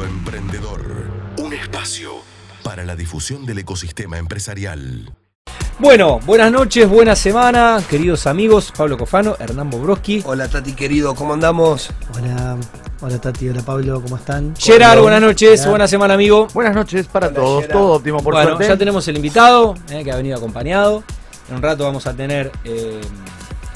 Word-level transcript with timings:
Mundo 0.00 0.04
Emprendedor, 0.06 0.82
un 1.38 1.52
espacio 1.52 2.12
para 2.62 2.84
la 2.84 2.96
difusión 2.96 3.44
del 3.44 3.58
ecosistema 3.58 4.16
empresarial. 4.16 5.12
Bueno, 5.78 6.20
buenas 6.24 6.50
noches, 6.50 6.88
buena 6.88 7.14
semana, 7.14 7.82
queridos 7.88 8.26
amigos. 8.26 8.72
Pablo 8.74 8.96
Cofano, 8.96 9.36
Hernán 9.38 9.68
Bobroski. 9.68 10.22
Hola 10.24 10.48
Tati 10.48 10.72
querido, 10.72 11.14
¿cómo 11.14 11.34
andamos? 11.34 11.90
Hola, 12.14 12.56
hola 13.00 13.20
Tati, 13.20 13.48
hola 13.50 13.62
Pablo, 13.62 14.00
¿cómo 14.00 14.16
están? 14.16 14.54
Gerard, 14.56 15.00
buenas 15.00 15.20
noches, 15.20 15.66
buena 15.66 15.86
semana, 15.86 16.14
amigo. 16.14 16.46
Buenas 16.54 16.74
noches 16.74 17.06
para 17.06 17.26
Hola, 17.26 17.36
todos, 17.36 17.62
Gerard. 17.62 17.78
todo 17.78 17.92
óptimo 17.92 18.22
por 18.22 18.34
bueno, 18.34 18.50
suerte. 18.50 18.68
ya 18.68 18.76
tenemos 18.78 19.06
el 19.08 19.16
invitado 19.16 19.74
eh, 19.90 20.02
que 20.02 20.12
ha 20.12 20.16
venido 20.16 20.36
acompañado. 20.38 21.04
En 21.50 21.56
un 21.56 21.62
rato 21.62 21.84
vamos 21.84 22.06
a 22.06 22.14
tener 22.14 22.50
eh, 22.64 23.00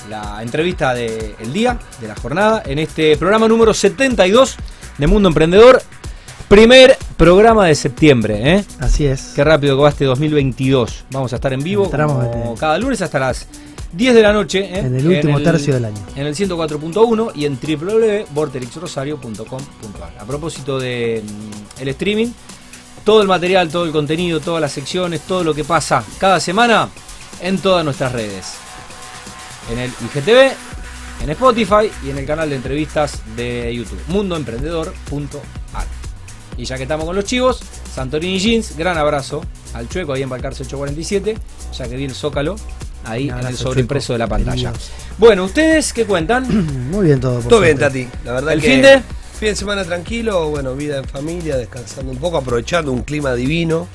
la 0.09 0.43
entrevista 0.43 0.95
del 0.95 1.52
día, 1.52 1.79
de 2.00 2.09
la 2.09 2.14
jornada, 2.14 2.62
en 2.64 2.79
este 2.79 3.16
programa 3.18 3.46
número 3.46 3.75
72 3.75 4.56
de 4.96 5.06
Mundo 5.06 5.29
Emprendedor. 5.29 5.82
Primer 6.48 6.96
programa 7.16 7.66
de 7.66 7.75
septiembre, 7.75 8.57
¿eh? 8.57 8.64
Así 8.80 9.07
es. 9.07 9.32
Qué 9.35 9.43
rápido 9.44 9.76
que 9.76 9.82
va 9.82 9.89
este 9.89 10.04
2022. 10.04 11.04
Vamos 11.11 11.32
a 11.32 11.36
estar 11.36 11.52
en 11.52 11.62
vivo 11.62 11.85
Entramos 11.86 12.26
como 12.29 12.50
en- 12.52 12.57
cada 12.57 12.79
lunes 12.79 13.00
hasta 13.02 13.18
las 13.18 13.46
10 13.93 14.14
de 14.14 14.22
la 14.22 14.32
noche. 14.32 14.61
¿eh? 14.61 14.79
En 14.80 14.94
el 14.96 15.07
último 15.07 15.40
tercio 15.40 15.75
del 15.75 15.86
año. 15.86 15.96
En 16.14 16.26
el 16.26 16.35
104.1 16.36 17.32
y 17.35 17.46
en 17.46 17.58
www.vorterixrosario.com.ar. 17.61 20.12
A 20.21 20.25
propósito 20.25 20.79
de 20.79 21.22
mm, 21.25 21.80
el 21.82 21.88
streaming, 21.88 22.29
todo 23.04 23.22
el 23.22 23.29
material, 23.29 23.68
todo 23.71 23.85
el 23.86 23.93
contenido, 23.93 24.38
todas 24.40 24.61
las 24.61 24.72
secciones, 24.72 25.22
todo 25.22 25.43
lo 25.44 25.54
que 25.54 25.64
pasa 25.64 26.04
cada 26.18 26.38
semana 26.40 26.88
en 27.40 27.58
todas 27.58 27.85
nuestras 27.85 28.13
redes. 28.13 28.52
En 29.72 29.79
el 29.79 29.90
IGTV, 29.90 30.52
en 31.22 31.30
Spotify 31.30 31.90
y 32.05 32.11
en 32.11 32.19
el 32.19 32.27
canal 32.27 32.50
de 32.50 32.56
entrevistas 32.56 33.22
de 33.34 33.74
YouTube, 33.74 33.98
mundoemprendedor.ar. 34.08 35.64
Y 36.56 36.64
ya 36.64 36.77
que 36.77 36.84
estamos 36.84 37.05
con 37.06 37.17
los 37.17 37.25
chivos, 37.25 37.61
Santorini 37.94 38.39
Jeans, 38.39 38.77
gran 38.77 38.97
abrazo 38.97 39.42
al 39.72 39.88
Chueco 39.88 40.12
ahí 40.12 40.22
en 40.22 40.28
Balcarce 40.28 40.62
847, 40.62 41.36
ya 41.77 41.88
que 41.88 41.97
di 41.97 42.05
el 42.05 42.14
zócalo 42.14 42.56
ahí 43.05 43.28
en 43.28 43.47
el 43.47 43.56
sobreimpreso 43.56 44.12
de 44.12 44.19
la 44.20 44.27
pantalla. 44.27 44.72
Bueno, 45.19 45.44
¿ustedes 45.44 45.92
qué 45.92 46.05
cuentan? 46.06 46.47
Muy 46.91 47.06
bien 47.06 47.20
todo. 47.20 47.41
por 47.41 47.48
Todo 47.48 47.60
bien. 47.60 47.78
Tati, 47.78 48.08
la 48.25 48.32
verdad 48.32 48.52
¿El 48.52 48.60
que 48.60 48.70
fin 48.70 48.82
de? 48.82 49.02
fin 49.38 49.48
de 49.48 49.56
semana 49.56 49.84
tranquilo, 49.84 50.48
bueno, 50.50 50.75
vida 50.75 50.98
en 50.98 51.05
familia, 51.05 51.56
descansando 51.56 52.12
un 52.12 52.19
poco, 52.19 52.36
aprovechando 52.38 52.92
un 52.92 53.02
clima 53.02 53.34
divino, 53.34 53.88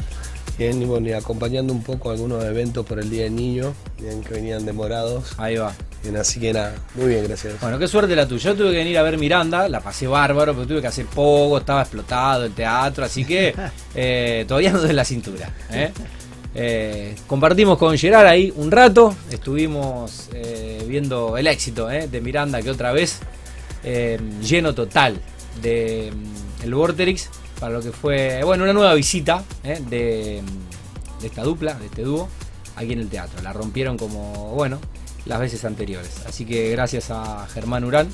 bien, 0.59 0.81
y 0.81 0.85
bueno, 0.85 1.07
y 1.07 1.13
acompañando 1.13 1.71
un 1.71 1.81
poco 1.81 2.11
algunos 2.11 2.43
eventos 2.43 2.85
por 2.85 2.99
el 2.99 3.09
Día 3.09 3.23
del 3.23 3.35
Niño, 3.35 3.73
bien, 3.97 4.21
que 4.21 4.33
venían 4.33 4.65
demorados, 4.65 5.33
Ahí 5.38 5.55
va. 5.55 5.73
bien, 6.03 6.17
así 6.17 6.38
que 6.41 6.52
nada, 6.52 6.75
muy 6.95 7.07
bien, 7.07 7.23
gracias. 7.23 7.59
Bueno, 7.61 7.79
qué 7.79 7.88
suerte 7.88 8.13
la 8.13 8.27
tuya. 8.27 8.52
Yo 8.52 8.55
tuve 8.57 8.71
que 8.71 8.77
venir 8.77 8.97
a 8.97 9.03
ver 9.03 9.17
Miranda, 9.17 9.69
la 9.69 9.80
pasé 9.80 10.05
bárbaro, 10.05 10.53
pero 10.53 10.67
tuve 10.67 10.81
que 10.81 10.87
hacer 10.87 11.05
poco, 11.05 11.59
estaba 11.59 11.81
explotado 11.81 12.43
el 12.45 12.52
teatro, 12.52 13.05
así 13.05 13.23
que 13.23 13.55
eh, 13.95 14.43
todavía 14.49 14.73
no 14.73 14.81
doy 14.81 14.91
la 14.91 15.05
cintura. 15.05 15.49
¿eh? 15.71 15.91
Eh, 16.53 17.15
compartimos 17.25 17.77
con 17.77 17.97
Gerard 17.97 18.27
ahí 18.27 18.52
un 18.57 18.69
rato, 18.69 19.15
estuvimos 19.31 20.30
viendo 20.85 21.37
el 21.37 21.47
éxito 21.47 21.87
de 21.87 22.21
Miranda 22.21 22.61
que 22.61 22.69
otra 22.69 22.91
vez 22.91 23.19
lleno 24.41 24.75
total 24.75 25.21
de 25.61 26.11
mm, 26.13 26.63
el 26.63 26.73
Vorterix 26.73 27.30
para 27.59 27.73
lo 27.73 27.81
que 27.81 27.91
fue, 27.91 28.41
bueno, 28.43 28.63
una 28.63 28.73
nueva 28.73 28.93
visita 28.93 29.43
¿eh? 29.63 29.81
de, 29.89 30.41
de 31.21 31.27
esta 31.27 31.43
dupla, 31.43 31.73
de 31.75 31.88
este 31.88 32.03
dúo, 32.03 32.29
aquí 32.75 32.93
en 32.93 32.99
el 32.99 33.09
teatro. 33.09 33.41
La 33.43 33.53
rompieron 33.53 33.97
como, 33.97 34.53
bueno, 34.55 34.79
las 35.25 35.39
veces 35.39 35.65
anteriores. 35.65 36.23
Así 36.27 36.45
que 36.45 36.71
gracias 36.71 37.11
a 37.11 37.47
Germán 37.53 37.83
Urán 37.83 38.07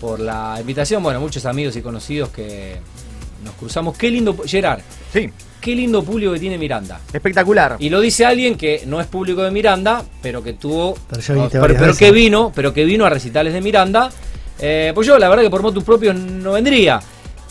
por 0.00 0.20
la 0.20 0.56
invitación. 0.60 1.02
Bueno, 1.02 1.20
muchos 1.20 1.44
amigos 1.46 1.76
y 1.76 1.82
conocidos 1.82 2.30
que 2.30 2.76
nos 3.44 3.54
cruzamos. 3.54 3.96
Qué 3.96 4.10
lindo, 4.10 4.36
Gerard, 4.44 4.80
Sí, 5.12 5.30
qué 5.60 5.74
lindo 5.74 6.02
público 6.02 6.32
que 6.32 6.40
tiene 6.40 6.56
Miranda. 6.58 7.00
espectacular. 7.12 7.76
Y 7.78 7.90
lo 7.90 8.00
dice 8.00 8.24
alguien 8.24 8.56
que 8.56 8.84
no 8.86 9.00
es 9.00 9.06
público 9.06 9.42
de 9.42 9.50
Miranda, 9.50 10.02
pero 10.22 10.42
que 10.42 10.54
tuvo. 10.54 10.94
Pero 11.08 11.34
viniste 11.34 11.60
pero, 11.60 11.96
que 11.96 12.10
vino, 12.10 12.52
pero 12.54 12.72
que 12.72 12.84
vino 12.84 13.04
a 13.04 13.10
recitales 13.10 13.52
de 13.52 13.60
Miranda. 13.60 14.10
Eh, 14.58 14.92
pues 14.94 15.06
yo, 15.06 15.18
la 15.18 15.28
verdad, 15.28 15.42
que 15.42 15.50
por 15.50 15.62
motus 15.62 15.84
propios 15.84 16.14
no 16.16 16.52
vendría. 16.52 17.00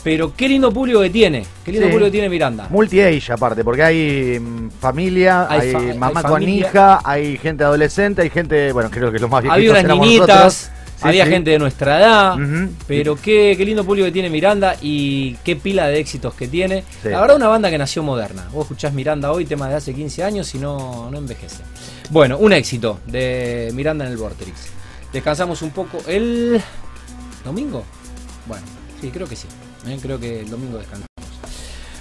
Pero 0.04 0.34
qué 0.36 0.48
lindo 0.50 0.72
público 0.72 1.00
que 1.02 1.10
tiene. 1.12 1.46
Qué 1.64 1.72
lindo 1.72 1.86
Sí. 1.88 1.92
público 1.92 2.08
que 2.08 2.12
tiene 2.12 2.30
Miranda. 2.30 2.68
Multi-age 2.70 3.32
aparte, 3.34 3.64
porque 3.64 3.84
hay 3.84 4.40
mm, 4.40 4.70
familia, 4.80 5.46
Hay 5.50 5.60
hay, 5.62 5.72
fa- 5.72 5.80
hay 5.80 5.98
mamá 5.98 6.22
con 6.24 6.32
familia. 6.32 6.56
hija, 6.68 7.02
hay 7.04 7.38
gente 7.38 7.64
adolescente, 7.64 8.22
hay 8.24 8.30
gente, 8.32 8.72
bueno, 8.72 8.90
creo 8.90 9.12
que 9.12 9.20
los 9.20 9.30
más 9.30 9.44
viejitos 9.44 9.58
Había 9.76 9.84
unas 9.86 10.00
niñitas. 10.00 10.72
Sí, 10.96 11.08
había 11.08 11.26
sí. 11.26 11.32
gente 11.32 11.50
de 11.52 11.58
nuestra 11.60 11.98
edad. 12.00 12.36
Pero 12.88 13.16
qué, 13.16 13.56
qué 13.58 13.66
lindo 13.66 13.84
público 13.84 14.06
que 14.06 14.12
tiene 14.12 14.30
Miranda 14.30 14.76
y 14.82 15.34
qué 15.44 15.56
pila 15.56 15.88
de 15.88 16.00
éxitos 16.00 16.34
que 16.36 16.48
tiene. 16.48 16.84
La 17.04 17.22
verdad, 17.22 17.38
una 17.38 17.48
banda 17.48 17.70
que 17.72 17.78
nació 17.80 18.04
moderna. 18.04 18.48
Vos 18.52 18.64
escuchás 18.66 18.94
Miranda 18.94 19.32
hoy, 19.32 19.46
tema 19.46 19.68
de 19.68 19.76
hace 19.76 19.94
15 19.96 20.24
años 20.24 20.54
y 20.54 20.60
no, 20.60 21.10
no 21.12 21.18
envejece. 21.18 21.64
Bueno, 22.12 22.38
un 22.38 22.54
éxito 22.54 23.00
de 23.08 23.72
Miranda 23.74 24.06
en 24.06 24.12
el 24.12 24.18
Vorterix. 24.18 24.68
Descansamos 25.12 25.62
un 25.64 25.72
poco 25.72 25.98
el 26.08 26.62
domingo. 27.44 27.84
Bueno, 28.46 28.64
sí, 29.00 29.10
creo 29.10 29.28
que 29.28 29.36
sí. 29.36 29.48
¿Eh? 29.88 29.97
Creo 30.02 30.19
que 30.19 30.42
el 30.42 30.50
domingo 30.50 30.78
descansamos. 30.78 31.08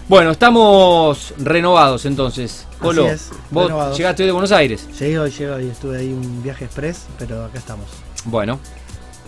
Bueno, 0.08 0.32
estamos 0.32 1.34
renovados 1.38 2.04
entonces. 2.04 2.66
Colo, 2.80 3.06
es, 3.08 3.28
vos 3.50 3.66
renovados. 3.66 3.96
llegaste 3.96 4.22
hoy 4.24 4.26
de 4.26 4.32
Buenos 4.32 4.50
Aires. 4.52 4.86
Llegué 4.98 5.18
hoy, 5.20 5.30
llegué 5.30 5.50
hoy, 5.50 5.68
estuve 5.68 5.98
ahí 5.98 6.12
un 6.12 6.42
viaje 6.42 6.64
express, 6.64 7.02
pero 7.18 7.44
acá 7.44 7.58
estamos. 7.58 7.86
Bueno, 8.24 8.58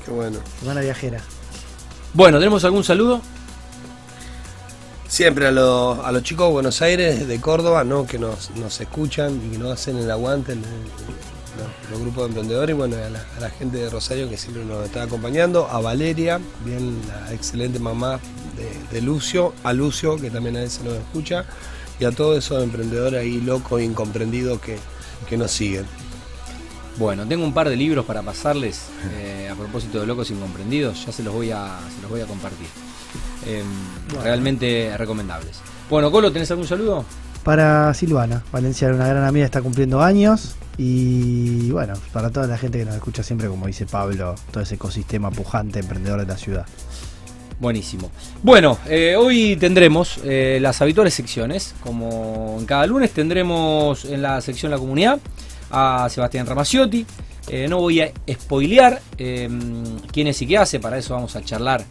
Qué 0.05 0.11
bueno. 0.11 0.39
Semana 0.59 0.81
viajera. 0.81 1.21
bueno, 2.15 2.39
¿tenemos 2.39 2.65
algún 2.65 2.83
saludo? 2.83 3.21
Siempre 5.07 5.47
a, 5.47 5.51
los- 5.53 5.99
a 5.99 6.11
los 6.11 6.23
chicos 6.23 6.47
de 6.49 6.53
Buenos 6.53 6.81
Aires, 6.83 7.29
de 7.29 7.41
Córdoba, 7.41 7.85
¿no? 7.85 8.07
que 8.07 8.19
nos, 8.19 8.51
nos 8.57 8.81
escuchan 8.81 9.41
y 9.47 9.53
que 9.53 9.59
nos 9.59 9.73
hacen 9.73 9.99
el 9.99 10.11
aguante, 10.11 10.53
el- 10.53 10.63
los 11.91 12.01
grupos 12.01 12.23
de 12.25 12.29
emprendedores, 12.31 12.75
y 12.75 12.77
bueno, 12.77 12.97
a 12.97 13.11
la, 13.11 13.25
a 13.37 13.41
la 13.41 13.51
gente 13.51 13.77
de 13.77 13.91
Rosario 13.91 14.29
que 14.31 14.39
siempre 14.39 14.65
nos 14.65 14.85
está 14.87 15.03
acompañando, 15.03 15.69
a 15.71 15.81
Valeria, 15.81 16.41
bien 16.65 16.99
la 17.07 17.33
excelente 17.35 17.79
mamá 17.79 18.19
de, 18.63 18.95
de 18.95 19.03
Lucio, 19.03 19.53
a 19.65 19.73
Lucio, 19.73 20.17
que 20.17 20.31
también 20.31 20.57
a 20.57 20.61
veces 20.61 20.83
nos 20.85 20.95
escucha, 20.95 21.45
y 21.99 22.05
a 22.05 22.13
todos 22.13 22.39
esos 22.39 22.63
emprendedores 22.63 23.21
ahí 23.21 23.41
locos 23.41 23.81
e 23.81 23.85
incomprendidos 23.85 24.61
que, 24.61 24.79
que 25.29 25.37
nos 25.37 25.51
siguen. 25.51 25.85
Bueno, 26.99 27.27
tengo 27.27 27.45
un 27.45 27.55
par 27.55 27.69
de 27.69 27.77
libros 27.77 28.05
para 28.05 28.23
pasarles 28.23 28.83
eh, 29.15 29.49
a 29.51 29.55
propósito 29.55 30.01
de 30.01 30.07
Locos 30.07 30.31
Incomprendidos, 30.31 31.07
ya 31.07 31.13
se 31.13 31.23
los 31.23 31.33
voy 31.33 31.51
a, 31.51 31.79
se 31.95 32.03
los 32.03 32.11
voy 32.11 32.21
a 32.21 32.27
compartir. 32.27 32.67
Eh, 33.47 33.63
Realmente 34.23 34.95
recomendables. 34.97 35.61
Bueno, 35.89 36.11
Colo, 36.11 36.31
¿tenés 36.31 36.51
algún 36.51 36.67
saludo? 36.67 37.05
Para 37.45 37.93
Silvana, 37.95 38.45
Valencia, 38.53 38.89
una 38.89 39.09
gran 39.09 39.25
amiga, 39.25 39.45
está 39.45 39.63
cumpliendo 39.63 40.03
años. 40.03 40.55
Y 40.79 41.71
bueno, 41.71 41.95
para 42.13 42.31
toda 42.31 42.47
la 42.47 42.57
gente 42.57 42.79
que 42.79 42.85
nos 42.85 42.95
escucha 42.95 43.23
siempre, 43.23 43.49
como 43.49 43.67
dice 43.67 43.85
Pablo, 43.85 44.35
todo 44.51 44.63
ese 44.63 44.77
ecosistema 44.77 45.31
pujante, 45.31 45.81
emprendedor 45.81 46.21
de 46.21 46.27
la 46.27 46.37
ciudad. 46.37 46.67
Buenísimo. 47.63 48.11
Bueno, 48.43 48.77
eh, 48.89 49.15
hoy 49.17 49.55
tendremos 49.55 50.19
eh, 50.25 50.59
las 50.61 50.83
habituales 50.83 51.15
secciones. 51.15 51.77
Como 51.81 52.57
en 52.59 52.67
cada 52.67 52.85
lunes 52.89 53.13
tendremos 53.13 54.05
en 54.05 54.21
la 54.21 54.41
sección 54.41 54.73
La 54.73 54.79
Comunidad 54.79 55.21
a 55.71 56.09
Sebastián 56.11 56.45
Ramaciotti. 56.45 57.07
Eh, 57.47 57.69
no 57.69 57.79
voy 57.79 58.01
a 58.01 58.11
spoilear 58.29 59.01
eh, 59.17 59.49
quién 60.11 60.27
es 60.27 60.43
y 60.43 60.49
qué 60.49 60.59
hace, 60.59 60.81
para 60.81 60.99
eso 60.99 61.15
vamos 61.15 61.37
a 61.37 61.45
charlar 61.45 61.85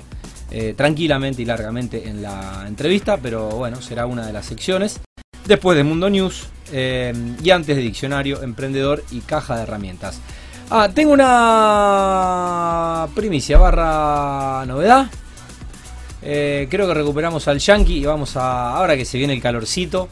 tranquilamente 0.76 1.42
y 1.42 1.46
largamente 1.46 2.10
en 2.10 2.22
la 2.22 2.66
entrevista, 2.68 3.16
pero 3.16 3.52
bueno, 3.52 3.82
será 3.82 4.06
una 4.06 4.28
de 4.28 4.34
las 4.34 4.46
secciones. 4.46 5.00
Después 5.46 5.78
de 5.78 5.86
Mundo 5.86 6.10
News 6.10 6.48
eh, 6.74 7.14
y 7.42 7.50
antes 7.52 7.78
de 7.78 7.82
Diccionario, 7.82 8.44
Emprendedor 8.44 9.06
y 9.12 9.22
Caja 9.22 9.56
de 9.56 9.64
Herramientas. 9.64 10.20
Ah, 10.70 10.90
tengo 10.94 11.14
una 11.14 13.08
primicia 13.16 13.58
barra 13.58 14.66
novedad. 14.66 15.10
Eh, 16.24 16.68
creo 16.70 16.88
que 16.88 16.94
recuperamos 16.94 17.48
al 17.48 17.60
Yankee 17.60 17.98
y 18.00 18.06
vamos 18.06 18.36
a. 18.38 18.76
Ahora 18.76 18.96
que 18.96 19.06
se 19.06 19.18
viene 19.18 19.34
el 19.34 19.42
calorcito 19.42 20.10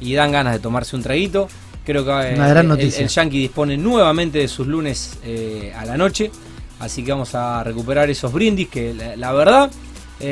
y 0.00 0.14
dan 0.14 0.32
ganas 0.32 0.52
de 0.54 0.58
tomarse 0.58 0.96
un 0.96 1.02
traguito. 1.02 1.48
Creo 1.84 2.04
que 2.04 2.10
eh, 2.10 2.34
Una 2.34 2.48
gran 2.48 2.64
el- 2.64 2.68
noticia. 2.68 3.02
El, 3.02 3.08
Yankee 3.08 3.38
dispone 3.38 3.76
nuevamente 3.76 4.38
de 4.38 4.48
sus 4.48 4.66
lunes 4.66 5.18
eh, 5.24 5.72
a 5.76 5.84
la 5.84 5.96
noche. 5.96 6.30
Así 6.78 7.02
que 7.02 7.12
vamos 7.12 7.34
a 7.34 7.64
recuperar 7.64 8.10
esos 8.10 8.32
brindis 8.32 8.68
que 8.68 8.92
la, 8.92 9.16
la 9.16 9.32
verdad 9.32 9.70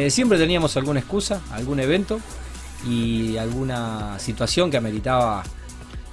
siempre 0.08 0.38
teníamos 0.38 0.76
alguna 0.78 1.00
excusa, 1.00 1.40
algún 1.52 1.78
evento 1.80 2.18
y 2.88 3.36
alguna 3.36 4.18
situación 4.18 4.70
que 4.70 4.76
ameritaba 4.76 5.42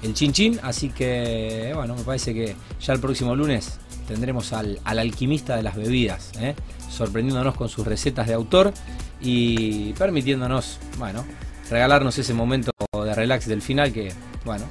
el 0.04 0.14
chin 0.14 0.32
chin. 0.32 0.60
Así 0.64 0.90
que 0.90 1.72
bueno, 1.76 1.96
me 1.96 2.04
parece 2.04 2.34
que 2.34 2.56
ya 2.80 2.94
el 2.94 3.00
próximo 3.00 3.36
lunes 3.36 3.78
tendremos 4.08 4.54
al, 4.54 4.80
al 4.84 5.00
alquimista 5.00 5.56
de 5.56 5.64
las 5.64 5.76
bebidas, 5.76 6.32
¿eh? 6.40 6.56
sorprendiéndonos 6.90 7.56
con 7.56 7.70
sus 7.70 7.86
recetas 7.86 8.28
de 8.28 8.34
autor 8.34 8.74
y 9.22 9.94
permitiéndonos, 9.94 10.80
bueno, 10.98 11.26
regalarnos 11.70 12.18
ese 12.18 12.34
momento 12.34 12.72
de 12.94 13.16
relax 13.16 13.48
del 13.48 13.62
final 13.62 13.94
que, 13.94 14.12
bueno, 14.46 14.66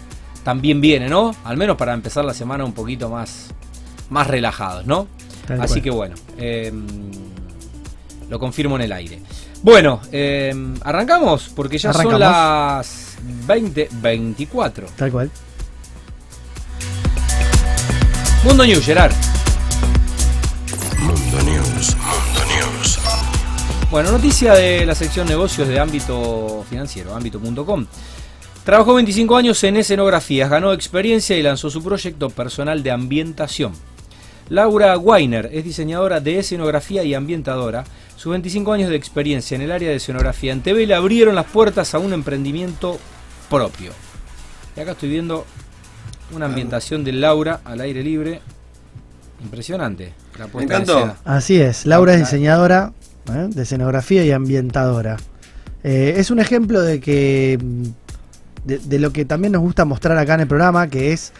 también 0.44 0.80
viene, 0.80 1.08
¿no? 1.08 1.34
Al 1.44 1.56
menos 1.56 1.76
para 1.76 1.94
empezar 1.94 2.24
la 2.24 2.34
semana 2.34 2.64
un 2.64 2.72
poquito 2.72 3.08
más, 3.08 3.48
más 4.10 4.26
relajados, 4.26 4.86
¿no? 4.86 5.08
Tal 5.46 5.60
Así 5.60 5.74
cual. 5.74 5.82
que 5.82 5.90
bueno, 5.90 6.14
eh, 6.38 6.72
lo 8.28 8.38
confirmo 8.38 8.76
en 8.76 8.82
el 8.82 8.92
aire. 8.92 9.20
Bueno, 9.62 10.00
eh, 10.12 10.54
arrancamos 10.82 11.50
porque 11.54 11.76
ya 11.78 11.92
son 11.92 12.18
las 12.18 13.18
20.24. 13.46 14.86
Tal 14.96 15.12
cual. 15.12 15.30
Mundo 18.42 18.64
News, 18.64 18.86
Gerard. 18.86 19.12
Mundo 20.98 21.42
News, 21.42 21.94
Mundo 21.96 22.40
News. 22.48 22.98
Bueno, 23.90 24.12
noticia 24.12 24.54
de 24.54 24.86
la 24.86 24.94
sección 24.94 25.28
negocios 25.28 25.68
de 25.68 25.78
ámbito 25.78 26.64
financiero, 26.70 27.14
ámbito.com. 27.14 27.84
Trabajó 28.64 28.94
25 28.94 29.36
años 29.36 29.62
en 29.64 29.76
escenografías, 29.76 30.48
ganó 30.48 30.72
experiencia 30.72 31.36
y 31.36 31.42
lanzó 31.42 31.68
su 31.68 31.84
proyecto 31.84 32.30
personal 32.30 32.82
de 32.82 32.90
ambientación. 32.90 33.74
Laura 34.48 34.96
Weiner 34.96 35.50
es 35.52 35.62
diseñadora 35.62 36.20
de 36.20 36.38
escenografía 36.38 37.04
y 37.04 37.12
ambientadora. 37.12 37.84
Sus 38.16 38.30
25 38.30 38.72
años 38.72 38.88
de 38.88 38.96
experiencia 38.96 39.54
en 39.54 39.60
el 39.60 39.70
área 39.70 39.90
de 39.90 39.96
escenografía 39.96 40.54
en 40.54 40.62
TV 40.62 40.86
le 40.86 40.94
abrieron 40.94 41.34
las 41.34 41.44
puertas 41.44 41.94
a 41.94 41.98
un 41.98 42.14
emprendimiento 42.14 42.98
propio. 43.50 43.92
Y 44.74 44.80
acá 44.80 44.92
estoy 44.92 45.10
viendo 45.10 45.44
una 46.32 46.46
ambientación 46.46 47.04
de 47.04 47.12
Laura 47.12 47.60
al 47.64 47.80
aire 47.80 48.02
libre. 48.02 48.40
Impresionante. 49.42 50.12
La 50.38 50.62
encantó. 50.62 51.16
Así 51.24 51.60
es, 51.60 51.86
Laura 51.86 52.14
es 52.14 52.20
diseñadora 52.20 52.92
¿eh? 53.28 53.48
de 53.50 53.62
escenografía 53.62 54.24
y 54.24 54.32
ambientadora. 54.32 55.16
Eh, 55.82 56.14
es 56.16 56.30
un 56.30 56.40
ejemplo 56.40 56.82
de 56.82 57.00
que 57.00 57.58
de, 58.64 58.78
de 58.78 58.98
lo 58.98 59.12
que 59.12 59.24
también 59.24 59.52
nos 59.52 59.62
gusta 59.62 59.84
mostrar 59.84 60.18
acá 60.18 60.34
en 60.34 60.40
el 60.40 60.46
programa, 60.46 60.88
que 60.88 61.12
es 61.12 61.32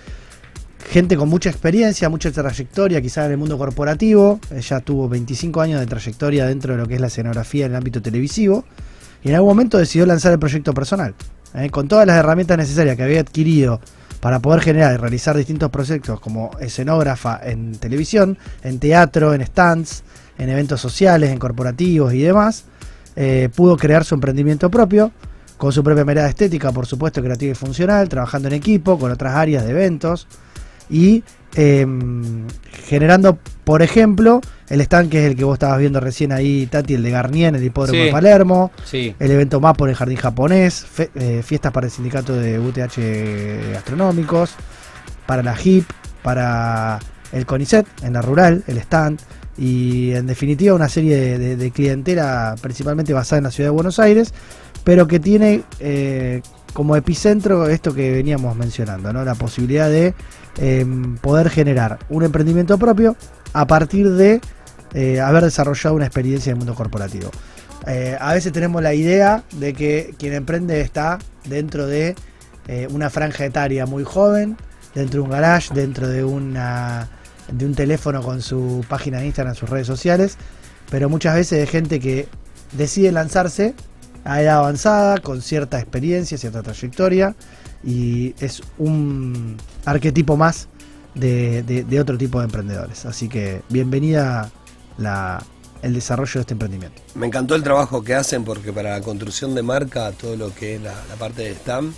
gente 0.89 1.17
con 1.17 1.29
mucha 1.29 1.51
experiencia, 1.51 2.09
mucha 2.09 2.31
trayectoria, 2.31 3.01
quizás 3.01 3.27
en 3.27 3.33
el 3.33 3.39
mundo 3.39 3.59
corporativo. 3.59 4.41
Ella 4.51 4.81
tuvo 4.81 5.09
25 5.09 5.61
años 5.61 5.81
de 5.81 5.87
trayectoria 5.87 6.47
dentro 6.47 6.75
de 6.75 6.81
lo 6.81 6.89
que 6.89 6.95
es 6.95 7.01
la 7.01 7.09
escenografía 7.09 7.67
en 7.67 7.73
el 7.73 7.77
ámbito 7.77 8.01
televisivo 8.01 8.65
y 9.23 9.29
en 9.29 9.35
algún 9.35 9.51
momento 9.51 9.79
decidió 9.79 10.07
lanzar 10.07 10.33
el 10.33 10.39
proyecto 10.39 10.73
personal. 10.73 11.15
¿eh? 11.55 11.71
Con 11.71 11.89
todas 11.89 12.07
las 12.07 12.17
herramientas 12.17 12.57
necesarias 12.57 12.97
que 12.97 13.03
había 13.03 13.21
adquirido 13.21 13.81
para 14.20 14.38
poder 14.40 14.61
generar 14.61 14.94
y 14.94 14.96
realizar 14.99 15.37
distintos 15.37 15.70
proyectos 15.70 16.20
como 16.20 16.50
escenógrafa 16.61 17.40
en 17.43 17.72
televisión, 17.72 18.38
en 18.62 18.78
teatro, 18.78 19.34
en 19.34 19.44
stands, 19.44 20.02
en 20.38 20.49
eventos 20.50 20.81
sociales, 20.81 21.31
en 21.31 21.38
corporativos 21.38 22.12
y 22.12 22.20
demás, 22.20 22.64
eh, 23.17 23.49
pudo 23.55 23.76
crear 23.76 24.05
su 24.05 24.14
emprendimiento 24.14 24.70
propio, 24.70 25.11
con 25.56 25.72
su 25.72 25.82
propia 25.84 26.05
mirada 26.05 26.28
estética, 26.28 26.72
por 26.72 26.87
supuesto, 26.87 27.22
creativa 27.22 27.52
y 27.52 27.55
funcional, 27.55 28.08
trabajando 28.08 28.49
en 28.49 28.55
equipo, 28.55 28.99
con 28.99 29.11
otras 29.11 29.34
áreas 29.34 29.64
de 29.64 29.70
eventos 29.70 30.26
y 30.88 31.22
eh, 31.55 31.87
generando, 32.87 33.38
por 33.64 33.82
ejemplo, 33.82 34.40
el 34.70 34.81
stand 34.81 35.11
que 35.11 35.19
es 35.25 35.31
el 35.31 35.37
que 35.37 35.44
vos 35.44 35.55
estabas 35.55 35.78
viendo 35.78 36.00
recién 36.00 36.32
ahí, 36.32 36.67
Tati, 36.67 36.94
el 36.94 37.02
de 37.02 37.11
Garnier, 37.11 37.49
en 37.50 37.56
el 37.56 37.64
hipódromo 37.64 37.99
Sí. 38.00 38.06
de 38.06 38.12
Palermo, 38.12 38.70
Sí. 38.84 39.14
el 39.19 39.31
evento 39.31 39.61
MAPO 39.61 39.84
en 39.84 39.90
el 39.90 39.96
Jardín 39.96 40.17
Japonés, 40.17 40.87
fe- 40.90 41.11
eh, 41.14 41.43
fiestas 41.44 41.72
para 41.72 41.87
el 41.87 41.93
sindicato 41.93 42.34
de 42.34 42.58
UTH 42.58 43.72
gastronómicos, 43.72 44.52
para 45.26 45.43
la 45.43 45.55
HIP, 45.56 45.84
para 46.22 46.99
el 47.32 47.46
CONICET 47.46 47.87
en 48.02 48.12
la 48.14 48.22
rural, 48.22 48.64
el 48.67 48.78
stand, 48.78 49.20
y 49.58 50.12
en 50.12 50.26
definitiva 50.26 50.75
una 50.75 50.88
serie 50.88 51.17
de, 51.17 51.38
de- 51.38 51.56
de 51.56 51.70
clientela 51.70 52.55
principalmente 52.61 53.12
basada 53.12 53.38
en 53.38 53.44
la 53.44 53.50
ciudad 53.50 53.69
de 53.69 53.75
Buenos 53.75 53.99
Aires, 53.99 54.32
pero 54.84 55.06
que 55.06 55.20
tiene 55.20 55.62
eh, 55.81 56.40
como 56.72 56.96
epicentro 56.96 57.69
esto 57.69 57.93
que 57.94 58.11
veníamos 58.12 58.56
mencionando, 58.56 59.12
¿no? 59.12 59.25
la 59.25 59.34
posibilidad 59.34 59.88
de 59.90 60.14
eh, 60.58 60.87
poder 61.20 61.50
generar 61.50 61.99
un 62.08 62.22
emprendimiento 62.25 62.78
propio 62.78 63.17
a 63.52 63.67
partir 63.67 64.08
de 64.11 64.40
eh, 64.95 65.21
haber 65.21 65.45
desarrollado 65.45 65.95
una 65.95 66.07
experiencia 66.07 66.51
en 66.51 66.57
el 66.57 66.59
mundo 66.59 66.75
corporativo. 66.75 67.31
Eh, 67.87 68.17
a 68.21 68.35
veces 68.35 68.53
tenemos 68.53 68.83
la 68.83 68.93
idea 68.93 69.45
de 69.53 69.73
que 69.73 70.15
quien 70.19 70.35
emprende 70.35 70.81
está 70.81 71.19
dentro 71.45 71.87
de 71.87 72.15
eh, 72.69 72.89
una 72.91 73.09
franja 73.09 73.45
etaria 73.45 73.87
muy 73.87 74.05
joven, 74.05 74.57
dentro 74.95 75.21
de 75.21 75.25
un 75.25 75.31
garage, 75.31 75.73
dentro 75.75 76.09
de 76.09 76.25
una 76.25 77.09
de 77.51 77.67
un 77.67 77.75
teléfono 77.75 78.23
con 78.23 78.43
su 78.43 78.85
página 78.89 79.19
de 79.19 79.27
Instagram, 79.27 79.57
sus 79.57 79.69
redes 79.69 79.87
sociales, 79.87 80.37
pero 80.89 81.09
muchas 81.09 81.35
veces 81.35 81.59
de 81.59 81.67
gente 81.67 81.99
que 81.99 82.29
decide 82.73 83.11
lanzarse 83.11 83.75
a 84.25 84.41
edad 84.41 84.59
avanzada, 84.59 85.19
con 85.19 85.43
cierta 85.43 85.81
experiencia, 85.81 86.39
cierta 86.39 86.63
trayectoria, 86.63 87.35
y 87.83 88.37
es 88.39 88.63
un 88.79 89.57
arquetipo 89.85 90.37
más 90.37 90.69
de 91.15 91.99
otro 92.01 92.17
tipo 92.17 92.39
de 92.39 92.45
emprendedores. 92.45 93.05
Así 93.05 93.29
que 93.29 93.63
bienvenida 93.69 94.53
la- 95.00 95.43
el 95.82 95.94
desarrollo 95.94 96.32
de 96.35 96.41
este 96.41 96.52
emprendimiento. 96.55 97.00
Me 97.14 97.26
encantó 97.26 97.55
el 97.55 97.62
trabajo 97.62 98.02
que 98.05 98.14
hacen 98.14 98.44
porque 98.44 98.73
para 98.73 98.91
la 98.91 99.00
construcción 99.00 99.55
de 99.55 99.62
marca, 99.62 100.12
todo 100.12 100.37
lo 100.37 100.55
que 100.55 100.75
es 100.76 100.82
la, 100.82 100.93
la 101.08 101.17
parte 101.17 101.43
de 101.43 101.52
stand. 101.52 101.94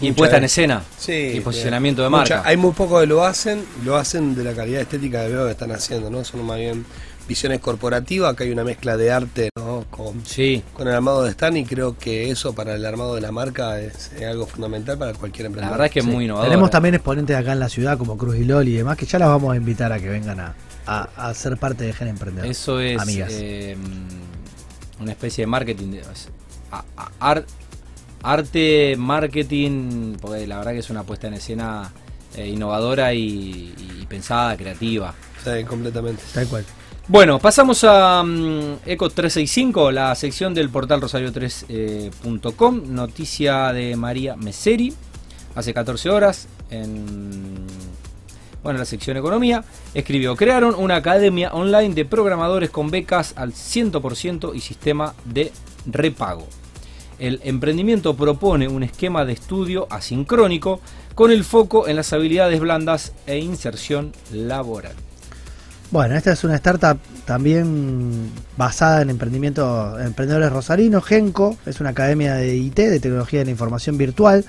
Y 0.00 0.10
puesta 0.12 0.38
en 0.38 0.44
escena. 0.44 0.82
Sí, 0.98 1.12
y 1.34 1.40
posicionamiento 1.40 2.02
de 2.02 2.08
mucha- 2.10 2.36
marca. 2.36 2.48
Hay 2.48 2.56
muy 2.56 2.72
pocos 2.72 3.00
que 3.00 3.06
lo 3.06 3.24
hacen, 3.24 3.64
lo 3.84 3.96
hacen 3.96 4.34
de 4.34 4.42
la 4.44 4.52
calidad 4.52 4.80
estética 4.80 5.24
que 5.24 5.32
veo 5.32 5.44
que 5.46 5.52
están 5.52 5.70
haciendo, 5.72 6.10
¿no? 6.10 6.24
Son 6.24 6.44
más 6.44 6.58
bien 6.58 6.84
visiones 7.28 7.60
corporativas, 7.60 8.32
acá 8.32 8.44
hay 8.44 8.50
una 8.50 8.64
mezcla 8.64 8.96
de 8.96 9.10
arte, 9.12 9.48
¿no? 9.56 9.84
Con, 9.90 10.24
Sí. 10.26 10.62
con 10.74 10.88
el 10.88 10.94
armado 10.94 11.22
de 11.24 11.30
stand 11.30 11.56
y 11.56 11.64
creo 11.64 11.96
que 11.96 12.30
eso 12.30 12.54
para 12.54 12.74
el 12.74 12.84
armado 12.84 13.14
de 13.14 13.20
la 13.20 13.32
marca 13.32 13.80
es, 13.80 14.12
es 14.16 14.24
algo 14.24 14.46
fundamental 14.46 14.98
para 14.98 15.12
cualquier 15.14 15.44
La 15.44 15.46
emprendedor. 15.46 15.72
verdad 15.78 15.86
es 15.86 15.92
que 15.92 15.98
es 16.00 16.04
Sí. 16.04 16.10
muy 16.10 16.24
innovador. 16.24 16.48
Tenemos 16.50 16.70
también 16.70 16.94
exponentes 16.96 17.34
acá 17.36 17.52
en 17.52 17.60
la 17.60 17.68
ciudad 17.68 17.96
como 17.96 18.16
Cruz 18.18 18.36
y 18.36 18.44
Loli 18.44 18.72
y 18.74 18.76
demás, 18.76 18.96
que 18.98 19.06
ya 19.06 19.18
las 19.18 19.28
vamos 19.28 19.52
a 19.54 19.56
invitar 19.56 19.92
a 19.92 19.98
que 20.00 20.08
vengan 20.08 20.38
a, 20.40 20.54
a- 20.86 21.08
a 21.16 21.34
ser 21.34 21.56
parte 21.56 21.84
de 21.84 21.92
Gen 21.92 22.08
Emprendedor. 22.08 22.48
Eso 22.50 22.80
es 22.80 23.00
Amigas. 23.00 23.30
eh, 23.32 23.76
una 25.00 25.12
especie 25.12 25.42
de 25.42 25.46
marketing. 25.46 25.90
de- 25.92 26.02
a- 26.72 26.84
a- 26.96 27.10
ar- 27.20 27.46
arte, 28.22 28.94
marketing, 28.98 30.16
porque 30.20 30.46
la 30.46 30.58
verdad 30.58 30.72
que 30.72 30.78
es 30.78 30.90
una 30.90 31.02
puesta 31.04 31.26
en 31.28 31.34
escena 31.34 31.92
eh, 32.36 32.48
innovadora 32.48 33.14
y, 33.14 33.74
y 34.00 34.06
pensada, 34.08 34.56
creativa. 34.56 35.14
Sí, 35.44 35.62
completamente. 35.64 36.22
Tal 36.32 36.46
cual. 36.48 36.64
Bueno, 37.06 37.38
pasamos 37.38 37.84
a 37.84 38.22
mm, 38.24 38.78
Eco 38.86 39.08
365, 39.10 39.92
la 39.92 40.14
sección 40.14 40.52
del 40.54 40.68
portal 40.70 41.00
rosario3.com. 41.02 42.82
noticia 42.94 43.72
de 43.72 43.94
María 43.94 44.36
Meseri, 44.36 44.92
hace 45.54 45.74
14 45.74 46.08
horas, 46.10 46.48
en 46.70 47.66
bueno, 48.64 48.78
la 48.78 48.84
sección 48.86 49.16
Economía. 49.16 49.62
Escribió: 49.92 50.34
Crearon 50.34 50.74
una 50.74 50.96
academia 50.96 51.52
online 51.52 51.94
de 51.94 52.04
programadores 52.04 52.70
con 52.70 52.90
becas 52.90 53.34
al 53.36 53.52
100% 53.52 54.56
y 54.56 54.60
sistema 54.60 55.14
de 55.26 55.52
repago. 55.86 56.48
El 57.18 57.40
emprendimiento 57.44 58.16
propone 58.16 58.66
un 58.66 58.82
esquema 58.82 59.24
de 59.24 59.34
estudio 59.34 59.86
asincrónico 59.90 60.80
con 61.14 61.30
el 61.30 61.44
foco 61.44 61.86
en 61.86 61.94
las 61.94 62.12
habilidades 62.12 62.58
blandas 62.58 63.12
e 63.26 63.38
inserción 63.38 64.12
laboral. 64.32 64.94
Bueno, 65.90 66.16
esta 66.16 66.32
es 66.32 66.42
una 66.42 66.56
startup 66.56 66.98
también 67.24 68.30
basada 68.56 69.02
en 69.02 69.10
emprendimiento, 69.10 69.96
en 70.00 70.06
emprendedores 70.06 70.50
rosarinos. 70.50 71.04
Genco 71.04 71.56
es 71.66 71.80
una 71.80 71.90
academia 71.90 72.34
de 72.34 72.56
IT, 72.56 72.76
de 72.76 72.98
tecnología 72.98 73.40
de 73.40 73.44
la 73.44 73.50
información 73.52 73.96
virtual, 73.96 74.44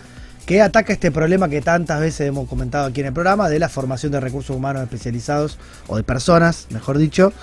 que 0.46 0.62
ataca 0.62 0.94
este 0.94 1.12
problema 1.12 1.50
que 1.50 1.62
tantas 1.62 2.00
veces 2.00 2.28
hemos 2.28 2.48
comentado 2.48 2.88
aquí 2.88 3.02
en 3.02 3.08
el 3.08 3.14
programa 3.14 3.50
de 3.50 3.60
la 3.60 3.70
formación 3.70 4.12
de 4.12 4.20
recursos 4.20 4.56
humanos 4.56 4.84
especializados, 4.84 5.58
o 5.88 5.98
de 5.98 6.04
personas, 6.04 6.68
mejor 6.70 6.98
dicho, 6.98 7.34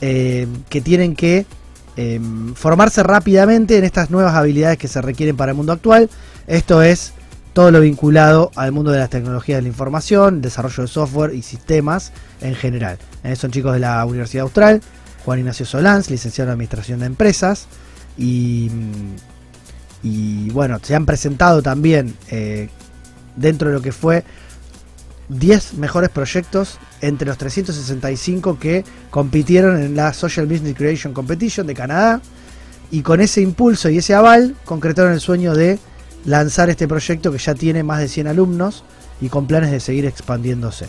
eh, 0.00 0.46
que 0.68 0.80
tienen 0.80 1.16
que 1.16 1.46
eh, 1.96 2.20
formarse 2.54 3.02
rápidamente 3.02 3.76
en 3.76 3.84
estas 3.84 4.10
nuevas 4.10 4.34
habilidades 4.34 4.78
que 4.78 4.88
se 4.88 5.00
requieren 5.00 5.36
para 5.36 5.52
el 5.52 5.56
mundo 5.56 5.72
actual. 5.72 6.10
Esto 6.46 6.82
es 6.82 7.12
todo 7.52 7.70
lo 7.70 7.80
vinculado 7.80 8.50
al 8.54 8.72
mundo 8.72 8.92
de 8.92 8.98
las 8.98 9.10
tecnologías 9.10 9.58
de 9.58 9.62
la 9.62 9.68
información, 9.68 10.40
desarrollo 10.40 10.82
de 10.82 10.88
software 10.88 11.34
y 11.34 11.42
sistemas 11.42 12.12
en 12.40 12.54
general. 12.54 12.98
Eh, 13.24 13.36
son 13.36 13.50
chicos 13.50 13.72
de 13.72 13.80
la 13.80 14.04
Universidad 14.04 14.44
Austral, 14.44 14.82
Juan 15.24 15.40
Ignacio 15.40 15.66
Solans, 15.66 16.10
licenciado 16.10 16.50
en 16.50 16.52
Administración 16.52 17.00
de 17.00 17.06
Empresas, 17.06 17.66
y, 18.16 18.70
y 20.02 20.50
bueno, 20.50 20.78
se 20.82 20.94
han 20.94 21.06
presentado 21.06 21.62
también 21.62 22.14
eh, 22.30 22.68
dentro 23.36 23.68
de 23.68 23.74
lo 23.74 23.82
que 23.82 23.92
fue 23.92 24.24
10 25.28 25.74
mejores 25.74 26.10
proyectos 26.10 26.78
entre 27.00 27.28
los 27.28 27.38
365 27.38 28.58
que 28.58 28.84
compitieron 29.10 29.80
en 29.80 29.94
la 29.94 30.12
Social 30.12 30.46
Business 30.46 30.74
Creation 30.76 31.12
Competition 31.12 31.66
de 31.66 31.74
Canadá, 31.74 32.20
y 32.90 33.02
con 33.02 33.20
ese 33.20 33.40
impulso 33.40 33.88
y 33.88 33.98
ese 33.98 34.14
aval 34.14 34.56
concretaron 34.64 35.12
el 35.12 35.20
sueño 35.20 35.54
de 35.54 35.78
lanzar 36.24 36.70
este 36.70 36.88
proyecto 36.88 37.32
que 37.32 37.38
ya 37.38 37.54
tiene 37.54 37.82
más 37.82 38.00
de 38.00 38.08
100 38.08 38.26
alumnos 38.26 38.84
y 39.20 39.28
con 39.28 39.46
planes 39.46 39.70
de 39.70 39.80
seguir 39.80 40.06
expandiéndose. 40.06 40.86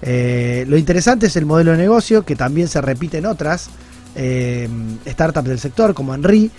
Eh, 0.00 0.64
lo 0.68 0.76
interesante 0.76 1.26
es 1.26 1.36
el 1.36 1.46
modelo 1.46 1.72
de 1.72 1.76
negocio 1.76 2.24
que 2.24 2.34
también 2.34 2.68
se 2.68 2.80
repite 2.80 3.18
en 3.18 3.26
otras 3.26 3.68
eh, 4.16 4.68
startups 5.06 5.48
del 5.48 5.60
sector 5.60 5.94
como 5.94 6.14
Enri, 6.14 6.50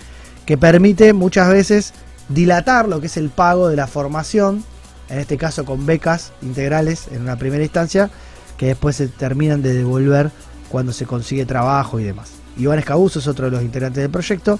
que 0.46 0.58
permite 0.58 1.12
muchas 1.12 1.48
veces 1.48 1.92
dilatar 2.28 2.88
lo 2.88 3.00
que 3.00 3.06
es 3.06 3.16
el 3.16 3.30
pago 3.30 3.68
de 3.68 3.76
la 3.76 3.86
formación, 3.86 4.64
en 5.08 5.18
este 5.18 5.36
caso 5.36 5.64
con 5.64 5.86
becas 5.86 6.32
integrales 6.42 7.08
en 7.10 7.22
una 7.22 7.36
primera 7.36 7.62
instancia, 7.62 8.10
que 8.56 8.66
después 8.66 8.96
se 8.96 9.08
terminan 9.08 9.62
de 9.62 9.74
devolver 9.74 10.30
cuando 10.68 10.92
se 10.92 11.06
consigue 11.06 11.44
trabajo 11.44 12.00
y 12.00 12.04
demás. 12.04 12.32
Iván 12.56 12.78
Escabuso 12.78 13.18
es 13.18 13.26
otro 13.26 13.46
de 13.46 13.50
los 13.52 13.62
integrantes 13.62 14.02
del 14.02 14.10
proyecto 14.10 14.58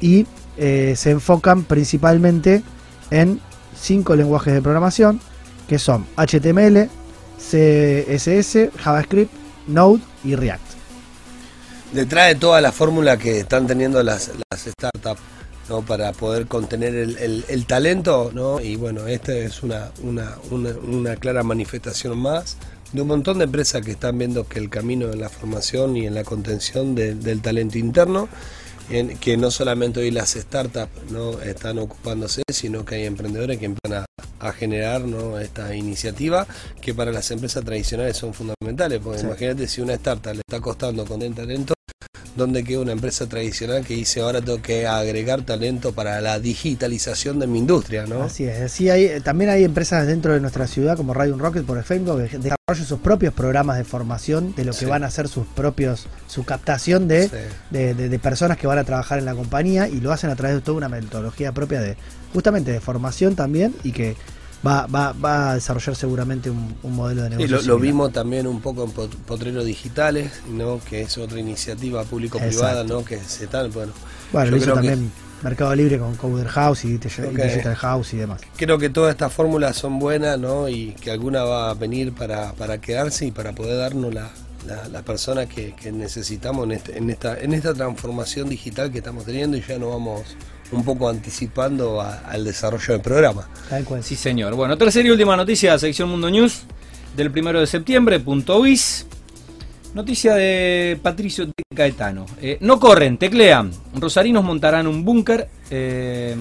y 0.00 0.26
eh, 0.56 0.94
se 0.96 1.10
enfocan 1.10 1.64
principalmente 1.64 2.62
en 3.10 3.40
cinco 3.78 4.14
lenguajes 4.14 4.54
de 4.54 4.62
programación 4.62 5.20
que 5.68 5.78
son 5.78 6.06
HTML, 6.16 6.88
CSS, 7.38 8.70
JavaScript, 8.76 9.32
Node 9.66 10.02
y 10.24 10.34
React. 10.36 10.71
Detrás 11.92 12.28
de 12.28 12.34
toda 12.36 12.60
la 12.60 12.72
fórmula 12.72 13.18
que 13.18 13.40
están 13.40 13.66
teniendo 13.66 14.02
las, 14.02 14.30
las 14.50 14.60
startups 14.62 15.20
¿no? 15.68 15.82
para 15.82 16.12
poder 16.12 16.46
contener 16.46 16.94
el, 16.94 17.18
el- 17.18 17.44
el 17.48 17.66
talento, 17.66 18.30
¿no? 18.32 18.60
y 18.60 18.76
bueno, 18.76 19.06
esta 19.06 19.32
es 19.34 19.62
una, 19.62 19.90
una, 20.02 20.36
una, 20.50 20.70
una 20.70 21.16
clara 21.16 21.42
manifestación 21.42 22.18
más 22.18 22.56
de 22.92 23.02
un 23.02 23.08
montón 23.08 23.38
de 23.38 23.44
empresas 23.44 23.82
que 23.84 23.90
están 23.92 24.16
viendo 24.18 24.46
que 24.48 24.58
el 24.58 24.70
camino 24.70 25.10
en 25.12 25.20
la 25.20 25.28
formación 25.28 25.96
y 25.96 26.06
en 26.06 26.14
la 26.14 26.24
contención 26.24 26.94
de- 26.94 27.14
del 27.14 27.40
talento 27.42 27.76
interno, 27.78 28.28
en, 28.90 29.16
que 29.18 29.36
no 29.36 29.50
solamente 29.50 30.00
hoy 30.00 30.10
las 30.10 30.30
startups 30.30 31.10
no 31.10 31.40
están 31.40 31.78
ocupándose, 31.78 32.42
sino 32.50 32.84
que 32.84 32.96
hay 32.96 33.04
emprendedores 33.06 33.58
que 33.58 33.66
empiezan 33.66 34.04
a, 34.04 34.46
a 34.48 34.52
generar 34.52 35.02
¿no? 35.02 35.38
esta 35.38 35.74
iniciativa 35.76 36.46
que 36.80 36.92
para 36.94 37.12
las 37.12 37.30
empresas 37.30 37.64
tradicionales 37.64 38.16
son 38.16 38.32
fundamentales, 38.34 39.00
porque 39.02 39.20
Sí. 39.20 39.26
imagínate 39.26 39.68
si 39.68 39.80
una 39.82 39.94
startup 39.94 40.34
le 40.34 40.40
está 40.46 40.60
costando 40.60 41.04
contener 41.06 41.36
talento, 41.36 41.74
¿dónde 42.36 42.64
queda 42.64 42.80
una 42.80 42.92
empresa 42.92 43.26
tradicional 43.28 43.84
que 43.84 43.94
dice 43.94 44.20
ahora 44.20 44.40
tengo 44.40 44.62
que 44.62 44.86
agregar 44.86 45.42
talento 45.42 45.92
para 45.92 46.20
la 46.20 46.38
digitalización 46.38 47.38
de 47.38 47.46
mi 47.46 47.58
industria? 47.58 48.06
¿no? 48.06 48.22
Así 48.22 48.44
es, 48.44 48.72
sí, 48.72 48.88
hay, 48.90 49.20
también 49.20 49.50
hay 49.50 49.64
empresas 49.64 50.06
dentro 50.06 50.32
de 50.32 50.40
nuestra 50.40 50.66
ciudad 50.66 50.96
como 50.96 51.12
Radio 51.14 51.36
Rocket, 51.36 51.64
por 51.64 51.78
ejemplo, 51.78 52.16
que 52.16 52.22
desarrollan 52.38 52.86
sus 52.86 53.00
propios 53.00 53.34
programas 53.34 53.76
de 53.78 53.84
formación 53.84 54.54
de 54.54 54.64
lo 54.64 54.72
que 54.72 54.78
Sí. 54.78 54.84
van 54.86 55.04
a 55.04 55.08
hacer 55.08 55.28
sus 55.28 55.46
propios, 55.46 56.06
su 56.26 56.44
captación 56.44 57.08
de, 57.08 57.28
Sí. 57.28 57.34
de, 57.70 57.94
de- 57.94 58.08
de 58.08 58.18
personas 58.18 58.56
que 58.56 58.66
van 58.66 58.78
a 58.78 58.84
trabajar 58.84 59.18
en 59.18 59.24
la 59.26 59.34
compañía 59.34 59.88
y 59.88 60.00
lo 60.00 60.12
hacen 60.12 60.30
a 60.30 60.36
través 60.36 60.56
de 60.56 60.62
toda 60.62 60.78
una 60.78 60.88
metodología 60.88 61.52
propia 61.52 61.80
de 61.80 61.96
justamente 62.32 62.72
de 62.72 62.80
formación 62.80 63.36
también 63.36 63.74
y 63.84 63.92
que 63.92 64.16
va, 64.66 64.86
va, 64.86 65.12
va 65.12 65.50
a 65.50 65.54
desarrollar 65.54 65.96
seguramente 65.96 66.50
un, 66.50 66.74
un 66.82 66.94
modelo 66.94 67.22
de 67.24 67.30
negocio. 67.30 67.56
lo, 67.56 67.62
lo 67.62 67.78
vimos 67.78 68.12
también 68.12 68.46
un 68.46 68.60
poco 68.60 68.84
en 68.84 68.90
Pot- 68.92 69.14
Potreros 69.26 69.64
Digitales, 69.64 70.30
¿no? 70.50 70.80
que 70.88 71.02
es 71.02 71.18
otra 71.18 71.40
iniciativa 71.40 72.04
público-privada. 72.04 72.84
¿no? 72.84 73.04
que 73.04 73.18
se 73.18 73.44
están, 73.44 73.72
bueno, 73.72 73.92
Bueno, 74.32 74.46
yo 74.46 74.50
lo 74.52 74.56
hizo 74.58 74.64
creo 74.72 74.76
que- 74.82 74.88
también 74.88 75.12
Mercado 75.42 75.74
Libre 75.74 75.98
con 75.98 76.14
Coder 76.14 76.46
House 76.46 76.84
y 76.84 76.98
Digi- 76.98 77.32
y. 77.32 77.36
Digital 77.36 77.74
House 77.74 78.14
y 78.14 78.18
demás. 78.18 78.40
creo 78.56 78.78
que 78.78 78.90
todas 78.90 79.10
estas 79.10 79.32
fórmulas 79.32 79.76
son 79.76 79.98
buenas 79.98 80.38
¿no? 80.38 80.68
y 80.68 80.92
que 81.00 81.10
alguna 81.10 81.42
va 81.42 81.70
a 81.70 81.74
venir 81.74 82.12
para, 82.12 82.52
para 82.52 82.80
quedarse 82.80 83.26
y 83.26 83.32
para 83.32 83.52
poder 83.52 83.76
darnos 83.78 84.14
la, 84.14 84.30
la, 84.68 84.86
la 84.88 85.02
persona 85.02 85.46
que, 85.46 85.74
que 85.74 85.90
necesitamos 85.90 86.66
en, 86.66 86.70
este- 86.72 86.96
en, 86.96 87.10
esta, 87.10 87.36
en 87.40 87.54
esta 87.54 87.74
transformación 87.74 88.48
digital 88.50 88.92
que 88.92 88.98
estamos 88.98 89.24
teniendo 89.24 89.56
y 89.56 89.62
ya 89.62 89.76
nos 89.78 89.90
vamos 89.90 90.22
un 90.72 90.84
poco 90.84 91.08
anticipando 91.08 92.00
a- 92.00 92.20
al 92.20 92.44
desarrollo 92.44 92.92
del 92.94 93.00
programa. 93.00 93.48
Tal 93.68 93.84
cual. 93.84 94.02
Sí, 94.02 94.16
señor. 94.16 94.54
Bueno, 94.54 94.76
tercera 94.76 95.06
y 95.06 95.10
última 95.10 95.36
noticia, 95.36 95.78
sección 95.78 96.08
Mundo 96.08 96.30
News, 96.30 96.62
del 97.16 97.30
primero 97.30 97.60
de 97.60 97.66
septiembre, 97.66 98.18
punto 98.20 98.60
bis. 98.62 99.06
Noticia 99.94 100.34
de 100.34 100.98
Patricio 101.02 101.44
de 101.44 101.52
Caetano. 101.76 102.24
Eh, 102.40 102.56
no 102.60 102.80
corren, 102.80 103.18
teclean. 103.18 103.70
Rosarinos 103.94 104.42
montarán 104.42 104.86
un 104.86 105.04
búnker 105.04 105.48
eh, 105.70 106.34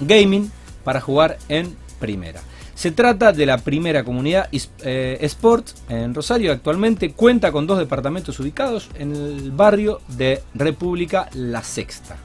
gaming 0.00 0.50
para 0.84 1.00
jugar 1.00 1.38
en 1.48 1.74
primera. 1.98 2.42
Se 2.74 2.90
trata 2.90 3.32
de 3.32 3.46
la 3.46 3.56
primera 3.56 4.04
comunidad 4.04 4.50
eh, 4.52 5.16
sport 5.22 5.66
en 5.88 6.12
Rosario. 6.14 6.52
Actualmente 6.52 7.12
cuenta 7.12 7.50
con 7.50 7.66
dos 7.66 7.78
departamentos 7.78 8.38
ubicados 8.40 8.90
en 8.98 9.16
el 9.16 9.50
barrio 9.52 10.02
de 10.08 10.42
República 10.54 11.30
La 11.32 11.62
Sexta. 11.62 12.18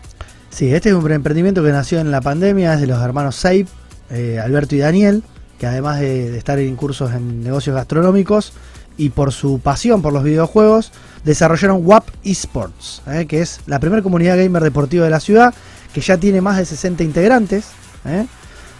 Sí, 0.52 0.74
este 0.74 0.90
es 0.90 0.96
un 0.96 1.10
emprendimiento 1.12 1.64
que 1.64 1.72
nació 1.72 2.02
en 2.02 2.12
la 2.12 2.20
pandemia, 2.20 2.74
es 2.74 2.82
de 2.82 2.88
los 2.88 3.02
hermanos 3.02 3.38
Seib, 3.38 3.68
eh, 4.10 4.38
Alberto 4.38 4.76
y 4.76 4.80
Daniel, 4.80 5.24
que 5.58 5.66
además 5.66 6.02
de, 6.02 6.30
de 6.30 6.38
estar 6.38 6.60
en 6.60 6.76
cursos 6.76 7.14
en 7.14 7.42
negocios 7.42 7.74
gastronómicos 7.74 8.52
y 8.98 9.10
por 9.10 9.32
su 9.32 9.60
pasión 9.60 10.02
por 10.02 10.12
los 10.12 10.24
videojuegos, 10.24 10.92
desarrollaron 11.24 11.86
WAP 11.86 12.06
Esports, 12.26 13.02
eh, 13.08 13.28
que 13.28 13.42
es 13.42 13.62
la 13.66 13.80
primera 13.80 14.02
comunidad 14.02 14.36
gamer 14.36 14.62
deportiva 14.62 15.06
de 15.06 15.12
la 15.12 15.22
ciudad, 15.22 15.54
que 15.94 16.02
ya 16.02 16.18
tiene 16.18 16.42
más 16.42 16.58
de 16.58 16.66
60 16.66 17.02
integrantes, 17.04 17.68
eh, 18.04 18.26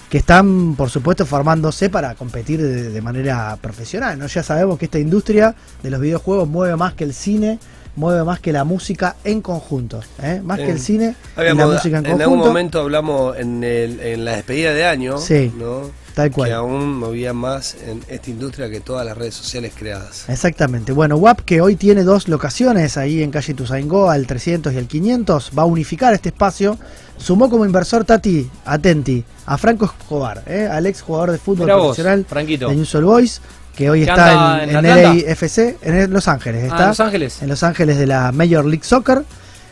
que 0.10 0.18
están, 0.18 0.76
por 0.76 0.90
supuesto, 0.90 1.26
formándose 1.26 1.90
para 1.90 2.16
competir 2.16 2.62
de, 2.62 2.90
de 2.90 3.02
manera 3.02 3.58
profesional. 3.62 4.20
¿no? 4.20 4.28
Ya 4.28 4.44
sabemos 4.44 4.78
que 4.78 4.86
esta 4.86 5.00
industria 5.00 5.56
de 5.82 5.90
los 5.90 6.02
videojuegos 6.02 6.50
mueve 6.50 6.76
más 6.76 6.96
que 6.96 7.06
el 7.06 7.14
cine, 7.14 7.60
mueve 7.96 8.24
más 8.24 8.40
que 8.40 8.52
la 8.54 8.64
música 8.64 9.16
en 9.24 9.42
conjunto, 9.42 10.00
eh, 10.22 10.42
más 10.44 10.58
que 10.60 10.72
el 10.72 10.80
cine 10.80 11.16
y 11.36 11.40
Habíamos- 11.40 11.68
la 11.70 11.74
música 11.76 11.98
en, 12.00 12.06
en 12.06 12.12
algún 12.14 12.26
conjunto. 12.26 12.48
momento 12.48 12.80
hablamos 12.82 13.38
en, 13.38 13.64
el- 13.64 14.00
en 14.00 14.26
la 14.26 14.36
despedida 14.38 14.74
de 14.74 14.86
año, 14.86 15.18
Sí, 15.18 15.52
¿no? 15.58 15.90
Tal 16.16 16.30
que 16.30 16.36
cual. 16.36 16.52
aún 16.54 16.98
movía 16.98 17.32
más 17.32 17.76
en 17.88 18.02
esta 18.10 18.30
industria 18.30 18.70
que 18.70 18.82
todas 18.82 19.06
las 19.06 19.18
redes 19.18 19.34
sociales 19.34 19.72
creadas. 19.78 20.28
Exactamente. 20.28 20.92
Bueno, 20.92 21.16
WAP, 21.16 21.40
que 21.42 21.62
hoy 21.62 21.78
tiene 21.78 22.04
dos 22.04 22.28
locaciones 22.28 22.98
ahí 22.98 23.24
en 23.24 23.32
calle 23.32 23.54
Tuzaingó, 23.54 24.10
al 24.10 24.28
300 24.28 24.74
y 24.74 24.78
al 24.78 24.88
500, 24.88 25.52
va 25.58 25.64
a 25.64 25.66
unificar 25.66 26.14
este 26.14 26.30
espacio. 26.30 26.78
Sumó 27.18 27.50
como 27.50 27.66
inversor 27.66 28.04
Tati, 28.04 28.50
atenti, 28.66 29.24
a 29.46 29.58
Franco 29.58 29.86
Escobar, 29.86 30.44
¿eh? 30.48 30.68
al 30.70 30.86
ex 30.86 31.02
jugador 31.02 31.32
de 31.32 31.38
fútbol 31.38 31.66
Mirá 31.68 31.76
vos, 31.76 31.86
profesional 31.96 32.26
Franquito. 32.28 32.68
de 32.68 32.76
Newell's 32.76 33.04
Boys, 33.04 33.42
que 33.76 33.90
hoy 33.90 34.04
¿Que 34.06 34.10
está 34.12 34.64
en, 34.64 34.70
en 34.70 34.86
en? 34.86 35.28
LAFC, 35.28 35.78
en 35.82 36.12
Los 36.12 36.28
Ángeles. 36.28 36.64
Ah, 36.64 36.68
Está 36.68 36.84
en 36.84 36.90
Los 36.90 37.00
Ángeles. 37.00 37.42
en 37.42 37.50
Los 37.50 37.64
Ángeles 37.64 37.98
de 37.98 38.08
la 38.08 38.32
Major 38.32 38.66
League 38.66 38.84
Soccer. 38.84 39.24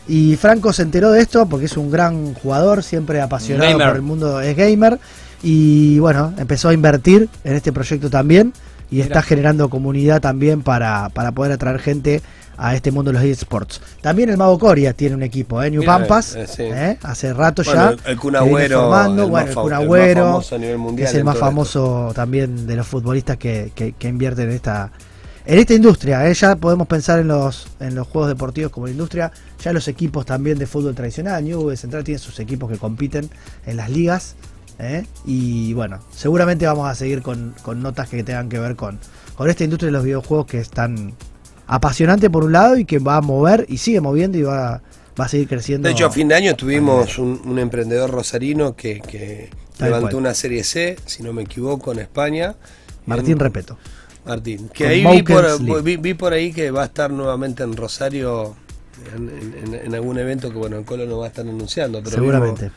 Y 0.08 0.36
Franco 0.36 0.72
se 0.72 0.82
enteró 0.82 1.12
de 1.12 1.20
esto 1.20 1.46
porque 1.46 1.66
es 1.66 1.76
un 1.76 1.90
gran 1.90 2.34
jugador, 2.34 2.82
siempre 2.82 3.20
apasionado 3.20 3.70
Gamer. 3.70 3.86
por 3.88 3.96
el 3.96 4.02
mundo, 4.02 4.40
es 4.40 4.56
gamer. 4.56 4.98
Y 5.42 5.98
bueno, 6.00 6.34
empezó 6.38 6.68
a 6.70 6.74
invertir 6.74 7.28
en 7.44 7.54
este 7.54 7.72
proyecto 7.72 8.10
también. 8.10 8.52
Y 8.90 9.00
está 9.02 9.22
generando 9.22 9.68
comunidad 9.70 10.20
también 10.20 10.62
para, 10.62 11.10
para 11.10 11.30
poder 11.30 11.52
atraer 11.52 11.78
gente 11.78 12.22
a 12.62 12.74
este 12.74 12.90
mundo 12.90 13.10
de 13.10 13.18
los 13.18 13.24
eSports. 13.26 13.80
También 14.02 14.28
el 14.28 14.36
Mago 14.36 14.58
Coria 14.58 14.92
tiene 14.92 15.14
un 15.16 15.22
equipo, 15.22 15.62
¿eh? 15.62 15.70
New 15.70 15.82
Pampas, 15.82 16.34
eh, 16.36 16.46
sí. 16.46 16.64
¿eh? 16.64 16.98
hace 17.02 17.32
rato 17.32 17.62
Bueno, 17.64 17.80
ya. 17.82 17.90
el- 17.90 18.10
el 18.12 18.18
Kun 18.18 18.32
que 18.34 18.38
viene 18.40 18.50
Agüero, 18.54 18.80
formando. 18.82 19.22
el 19.24 19.30
bueno, 19.30 19.46
el 19.48 19.52
fa- 19.54 19.62
Kun 19.62 19.72
el 19.72 19.78
más 19.78 19.84
Agüero, 19.86 20.24
famoso 20.26 20.54
a 20.54 20.58
nivel 20.58 20.74
que 20.74 20.78
mundial 20.78 21.08
es 21.08 21.14
el 21.14 21.24
más 21.24 21.34
esto. 21.36 21.46
famoso 21.46 22.12
también 22.14 22.66
de 22.66 22.76
los 22.76 22.86
futbolistas 22.86 23.36
que, 23.38 23.72
que, 23.74 23.92
que 23.92 24.08
invierten 24.08 24.50
en 24.50 24.54
esta 24.56 24.92
en 25.46 25.58
esta 25.58 25.72
industria. 25.72 26.28
¿eh? 26.28 26.34
Ya 26.34 26.54
podemos 26.56 26.86
pensar 26.86 27.18
en 27.18 27.28
los 27.28 27.66
en 27.80 27.94
los 27.94 28.06
juegos 28.06 28.28
deportivos 28.28 28.70
como 28.70 28.88
industria. 28.88 29.32
Ya 29.64 29.72
los 29.72 29.88
equipos 29.88 30.26
también 30.26 30.58
de 30.58 30.66
fútbol 30.66 30.94
tradicional, 30.94 31.42
New 31.42 31.74
Central 31.76 32.04
tiene 32.04 32.18
sus 32.18 32.38
equipos 32.40 32.70
que 32.70 32.76
compiten 32.76 33.30
en 33.66 33.76
las 33.78 33.88
ligas. 33.88 34.34
¿eh? 34.78 35.06
Y 35.24 35.72
bueno, 35.72 35.98
seguramente 36.14 36.66
vamos 36.66 36.88
a 36.88 36.94
seguir 36.94 37.22
con, 37.22 37.54
con 37.62 37.82
notas 37.82 38.08
que 38.10 38.22
tengan 38.22 38.48
que 38.50 38.58
ver 38.58 38.76
con, 38.76 38.98
con 39.34 39.48
esta 39.48 39.64
industria 39.64 39.86
de 39.88 39.92
los 39.92 40.04
videojuegos 40.04 40.46
que 40.46 40.58
es 40.58 40.68
tan 40.70 41.14
apasionante 41.72 42.28
por 42.30 42.42
un 42.44 42.52
lado 42.52 42.76
y 42.76 42.84
que 42.84 42.98
va 42.98 43.16
a 43.16 43.20
mover 43.20 43.64
y 43.68 43.78
sigue 43.78 44.00
moviendo 44.00 44.36
y 44.36 44.42
va, 44.42 44.82
va 45.18 45.24
a 45.24 45.28
seguir 45.28 45.46
creciendo. 45.48 45.86
De 45.88 45.92
hecho, 45.92 46.06
a 46.06 46.10
fin 46.10 46.26
de 46.28 46.34
año 46.34 46.56
tuvimos 46.56 47.16
un, 47.18 47.40
un 47.44 47.58
emprendedor 47.60 48.10
rosarino 48.10 48.74
que, 48.74 49.50
levantó 49.78 50.08
cual. 50.08 50.14
una 50.16 50.34
serie 50.34 50.64
C, 50.64 50.96
si 51.06 51.22
no 51.22 51.32
me 51.32 51.42
equivoco, 51.42 51.92
en 51.92 52.00
España. 52.00 52.56
Martín 53.06 53.32
En- 53.34 53.38
Repeto. 53.38 53.78
Martín, 54.26 54.68
que 54.68 54.86
ahí 54.86 55.04
vi 55.06 55.22
por, 55.22 55.82
vi, 55.82 55.96
vi 55.96 56.14
por 56.14 56.32
ahí 56.32 56.52
que 56.52 56.70
va 56.70 56.82
a 56.82 56.86
estar 56.86 57.10
nuevamente 57.10 57.62
en 57.62 57.74
Rosario 57.76 58.54
en, 59.16 59.28
en- 59.30 59.74
en 59.86 59.94
algún 59.94 60.18
evento 60.18 60.50
que 60.50 60.56
bueno, 60.58 60.76
en 60.76 60.84
Colo 60.84 61.06
no 61.06 61.18
va 61.18 61.26
a 61.26 61.28
estar 61.28 61.46
anunciando, 61.46 62.00
pero 62.02 62.16
Seguramente. 62.16 62.70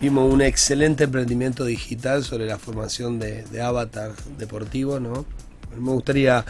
Vimos, 0.00 0.24
vimos 0.24 0.34
un 0.34 0.40
excelente 0.42 1.04
emprendimiento 1.04 1.64
digital 1.64 2.24
sobre 2.24 2.46
la 2.46 2.58
formación 2.58 3.18
de, 3.20 3.44
de 3.44 3.62
avatar 3.62 4.12
deportivo, 4.38 4.98
¿no? 4.98 5.24
Me 5.78 5.90
gustaría 5.92 6.44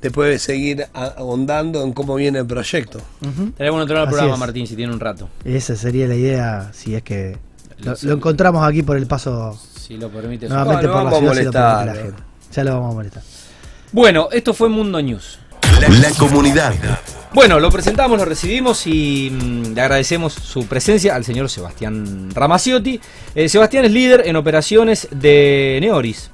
después 0.00 0.40
seguir 0.42 0.86
a- 0.94 1.04
ahondando 1.18 1.82
en 1.82 1.92
cómo 1.92 2.14
viene 2.14 2.38
el 2.40 2.46
proyecto. 2.46 3.00
Estaría 3.22 3.70
bueno 3.70 3.82
entrar 3.82 4.00
al 4.02 4.08
programa, 4.08 4.34
es. 4.34 4.38
Martín, 4.40 4.66
si 4.66 4.76
tiene 4.76 4.92
un 4.92 5.00
rato. 5.00 5.28
Esa 5.44 5.76
sería 5.76 6.06
la 6.06 6.14
idea, 6.14 6.70
si 6.72 6.94
es 6.94 7.02
que 7.02 7.36
lo, 7.78 8.12
encontramos 8.14 8.66
aquí 8.66 8.82
por 8.82 8.96
el 8.96 9.06
paso 9.06 9.58
Si 9.78 9.96
lo 9.96 10.08
permite. 10.10 10.48
nuevamente 10.48 10.86
Bueno, 10.86 11.10
por 11.10 11.22
la 11.22 11.34
ciudad, 11.34 11.34
si 11.34 11.44
lo 11.44 11.52
permite 11.52 11.86
la 11.86 11.94
gente. 11.94 12.22
Ya 12.54 12.64
lo 12.64 12.74
vamos 12.74 12.90
a 12.90 12.94
molestar. 12.94 13.22
Bueno, 13.92 14.28
esto 14.32 14.54
fue 14.54 14.68
Mundo 14.68 15.00
News. 15.00 15.38
La 15.80 16.10
comunidad. 16.18 16.74
Bueno, 17.34 17.60
lo 17.60 17.70
presentamos, 17.70 18.18
lo 18.18 18.24
recibimos 18.24 18.86
y 18.86 19.30
mm, 19.30 19.74
le 19.74 19.80
agradecemos 19.80 20.32
su 20.32 20.66
presencia 20.66 21.14
al 21.14 21.24
señor 21.24 21.48
Sebastián 21.50 22.30
Ramaciotti. 22.34 22.98
Eh, 23.34 23.48
Sebastián 23.48 23.84
es 23.84 23.92
líder 23.92 24.22
en 24.26 24.36
operaciones 24.36 25.08
de 25.10 25.78
Neoris, 25.80 26.30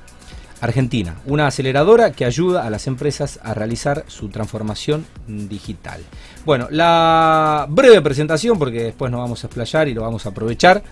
Argentina, 0.61 1.17
una 1.27 1.47
aceleradora 1.47 2.13
que 2.13 2.25
ayuda 2.25 2.67
a 2.67 2.71
las 2.71 2.87
empresas 2.87 3.39
a 3.43 3.55
realizar 3.55 4.05
su 4.09 4.29
transformación 4.29 5.05
digital. 5.27 6.01
Bueno, 6.45 6.69
la 6.71 7.67
breve 7.69 8.01
presentación, 8.01 8.59
porque 8.59 8.85
después 8.85 9.11
nos 9.11 9.21
vamos 9.21 9.45
a 9.45 9.47
explayar 9.47 9.89
y 9.89 9.95
lo 9.95 10.03
vamos 10.03 10.27
a 10.27 10.31
aprovechar 10.31 10.83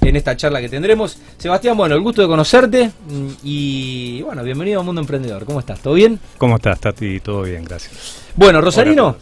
en 0.00 0.16
esta 0.16 0.36
charla 0.36 0.60
que 0.60 0.68
tendremos. 0.68 1.18
Sebastián, 1.38 1.76
bueno, 1.76 1.94
el 1.94 2.00
gusto 2.00 2.22
de 2.22 2.28
conocerte 2.28 2.88
mm, 2.88 3.28
y 3.42 4.22
bueno, 4.22 4.42
bienvenido 4.42 4.80
a 4.80 4.82
Mundo 4.82 5.00
Emprendedor. 5.00 5.44
¿Cómo 5.44 5.60
estás? 5.60 5.80
¿Todo 5.80 5.94
bien? 5.94 6.18
¿Cómo 6.38 6.56
estás, 6.56 6.80
Tati? 6.80 7.20
Todo 7.20 7.42
bien, 7.42 7.64
gracias. 7.64 8.22
Bueno, 8.36 8.60
Rosarino. 8.60 9.08
Hola. 9.08 9.18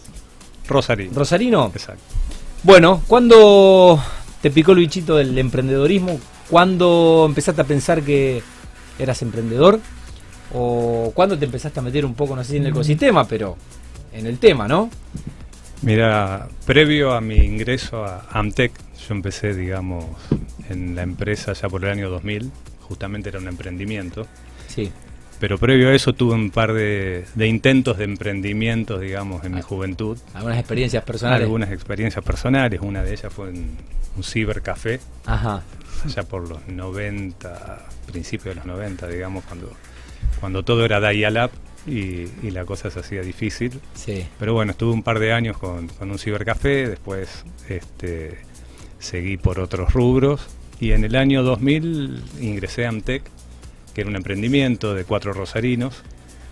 Rosarino. 0.69 1.13
Rosarino. 1.15 1.73
Exacto. 1.75 2.03
Bueno, 2.63 3.03
¿cuándo 3.07 4.03
te 4.41 4.51
picó 4.51 4.73
el 4.73 4.79
bichito 4.79 5.17
del 5.17 5.37
emprendedorismo? 5.39 6.21
¿Cuándo 6.49 7.25
empezaste 7.27 7.61
a 7.61 7.65
pensar 7.65 8.03
que 8.03 8.43
eras 8.99 9.23
emprendedor? 9.23 9.81
¿O 10.55 11.13
cuándo 11.15 11.39
te 11.39 11.45
empezaste 11.47 11.81
a 11.81 11.83
meter 11.83 12.05
un 12.05 12.15
poco, 12.15 12.37
no 12.37 12.45
sé 12.45 12.51
si 12.53 12.57
en 12.59 12.65
el 12.65 12.71
ecosistema, 12.71 13.27
pero 13.27 13.57
en 14.13 14.27
el 14.27 14.39
tema, 14.39 14.69
¿no? 14.69 14.91
Mira, 15.83 16.49
previo 16.67 17.13
a 17.13 17.21
mi 17.21 17.37
ingreso 17.37 18.05
a 18.05 18.27
Amtec, 18.31 18.73
yo 19.09 19.15
empecé, 19.15 19.55
digamos, 19.55 20.05
en 20.69 20.95
la 20.95 21.03
empresa 21.03 21.55
ya 21.55 21.69
por 21.69 21.85
el 21.85 21.91
año 21.91 22.09
2000, 22.11 22.51
justamente 22.83 23.31
era 23.31 23.39
un 23.41 23.49
emprendimiento, 23.49 24.27
Sí. 24.69 24.93
pero 25.41 25.59
previo 25.59 25.89
a 25.89 25.95
eso 25.95 26.13
tuve 26.13 26.35
un 26.35 26.51
par 26.51 26.73
de, 26.73 27.25
de 27.35 27.47
intentos 27.49 27.99
de 27.99 28.05
emprendimientos, 28.05 29.01
digamos, 29.01 29.45
en 29.45 29.55
mi 29.55 29.61
Ah. 29.61 29.65
juventud. 29.65 30.19
Algunas 30.35 30.59
experiencias 30.59 31.03
personales. 31.03 31.43
Algunas 31.45 31.73
experiencias 31.73 32.25
personales, 32.25 32.81
una 32.81 33.03
de 33.03 33.13
ellas 33.13 33.33
fue 33.33 33.49
en 33.49 33.71
un 34.17 34.23
cibercafé, 34.23 35.01
Ajá. 35.27 35.63
ya 36.15 36.23
por 36.23 36.49
los 36.49 36.69
90, 36.69 37.87
principios 38.13 38.55
de 38.55 38.61
los 38.61 38.67
90, 38.67 39.09
digamos, 39.09 39.45
cuando, 39.45 39.73
cuando 40.41 40.63
todo 40.63 40.85
era 40.85 41.01
dial-up 41.01 41.51
y, 41.87 42.29
y 42.43 42.51
la 42.53 42.65
cosa 42.65 42.91
se 42.91 43.01
hacía 43.01 43.23
difícil. 43.23 43.81
Sí. 43.95 44.25
Pero 44.39 44.55
bueno, 44.55 44.71
estuve 44.73 44.93
un 44.93 45.03
par 45.03 45.19
de 45.19 45.33
años 45.33 45.59
con, 45.59 45.89
con 45.89 46.11
un 46.11 46.19
cibercafé, 46.19 46.89
después 46.89 47.45
este, 47.69 48.39
seguí 49.01 49.37
por 49.37 49.59
otros 49.59 49.93
rubros 49.93 50.47
y 50.79 50.93
en 50.93 51.05
el 51.05 51.17
año 51.17 51.43
2000 51.43 52.23
ingresé 52.41 52.87
a 52.87 52.91
Amtec, 52.91 53.23
que 53.95 54.01
era 54.01 54.11
un 54.11 54.17
emprendimiento 54.17 54.95
de 54.95 55.05
cuatro 55.05 55.33
rosarinos, 55.33 56.03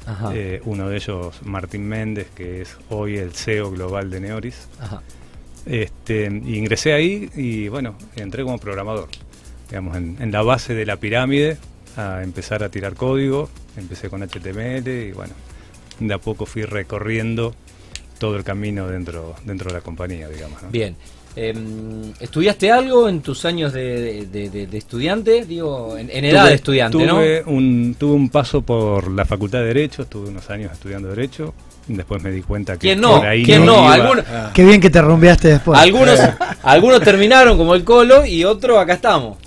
Ajá. 0.06 0.32
eh, 0.34 0.60
uno 0.64 0.88
de 0.88 0.96
ellos 0.96 1.40
Martín 1.44 1.86
Méndez, 1.88 2.28
que 2.34 2.62
es 2.62 2.76
hoy 2.90 3.16
el 3.18 3.32
CEO 3.34 3.70
global 3.70 4.10
de 4.10 4.20
Neoris. 4.20 4.68
Ajá. 4.80 5.02
Este, 5.66 6.24
ingresé 6.24 6.92
ahí 6.94 7.28
y 7.34 7.68
bueno, 7.68 7.94
entré 8.16 8.42
como 8.44 8.58
programador, 8.58 9.08
digamos, 9.70 9.96
en, 9.96 10.16
en 10.20 10.30
la 10.32 10.42
base 10.42 10.74
de 10.74 10.84
la 10.86 10.96
pirámide 10.96 11.56
a 11.96 12.22
empezar 12.22 12.62
a 12.62 12.68
tirar 12.68 12.94
código, 12.94 13.48
empecé 13.76 14.08
con 14.10 14.22
HTML 14.22 14.88
y 14.88 15.12
bueno, 15.12 15.32
de 15.98 16.14
a 16.14 16.18
poco 16.18 16.46
fui 16.46 16.62
recorriendo 16.64 17.54
todo 18.18 18.36
el 18.36 18.44
camino 18.44 18.86
dentro, 18.88 19.34
dentro 19.44 19.68
de 19.68 19.74
la 19.74 19.80
compañía, 19.80 20.28
digamos. 20.28 20.62
¿no? 20.62 20.68
Bien. 20.70 20.94
Em, 21.36 22.12
¿Estudiaste 22.18 22.72
algo 22.72 23.08
en 23.08 23.20
tus 23.20 23.44
años 23.44 23.72
de, 23.72 24.26
de- 24.26 24.50
de- 24.50 24.66
de 24.66 24.78
estudiante? 24.78 25.44
Digo, 25.46 25.96
en, 25.96 26.10
en 26.10 26.24
edad 26.24 26.42
Tuve- 26.44 26.48
de 26.48 26.54
estudiante, 26.56 26.98
¿no? 27.06 27.14
tuve 27.14 27.42
Un, 27.46 27.94
tuve 27.96 28.12
un 28.14 28.28
paso 28.30 28.62
por 28.62 29.08
la 29.12 29.24
Facultad 29.24 29.60
de 29.60 29.66
Derecho, 29.66 30.02
estuve 30.02 30.28
unos 30.28 30.50
años 30.50 30.72
estudiando 30.72 31.08
Derecho, 31.08 31.54
después 31.86 32.20
me 32.22 32.32
di 32.32 32.42
cuenta 32.42 32.72
que 32.74 32.80
¿Quién 32.80 33.00
no? 33.00 33.18
por 33.18 33.26
ahí 33.28 33.44
¿Quién 33.44 33.64
no? 33.64 33.74
iba. 33.84 33.94
Alguno- 33.94 34.22
Qué 34.52 34.64
bien 34.64 34.80
que 34.80 34.90
te 34.90 35.00
rumbeaste 35.00 35.48
después. 35.48 35.78
algunos, 35.78 36.18
algunos 36.64 37.00
terminaron 37.00 37.56
como 37.56 37.76
el 37.76 37.84
Colo 37.84 38.26
y 38.26 38.42
otros 38.44 38.76
acá 38.78 38.94
estamos. 38.94 39.38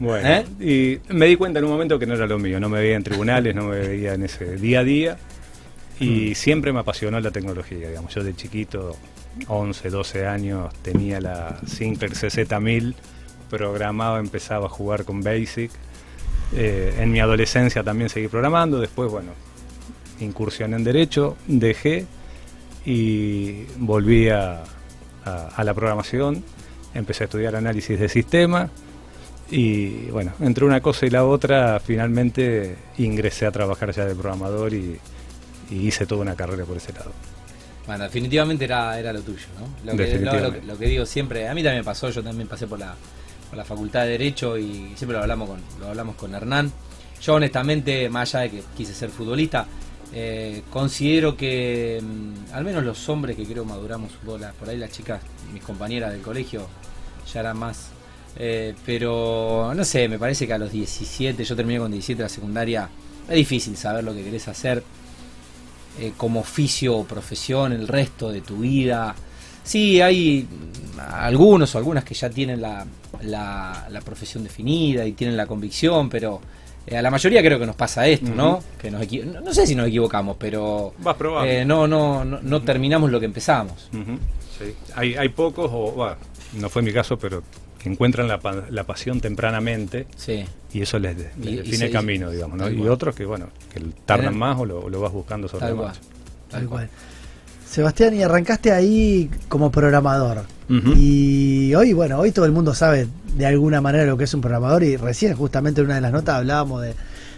Bueno, 0.00 0.28
¿Eh? 0.28 0.98
y 1.08 1.12
me 1.14 1.26
di 1.26 1.36
cuenta 1.36 1.58
en 1.60 1.66
un 1.66 1.70
momento 1.72 1.98
que 1.98 2.06
no 2.06 2.14
era 2.14 2.26
lo 2.26 2.38
mío, 2.38 2.58
no 2.58 2.68
me 2.68 2.80
veía 2.80 2.96
en 2.96 3.04
tribunales, 3.04 3.54
no 3.54 3.64
me 3.66 3.78
veía 3.78 4.14
en 4.14 4.24
ese 4.24 4.56
día 4.56 4.80
a 4.80 4.84
día. 4.84 5.18
Mm. 6.00 6.04
y 6.04 6.34
siempre 6.34 6.72
me 6.72 6.80
apasionó 6.80 7.20
la 7.20 7.30
tecnología, 7.30 7.86
digamos, 7.88 8.14
yo 8.14 8.24
de 8.24 8.34
chiquito, 8.34 8.96
11, 9.48 9.90
12 9.90 10.26
años, 10.26 10.72
tenía 10.82 11.20
la 11.20 11.58
Sinclair 11.66 12.12
CZ1000, 12.14 12.94
programaba, 13.50 14.18
empezaba 14.18 14.66
a 14.66 14.68
jugar 14.70 15.04
con 15.04 15.22
Basic, 15.22 15.70
Eh, 16.56 16.94
en 16.98 17.12
mi 17.12 17.20
adolescencia 17.20 17.84
también 17.84 18.08
seguí 18.08 18.26
programando, 18.26 18.80
después, 18.80 19.08
bueno, 19.10 19.30
incursioné 20.20 20.74
en 20.76 20.82
Derecho, 20.84 21.36
dejé 21.46 22.06
y 22.84 23.66
volví 23.78 24.30
a, 24.30 24.64
a- 25.24 25.48
a 25.54 25.64
la 25.64 25.74
programación, 25.74 26.42
empecé 26.94 27.24
a 27.24 27.26
estudiar 27.26 27.54
análisis 27.56 28.00
de 28.00 28.08
sistemas 28.08 28.70
y 29.50 30.10
bueno, 30.10 30.32
entre 30.40 30.64
una 30.64 30.80
cosa 30.80 31.06
y 31.06 31.10
la 31.10 31.24
otra 31.24 31.80
finalmente 31.80 32.76
ingresé 32.98 33.46
a 33.46 33.50
trabajar 33.52 33.92
ya 33.92 34.04
de 34.04 34.14
programador 34.14 34.72
y, 34.74 34.98
y 35.70 35.86
hice 35.88 36.06
toda 36.06 36.22
una 36.22 36.36
carrera 36.36 36.64
por 36.64 36.76
ese 36.76 36.92
lado. 36.92 37.12
Bueno, 37.86 38.04
definitivamente 38.04 38.64
era, 38.66 38.98
era 38.98 39.12
lo 39.12 39.20
tuyo, 39.22 39.46
¿no? 39.58 39.66
Lo 39.90 39.96
que, 39.96 40.04
lo, 40.04 40.10
Definitivamente. 40.10 40.60
lo- 40.66 40.72
lo 40.74 40.78
que 40.78 40.86
digo 40.86 41.04
siempre, 41.06 41.48
a 41.48 41.54
mí 41.54 41.62
también 41.62 41.80
me 41.80 41.84
pasó, 41.84 42.10
yo 42.10 42.22
también 42.22 42.46
pasé 42.48 42.66
por 42.68 42.78
la, 42.78 42.94
por 43.48 43.56
la 43.58 43.64
facultad 43.64 44.02
de 44.02 44.10
Derecho 44.10 44.56
y 44.56 44.92
siempre 44.94 45.16
lo 45.16 45.20
hablamos 45.22 45.48
con, 45.48 45.60
lo 45.80 45.88
hablamos 45.88 46.14
con 46.16 46.32
Hernán. 46.34 46.70
Yo 47.20 47.34
honestamente, 47.34 48.08
más 48.08 48.34
allá 48.34 48.42
de 48.44 48.50
que 48.58 48.62
quise 48.76 48.94
ser 48.94 49.10
futbolista, 49.10 49.66
eh, 50.12 50.62
considero 50.70 51.36
que 51.36 52.00
mm, 52.02 52.54
al 52.54 52.64
menos 52.64 52.84
los 52.84 53.08
hombres 53.08 53.36
que 53.36 53.44
creo 53.44 53.64
maduramos 53.64 54.12
un 54.12 54.18
poco, 54.26 54.38
la- 54.38 54.52
por 54.52 54.68
ahí 54.68 54.76
las 54.76 54.90
chicas, 54.92 55.20
mis 55.52 55.62
compañeras 55.64 56.12
del 56.12 56.20
colegio, 56.22 56.68
ya 57.32 57.40
eran 57.40 57.58
más. 57.58 57.88
Eh, 58.36 58.74
pero 58.86 59.72
no 59.74 59.84
sé, 59.84 60.08
me 60.08 60.18
parece 60.18 60.46
que 60.46 60.52
a 60.52 60.58
los 60.58 60.72
17, 60.72 61.44
yo 61.44 61.56
terminé 61.56 61.78
con 61.78 61.90
17 61.90 62.22
la 62.22 62.28
secundaria, 62.28 62.88
es 63.28 63.34
difícil 63.34 63.76
saber 63.76 64.04
lo 64.04 64.14
que 64.14 64.24
querés 64.24 64.48
hacer 64.48 64.82
eh, 65.98 66.12
como 66.16 66.40
oficio 66.40 66.96
o 66.96 67.04
profesión 67.04 67.72
el 67.72 67.86
resto 67.88 68.30
de 68.30 68.40
tu 68.40 68.58
vida. 68.58 69.14
Sí, 69.62 70.00
hay 70.00 70.46
algunos 70.98 71.74
o 71.74 71.78
algunas 71.78 72.04
que 72.04 72.14
ya 72.14 72.30
tienen 72.30 72.60
la, 72.60 72.86
la, 73.22 73.86
la 73.90 74.00
profesión 74.00 74.42
definida 74.42 75.04
y 75.04 75.12
tienen 75.12 75.36
la 75.36 75.46
convicción, 75.46 76.08
pero 76.08 76.40
eh, 76.86 76.96
a 76.96 77.02
la 77.02 77.10
mayoría 77.10 77.42
creo 77.42 77.58
que 77.58 77.66
nos 77.66 77.76
pasa 77.76 78.06
esto, 78.06 78.30
¿no? 78.34 78.62
Que 78.80 78.90
nos 78.90 79.06
no, 79.12 79.40
no 79.40 79.54
sé 79.54 79.66
si 79.66 79.74
nos 79.74 79.88
equivocamos, 79.88 80.36
pero 80.38 80.94
Vas 80.98 81.16
eh, 81.44 81.64
no, 81.64 81.86
no, 81.86 82.24
no, 82.24 82.40
no 82.40 82.62
terminamos 82.62 83.10
lo 83.10 83.20
que 83.20 83.26
empezamos. 83.26 83.90
Sí. 84.58 84.74
hay, 84.94 85.14
hay 85.14 85.28
pocos, 85.28 85.70
o 85.72 85.92
bueno, 85.92 86.16
no 86.54 86.68
fue 86.68 86.82
mi 86.82 86.92
caso, 86.92 87.18
pero 87.18 87.42
que 87.82 87.88
encuentran 87.88 88.28
la, 88.28 88.38
la 88.70 88.84
pasión 88.84 89.20
tempranamente 89.20 90.06
Sí. 90.16 90.44
y 90.72 90.82
eso 90.82 90.98
les, 90.98 91.16
les 91.16 91.26
Y- 91.42 91.48
y 91.48 91.56
define 91.56 91.76
se- 91.78 91.86
el 91.86 91.92
camino, 91.92 92.30
digamos. 92.30 92.56
Y 92.70 92.76
cual. 92.76 92.88
otros 92.90 93.14
que, 93.14 93.24
bueno, 93.24 93.46
que 93.72 93.80
tardan 94.04 94.36
más 94.36 94.58
o 94.58 94.66
lo, 94.66 94.88
lo 94.88 95.00
vas 95.00 95.12
buscando 95.12 95.48
sobre 95.48 95.66
Tal 95.66 95.76
la 95.76 95.82
marcha. 95.82 96.00
Tal 96.00 96.60
Tal 96.60 96.68
cual. 96.68 96.88
cual. 96.88 96.98
Sebastián, 97.68 98.14
y 98.14 98.22
arrancaste 98.22 98.72
ahí 98.72 99.30
como 99.48 99.70
programador. 99.70 100.42
Y 100.96 101.72
hoy, 101.74 101.92
bueno, 101.92 102.18
hoy 102.18 102.30
todo 102.32 102.44
el 102.44 102.52
mundo 102.52 102.74
sabe 102.74 103.08
de 103.36 103.46
alguna 103.46 103.80
manera 103.80 104.04
lo 104.04 104.16
que 104.16 104.24
es 104.24 104.34
un 104.34 104.40
programador 104.40 104.82
y 104.84 104.96
recién 104.96 105.34
justamente 105.34 105.80
en 105.80 105.86
una 105.86 105.96
de 105.96 106.00
las 106.00 106.12
notas 106.12 106.36
hablábamos 106.36 106.82
de, 106.82 106.94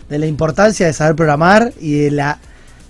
de 0.09 0.19
la 0.19 0.27
importancia 0.27 0.87
de 0.87 0.93
saber 0.93 1.15
programar 1.17 1.73
y 1.81 1.93
de 1.99 2.11
la 2.11 2.39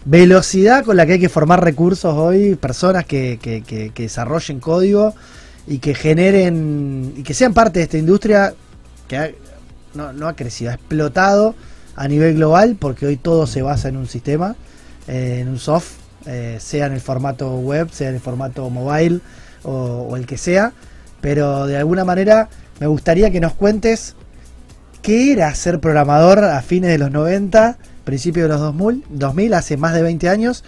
velocidad 0.04 0.84
con 0.84 0.96
la 0.96 1.06
que 1.06 1.12
hay 1.14 1.20
que 1.20 1.28
formar 1.28 1.62
recursos 1.62 2.14
hoy, 2.14 2.54
personas 2.56 3.04
que, 3.06 3.38
que- 3.40 3.62
que- 3.62 3.90
que 3.90 4.02
desarrollen 4.04 4.58
código 4.60 5.14
y 5.66 5.78
que 5.78 5.94
generen 5.94 7.14
y 7.16 7.22
que 7.22 7.34
sean 7.34 7.54
parte 7.54 7.78
de 7.78 7.84
esta 7.84 7.98
industria 7.98 8.54
que 9.08 9.16
ha- 9.16 9.30
no, 9.94 10.26
ha 10.28 10.34
crecido, 10.36 10.70
ha 10.70 10.74
explotado 10.74 11.54
a 11.96 12.08
nivel 12.08 12.34
global 12.36 12.76
porque 12.78 13.06
hoy 13.06 13.16
todo 13.16 13.46
se 13.46 13.62
basa 13.62 13.88
en 13.88 13.96
un 13.96 14.06
sistema, 14.08 14.56
eh, 15.06 15.38
en 15.42 15.48
un 15.48 15.58
soft, 15.58 15.92
eh, 16.26 16.56
sea 16.60 16.86
en 16.86 16.92
el 16.94 17.00
formato 17.00 17.54
web, 17.56 17.90
sea 17.92 18.08
en 18.08 18.14
el 18.14 18.20
formato 18.20 18.68
mobile 18.70 19.20
o, 19.64 20.08
o 20.10 20.16
el 20.16 20.26
que 20.26 20.38
sea, 20.38 20.72
pero 21.20 21.66
de 21.66 21.76
alguna 21.76 22.04
manera 22.04 22.48
me 22.80 22.86
gustaría 22.86 23.30
que 23.30 23.40
nos 23.40 23.52
cuentes 23.54 24.14
qué 25.02 25.32
era 25.32 25.54
ser 25.54 25.80
programador 25.80 26.42
a 26.44 26.62
fines 26.62 26.90
de 26.90 26.98
los 26.98 27.10
90, 27.10 27.76
principios 28.04 28.44
de 28.44 28.48
los 28.48 28.60
2000, 28.60 29.04
2000 29.10 29.54
hace 29.54 29.76
más 29.76 29.94
de 29.94 30.02
20 30.02 30.28
años, 30.28 30.64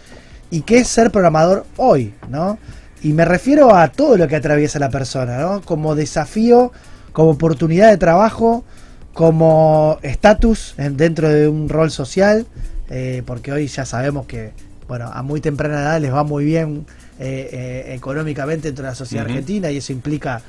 y 0.51 0.61
qué 0.63 0.79
es 0.79 0.89
ser 0.89 1.11
programador 1.11 1.65
hoy, 1.77 2.15
¿no? 2.29 2.59
Y 3.05 3.13
me 3.13 3.25
refiero 3.25 3.75
a 3.77 3.89
todo 3.89 4.17
lo 4.17 4.27
que 4.27 4.35
atraviesa 4.37 4.79
la 4.81 4.91
persona, 4.91 5.39
¿no? 5.39 5.61
Como 5.61 5.95
desafío, 5.95 6.73
como 7.13 7.31
oportunidad 7.31 7.91
de 7.91 7.99
trabajo, 7.99 8.65
como 9.13 9.99
estatus 10.03 10.75
en- 10.79 10.97
dentro 10.97 11.29
de 11.29 11.47
un 11.47 11.69
rol 11.69 11.91
social, 11.91 12.47
eh, 12.91 13.23
porque 13.25 13.53
hoy 13.53 13.67
ya 13.69 13.85
sabemos 13.85 14.27
que, 14.27 14.53
bueno, 14.89 15.11
a 15.13 15.23
muy 15.23 15.41
temprana 15.41 15.81
edad 15.83 16.01
les 16.01 16.13
va 16.13 16.25
muy 16.25 16.45
bien 16.45 16.85
eh, 17.21 17.49
eh, 17.53 17.95
económicamente 17.95 18.69
dentro 18.69 18.85
de 18.85 18.91
la 18.91 18.95
sociedad 18.97 19.25
argentina 19.27 19.71
y 19.71 19.77
eso 19.77 19.93
implica 19.93 20.43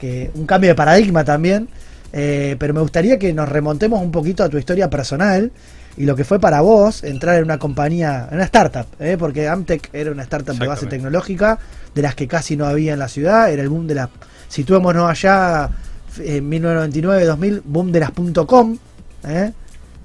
que 0.00 0.30
un 0.34 0.46
cambio 0.46 0.70
de 0.70 0.74
paradigma 0.76 1.24
también. 1.24 1.68
Eh, 2.12 2.54
pero 2.60 2.72
me 2.72 2.80
gustaría 2.80 3.18
que 3.18 3.32
nos 3.32 3.48
remontemos 3.48 4.00
un 4.00 4.12
poquito 4.12 4.44
a 4.44 4.48
tu 4.48 4.56
historia 4.56 4.88
personal 4.88 5.50
y 5.96 6.04
lo 6.04 6.14
que 6.14 6.22
fue 6.22 6.38
para 6.38 6.60
vos 6.60 7.02
entrar 7.02 7.36
en 7.38 7.44
una 7.44 7.58
compañía, 7.58 8.28
en 8.30 8.36
una 8.36 8.44
startup, 8.44 8.86
¿eh? 9.00 9.16
porque 9.18 9.48
Amtec 9.48 9.90
era 9.92 10.12
una 10.12 10.22
startup 10.22 10.54
de 10.56 10.58
base 10.68 10.86
tecnológica, 10.90 11.58
de 11.94 12.02
las 12.02 12.14
que 12.14 12.26
casi 12.28 12.56
no 12.56 12.66
había 12.66 12.92
en 12.92 12.98
la 12.98 13.08
ciudad, 13.08 13.50
era 13.52 13.62
el 13.62 13.68
boom 13.68 13.86
de 13.86 13.94
las, 13.94 14.08
situémonos 14.48 15.08
allá 15.10 15.70
en 16.18 16.50
1999-2000, 16.50 17.62
boom 17.64 17.92
de 17.92 18.00
las 18.00 18.10
.com, 18.46 18.76
¿eh? 19.26 19.52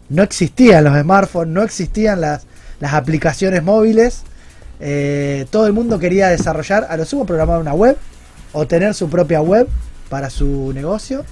no 0.09 0.23
existían 0.23 0.83
los 0.83 0.99
smartphones, 0.99 1.53
no 1.53 1.63
existían 1.63 2.21
las, 2.21 2.43
las 2.79 2.93
aplicaciones 2.93 3.63
móviles, 3.63 4.21
eh, 4.79 5.45
todo 5.51 5.67
el 5.67 5.73
mundo 5.73 5.99
quería 5.99 6.29
desarrollar, 6.29 6.87
a 6.89 6.97
lo 6.97 7.05
sumo 7.05 7.25
programar 7.25 7.59
una 7.59 7.73
web 7.73 7.97
o 8.53 8.65
tener 8.65 8.93
su 8.93 9.09
propia 9.09 9.41
web 9.41 9.67
para 10.09 10.29
su 10.29 10.71
negocio 10.73 11.23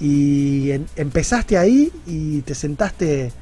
y 0.00 0.70
en- 0.70 0.86
empezaste 0.96 1.58
ahí 1.58 1.92
y 2.06 2.40
te 2.42 2.54
sentaste 2.54 3.32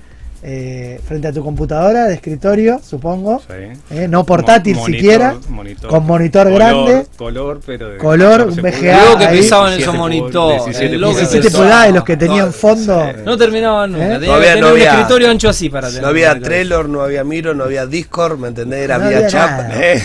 eh, 0.44 1.00
frente 1.07 1.28
a 1.28 1.33
tu 1.33 1.42
computadora 1.44 2.07
de 2.07 2.14
escritorio, 2.14 2.81
supongo. 2.85 3.40
Sí. 3.46 3.78
Eh, 3.94 4.09
no 4.09 4.24
portátil 4.26 4.74
Mo- 4.74 4.83
monitor- 4.83 4.96
siquiera, 5.00 5.37
monitor. 5.48 5.88
con 5.90 6.05
monitor 6.05 6.46
Color- 6.48 6.55
grande. 6.59 7.07
Color, 7.16 7.61
pero 7.64 7.88
de 7.90 7.96
Color, 7.98 8.38
14 8.48 8.61
un 8.61 8.66
VGA. 8.66 9.00
Luego 9.02 9.18
que 9.18 9.28
17 9.35 9.83
esos 9.83 9.94
monitores. 9.94 10.64
17 10.64 10.94
el 10.96 11.00
logo 11.00 11.12
que 11.14 11.18
17 11.20 11.42
pulgadas. 11.50 11.62
pulgadas 11.62 11.87
de 11.87 11.92
los 11.92 12.05
que 12.05 12.16
tenían 12.16 12.46
No, 12.46 12.52
fondo. 12.52 13.05
sí. 13.07 13.20
No 13.24 13.37
terminaban 13.38 13.92
nunca. 13.92 14.05
¿Eh? 14.05 14.18
Tenía 14.18 14.26
No 14.28 14.35
había- 14.35 14.40
que 14.48 14.55
tener 14.55 14.61
no 14.62 14.66
un 14.66 14.72
había- 14.72 14.90
escritorio 14.90 15.31
ancho 15.31 15.48
así 15.48 15.70
para 15.70 15.87
tener 15.88 16.02
No 16.02 16.09
había. 16.09 16.40
Trello, 16.40 16.83
no 16.85 17.02
había 17.02 17.22
Miro, 17.22 17.55
no 17.55 17.62
había 17.64 17.87
Discord, 17.87 18.38
¿me 18.38 18.48
entendés? 18.48 18.81
Era 18.81 18.98
No 18.98 19.09
vía 19.09 19.16
había 19.18 19.28
chat. 19.28 19.70
¿Eh? 19.81 20.02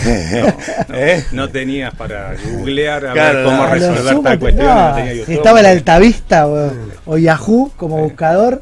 ¿Eh? 0.94 1.24
No 1.32 1.48
tenías 1.48 1.92
para 1.94 2.34
googlear 2.52 3.06
a 3.06 3.12
Claro, 3.12 3.38
ver 3.38 3.44
cómo 3.44 3.66
resolver 3.66 4.22
tal 4.22 4.38
cuestión. 4.38 4.66
no, 4.66 4.88
no 4.90 4.94
tenía 4.94 5.12
si 5.12 5.18
YouTube. 5.18 5.34
estaba 5.34 5.60
el 5.60 5.66
Altavista 5.66 6.46
o, 6.46 6.70
o 7.06 7.18
Yahoo 7.18 7.72
como 7.76 7.98
buscador. 7.98 8.60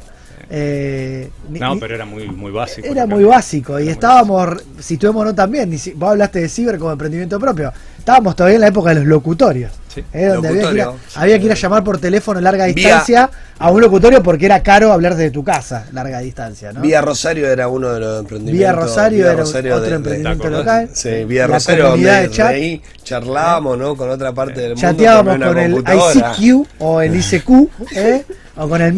Eh, 0.49 1.29
No, 1.49 1.73
ni- 1.75 1.79
pero 1.81 1.95
era 1.95 2.05
muy, 2.05 2.27
muy 2.29 2.51
básico. 2.51 2.87
Era 2.87 3.05
muy 3.05 3.23
básico 3.23 3.79
y 3.79 3.83
Era 3.83 3.91
estábamos, 3.91 4.63
situémonos 4.79 5.35
también, 5.35 5.69
ni 5.69 5.77
si- 5.77 5.91
vos 5.93 6.11
hablaste 6.11 6.39
de 6.41 6.49
ciber 6.49 6.77
como 6.77 6.91
emprendimiento 6.91 7.39
propio, 7.39 7.71
estábamos 7.99 8.35
todavía 8.35 8.55
en 8.55 8.61
la 8.61 8.67
época 8.67 8.89
de 8.89 8.95
los 8.95 9.05
locutorios, 9.05 9.71
Sí. 9.93 10.03
¿eh? 10.13 10.27
donde 10.27 10.49
había 10.49 10.69
que, 10.69 10.75
ir 10.75 10.81
a, 10.81 10.91
había 11.15 11.39
que 11.39 11.45
ir 11.45 11.51
a 11.51 11.55
llamar 11.55 11.83
por 11.83 11.97
teléfono 11.97 12.39
a 12.39 12.41
larga 12.41 12.65
Vía- 12.65 12.73
distancia 12.75 13.29
a 13.59 13.71
un 13.71 13.81
locutorio 13.81 14.21
porque 14.23 14.45
era 14.45 14.61
caro 14.63 14.91
hablar 14.93 15.15
desde 15.15 15.31
tu 15.31 15.43
casa, 15.43 15.87
larga 15.91 16.19
distancia, 16.19 16.71
¿no? 16.71 16.79
Vía 16.81 17.01
Rosario 17.01 17.49
era 17.49 17.67
uno 17.67 17.91
de 17.91 17.99
los 17.99 18.19
emprendimientos. 18.21 18.59
Vía 18.59 18.71
Rosario 18.73 19.17
Vía 19.17 19.31
era 19.33 19.39
Rosario 19.41 19.75
otro 19.75 19.89
de- 19.89 19.95
emprendimiento 19.95 20.49
local. 20.49 20.89
Sí, 20.93 21.09
Vía 21.25 21.47
La 21.47 21.55
Rosario, 21.55 21.89
donde 21.89 22.09
de 22.11 22.29
chat. 22.29 22.47
ahí 22.51 22.81
charlábamos, 23.03 23.77
¿no? 23.77 23.95
Con 23.97 24.09
otra 24.11 24.31
parte 24.31 24.61
del 24.61 24.69
mundo. 24.75 24.81
Chateábamos 24.81 25.33
con 25.37 25.47
una 25.47 25.65
el. 25.65 25.73
ICQ 25.83 26.67
o 26.79 27.01
el 27.01 27.15
ICQ, 27.15 27.49
¿eh? 27.95 28.23
o 28.57 28.67
con 28.69 28.81
el 28.81 28.93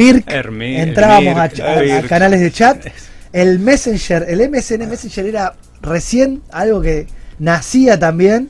el 0.81 0.89
entrábamos 0.89 1.37
a, 1.37 1.43
Mirk, 1.43 1.53
ch- 1.55 1.63
a- 1.63 1.79
a 1.79 1.81
Mirk. 1.97 2.07
canales 2.07 2.39
de 2.41 2.51
chat. 2.51 2.85
El 3.31 3.59
Messenger, 3.59 4.25
el 4.27 4.49
MSN 4.49 4.87
Messenger 4.89 5.25
era 5.25 5.53
recién 5.81 6.41
algo 6.51 6.81
que 6.81 7.05
nacía 7.37 7.99
también 7.99 8.49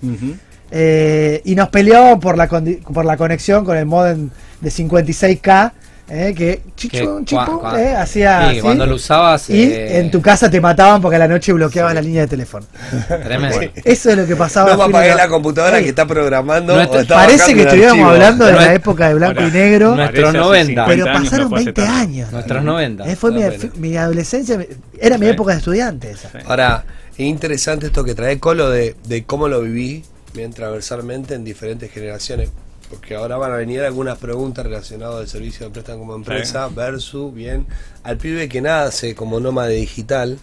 eh, 0.71 1.41
y 1.43 1.55
nos 1.55 1.69
peleábamos 1.69 2.19
por 2.19 2.37
la, 2.37 2.47
por 2.47 3.05
la 3.05 3.17
conexión 3.17 3.65
con 3.65 3.75
el 3.77 3.85
modem 3.85 4.29
de 4.61 4.69
56K. 4.69 5.71
Eh, 6.09 6.33
que 6.35 6.61
cua- 6.89 7.23
cua- 7.25 7.79
eh, 7.79 7.95
hacía 7.95 8.41
Sí, 8.41 8.47
así. 8.51 8.59
cuando 8.61 8.85
lo 8.85 8.95
usabas. 8.95 9.49
y 9.49 9.61
eh, 9.63 9.99
en 9.99 10.09
tu 10.11 10.21
casa 10.21 10.49
te 10.49 10.59
mataban 10.59 11.01
porque 11.01 11.17
a 11.17 11.19
la 11.19 11.27
noche 11.27 11.53
bloqueabas 11.53 11.93
la 11.93 12.01
línea 12.01 12.21
de 12.21 12.27
teléfono. 12.27 12.65
Tremendo. 13.07 13.59
Eso 13.83 14.09
es 14.09 14.17
lo 14.17 14.25
que 14.25 14.35
pasaba. 14.35 14.71
No 14.71 14.77
me 14.77 14.83
apagué 14.85 15.15
la 15.15 15.27
computadora 15.27 15.77
Ey, 15.77 15.83
que 15.83 15.89
está 15.89 16.05
programando. 16.05 16.73
Nuestro- 16.75 16.99
o 16.99 17.01
está 17.01 17.15
Parece 17.15 17.53
que 17.53 17.61
estuviéramos 17.61 17.99
archivo. 17.99 18.09
hablando 18.09 18.45
de 18.45 18.53
la 18.53 18.73
época 18.73 19.07
de 19.09 19.13
blanco 19.15 19.39
Ahora, 19.41 19.49
y 19.49 19.51
negro, 19.59 19.95
Nuestros 19.95 20.23
Parece 20.23 20.37
hace 20.39 20.47
90. 20.47 20.85
50 20.85 20.85
pero 20.87 21.05
no 21.05 21.23
pasaron 21.23 21.45
hace 21.53 21.55
20 21.65 21.73
tanto. 21.81 21.93
años. 21.95 22.31
Nuestros 22.31 22.63
90. 22.63 23.11
Eh, 23.11 23.15
fue 23.15 23.31
mi, 23.31 23.41
mi 23.77 23.97
adolescencia, 23.97 24.65
era 24.99 25.17
mi 25.17 25.27
época 25.27 25.51
de 25.53 25.57
estudiante 25.59 26.11
esa. 26.11 26.29
Ahora, 26.47 26.83
es 27.13 27.19
interesante 27.25 27.87
esto 27.87 28.03
que 28.03 28.15
trae 28.15 28.39
Colo 28.39 28.69
de, 28.69 28.95
de 29.05 29.23
cómo 29.25 29.47
lo 29.47 29.61
viví 29.61 30.03
bien 30.33 30.53
transversalmente 30.53 31.33
en 31.35 31.43
diferentes 31.43 31.91
generaciones. 31.91 32.49
Porque 32.89 33.15
ahora 33.15 33.37
van 33.37 33.51
a 33.51 33.55
venir 33.57 33.81
algunas 33.81 34.17
preguntas 34.17 34.65
relacionadas 34.65 35.21
al 35.21 35.27
servicio 35.27 35.65
de 35.67 35.71
préstamo 35.71 35.99
como 35.99 36.15
empresa 36.15 36.67
versus, 36.69 37.33
bien, 37.33 37.67
al 38.03 38.17
pibe 38.17 38.49
que 38.49 38.61
nace 38.61 39.15
como 39.15 39.39
nómade 39.39 39.75
digital. 39.75 40.37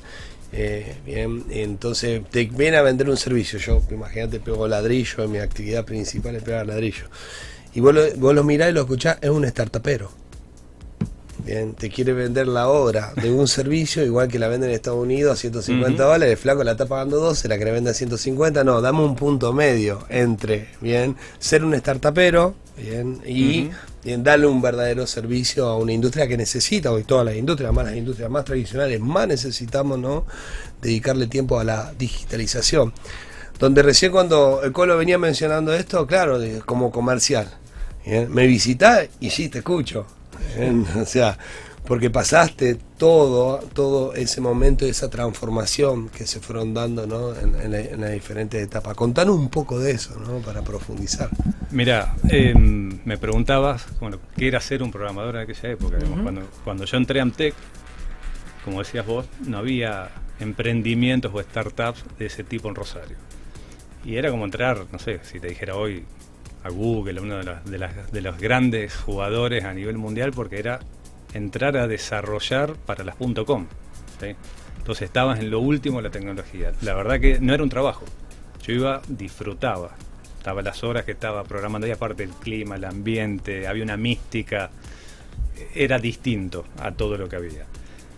eh, 0.52 0.96
bien, 1.04 1.44
entonces 1.50 2.22
te 2.30 2.44
viene 2.44 2.76
a 2.76 2.82
vender 2.82 3.10
un 3.10 3.16
servicio. 3.16 3.58
Yo, 3.58 3.82
imagínate, 3.90 4.40
pego 4.40 4.68
ladrillo, 4.68 5.28
mi 5.28 5.38
actividad 5.38 5.84
principal 5.84 6.36
es 6.36 6.42
pegar 6.42 6.66
ladrillo. 6.66 7.06
Y 7.74 7.80
vos 7.80 7.94
lo, 7.94 8.02
vos 8.16 8.34
lo 8.34 8.44
mirás 8.44 8.70
y 8.70 8.72
lo 8.72 8.82
escuchás, 8.82 9.18
es 9.20 9.30
un 9.30 9.44
startupero. 9.44 10.10
Bien, 11.46 11.74
te 11.74 11.90
quiere 11.90 12.12
vender 12.12 12.48
la 12.48 12.68
obra 12.68 13.12
de 13.22 13.30
un 13.30 13.46
servicio, 13.46 14.04
igual 14.04 14.26
que 14.26 14.36
la 14.36 14.48
venden 14.48 14.70
en 14.70 14.74
Estados 14.74 15.00
Unidos 15.00 15.32
a 15.32 15.36
150 15.40 16.02
Ujú. 16.02 16.12
dólares, 16.12 16.32
el 16.32 16.36
flaco 16.36 16.64
la 16.64 16.72
está 16.72 16.86
pagando 16.86 17.20
12, 17.20 17.46
la 17.46 17.56
que 17.56 17.64
la 17.64 17.70
vende 17.70 17.90
a 17.90 17.94
150, 17.94 18.64
no, 18.64 18.80
dame 18.80 19.04
un 19.04 19.14
punto 19.14 19.52
medio 19.52 20.04
entre, 20.08 20.70
bien, 20.80 21.14
ser 21.38 21.64
un 21.64 21.72
startupero, 21.76 22.56
bien, 22.76 23.20
y 23.24 23.70
bien, 24.02 24.24
darle 24.24 24.48
un 24.48 24.60
verdadero 24.60 25.06
servicio 25.06 25.66
a 25.66 25.76
una 25.78 25.92
industria 25.92 26.26
que 26.26 26.36
necesita, 26.36 26.90
hoy 26.90 27.04
todas 27.04 27.24
las 27.24 27.36
industrias, 27.36 27.72
más 27.72 27.84
las 27.84 27.94
industrias 27.94 28.28
más 28.28 28.44
tradicionales, 28.44 28.98
más 28.98 29.28
necesitamos, 29.28 30.00
¿no? 30.00 30.26
Dedicarle 30.82 31.28
tiempo 31.28 31.60
a 31.60 31.64
la 31.64 31.92
digitalización. 31.96 32.92
Donde 33.60 33.82
recién 33.82 34.10
cuando 34.10 34.62
el 34.64 34.72
Colo 34.72 34.98
venía 34.98 35.16
mencionando 35.16 35.72
esto, 35.72 36.08
claro, 36.08 36.40
como 36.64 36.90
comercial. 36.90 37.48
Bien, 38.04 38.32
Me 38.34 38.48
visitás 38.48 39.08
y 39.20 39.30
sí, 39.30 39.48
te 39.48 39.58
escucho. 39.58 40.06
O 41.00 41.04
sea, 41.04 41.38
porque 41.86 42.10
pasaste 42.10 42.76
todo, 42.98 43.58
todo 43.72 44.12
ese 44.14 44.40
momento, 44.40 44.84
esa 44.86 45.08
transformación 45.08 46.08
que 46.08 46.26
se 46.26 46.40
fueron 46.40 46.74
dando 46.74 47.06
¿no? 47.06 47.32
en, 47.38 47.54
en 47.60 47.70
la- 47.70 47.80
en 47.80 48.00
las 48.00 48.10
diferentes 48.12 48.60
etapas. 48.60 48.96
Contanos 48.96 49.36
un 49.36 49.48
poco 49.50 49.78
de 49.78 49.92
eso, 49.92 50.18
¿no? 50.18 50.38
Para 50.38 50.62
profundizar. 50.62 51.30
Mira, 51.70 52.16
em, 52.28 52.98
me 53.04 53.16
preguntabas, 53.18 53.86
bueno, 54.00 54.18
qué 54.36 54.48
era 54.48 54.60
ser 54.60 54.82
un 54.82 54.90
programador 54.90 55.36
en 55.36 55.42
aquella 55.42 55.70
época. 55.70 55.98
cuando 56.64 56.84
yo 56.84 56.96
entré 56.96 57.20
a 57.20 57.22
Amtec, 57.22 57.54
como 58.64 58.80
decías 58.80 59.06
vos, 59.06 59.26
no 59.46 59.58
había 59.58 60.10
emprendimientos 60.40 61.30
o 61.32 61.40
startups 61.40 62.04
de 62.18 62.26
ese 62.26 62.42
tipo 62.42 62.68
en 62.68 62.74
Rosario. 62.74 63.16
Y 64.04 64.16
era 64.16 64.30
como 64.30 64.44
entrar, 64.44 64.86
no 64.90 64.98
sé, 64.98 65.20
si 65.22 65.38
te 65.38 65.48
dijera 65.48 65.76
hoy 65.76 66.04
a 66.66 66.70
Google, 66.70 67.20
uno 67.20 67.36
de, 67.38 67.44
las- 67.44 67.64
de, 67.64 67.78
las- 67.78 68.12
de 68.12 68.20
los 68.20 68.38
grandes 68.38 68.94
jugadores 68.96 69.64
a 69.64 69.72
nivel 69.72 69.96
mundial, 69.98 70.32
porque 70.32 70.58
era 70.58 70.80
entrar 71.34 71.76
a 71.76 71.86
desarrollar 71.86 72.74
para 72.74 73.04
las 73.04 73.16
.com. 73.46 73.66
¿sí? 74.20 74.34
Entonces 74.78 75.02
estabas 75.06 75.40
en 75.40 75.50
lo 75.50 75.60
último 75.60 75.98
de 75.98 76.04
la 76.04 76.10
tecnología. 76.10 76.72
La 76.82 76.94
verdad 76.94 77.20
que 77.20 77.40
no 77.40 77.52
era 77.54 77.62
un 77.62 77.68
trabajo. 77.68 78.04
Yo 78.62 78.72
iba, 78.72 79.02
disfrutaba. 79.08 79.90
Estaba 80.38 80.62
las 80.62 80.84
horas 80.84 81.04
que 81.04 81.12
estaba 81.12 81.42
programando 81.44 81.86
y 81.88 81.90
aparte 81.90 82.22
el 82.22 82.30
clima, 82.30 82.76
el 82.76 82.84
ambiente, 82.84 83.66
había 83.66 83.82
una 83.82 83.96
mística. 83.96 84.70
Era 85.74 85.98
distinto 85.98 86.64
a 86.78 86.92
todo 86.92 87.16
lo 87.16 87.28
que 87.28 87.36
había. 87.36 87.64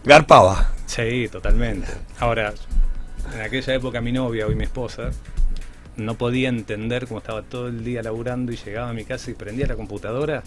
Garpaba. 0.05 0.73
Sí, 0.87 1.29
totalmente. 1.31 1.87
Ahora, 2.19 2.53
en 3.35 3.41
aquella 3.41 3.75
época 3.75 4.01
mi 4.01 4.13
novia, 4.13 4.47
hoy 4.47 4.55
mi 4.55 4.65
esposa, 4.65 5.11
no 5.99 6.17
podía 6.17 6.49
entender 6.49 7.07
cómo 7.07 7.19
estaba 7.19 7.43
todo 7.43 7.69
el 7.69 7.85
día 7.85 8.03
laburando 8.03 8.53
y 8.53 8.57
llegaba 8.57 8.91
a 8.91 8.93
mi 8.95 9.05
casa 9.05 9.31
y 9.31 9.35
prendía 9.35 9.67
la 9.67 9.77
computadora 9.77 10.43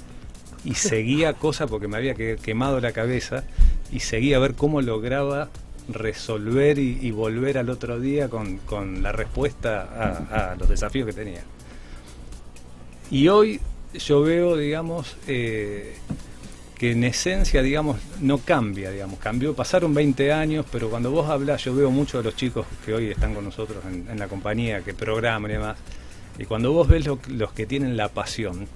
y 0.66 0.74
seguía 0.76 1.34
cosas 1.46 1.70
porque 1.70 1.88
me 1.88 1.98
había 1.98 2.16
que- 2.16 2.38
quemado 2.42 2.80
la 2.80 2.92
cabeza 2.92 3.44
y 3.92 4.00
seguía 4.00 4.38
a 4.38 4.40
ver 4.40 4.56
cómo 4.56 4.82
lograba 4.82 5.50
resolver 5.90 6.80
y, 6.80 7.00
y 7.02 7.12
volver 7.12 7.58
al 7.58 7.70
otro 7.70 8.00
día 8.00 8.30
con, 8.30 8.58
con 8.60 9.04
la 9.04 9.12
respuesta 9.12 9.82
a, 10.30 10.52
a 10.52 10.56
los 10.56 10.70
desafíos 10.70 11.06
que 11.08 11.14
tenía. 11.14 11.42
Y 13.10 13.28
hoy 13.28 13.60
yo 13.94 14.22
veo, 14.22 14.56
digamos, 14.56 15.18
eh, 15.28 15.96
que 16.82 16.94
en 16.94 17.04
esencia, 17.04 17.62
digamos, 17.62 17.98
no 18.22 18.40
cambia, 18.40 18.90
digamos, 18.90 19.20
cambió, 19.20 19.54
pasaron 19.54 19.94
20 19.94 20.34
años, 20.34 20.66
pero 20.72 20.90
cuando 20.90 21.12
vos 21.12 21.30
hablas, 21.30 21.64
yo 21.64 21.76
veo 21.76 21.92
muchos 21.92 22.24
de 22.24 22.32
los 22.32 22.36
chicos 22.36 22.66
que 22.84 22.92
hoy 22.92 23.12
están 23.12 23.36
con 23.36 23.46
nosotros 23.46 23.84
en, 23.86 24.18
la 24.18 24.28
compañía, 24.28 24.82
que 24.82 24.96
programan 24.96 25.52
y 25.52 25.54
demás, 25.54 25.78
y 26.40 26.46
cuando 26.46 26.74
vos 26.74 26.88
ves 26.88 27.06
lo- 27.06 27.20
los 27.28 27.54
que 27.54 27.68
tienen 27.68 27.96
la 27.96 28.08
pasión, 28.10 28.68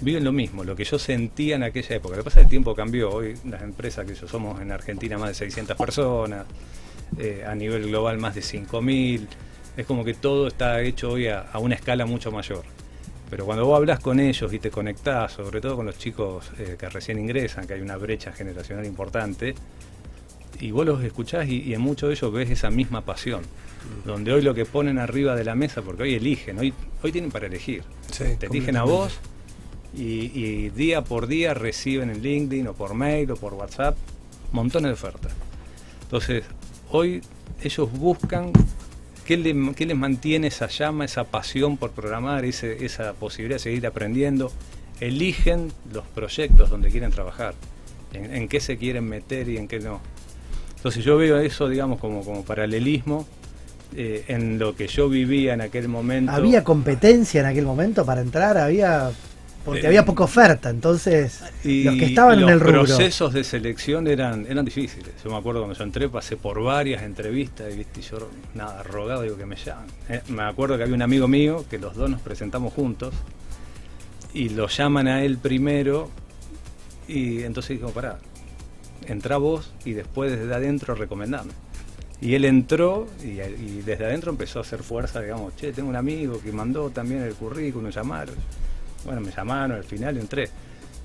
viven 0.00 0.24
lo 0.24 0.32
mismo, 0.32 0.64
lo 0.64 0.74
que 0.74 0.84
yo 0.84 0.98
sentía 0.98 1.56
en 1.56 1.64
aquella 1.64 1.96
época. 1.96 2.16
Lo 2.16 2.22
que 2.22 2.30
pasa 2.30 2.40
es 2.40 2.44
que 2.44 2.46
el 2.46 2.50
tiempo 2.50 2.74
cambió, 2.74 3.10
hoy 3.10 3.34
las 3.44 3.60
empresas 3.60 4.06
que 4.06 4.14
yo 4.14 4.26
somos 4.26 4.62
en 4.62 4.72
Argentina 4.72 5.18
más 5.18 5.28
de 5.28 5.34
600 5.34 5.76
personas, 5.76 6.46
eh, 7.18 7.44
a 7.46 7.54
nivel 7.54 7.88
global 7.88 8.16
más 8.16 8.36
de 8.36 8.40
5.000, 8.40 9.26
es 9.76 9.84
como 9.84 10.02
que 10.02 10.14
todo 10.14 10.48
está 10.48 10.80
hecho 10.80 11.10
hoy 11.10 11.26
a 11.26 11.46
una 11.58 11.74
escala 11.74 12.06
mucho 12.06 12.32
mayor. 12.32 12.64
Pero 13.30 13.44
cuando 13.44 13.66
vos 13.66 13.76
hablas 13.76 14.00
con 14.00 14.20
ellos 14.20 14.52
y 14.52 14.58
te 14.58 14.70
conectás, 14.70 15.32
sobre 15.32 15.60
todo 15.60 15.76
con 15.76 15.86
los 15.86 15.98
chicos 15.98 16.50
eh, 16.58 16.76
que 16.78 16.88
recién 16.88 17.18
ingresan, 17.18 17.66
que 17.66 17.74
hay 17.74 17.80
una 17.80 17.96
brecha 17.96 18.32
generacional 18.32 18.86
importante, 18.86 19.54
y 20.60 20.70
vos 20.70 20.86
los 20.86 21.02
escuchás 21.04 21.46
y, 21.46 21.62
y 21.62 21.74
en 21.74 21.80
muchos 21.80 22.08
de 22.08 22.14
ellos 22.14 22.32
ves 22.32 22.50
esa 22.50 22.70
misma 22.70 23.02
pasión. 23.02 23.42
Donde 24.04 24.32
hoy 24.32 24.42
lo 24.42 24.54
que 24.54 24.64
ponen 24.64 24.98
arriba 24.98 25.36
de 25.36 25.44
la 25.44 25.54
mesa, 25.54 25.82
porque 25.82 26.02
hoy 26.04 26.14
eligen, 26.14 26.58
hoy, 26.58 26.72
hoy 27.02 27.12
tienen 27.12 27.30
para 27.30 27.46
elegir. 27.46 27.84
Sí, 28.10 28.24
te 28.38 28.46
eligen 28.46 28.76
a 28.76 28.84
vos 28.84 29.18
y, 29.94 30.30
y 30.34 30.70
día 30.70 31.02
por 31.04 31.26
día 31.26 31.54
reciben 31.54 32.10
en 32.10 32.22
LinkedIn 32.22 32.68
o 32.68 32.74
por 32.74 32.94
mail 32.94 33.30
o 33.30 33.36
por 33.36 33.54
WhatsApp 33.54 33.96
montones 34.52 34.88
de 34.88 34.92
ofertas. 34.94 35.32
Entonces, 36.02 36.44
hoy 36.90 37.22
ellos 37.62 37.92
buscan 37.92 38.52
qué, 39.28 39.36
le- 39.36 39.74
qué 39.76 39.84
les 39.84 39.94
mantiene 39.96 40.46
esa 40.46 40.68
llama, 40.68 41.04
esa 41.04 41.24
pasión 41.24 41.76
por 41.76 41.90
programar, 41.90 42.46
ese- 42.46 42.82
esa 42.86 43.12
posibilidad 43.12 43.56
de 43.56 43.60
seguir 43.62 43.86
aprendiendo. 43.86 44.50
Eligen 45.00 45.70
los 45.92 46.04
proyectos 46.06 46.70
donde 46.70 46.88
quieren 46.90 47.10
trabajar, 47.10 47.52
en, 48.14 48.34
en 48.34 48.48
qué 48.48 48.58
se 48.58 48.78
quieren 48.78 49.04
meter 49.04 49.50
y 49.50 49.58
en 49.58 49.68
qué 49.68 49.80
no. 49.80 50.00
Entonces 50.76 51.04
yo 51.04 51.18
veo 51.18 51.38
eso, 51.40 51.68
digamos, 51.68 51.98
como, 52.00 52.24
como 52.24 52.42
paralelismo 52.42 53.26
eh, 53.94 54.24
en 54.28 54.58
lo 54.58 54.74
que 54.74 54.86
yo 54.86 55.10
vivía 55.10 55.52
en 55.52 55.60
aquel 55.60 55.88
momento. 55.88 56.32
¿Había 56.32 56.64
competencia 56.64 57.40
en 57.40 57.46
aquel 57.48 57.66
momento 57.66 58.06
para 58.06 58.22
entrar? 58.22 58.56
¿Había 58.56 59.10
porque 59.68 59.82
Eh, 59.84 59.86
había 59.88 60.04
poca 60.04 60.24
oferta, 60.24 60.70
entonces 60.70 61.40
Y 61.64 61.84
los 61.84 61.94
que 61.96 62.06
estaban 62.06 62.34
en 62.34 62.40
los 62.42 62.50
el 62.50 62.60
rubro. 62.60 62.82
procesos 62.84 63.32
de 63.32 63.44
selección 63.44 64.06
eran, 64.06 64.46
eran 64.48 64.64
difíciles. 64.64 65.10
Yo 65.24 65.30
me 65.30 65.36
acuerdo 65.36 65.60
cuando 65.60 65.76
yo 65.78 65.84
entré, 65.84 66.08
pasé 66.08 66.36
por 66.36 66.62
varias 66.62 67.02
entrevistas 67.02 67.72
y, 67.72 67.76
¿viste? 67.76 68.00
y 68.00 68.02
yo, 68.02 68.28
nada, 68.54 68.82
rogado, 68.82 69.22
digo 69.22 69.36
que 69.36 69.46
me 69.46 69.56
llaman. 69.56 69.86
Eh, 70.08 70.20
me 70.28 70.42
acuerdo 70.42 70.76
que 70.76 70.82
había 70.82 70.94
un 70.94 71.02
amigo 71.02 71.28
mío 71.28 71.64
que 71.70 71.78
los 71.78 71.94
dos 71.94 72.08
nos 72.10 72.20
presentamos 72.20 72.72
juntos 72.72 73.14
y 74.34 74.50
lo 74.50 74.68
llaman 74.68 75.08
a 75.08 75.22
él 75.24 75.38
primero 75.38 76.10
y 77.06 77.42
entonces 77.42 77.78
dijo, 77.78 77.90
pará, 77.90 78.18
entra 79.06 79.38
vos 79.38 79.72
y 79.84 79.92
después 79.92 80.30
desde 80.30 80.54
adentro 80.54 80.94
recomendame. 80.94 81.52
Y 82.20 82.34
él 82.34 82.44
entró 82.44 83.06
y, 83.22 83.40
y 83.40 83.82
desde 83.86 84.04
adentro 84.06 84.30
empezó 84.32 84.58
a 84.58 84.62
hacer 84.62 84.82
fuerza, 84.82 85.20
digamos, 85.20 85.54
che, 85.56 85.72
tengo 85.72 85.88
un 85.88 85.94
amigo 85.96 86.40
que 86.42 86.50
mandó 86.50 86.90
también 86.90 87.22
el 87.22 87.32
currículum, 87.34 87.90
llamaron. 87.90 88.34
Bueno, 89.04 89.20
me 89.20 89.30
llamaron, 89.32 89.72
al 89.76 89.84
final 89.84 90.16
entré. 90.18 90.48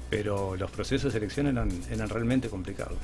Pero 0.09 0.55
los 0.55 0.69
procesos 0.69 1.11
de 1.13 1.19
selección 1.19 1.47
eran, 1.47 1.69
eran 1.89 2.07
realmente 2.09 2.49
complicados. 2.49 2.97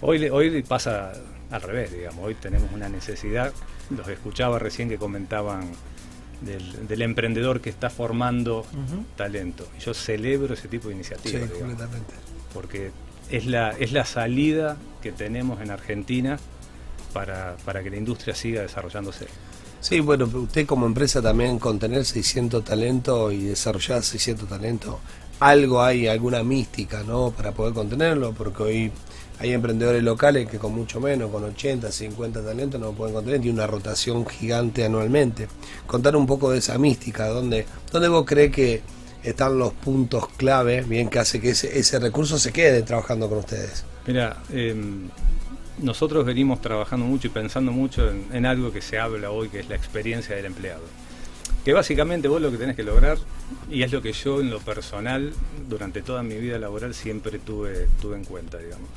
Hoy, 0.00 0.28
hoy 0.28 0.62
pasa 0.62 1.12
al 1.50 1.62
revés, 1.62 1.92
digamos. 1.92 2.24
Hoy 2.24 2.34
tenemos 2.34 2.70
una 2.72 2.88
necesidad. 2.88 3.52
Los 3.90 4.06
escuchaba 4.08 4.58
recién 4.58 4.88
que 4.88 4.98
comentaban 4.98 5.70
del, 6.42 6.86
del 6.86 7.02
emprendedor 7.02 7.60
que 7.60 7.70
está 7.70 7.90
formando 7.90 8.64
talento. 9.16 9.66
Y 9.78 9.80
yo 9.82 9.94
celebro 9.94 10.54
ese 10.54 10.68
tipo 10.68 10.88
de 10.88 10.94
Sí, 10.94 10.96
iniciativas, 10.96 11.42
digamos, 11.42 11.58
completamente. 11.58 12.14
porque 12.52 12.90
es 13.30 13.46
la, 13.46 13.70
es 13.70 13.92
la 13.92 14.04
salida 14.04 14.76
que 15.02 15.10
tenemos 15.12 15.60
en 15.60 15.70
Argentina 15.70 16.38
para, 17.12 17.56
para 17.64 17.82
que 17.82 17.90
la 17.90 17.96
industria 17.96 18.34
siga 18.34 18.62
desarrollándose. 18.62 19.26
Sí, 19.88 20.00
bueno, 20.00 20.28
usted 20.34 20.66
como 20.66 20.84
empresa 20.84 21.22
también 21.22 21.60
con 21.60 21.78
tener 21.78 22.04
600 22.04 22.64
talentos 22.64 23.32
y 23.32 23.44
desarrollar 23.44 24.02
600 24.02 24.48
talentos, 24.48 24.96
algo 25.38 25.80
hay, 25.80 26.08
alguna 26.08 26.42
mística, 26.42 27.04
¿no? 27.04 27.30
Para 27.30 27.52
poder 27.52 27.72
contenerlo, 27.72 28.32
porque 28.32 28.62
hoy 28.64 28.92
hay 29.38 29.52
emprendedores 29.52 30.02
locales 30.02 30.48
que 30.50 30.58
con 30.58 30.74
mucho 30.74 31.00
menos, 31.00 31.30
con 31.30 31.44
80, 31.44 31.92
50 31.92 32.42
talentos 32.42 32.80
no 32.80 32.94
pueden 32.94 33.14
contener, 33.14 33.40
tiene 33.40 33.54
una 33.58 33.68
rotación 33.68 34.26
gigante 34.26 34.84
anualmente. 34.84 35.46
Contar 35.86 36.16
un 36.16 36.26
poco 36.26 36.50
de 36.50 36.58
esa 36.58 36.76
mística, 36.78 37.28
¿dónde, 37.28 37.64
dónde 37.92 38.08
vos 38.08 38.24
crees 38.26 38.50
que 38.50 38.82
están 39.22 39.56
los 39.56 39.72
puntos 39.72 40.26
clave, 40.36 40.80
bien 40.80 41.08
que 41.08 41.20
hace 41.20 41.40
que 41.40 41.50
ese, 41.50 41.98
recurso 42.00 42.40
se 42.40 42.52
quede 42.52 42.82
trabajando 42.82 43.28
con 43.28 43.38
ustedes? 43.38 43.84
Mira, 44.04 44.36
em, 44.52 45.08
nosotros 45.78 46.24
venimos 46.24 46.60
trabajando 46.60 47.06
mucho 47.06 47.26
y 47.26 47.30
pensando 47.30 47.72
mucho 47.72 48.10
en, 48.10 48.46
algo 48.46 48.72
que 48.72 48.80
se 48.80 48.98
habla 48.98 49.30
hoy, 49.30 49.48
que 49.48 49.60
es 49.60 49.68
la 49.68 49.76
experiencia 49.76 50.34
del 50.34 50.46
empleado. 50.46 50.82
Que 51.64 51.72
básicamente 51.72 52.28
vos 52.28 52.40
lo 52.40 52.50
que 52.50 52.56
tenés 52.56 52.76
que 52.76 52.84
lograr, 52.84 53.18
y 53.70 53.82
es 53.82 53.92
lo 53.92 54.00
que 54.00 54.12
yo 54.12 54.40
en 54.40 54.50
lo 54.50 54.60
personal, 54.60 55.32
durante 55.68 56.02
toda 56.02 56.22
mi 56.22 56.36
vida 56.36 56.58
laboral, 56.58 56.94
siempre 56.94 57.38
tuve, 57.38 57.88
tuve 58.00 58.16
en 58.16 58.24
cuenta, 58.24 58.58
digamos. 58.58 58.88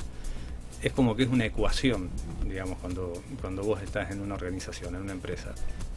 Es 0.82 0.92
como 0.92 1.14
que 1.14 1.24
es 1.24 1.28
una 1.28 1.44
ecuación, 1.44 2.08
digamos, 2.46 2.78
cuando, 2.78 3.12
cuando 3.40 3.62
vos 3.62 3.82
estás 3.82 4.10
en 4.12 4.20
una 4.20 4.34
organización, 4.34 4.94
en 4.94 5.02
una 5.02 5.12
empresa. 5.12 5.54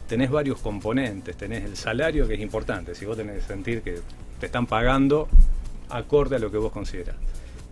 Tenés 0.08 0.30
varios 0.30 0.60
componentes, 0.60 1.36
tenés 1.36 1.64
el 1.64 1.76
salario, 1.76 2.28
que 2.28 2.34
es 2.34 2.40
importante, 2.40 2.94
si 2.94 3.06
vos 3.06 3.16
tenés 3.16 3.36
que 3.36 3.48
sentir 3.48 3.82
que 3.82 4.00
te 4.38 4.46
están 4.46 4.66
pagando 4.66 5.28
acorde 5.88 6.36
a 6.36 6.38
lo 6.38 6.50
que 6.50 6.58
vos 6.58 6.72
consideras. 6.72 7.16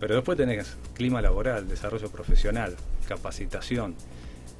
Pero 0.03 0.15
después 0.15 0.37
tenés 0.37 0.75
clima 0.95 1.21
laboral, 1.21 1.65
desarrollo 1.69 2.09
profesional, 2.09 2.75
capacitación, 3.07 3.95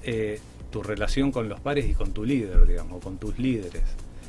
eh, 0.01 0.39
tu 0.71 0.81
relación 0.81 1.33
con 1.33 1.49
los 1.49 1.59
pares 1.59 1.85
y 1.85 1.93
con 1.95 2.13
tu 2.13 2.23
líder, 2.23 2.65
digamos, 2.65 3.03
con 3.03 3.17
tus 3.17 3.37
líderes. 3.37 3.83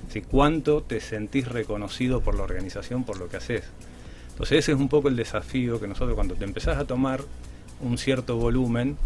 Si 0.09 0.23
cuánto 0.23 0.83
te 0.83 0.99
sentís 1.01 1.47
reconocido 1.47 2.21
por 2.21 2.35
la 2.35 2.43
organización, 2.43 3.05
por 3.05 3.17
lo 3.21 3.29
que 3.29 3.37
haces. 3.37 3.63
Entonces 4.31 4.59
ese 4.59 4.73
es 4.73 4.79
un 4.79 4.89
poco 4.89 5.07
el 5.07 5.15
desafío 5.15 5.79
que 5.81 5.87
nosotros 5.87 6.17
cuando 6.17 6.35
te 6.35 6.43
empezás 6.47 6.79
a 6.79 6.85
tomar 6.85 7.21
un 7.81 7.97
cierto 7.97 8.35
volumen, 8.35 8.97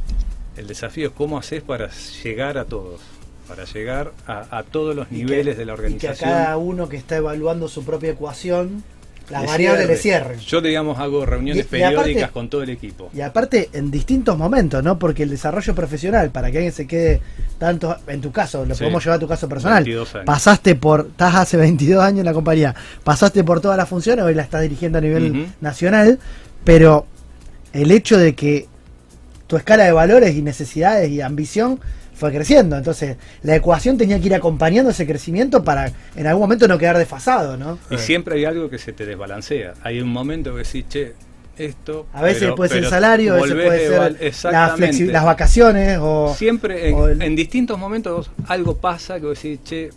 el 0.57 0.67
desafío 0.67 1.09
es 1.09 1.13
cómo 1.13 1.37
haces 1.37 1.63
para 1.63 1.91
llegar 2.25 2.57
a 2.57 2.65
todos, 2.65 3.03
para 3.47 3.65
llegar 3.67 4.15
a, 4.27 4.57
a 4.57 4.63
todos 4.63 4.97
los 4.97 5.13
Y 5.13 5.17
niveles 5.17 5.57
que- 5.57 5.59
de 5.61 5.67
la 5.67 5.75
Y 5.75 5.77
que 5.77 5.83
a 5.83 5.85
organización. 5.85 6.31
cada 6.31 6.57
uno 6.57 6.89
que 6.89 6.97
está 6.97 7.19
evaluando 7.19 7.69
su 7.69 7.85
propia 7.85 8.13
ecuación, 8.13 8.83
las 9.31 9.43
Le 9.43 9.47
variables 9.49 10.01
cierre. 10.01 10.35
le 10.35 10.37
cierren. 10.37 10.39
Yo, 10.41 10.61
digamos, 10.61 10.99
hago 10.99 11.27
reuniones 11.27 11.67
Y- 11.71 11.77
y 11.77 11.83
aparte- 11.83 11.97
periódicas 12.03 12.31
con 12.31 12.49
todo 12.49 12.63
el 12.63 12.71
equipo. 12.71 13.11
Y 13.15 13.21
aparte, 13.21 13.69
en 13.73 13.91
distintos 13.91 14.37
momentos, 14.39 14.83
¿no? 14.83 14.99
Porque 14.99 15.23
el 15.25 15.31
desarrollo 15.31 15.75
profesional, 15.75 16.31
para 16.31 16.51
que 16.51 16.59
alguien 16.59 16.73
se 16.73 16.87
quede 16.87 17.21
tanto, 17.59 17.97
en 18.07 18.21
tu 18.21 18.33
caso, 18.33 18.65
lo 18.65 18.75
Sí. 18.75 18.81
podemos 18.81 19.05
llevar 19.05 19.17
a 19.17 19.21
tu 19.21 19.29
caso 19.29 19.49
personal. 19.49 19.85
22 19.85 20.15
años. 20.15 20.27
Pasaste 20.27 20.75
por, 20.75 21.09
estás 21.11 21.35
hace 21.35 21.57
22 21.57 22.03
años 22.03 22.21
en 22.21 22.25
la 22.27 22.33
compañía, 22.33 22.75
pasaste 23.05 23.45
por 23.45 23.61
todas 23.61 23.77
las 23.77 23.89
funciones, 23.89 24.25
hoy 24.25 24.35
la 24.35 24.43
estás 24.43 24.63
dirigiendo 24.63 24.99
a 24.99 25.01
nivel 25.01 25.49
nacional, 25.61 26.19
pero 26.65 27.07
el 27.73 27.91
hecho 27.91 28.17
de 28.17 28.35
que 28.35 28.67
tu 29.47 29.57
escala 29.57 29.85
de 29.85 29.93
valores 29.93 30.35
y 30.37 30.43
necesidades 30.43 31.11
y 31.11 31.21
ambición 31.21 31.81
fue 32.19 32.33
creciendo, 32.33 32.77
entonces 32.77 33.17
la 33.43 33.55
ecuación 33.57 33.97
tenía 33.97 34.19
que 34.19 34.27
ir 34.27 34.35
acompañando 34.35 34.91
ese 34.91 35.07
crecimiento 35.07 35.63
para 35.63 35.93
en 36.17 36.27
algún 36.27 36.43
momento 36.43 36.67
no 36.67 36.77
quedar 36.77 36.99
desfasado, 36.99 37.57
¿no? 37.57 37.79
Y 37.91 37.99
siempre 37.99 38.35
hay 38.37 38.45
algo 38.45 38.69
que 38.69 38.79
se 38.79 38.93
te 38.93 39.07
desbalancea. 39.07 39.75
Hay 39.83 40.01
un 40.01 40.09
momento 40.09 40.53
que 40.53 40.59
decís, 40.65 40.85
che, 40.89 41.13
esto. 41.57 42.07
A 42.13 42.23
veces 42.23 42.43
pero- 42.43 42.55
puede 42.57 42.71
ser 42.71 42.79
el 42.85 42.91
salario, 42.91 43.35
a 43.35 43.37
veces 43.37 43.53
puede 43.53 43.89
de 44.19 44.33
ser 44.33 45.13
las 45.13 45.25
vacaciones 45.25 45.99
o... 46.01 46.35
Siempre 46.37 46.89
en, 46.89 46.95
o 46.95 47.07
el- 47.09 47.23
en 47.23 47.35
distintos 47.37 47.79
momentos 47.79 48.31
algo 48.47 48.77
pasa 48.77 49.19
que 49.21 49.27
vos 49.27 49.41
decís, 49.41 49.61
che, 49.65 49.91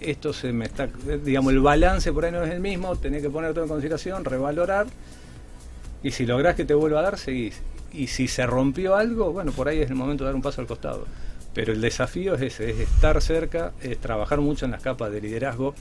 esto 0.00 0.32
se 0.32 0.52
me 0.52 0.64
está. 0.66 0.88
Digamos, 1.24 1.52
el 1.52 1.60
balance 1.60 2.12
por 2.12 2.24
ahí 2.24 2.30
no 2.32 2.44
es 2.44 2.52
el 2.52 2.60
mismo, 2.60 2.94
tenés 2.96 3.20
que 3.20 3.30
poner 3.30 3.52
todo 3.52 3.64
en 3.64 3.68
consideración, 3.70 4.24
revalorar. 4.24 4.86
Y 6.04 6.12
si 6.12 6.24
lográs 6.24 6.54
que 6.54 6.64
te 6.64 6.74
vuelva 6.74 7.00
a 7.00 7.02
dar, 7.02 7.18
seguís. 7.18 7.56
Y 7.92 8.06
si 8.08 8.28
se 8.28 8.46
rompió 8.46 8.94
algo, 8.96 9.32
bueno, 9.32 9.50
por 9.52 9.66
ahí 9.68 9.80
es 9.80 9.88
el 9.90 9.96
momento 9.96 10.22
de 10.24 10.28
dar 10.28 10.34
un 10.36 10.42
paso 10.42 10.60
al 10.60 10.66
costado. 10.66 11.06
Pero 11.54 11.72
el 11.72 11.80
desafío 11.80 12.34
es 12.34 12.42
ese, 12.42 12.70
es 12.70 12.78
estar 12.80 13.20
cerca, 13.22 13.72
es 13.82 13.98
trabajar 13.98 14.40
mucho 14.40 14.64
en 14.64 14.70
las 14.72 14.82
capas 14.82 15.10
de 15.10 15.20
liderazgo, 15.20 15.74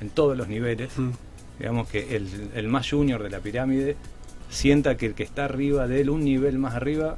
en 0.00 0.10
todos 0.10 0.36
los 0.36 0.46
niveles. 0.48 0.90
Mm. 0.96 1.10
Digamos 1.58 1.88
que 1.88 2.14
el, 2.16 2.28
el 2.54 2.68
más 2.68 2.88
junior 2.88 3.22
de 3.22 3.30
la 3.30 3.40
pirámide 3.40 3.96
sienta 4.50 4.96
que 4.96 5.06
el 5.06 5.14
que 5.14 5.22
está 5.22 5.46
arriba 5.46 5.88
de 5.88 6.02
él, 6.02 6.10
un 6.10 6.22
nivel 6.24 6.58
más 6.58 6.74
arriba, 6.74 7.16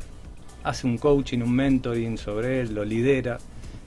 hace 0.64 0.87
un 0.87 0.96
coaching, 0.98 1.40
un 1.40 1.52
mentoring 1.52 2.16
sobre 2.18 2.61
él, 2.61 2.74
lo 2.74 2.84
lidera. 2.84 3.38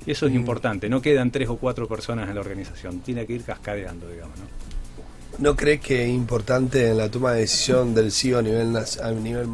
Y 0.05 0.11
eso 0.11 0.25
es 0.27 0.33
Mm. 0.33 0.35
importante. 0.35 0.89
No 0.89 1.01
quedan 1.01 1.31
tres 1.31 1.47
o 1.49 1.57
cuatro 1.57 1.87
personas 1.87 2.27
en 2.29 2.35
la 2.35 2.41
organización. 2.41 2.99
Tiene 2.99 3.25
que 3.25 3.33
ir 3.33 3.43
cascadeando, 3.43 4.09
digamos. 4.09 4.37
¿no? 4.37 4.45
¿No 5.39 5.55
crees 5.55 5.79
que 5.79 6.03
es 6.03 6.09
importante 6.09 6.89
en 6.89 6.97
la 6.97 7.09
toma 7.09 7.31
de 7.31 7.41
decisión 7.41 7.95
del 7.95 8.11
CEO 8.11 8.39
a 8.39 8.41
nivel, 8.41 8.75
a 8.75 9.11
nivel 9.11 9.47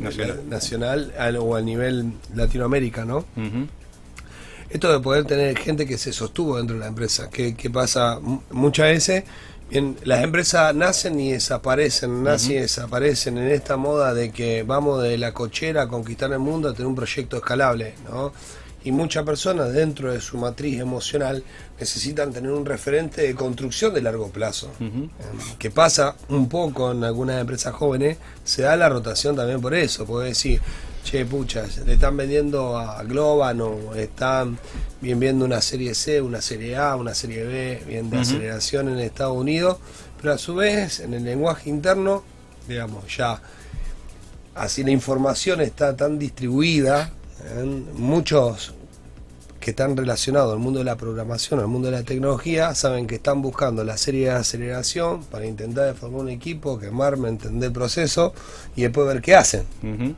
Nacional. 0.00 0.40
nacional 0.48 1.12
al- 1.18 1.36
o 1.36 1.54
a 1.54 1.60
nivel 1.60 2.12
Latinoamérica, 2.34 3.04
¿no? 3.04 3.26
Esto 4.70 4.92
de 4.92 5.00
poder 5.00 5.24
tener 5.24 5.58
gente 5.58 5.86
que 5.86 5.98
se 5.98 6.12
sostuvo 6.12 6.56
dentro 6.56 6.74
de 6.76 6.80
la 6.80 6.86
empresa, 6.86 7.28
que, 7.28 7.54
que 7.56 7.68
pasa 7.70 8.20
mu- 8.20 8.40
muchas 8.50 8.86
veces, 8.86 9.24
bien, 9.68 9.96
las 10.04 10.22
empresas 10.22 10.74
nacen 10.74 11.18
y 11.18 11.32
desaparecen, 11.32 12.22
nacen 12.22 12.52
y 12.52 12.54
desaparecen 12.60 13.36
en 13.38 13.50
esta 13.50 13.76
moda 13.76 14.14
de 14.14 14.30
que 14.30 14.62
vamos 14.62 15.02
de 15.02 15.18
la 15.18 15.34
cochera 15.34 15.82
a 15.82 15.88
conquistar 15.88 16.30
el 16.32 16.38
mundo 16.38 16.68
a 16.68 16.72
tener 16.72 16.86
un 16.86 16.94
proyecto 16.94 17.36
escalable, 17.38 17.94
¿no? 18.08 18.32
Y 18.82 18.92
muchas 18.92 19.24
personas 19.26 19.74
dentro 19.74 20.10
de 20.10 20.22
su 20.22 20.38
matriz 20.38 20.80
emocional 20.80 21.44
necesitan 21.78 22.32
tener 22.32 22.50
un 22.50 22.64
referente 22.64 23.20
de 23.22 23.34
construcción 23.34 23.92
de 23.92 24.00
largo 24.00 24.28
plazo. 24.30 24.70
Eh, 24.80 25.08
que 25.58 25.70
pasa 25.70 26.14
un 26.30 26.48
poco 26.48 26.92
en 26.92 27.04
algunas 27.04 27.38
empresas 27.40 27.74
jóvenes, 27.74 28.16
se 28.42 28.62
da 28.62 28.76
la 28.76 28.88
rotación 28.88 29.36
también 29.36 29.60
por 29.60 29.74
eso, 29.74 30.06
puede 30.06 30.28
decir, 30.28 30.62
che, 31.02 31.24
pucha, 31.24 31.66
le 31.84 31.94
están 31.94 32.16
vendiendo 32.16 32.78
a 32.78 33.02
Globan 33.04 33.60
o 33.60 33.94
están 33.94 34.58
bien 35.00 35.18
viendo 35.18 35.44
una 35.44 35.60
serie 35.60 35.94
C, 35.94 36.20
una 36.20 36.40
serie 36.40 36.76
A, 36.76 36.96
una 36.96 37.14
serie 37.14 37.44
B, 37.44 37.82
bien 37.86 38.10
de 38.10 38.18
aceleración 38.18 38.88
en 38.88 38.98
Estados 39.00 39.36
Unidos, 39.36 39.78
pero 40.20 40.34
a 40.34 40.38
su 40.38 40.54
vez 40.54 41.00
en 41.00 41.14
el 41.14 41.24
lenguaje 41.24 41.70
interno, 41.70 42.22
digamos, 42.68 43.04
ya 43.16 43.40
así 44.54 44.84
la 44.84 44.90
información 44.90 45.60
está 45.60 45.96
tan 45.96 46.18
distribuida, 46.18 47.12
en 47.56 47.86
muchos 47.94 48.74
que 49.60 49.70
están 49.70 49.96
relacionados 49.96 50.52
al 50.52 50.58
mundo 50.58 50.78
de 50.78 50.86
la 50.86 50.96
programación, 50.96 51.60
al 51.60 51.66
mundo 51.66 51.90
de 51.90 51.98
la 51.98 52.02
tecnología, 52.02 52.74
saben 52.74 53.06
que 53.06 53.16
están 53.16 53.42
buscando 53.42 53.84
la 53.84 53.98
serie 53.98 54.26
de 54.26 54.32
aceleración 54.32 55.22
para 55.24 55.44
intentar 55.46 55.94
formar 55.94 56.22
un 56.22 56.30
equipo, 56.30 56.78
quemarme, 56.78 57.28
entender 57.28 57.68
el 57.68 57.72
proceso 57.72 58.32
y 58.74 58.82
después 58.82 59.06
ver 59.06 59.20
qué 59.20 59.34
hacen. 59.34 59.64
¿eh? 59.82 60.14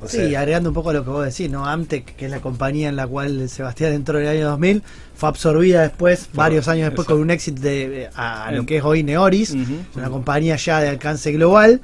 O 0.00 0.08
Sí, 0.08 0.28
sea, 0.30 0.40
agregando 0.40 0.70
un 0.70 0.74
poco 0.74 0.90
a 0.90 0.92
lo 0.92 1.02
que 1.02 1.10
vos 1.10 1.24
decís, 1.24 1.50
¿no? 1.50 1.66
Amtec, 1.66 2.14
que 2.14 2.26
es 2.26 2.30
la 2.30 2.38
compañía 2.40 2.88
en 2.88 2.94
la 2.94 3.06
cual 3.08 3.48
Sebastián 3.48 3.92
entró 3.94 4.18
en 4.20 4.26
el 4.26 4.30
año 4.36 4.48
2000, 4.50 4.82
fue 5.16 5.28
absorbida 5.28 5.82
después, 5.82 6.28
varios 6.34 6.68
años 6.68 6.84
después, 6.86 7.04
exacto. 7.06 7.14
con 7.14 7.22
un 7.22 7.30
éxito 7.32 7.62
de, 7.62 8.08
a 8.14 8.52
lo 8.52 8.64
que 8.64 8.76
es 8.76 8.84
hoy 8.84 9.02
Neoris, 9.02 9.56
una 9.96 10.08
compañía 10.08 10.54
ya 10.54 10.80
de 10.80 10.88
alcance 10.90 11.32
global, 11.32 11.80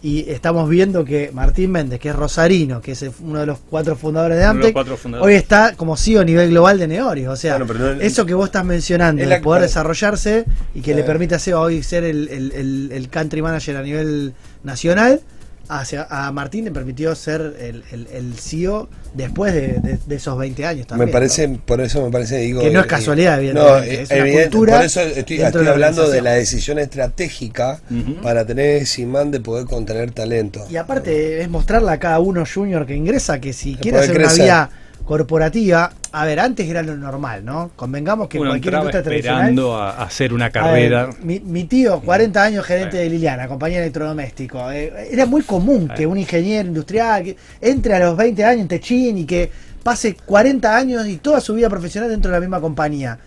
y 0.00 0.30
estamos 0.30 0.66
viendo 0.70 1.04
que 1.04 1.30
Martín 1.34 1.72
Méndez, 1.72 1.98
que 2.00 2.08
es 2.08 2.16
rosarino, 2.16 2.80
que 2.80 2.92
es 2.92 3.02
el- 3.02 3.10
uno 3.20 3.40
de 3.40 3.46
los 3.46 3.58
cuatro 3.68 3.96
fundadores 3.96 4.38
de 4.38 4.44
Amtec, 4.44 4.72
fundadores. 4.96 5.20
hoy 5.26 5.34
está 5.34 5.74
como 5.76 5.96
CEO 5.96 6.20
a 6.20 6.24
nivel 6.24 6.48
global 6.50 6.78
de 6.78 6.86
Neoris. 6.88 7.26
O 7.26 7.36
sea, 7.36 7.58
no- 7.58 7.66
eso 8.00 8.24
que 8.24 8.32
vos 8.32 8.46
estás 8.46 8.64
mencionando, 8.64 9.22
la- 9.26 9.42
poder 9.42 9.62
desarrollarse 9.62 10.46
y 10.74 10.80
que 10.80 10.94
le 10.94 11.00
Eh. 11.02 11.04
permite 11.04 11.34
a 11.34 11.38
Seba 11.38 11.60
hoy 11.60 11.82
ser 11.82 12.04
el, 12.04 12.28
el- 12.28 12.52
el- 12.52 12.90
el 12.92 13.08
country 13.10 13.42
manager 13.42 13.76
a 13.76 13.82
nivel 13.82 14.32
nacional, 14.62 15.20
hacia, 15.68 16.06
a 16.10 16.30
Martín 16.32 16.64
le 16.64 16.70
permitió 16.70 17.14
ser 17.14 17.40
el, 17.60 17.84
el- 17.92 18.06
el 18.12 18.34
CEO 18.34 18.88
después 19.14 19.52
de, 19.54 19.80
de- 19.80 19.98
de 20.06 20.16
esos 20.16 20.36
20 20.38 20.64
años 20.66 20.86
también. 20.86 21.06
me 21.08 21.12
parece, 21.12 21.48
¿no? 21.48 21.58
por 21.64 21.80
eso 21.80 22.04
me 22.04 22.10
parece, 22.10 22.38
digo. 22.38 22.60
Que 22.60 22.70
no 22.70 22.80
es 22.80 22.86
eh, 22.86 22.88
casualidad, 22.88 23.38
evidentemente, 23.38 23.94
eh, 23.94 24.02
es 24.02 24.10
una 24.10 24.18
evidente, 24.20 24.42
cultura 24.50 24.76
por 24.76 24.84
eso 24.86 25.00
estoy, 25.02 25.36
de 25.38 25.46
hablando 25.70 26.08
de 26.10 26.22
la 26.22 26.32
decisión 26.32 26.78
estratégica 26.78 27.80
para 28.22 28.44
tener 28.44 28.82
ese 28.82 29.02
imán 29.02 29.30
de 29.30 29.40
poder 29.40 29.66
contener 29.66 30.10
talento. 30.12 30.64
Y 30.70 30.76
aparte 30.76 31.40
es 31.40 31.48
mostrarle 31.48 31.90
a 31.92 31.98
cada 31.98 32.18
uno 32.20 32.44
junior 32.52 32.86
que 32.86 32.94
ingresa 32.94 33.40
que 33.40 33.52
si 33.52 33.74
quiere 33.76 33.98
hacer 33.98 34.16
una 34.18 34.32
vía 34.32 34.70
corporativa, 35.08 35.90
a 36.12 36.24
ver, 36.26 36.38
antes 36.38 36.68
era 36.68 36.82
lo 36.82 36.94
normal, 36.94 37.42
¿no? 37.42 37.70
Convengamos 37.74 38.28
que 38.28 38.38
Uno 38.38 38.50
cualquier 38.50 38.74
industria 38.74 39.02
tradicional... 39.02 39.40
esperando 39.40 39.74
a, 39.74 39.90
a 39.92 40.02
hacer 40.02 40.34
una 40.34 40.50
ver, 40.50 40.52
carrera. 40.52 41.10
mi, 41.22 41.40
mi 41.40 41.64
tío, 41.64 42.00
40 42.02 42.42
años 42.42 42.66
gerente 42.66 42.98
de 42.98 43.08
Liliana, 43.08 43.48
compañía 43.48 43.78
de 43.78 43.84
electrodoméstico. 43.84 44.70
eh, 44.70 45.08
era 45.10 45.24
muy 45.24 45.40
común 45.42 45.90
que 45.96 46.06
un 46.06 46.18
ingeniero 46.18 46.68
industrial 46.68 47.24
que 47.24 47.36
entre 47.62 47.94
a 47.94 48.00
los 48.00 48.16
20 48.18 48.44
años 48.44 48.60
en 48.62 48.68
Techín 48.68 49.16
y 49.16 49.24
que 49.24 49.50
pase 49.82 50.14
40 50.14 50.76
años 50.76 51.06
y 51.08 51.16
toda 51.16 51.40
su 51.40 51.54
vida 51.54 51.70
profesional 51.70 52.10
dentro 52.10 52.30
de 52.30 52.36
la 52.36 52.40
misma 52.40 52.60
compañía. 52.60 53.18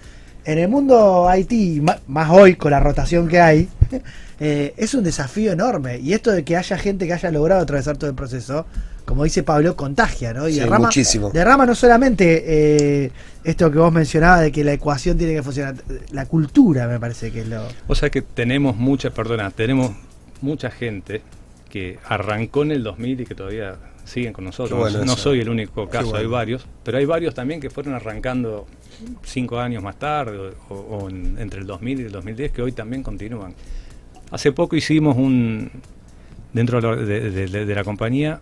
En 0.46 0.60
el 0.60 0.68
mundo 0.70 1.28
IT, 1.36 1.82
más 2.08 2.30
hoy 2.30 2.56
con 2.58 2.70
la 2.72 2.80
rotación 2.80 3.28
que 3.28 3.40
hay, 3.40 3.68
eh, 4.40 4.74
es 4.78 4.94
un 4.94 5.04
desafío 5.04 5.52
enorme. 5.52 5.98
Y 5.98 6.14
esto 6.14 6.32
de 6.32 6.44
que 6.44 6.58
haya 6.58 6.78
gente 6.78 7.08
que 7.08 7.14
haya 7.14 7.32
logrado 7.32 7.62
atravesar 7.62 7.98
todo 7.98 8.10
el 8.10 8.16
proceso, 8.16 8.68
como 9.12 9.26
dice 9.26 9.44
Pablo, 9.44 9.76
contagia, 9.76 10.32
¿no? 10.34 10.48
Y 10.48 10.54
Sí, 10.54 10.60
derrama, 10.62 10.86
muchísimo. 10.88 11.32
derrama 11.32 11.66
no 11.66 11.76
solamente 11.76 12.44
eh, 13.06 13.12
esto 13.44 13.70
que 13.70 13.78
vos 13.78 13.92
mencionabas 13.92 14.40
de 14.40 14.54
que 14.54 14.64
la 14.64 14.72
ecuación 14.72 15.18
tiene 15.18 15.34
que 15.34 15.44
funcionar, 15.44 15.76
la 16.14 16.26
cultura 16.28 16.88
me 16.88 16.98
parece 16.98 17.30
que 17.30 17.42
es 17.42 17.48
lo... 17.50 17.62
O 17.90 17.94
sea 17.96 18.10
que 18.10 18.22
tenemos 18.22 18.78
mucha, 18.78 19.10
perdona, 19.10 19.52
tenemos 19.52 19.92
mucha 20.40 20.72
gente 20.72 21.22
que 21.70 22.00
arrancó 22.08 22.64
en 22.64 22.72
el 22.72 22.84
2000 22.84 23.20
y 23.20 23.26
que 23.26 23.36
todavía 23.36 23.76
siguen 24.06 24.32
con 24.32 24.46
nosotros. 24.46 24.80
Bueno 24.80 25.00
no 25.00 25.12
eso. 25.14 25.22
soy 25.24 25.42
el 25.42 25.50
único 25.50 25.90
caso, 25.90 26.12
bueno. 26.12 26.20
hay 26.20 26.28
varios, 26.28 26.66
pero 26.86 26.98
hay 26.98 27.04
varios 27.06 27.34
también 27.36 27.60
que 27.60 27.70
fueron 27.70 27.94
arrancando 27.96 28.66
cinco 29.24 29.60
años 29.60 29.84
más 29.84 30.00
tarde 30.00 30.54
o, 30.70 30.74
o 30.74 31.10
en- 31.10 31.36
entre 31.38 31.60
el 31.60 31.68
2000 31.68 32.00
y 32.00 32.04
el 32.04 32.12
2010 32.14 32.52
que 32.54 32.62
hoy 32.62 32.72
también 32.72 33.04
continúan. 33.04 33.54
Hace 34.32 34.54
poco 34.54 34.78
hicimos 34.78 35.18
un, 35.18 35.70
dentro 36.54 36.80
de, 36.80 36.88
la- 36.88 36.96
de- 36.96 37.30
de- 37.30 37.48
de- 37.48 37.66
de 37.66 37.76
la 37.76 37.84
compañía, 37.84 38.40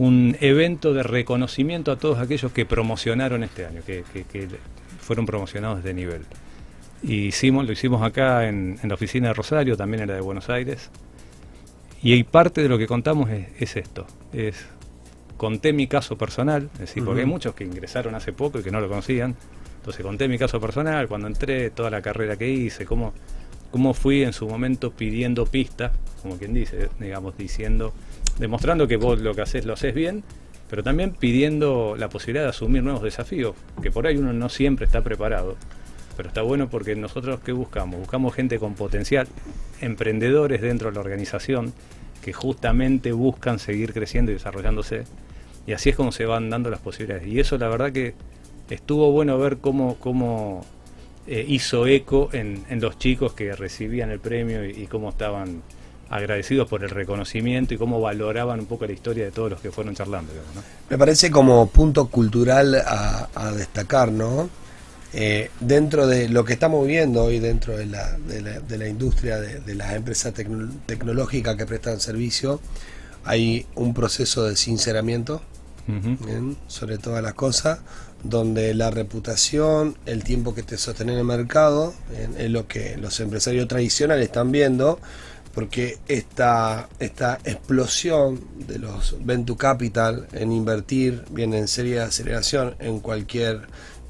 un 0.00 0.34
evento 0.40 0.94
de 0.94 1.02
reconocimiento 1.02 1.92
a 1.92 1.96
todos 1.98 2.18
aquellos 2.20 2.52
que 2.52 2.64
promocionaron 2.64 3.42
este 3.44 3.66
año, 3.66 3.82
que, 3.86 4.02
que- 4.14 4.24
que 4.24 4.48
fueron 4.98 5.26
promocionados 5.26 5.84
de 5.84 5.92
nivel. 5.92 6.22
Y 7.02 7.26
hicimos, 7.26 7.66
lo 7.66 7.72
hicimos 7.72 8.02
acá 8.02 8.48
en, 8.48 8.78
en 8.82 8.88
la 8.88 8.94
oficina 8.94 9.28
de 9.28 9.34
Rosario, 9.34 9.76
también 9.76 10.02
en 10.04 10.08
la 10.08 10.14
de 10.14 10.22
Buenos 10.22 10.48
Aires. 10.48 10.90
Y 12.02 12.14
hay 12.14 12.24
parte 12.24 12.62
de 12.62 12.70
lo 12.70 12.78
que 12.78 12.86
contamos 12.86 13.28
es, 13.28 13.48
es 13.58 13.76
esto. 13.76 14.06
Es, 14.32 14.66
conté 15.36 15.74
mi 15.74 15.86
caso 15.86 16.16
personal, 16.16 16.70
es 16.74 16.80
decir, 16.80 17.04
porque 17.04 17.20
hay 17.20 17.26
muchos 17.26 17.54
que 17.54 17.64
ingresaron 17.64 18.14
hace 18.14 18.32
poco 18.32 18.58
y 18.60 18.62
que 18.62 18.70
no 18.70 18.80
lo 18.80 18.88
conocían. 18.88 19.36
Entonces 19.80 20.02
conté 20.02 20.28
mi 20.28 20.38
caso 20.38 20.60
personal, 20.62 21.08
cuando 21.08 21.26
entré, 21.26 21.68
toda 21.70 21.90
la 21.90 22.00
carrera 22.00 22.36
que 22.38 22.48
hice, 22.48 22.86
cómo, 22.86 23.12
cómo 23.70 23.92
fui 23.92 24.22
en 24.22 24.32
su 24.32 24.48
momento 24.48 24.92
pidiendo 24.92 25.44
pistas, 25.44 25.92
como 26.22 26.38
quien 26.38 26.54
dice, 26.54 26.88
digamos, 26.98 27.36
diciendo, 27.36 27.92
demostrando 28.38 28.86
que 28.88 28.96
vos 28.96 29.20
lo 29.20 29.34
que 29.34 29.42
haces 29.42 29.64
lo 29.64 29.74
haces 29.74 29.94
bien, 29.94 30.24
pero 30.70 30.82
también 30.84 31.12
pidiendo 31.12 31.96
la 31.98 32.08
posibilidad 32.08 32.44
de 32.44 32.50
asumir 32.50 32.82
nuevos 32.82 33.02
desafíos, 33.02 33.56
que 33.82 33.90
por 33.90 34.06
ahí 34.06 34.16
uno 34.16 34.32
no 34.32 34.48
siempre 34.48 34.86
está 34.86 35.02
preparado. 35.02 35.56
Pero 36.16 36.28
está 36.28 36.42
bueno 36.42 36.68
porque 36.68 36.94
nosotros 36.94 37.40
qué 37.40 37.52
buscamos? 37.52 37.98
Buscamos 37.98 38.34
gente 38.34 38.58
con 38.58 38.74
potencial, 38.74 39.26
emprendedores 39.80 40.60
dentro 40.60 40.90
de 40.90 40.94
la 40.94 41.00
organización 41.00 41.72
que 42.22 42.32
justamente 42.32 43.12
buscan 43.12 43.58
seguir 43.58 43.92
creciendo 43.92 44.30
y 44.30 44.34
desarrollándose. 44.34 45.04
Y 45.66 45.72
así 45.72 45.90
es 45.90 45.96
como 45.96 46.12
se 46.12 46.26
van 46.26 46.50
dando 46.50 46.70
las 46.70 46.80
posibilidades. 46.80 47.26
Y 47.26 47.40
eso 47.40 47.58
la 47.58 47.68
verdad 47.68 47.90
que 47.92 48.14
estuvo 48.68 49.10
bueno 49.10 49.38
ver 49.38 49.58
cómo, 49.58 49.96
cómo 49.96 50.64
eh, 51.26 51.44
hizo 51.48 51.86
eco 51.86 52.28
en, 52.32 52.64
en 52.68 52.80
los 52.80 52.98
chicos 52.98 53.32
que 53.32 53.54
recibían 53.54 54.10
el 54.10 54.20
premio 54.20 54.64
y, 54.64 54.70
y 54.70 54.86
cómo 54.86 55.08
estaban 55.08 55.62
agradecidos 56.10 56.68
por 56.68 56.82
el 56.84 56.90
reconocimiento 56.90 57.72
y 57.72 57.78
cómo 57.78 58.00
valoraban 58.00 58.60
un 58.60 58.66
poco 58.66 58.84
la 58.86 58.92
historia 58.92 59.24
de 59.24 59.30
todos 59.30 59.50
los 59.50 59.60
que 59.60 59.70
fueron 59.70 59.94
charlando. 59.94 60.32
digamos, 60.32 60.54
¿no? 60.56 60.62
Me 60.90 60.98
parece 60.98 61.30
como 61.30 61.66
punto 61.68 62.08
cultural 62.08 62.74
a, 62.74 63.28
a 63.34 63.52
destacar, 63.52 64.10
¿no? 64.10 64.50
Eh, 65.12 65.50
dentro 65.58 66.06
de 66.06 66.28
lo 66.28 66.44
que 66.44 66.52
estamos 66.52 66.86
viendo 66.86 67.24
hoy 67.24 67.40
dentro 67.40 67.76
de 67.76 67.86
la, 67.86 68.16
de 68.18 68.40
la, 68.42 68.60
de 68.60 68.78
la 68.78 68.86
industria 68.86 69.40
de, 69.40 69.60
de 69.60 69.74
las 69.74 69.94
empresas 69.94 70.32
tecno- 70.34 70.70
tecnológicas 70.86 71.56
que 71.56 71.66
prestan 71.66 72.00
servicio, 72.00 72.60
hay 73.24 73.66
un 73.74 73.92
proceso 73.92 74.44
de 74.44 74.56
sinceramiento 74.56 75.42
sobre 76.68 76.98
todas 76.98 77.20
las 77.20 77.34
cosas, 77.34 77.80
donde 78.22 78.74
la 78.74 78.92
reputación, 78.92 79.96
el 80.06 80.22
tiempo 80.22 80.54
que 80.54 80.62
te 80.62 80.78
sostiene 80.78 81.14
en 81.14 81.18
el 81.18 81.24
mercado, 81.24 81.92
es 82.38 82.48
lo 82.48 82.68
que 82.68 82.96
los 82.96 83.18
empresarios 83.18 83.66
tradicionales 83.66 84.26
están 84.26 84.52
viendo, 84.52 85.00
porque 85.54 85.98
esta, 86.08 86.88
esta 86.98 87.38
explosión 87.44 88.40
de 88.66 88.78
los 88.78 89.16
venture 89.24 89.58
capital 89.58 90.28
en 90.32 90.52
invertir, 90.52 91.24
bien 91.30 91.54
en 91.54 91.68
serie 91.68 91.96
de 91.96 92.02
aceleración, 92.02 92.76
en 92.78 93.00
cualquier 93.00 93.62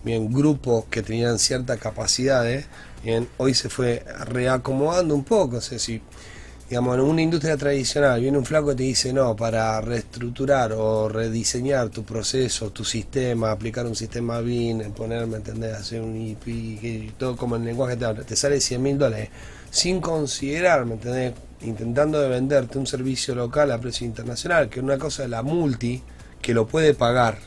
bien 0.05 0.33
grupo 0.33 0.87
que 0.90 1.03
tenían 1.03 1.38
ciertas 1.38 1.79
capacidades, 1.79 2.66
bien, 3.03 3.29
hoy 3.38 3.55
se 3.55 3.68
fue 3.68 4.05
reacomodando 4.26 5.14
un 5.14 5.24
poco, 5.24 5.57
o 5.57 5.61
sea, 5.61 5.79
si 5.79 6.00
digamos, 6.70 6.94
en 6.94 7.00
una 7.00 7.20
industria 7.20 7.57
tradicional 7.57 8.20
viene 8.20 8.38
un 8.38 8.44
flaco 8.44 8.70
y 8.70 8.76
te 8.76 8.85
dice, 8.85 9.12
no, 9.12 9.35
para 9.35 9.81
reestructurar 9.81 10.72
o 10.72 11.09
rediseñar 11.09 11.88
tu 11.88 12.05
proceso, 12.05 12.70
tu 12.70 12.85
sistema, 12.85 13.50
aplicar 13.50 13.87
un 13.87 13.96
sistema 13.96 14.40
BIN, 14.40 14.92
ponerme, 14.92 15.38
¿entendés? 15.38 15.74
Hacer 15.74 16.00
un 16.00 16.16
IP, 16.16 17.12
todo 17.18 17.37
como 17.37 17.57
el 17.57 17.64
lenguaje 17.64 17.96
te 17.96 18.14
te 18.22 18.37
sale 18.37 18.61
100 18.61 18.83
mil 18.83 18.98
dólares, 18.98 19.31
sin 19.70 20.00
considerar, 20.00 20.85
¿me 20.87 20.94
entendés? 20.94 21.35
Intentando 21.62 22.20
de 22.20 22.28
venderte 22.28 22.78
un 22.78 22.87
servicio 22.87 23.35
local 23.35 23.70
a 23.70 23.78
precio 23.78 24.06
internacional, 24.06 24.68
que 24.68 24.80
una 24.80 24.98
cosa 24.98 25.24
es 25.24 25.30
la 25.30 25.42
multi, 25.42 26.02
que 26.40 26.54
lo 26.54 26.66
puede 26.66 26.94
pagar. 26.94 27.38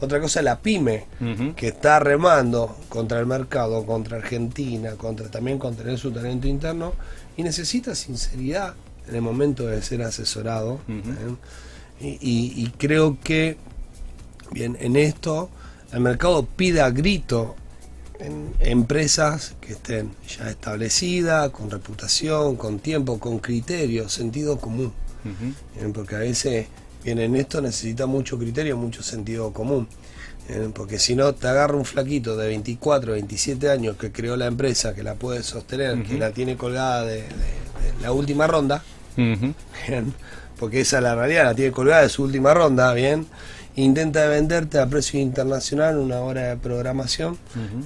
Otra 0.00 0.20
cosa 0.20 0.40
es 0.40 0.44
la 0.44 0.58
pyme, 0.60 1.06
que 1.54 1.68
está 1.68 2.00
remando 2.00 2.76
contra 2.88 3.20
el 3.20 3.26
mercado, 3.26 3.86
contra 3.86 4.16
Argentina, 4.18 4.92
contra 4.96 5.30
también 5.30 5.58
contener 5.58 5.96
su 5.98 6.10
talento 6.10 6.48
interno 6.48 6.92
y 7.36 7.42
necesita 7.44 7.94
sinceridad 7.94 8.74
en 9.08 9.14
el 9.14 9.22
momento 9.22 9.66
de 9.66 9.80
ser 9.82 10.02
asesorado. 10.02 10.80
¿eh? 10.88 11.36
Y, 12.00 12.08
y- 12.20 12.64
y 12.64 12.70
creo 12.76 13.18
que 13.22 13.56
bien 14.50 14.76
en 14.80 14.96
esto 14.96 15.48
el 15.92 16.00
mercado 16.00 16.44
pide 16.44 16.80
a 16.80 16.90
grito 16.90 17.54
en 18.24 18.54
empresas 18.60 19.54
que 19.60 19.72
estén 19.72 20.10
ya 20.38 20.48
establecidas, 20.50 21.50
con 21.50 21.70
reputación, 21.70 22.56
con 22.56 22.78
tiempo, 22.78 23.18
con 23.18 23.38
criterio, 23.38 24.08
sentido 24.08 24.58
común. 24.58 24.92
Bien, 25.76 25.92
porque 25.92 26.16
a 26.16 26.18
veces 26.18 26.66
bien, 27.02 27.18
en 27.18 27.34
esto 27.36 27.60
necesita 27.60 28.06
mucho 28.06 28.38
criterio, 28.38 28.76
mucho 28.76 29.02
sentido 29.02 29.52
común. 29.52 29.88
Bien, 30.48 30.72
porque 30.72 30.98
si 30.98 31.14
no, 31.16 31.34
te 31.34 31.48
agarra 31.48 31.74
un 31.76 31.84
flaquito 31.84 32.36
de 32.36 32.48
24, 32.48 33.12
27 33.12 33.70
años 33.70 33.96
que 33.96 34.12
creó 34.12 34.36
la 34.36 34.46
empresa, 34.46 34.94
que 34.94 35.02
la 35.02 35.14
puede 35.14 35.42
sostener, 35.42 36.02
que 36.02 36.18
la 36.18 36.30
tiene 36.32 36.56
colgada 36.56 37.04
de, 37.04 37.16
de- 37.22 37.22
de 37.24 38.00
la 38.02 38.12
última 38.12 38.46
ronda, 38.46 38.82
bien, 39.88 40.12
porque 40.58 40.80
esa 40.80 40.96
es 40.98 41.02
la 41.02 41.14
realidad, 41.14 41.44
la 41.44 41.54
tiene 41.54 41.72
colgada 41.72 42.02
de 42.02 42.08
su 42.08 42.22
última 42.24 42.52
ronda, 42.54 42.92
bien, 42.94 43.26
intenta 43.76 44.26
venderte 44.28 44.78
a 44.78 44.86
precio 44.86 45.18
internacional 45.20 45.98
una 45.98 46.20
hora 46.20 46.50
de 46.50 46.56
programación. 46.56 47.36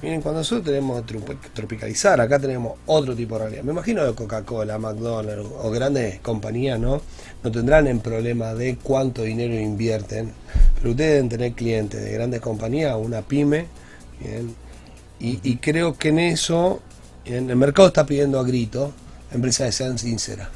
Miren, 0.01 0.21
cuando 0.21 0.41
nosotros 0.41 0.65
tenemos 0.65 1.03
tropicalizar, 1.53 2.21
acá 2.21 2.39
tenemos 2.39 2.77
otro 2.85 3.15
tipo 3.15 3.35
de 3.35 3.41
realidad. 3.41 3.63
Me 3.63 3.71
imagino 3.71 4.05
que 4.05 4.13
Coca-Cola, 4.13 4.77
McDonald's 4.77 5.49
o 5.61 5.71
grandes 5.71 6.19
compañías, 6.19 6.79
¿no? 6.79 7.01
No 7.43 7.51
tendrán 7.51 7.87
el 7.87 7.99
problema 7.99 8.53
de 8.53 8.77
cuánto 8.77 9.23
dinero 9.23 9.55
invierten, 9.55 10.31
pero 10.75 10.91
ustedes 10.91 11.13
deben 11.13 11.29
tener 11.29 11.53
clientes 11.53 12.03
de 12.03 12.11
grandes 12.11 12.41
compañías, 12.41 12.95
una 12.95 13.21
pyme, 13.21 13.65
¿bien? 14.19 14.55
Y, 15.19 15.39
y 15.43 15.57
creo 15.57 15.97
que 15.97 16.09
en 16.09 16.19
eso, 16.19 16.81
bien, 17.25 17.49
el 17.49 17.55
mercado 17.55 17.87
está 17.87 18.05
pidiendo 18.05 18.39
a 18.39 18.43
grito 18.43 18.93
empresas 19.31 19.67
que 19.67 19.71
sean 19.71 19.97
sinceras. 19.97 20.49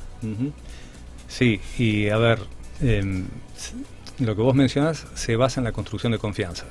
Sí, 1.27 1.59
y 1.77 2.09
a 2.09 2.17
ver, 2.17 2.39
em, 2.81 3.25
lo 4.25 4.35
que 4.35 4.41
vos 4.41 4.55
mencionas 4.55 5.05
se 5.15 5.35
basa 5.35 5.59
en 5.59 5.65
la 5.65 5.71
construcción 5.71 6.11
de 6.11 6.19
confianza. 6.19 6.65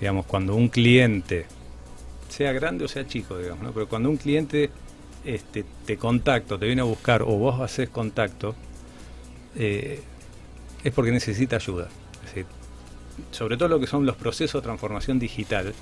Digamos, 0.00 0.24
cuando 0.26 0.54
un 0.54 0.68
cliente, 0.68 1.46
sea 2.28 2.52
grande 2.52 2.84
o 2.84 2.88
sea 2.88 3.06
chico, 3.06 3.36
digamos, 3.36 3.62
¿no? 3.62 3.72
pero 3.72 3.88
cuando 3.88 4.08
un 4.08 4.16
cliente 4.16 4.70
este, 5.24 5.64
te 5.84 5.98
contacta, 5.98 6.58
te 6.58 6.66
viene 6.66 6.80
a 6.80 6.84
buscar 6.84 7.22
o 7.22 7.26
vos 7.26 7.60
haces 7.60 7.90
contacto, 7.90 8.54
eh, 9.56 10.00
es 10.82 10.92
porque 10.92 11.12
necesita 11.12 11.56
ayuda. 11.56 11.88
Es 12.24 12.34
decir, 12.34 12.46
sobre 13.30 13.56
todo 13.56 13.68
lo 13.68 13.80
que 13.80 13.86
son 13.86 14.06
los 14.06 14.16
procesos 14.16 14.62
de 14.62 14.66
transformación 14.66 15.18
digital, 15.18 15.74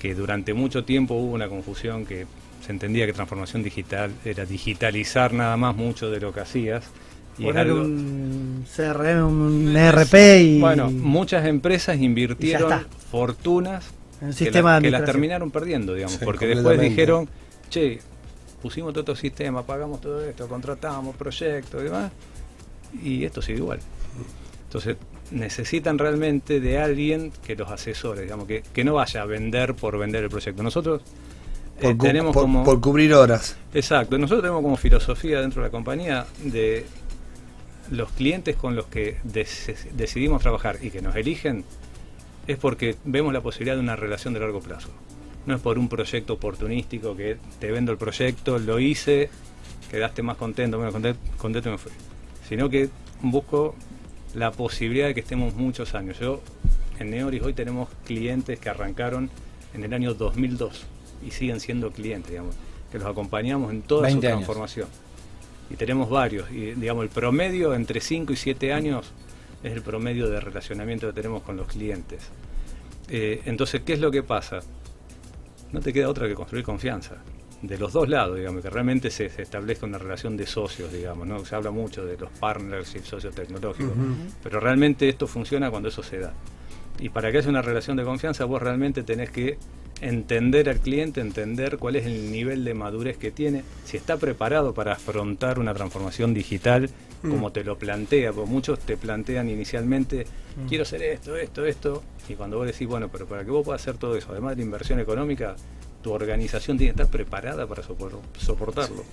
que 0.00 0.14
durante 0.14 0.54
mucho 0.54 0.84
tiempo 0.84 1.14
hubo 1.14 1.32
una 1.32 1.48
confusión 1.48 2.06
que 2.06 2.26
se 2.64 2.72
entendía 2.72 3.06
que 3.06 3.12
transformación 3.12 3.62
digital 3.62 4.12
era 4.24 4.46
digitalizar 4.46 5.32
nada 5.32 5.56
más 5.56 5.76
mucho 5.76 6.10
de 6.10 6.20
lo 6.20 6.32
que 6.32 6.40
hacías. 6.40 6.90
Poner 7.36 7.58
algo- 7.58 7.80
un 7.82 8.64
CRM, 8.76 9.22
un 9.24 9.76
ERP 9.76 10.14
y 10.42 10.60
Bueno, 10.60 10.90
muchas 10.90 11.46
empresas 11.46 11.98
invirtieron 11.98 12.86
fortunas 13.10 13.86
un 14.20 14.28
que, 14.28 14.34
sistema 14.34 14.74
la- 14.74 14.80
que 14.82 14.90
las 14.90 15.04
terminaron 15.04 15.50
perdiendo, 15.50 15.94
digamos, 15.94 16.16
Sí, 16.18 16.24
porque 16.24 16.46
después 16.46 16.78
dijeron, 16.80 17.28
che, 17.70 17.98
pusimos 18.60 18.92
todo 18.92 19.00
este 19.12 19.16
sistema, 19.28 19.62
pagamos 19.64 20.00
todo 20.00 20.22
esto, 20.24 20.46
contratamos 20.48 21.16
proyectos 21.16 21.80
y 21.80 21.84
demás, 21.84 22.12
y 23.02 23.24
esto 23.24 23.40
sigue 23.40 23.58
igual. 23.58 23.78
Entonces, 24.64 24.96
necesitan 25.30 25.96
realmente 25.98 26.60
de 26.60 26.78
alguien 26.78 27.32
que 27.46 27.56
los 27.56 27.70
asesore, 27.70 28.22
digamos, 28.22 28.46
que, 28.46 28.62
que 28.74 28.84
no 28.84 28.94
vaya 28.94 29.22
a 29.22 29.24
vender 29.24 29.74
por 29.74 29.96
vender 29.98 30.24
el 30.24 30.30
proyecto. 30.30 30.62
Nosotros 30.62 31.00
eh, 31.80 31.94
Por, 31.94 31.98
tenemos 31.98 32.34
por- 32.34 32.42
como... 32.42 32.64
por 32.64 32.80
cubrir 32.80 33.14
horas. 33.14 33.56
Exacto, 33.72 34.18
nosotros 34.18 34.42
tenemos 34.42 34.62
como 34.62 34.76
filosofía 34.76 35.40
dentro 35.40 35.62
de 35.62 35.68
la 35.68 35.72
compañía 35.72 36.26
de 36.44 36.84
los 37.90 38.10
clientes 38.12 38.56
con 38.56 38.76
los 38.76 38.86
que 38.86 39.16
decidimos 39.24 40.42
trabajar 40.42 40.78
y 40.80 40.90
que 40.90 41.02
nos 41.02 41.16
eligen 41.16 41.64
es 42.46 42.56
porque 42.58 42.96
vemos 43.04 43.32
la 43.32 43.40
posibilidad 43.40 43.74
de 43.74 43.80
una 43.80 43.96
relación 43.96 44.34
de 44.34 44.40
largo 44.40 44.60
plazo. 44.60 44.90
No 45.46 45.56
es 45.56 45.60
por 45.60 45.78
un 45.78 45.88
proyecto 45.88 46.34
oportunístico 46.34 47.16
que 47.16 47.36
te 47.58 47.70
vendo 47.70 47.92
el 47.92 47.98
proyecto, 47.98 48.58
lo 48.58 48.78
hice, 48.78 49.30
quedaste 49.90 50.22
más 50.22 50.36
contento, 50.36 50.78
menos 50.78 50.92
contento, 50.92 51.20
contento 51.38 51.70
me 51.70 51.78
fui. 51.78 51.92
Sino 52.48 52.68
que 52.68 52.90
busco 53.22 53.74
la 54.34 54.52
posibilidad 54.52 55.06
de 55.06 55.14
que 55.14 55.20
estemos 55.20 55.54
muchos 55.54 55.94
años. 55.94 56.18
Yo 56.18 56.40
en 56.98 57.10
Neoris 57.10 57.42
hoy 57.42 57.54
tenemos 57.54 57.88
clientes 58.04 58.58
que 58.58 58.68
arrancaron 58.68 59.30
en 59.74 59.84
el 59.84 59.92
año 59.92 60.14
2002 60.14 60.86
y 61.26 61.30
siguen 61.32 61.60
siendo 61.60 61.90
clientes, 61.90 62.30
digamos, 62.30 62.54
que 62.90 62.98
los 62.98 63.08
acompañamos 63.08 63.70
en 63.72 63.82
toda 63.82 64.08
su 64.08 64.20
20 64.20 64.28
años. 64.28 64.46
Y 65.70 65.76
tenemos 65.76 66.10
varios, 66.10 66.50
y 66.50 66.72
digamos, 66.72 67.04
el 67.04 67.10
promedio 67.10 67.74
entre 67.74 68.00
5 68.00 68.32
y 68.32 68.36
7 68.36 68.72
años 68.72 69.12
es 69.62 69.72
el 69.72 69.82
promedio 69.82 70.28
de 70.28 70.40
relacionamiento 70.40 71.06
que 71.06 71.12
tenemos 71.12 71.42
con 71.42 71.56
los 71.56 71.68
clientes. 71.68 72.28
Eh, 73.08 73.42
entonces, 73.44 73.82
¿qué 73.84 73.92
es 73.94 74.00
lo 74.00 74.10
que 74.10 74.22
pasa? 74.22 74.60
No 75.72 75.80
te 75.80 75.92
queda 75.92 76.08
otra 76.08 76.26
que 76.26 76.34
construir 76.34 76.64
confianza. 76.64 77.16
De 77.62 77.76
los 77.76 77.92
dos 77.92 78.08
lados, 78.08 78.38
digamos, 78.38 78.62
que 78.62 78.70
realmente 78.70 79.10
se, 79.10 79.28
se 79.28 79.42
establezca 79.42 79.84
una 79.84 79.98
relación 79.98 80.36
de 80.36 80.46
socios, 80.46 80.92
digamos, 80.92 81.26
¿no? 81.26 81.44
Se 81.44 81.54
habla 81.54 81.70
mucho 81.70 82.04
de 82.04 82.16
los 82.16 82.30
partnerships 82.30 83.06
socios 83.06 83.34
tecnológicos, 83.34 83.92
pero 84.42 84.60
realmente 84.60 85.08
esto 85.08 85.26
funciona 85.26 85.70
cuando 85.70 85.90
eso 85.90 86.02
se 86.02 86.18
da. 86.18 86.32
Y 87.00 87.08
para 87.08 87.32
que 87.32 87.38
haya 87.38 87.48
una 87.48 87.62
relación 87.62 87.96
de 87.96 88.04
confianza, 88.04 88.44
vos 88.44 88.60
realmente 88.60 89.02
tenés 89.02 89.30
que 89.30 89.56
entender 90.02 90.68
al 90.68 90.78
cliente, 90.78 91.20
entender 91.20 91.76
cuál 91.78 91.96
es 91.96 92.06
el 92.06 92.30
nivel 92.30 92.64
de 92.64 92.72
madurez 92.74 93.16
que 93.18 93.30
tiene, 93.30 93.62
si 93.84 93.96
está 93.96 94.16
preparado 94.16 94.72
para 94.72 94.92
afrontar 94.92 95.58
una 95.58 95.74
transformación 95.74 96.32
digital 96.34 96.88
como 97.28 97.52
te 97.52 97.64
lo 97.64 97.76
plantea, 97.76 98.32
porque 98.32 98.50
muchos 98.50 98.78
te 98.78 98.96
plantean 98.96 99.50
inicialmente, 99.50 100.24
quiero 100.70 100.84
hacer 100.84 101.02
esto, 101.02 101.36
esto, 101.36 101.66
esto, 101.66 102.02
y 102.30 102.34
cuando 102.34 102.56
vos 102.56 102.66
decís, 102.66 102.88
bueno, 102.88 103.08
pero 103.12 103.26
para 103.26 103.44
que 103.44 103.50
vos 103.50 103.62
puedas 103.62 103.82
hacer 103.82 103.98
todo 103.98 104.16
eso, 104.16 104.28
además 104.30 104.52
de 104.52 104.62
la 104.62 104.62
inversión 104.64 105.00
económica, 105.00 105.54
tu 106.02 106.12
organización 106.12 106.78
tiene 106.78 106.94
que 106.94 107.02
estar 107.02 107.12
preparada 107.14 107.66
para 107.66 107.82
sopor- 107.82 108.20
soportarlo. 108.38 109.04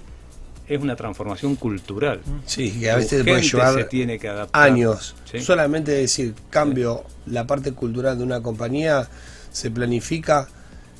Es 0.68 0.82
una 0.82 0.96
transformación 0.96 1.56
cultural. 1.56 2.20
Sí, 2.46 2.72
que 2.80 2.92
a 2.92 2.98
veces 2.98 3.24
puede 3.24 3.42
llevar 3.42 3.74
se 3.76 3.84
tiene 3.86 4.20
que 4.20 4.28
adaptar. 4.28 4.62
años. 4.70 5.16
Sí. 5.32 5.40
Solamente 5.40 5.92
decir, 5.92 6.34
cambio 6.50 7.04
la 7.26 7.48
parte 7.48 7.72
cultural 7.72 8.18
de 8.18 8.24
una 8.24 8.42
compañía, 8.42 9.08
se 9.52 9.72
planifica. 9.72 10.48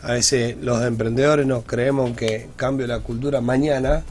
A 0.04 0.12
veces 0.14 0.56
los 0.62 0.82
emprendedores 0.84 1.46
nos 1.48 1.64
creemos 1.66 2.16
que 2.16 2.50
cambio 2.56 2.86
la 2.88 3.00
cultura 3.00 3.42
mañana. 3.42 4.04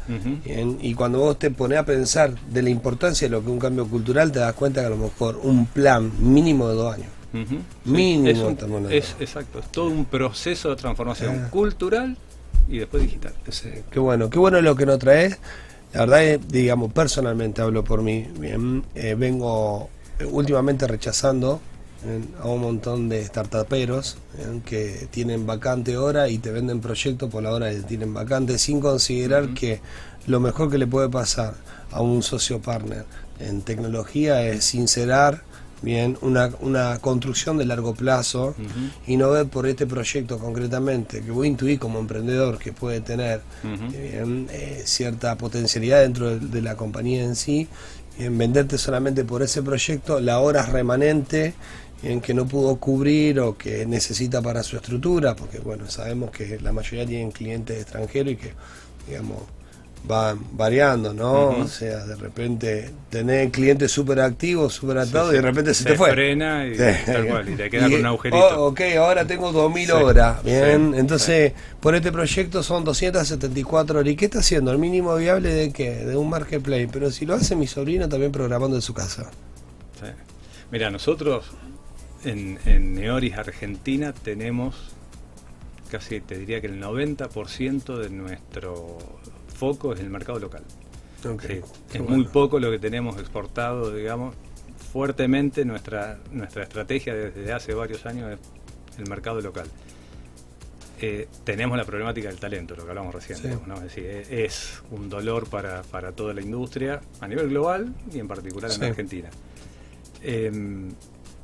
Y 0.82 0.94
cuando 0.94 1.20
vos 1.20 1.38
te 1.38 1.50
pones 1.50 1.78
a 1.78 1.84
pensar 1.86 2.34
de 2.50 2.62
la 2.62 2.70
importancia 2.70 3.26
de 3.28 3.32
lo 3.32 3.40
que 3.40 3.46
es 3.46 3.52
un 3.52 3.58
cambio 3.60 3.86
cultural, 3.86 4.32
te 4.32 4.40
das 4.40 4.52
cuenta 4.54 4.80
que 4.82 4.86
a 4.88 4.90
lo 4.90 4.96
mejor 4.98 5.40
un 5.42 5.66
plan 5.66 6.10
mínimo 6.20 6.68
de 6.68 6.74
dos 6.74 6.94
años. 6.94 7.08
Mínimo 7.84 8.48
un- 8.48 8.92
es- 8.92 9.14
exacto, 9.20 9.58
es 9.58 9.66
todo 9.70 9.86
un 9.88 10.04
proceso 10.06 10.70
de 10.70 10.76
transformación 10.76 11.44
Ah. 11.46 11.50
cultural 11.50 12.16
y 12.68 12.78
después 12.78 13.02
digital. 13.02 13.32
Sí, 13.48 13.70
qué 13.90 13.98
bueno, 14.00 14.30
qué 14.30 14.38
bueno 14.38 14.60
lo 14.60 14.76
que 14.76 14.86
nos 14.86 14.98
traes. 14.98 15.38
La 15.92 16.00
verdad 16.00 16.24
es, 16.24 16.48
digamos, 16.48 16.92
personalmente 16.92 17.62
hablo 17.62 17.84
por 17.84 18.02
mí. 18.02 18.26
Bien, 18.38 18.84
eh, 18.94 19.14
vengo 19.14 19.88
eh, 20.18 20.24
últimamente 20.24 20.86
rechazando 20.86 21.60
bien, 22.04 22.28
a 22.40 22.48
un 22.48 22.60
montón 22.60 23.08
de 23.08 23.24
startuperos 23.24 24.18
bien, 24.36 24.60
que 24.60 25.08
tienen 25.10 25.46
vacante 25.46 25.96
hora 25.96 26.28
y 26.28 26.38
te 26.38 26.50
venden 26.50 26.80
proyectos 26.80 27.30
por 27.30 27.42
la 27.42 27.52
hora 27.52 27.70
que 27.70 27.80
tienen 27.80 28.12
vacante 28.12 28.58
sin 28.58 28.80
considerar 28.80 29.54
que 29.54 29.80
lo 30.26 30.40
mejor 30.40 30.70
que 30.70 30.78
le 30.78 30.86
puede 30.86 31.08
pasar 31.08 31.54
a 31.92 32.00
un 32.00 32.22
socio 32.22 32.60
partner 32.60 33.04
en 33.38 33.62
tecnología 33.62 34.42
es 34.42 34.64
sincerar 34.64 35.42
bien 35.82 36.16
una, 36.22 36.50
una 36.60 36.98
construcción 36.98 37.58
de 37.58 37.66
largo 37.66 37.94
plazo 37.94 38.54
y 39.06 39.16
no 39.16 39.30
ver 39.30 39.46
por 39.46 39.66
este 39.66 39.86
proyecto 39.86 40.38
concretamente 40.38 41.22
que 41.22 41.30
voy 41.30 41.48
a 41.48 41.50
intuir 41.50 41.78
como 41.78 41.98
emprendedor 41.98 42.58
que 42.58 42.72
puede 42.72 43.00
tener 43.00 43.42
bien, 43.62 44.48
eh, 44.50 44.82
cierta 44.84 45.36
potencialidad 45.36 46.00
dentro 46.00 46.30
de, 46.30 46.38
de 46.38 46.62
la 46.62 46.76
compañía 46.76 47.22
en 47.22 47.36
sí, 47.36 47.68
en 48.18 48.38
venderte 48.38 48.78
solamente 48.78 49.24
por 49.24 49.42
ese 49.42 49.62
proyecto 49.62 50.20
la 50.20 50.40
hora 50.40 50.64
remanente 50.64 51.54
en 52.02 52.20
que 52.20 52.34
no 52.34 52.46
pudo 52.46 52.76
cubrir 52.76 53.40
o 53.40 53.56
que 53.56 53.86
necesita 53.86 54.42
para 54.42 54.62
su 54.62 54.76
estructura, 54.76 55.34
porque 55.34 55.58
bueno, 55.58 55.88
sabemos 55.90 56.30
que 56.30 56.58
la 56.60 56.72
mayoría 56.72 57.06
tienen 57.06 57.30
clientes 57.30 57.80
extranjeros 57.80 58.34
y 58.34 58.36
que, 58.36 58.52
digamos, 59.08 59.42
van 60.06 60.38
variando, 60.52 61.12
¿no? 61.12 61.48
O 61.50 61.66
sea, 61.68 62.04
de 62.06 62.14
repente 62.16 62.90
tener 63.10 63.50
clientes 63.50 63.90
súper 63.90 64.20
activos, 64.20 64.74
súper 64.74 64.98
atados 64.98 65.30
Sí, 65.30 65.34
y 65.34 65.36
de 65.36 65.42
repente 65.42 65.74
se, 65.74 65.82
Se 65.82 65.90
te 65.90 65.96
fue. 65.96 66.10
frena 66.12 66.66
y 66.66 66.76
Sí. 66.76 66.82
tal 67.06 67.26
cual, 67.26 67.48
y 67.48 67.56
te 67.56 67.70
queda 67.70 67.88
Y, 67.88 67.90
con 67.90 68.00
un 68.00 68.06
agujerito. 68.06 68.64
oh, 68.64 68.66
ok, 68.68 68.80
ahora 68.98 69.26
tengo 69.26 69.50
2000 69.52 69.86
Sí, 69.86 69.92
horas, 69.92 70.42
bien. 70.44 70.94
Entonces, 70.94 71.52
por 71.80 71.94
este 71.94 72.12
proyecto 72.12 72.62
son 72.62 72.84
274 72.84 73.98
horas. 74.00 74.12
¿Y 74.12 74.16
qué 74.16 74.26
está 74.26 74.38
haciendo? 74.38 74.70
El 74.70 74.78
mínimo 74.78 75.14
viable 75.16 75.52
de 75.52 75.72
qué? 75.72 75.94
De 76.04 76.16
un 76.16 76.28
marketplace. 76.30 76.88
Pero 76.92 77.10
si 77.10 77.26
lo 77.26 77.34
hace 77.34 77.56
mi 77.56 77.66
sobrino 77.66 78.08
también 78.08 78.30
programando 78.32 78.76
en 78.76 78.82
su 78.82 78.94
casa. 78.94 79.30
Mira, 80.70 80.90
nosotros 80.90 81.46
en, 82.24 82.58
en 82.64 82.94
Neoris 82.94 83.36
Argentina 83.36 84.12
tenemos 84.12 84.74
casi, 85.90 86.20
te 86.20 86.36
diría 86.38 86.60
que 86.60 86.66
el 86.66 86.82
90% 86.82 87.96
de 87.98 88.10
nuestro 88.10 88.98
foco 89.56 89.92
es 89.92 90.00
el 90.00 90.10
mercado 90.10 90.38
local. 90.38 90.62
Ok, 91.28 91.42
Sí, 91.42 91.48
qué 91.48 91.98
es 91.98 92.02
bueno. 92.02 92.16
muy 92.16 92.24
poco 92.26 92.60
lo 92.60 92.70
que 92.70 92.78
tenemos 92.78 93.18
exportado, 93.18 93.92
digamos. 93.92 94.34
Fuertemente 94.92 95.64
nuestra, 95.64 96.18
nuestra 96.30 96.62
estrategia 96.62 97.14
desde 97.14 97.52
hace 97.52 97.74
varios 97.74 98.06
años 98.06 98.32
es 98.92 98.98
el 98.98 99.08
mercado 99.08 99.40
local. 99.40 99.66
Eh, 101.00 101.28
tenemos 101.44 101.76
la 101.76 101.84
problemática 101.84 102.28
del 102.28 102.38
talento, 102.38 102.74
lo 102.74 102.84
que 102.84 102.88
hablamos 102.90 103.14
recién. 103.14 103.38
Sí. 103.38 103.48
¿no? 103.66 103.74
Es 103.74 103.82
decir, 103.82 104.04
e- 104.06 104.44
es 104.46 104.82
un 104.90 105.10
dolor 105.10 105.48
para, 105.48 105.82
para 105.82 106.12
toda 106.12 106.32
la 106.32 106.40
industria 106.40 107.00
a 107.20 107.28
nivel 107.28 107.48
global 107.50 107.92
y 108.12 108.18
en 108.18 108.28
particular 108.28 108.70
en 108.70 108.78
Sí. 108.78 108.84
Argentina. 108.84 109.28
Eh, 110.22 110.50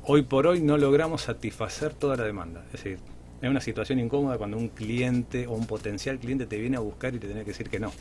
hoy 0.05 0.23
por 0.23 0.47
hoy 0.47 0.61
no 0.61 0.77
logramos 0.77 1.21
satisfacer 1.23 1.93
toda 1.93 2.15
la 2.15 2.23
demanda. 2.23 2.63
Es 2.67 2.71
decir, 2.83 2.97
es 3.43 3.49
una 3.49 3.61
situación 3.61 3.99
incómoda 3.99 4.37
cuando 4.37 4.57
un 4.57 4.69
cliente 4.69 5.47
o 5.47 5.51
un 5.51 5.67
potencial 5.67 6.17
cliente 6.17 6.45
te 6.45 6.57
viene 6.57 6.77
a 6.77 6.79
buscar 6.79 7.13
y 7.13 7.19
te 7.19 7.27
tiene 7.27 7.41
que 7.41 7.51
decir 7.51 7.69
que 7.69 7.79
no. 7.79 7.91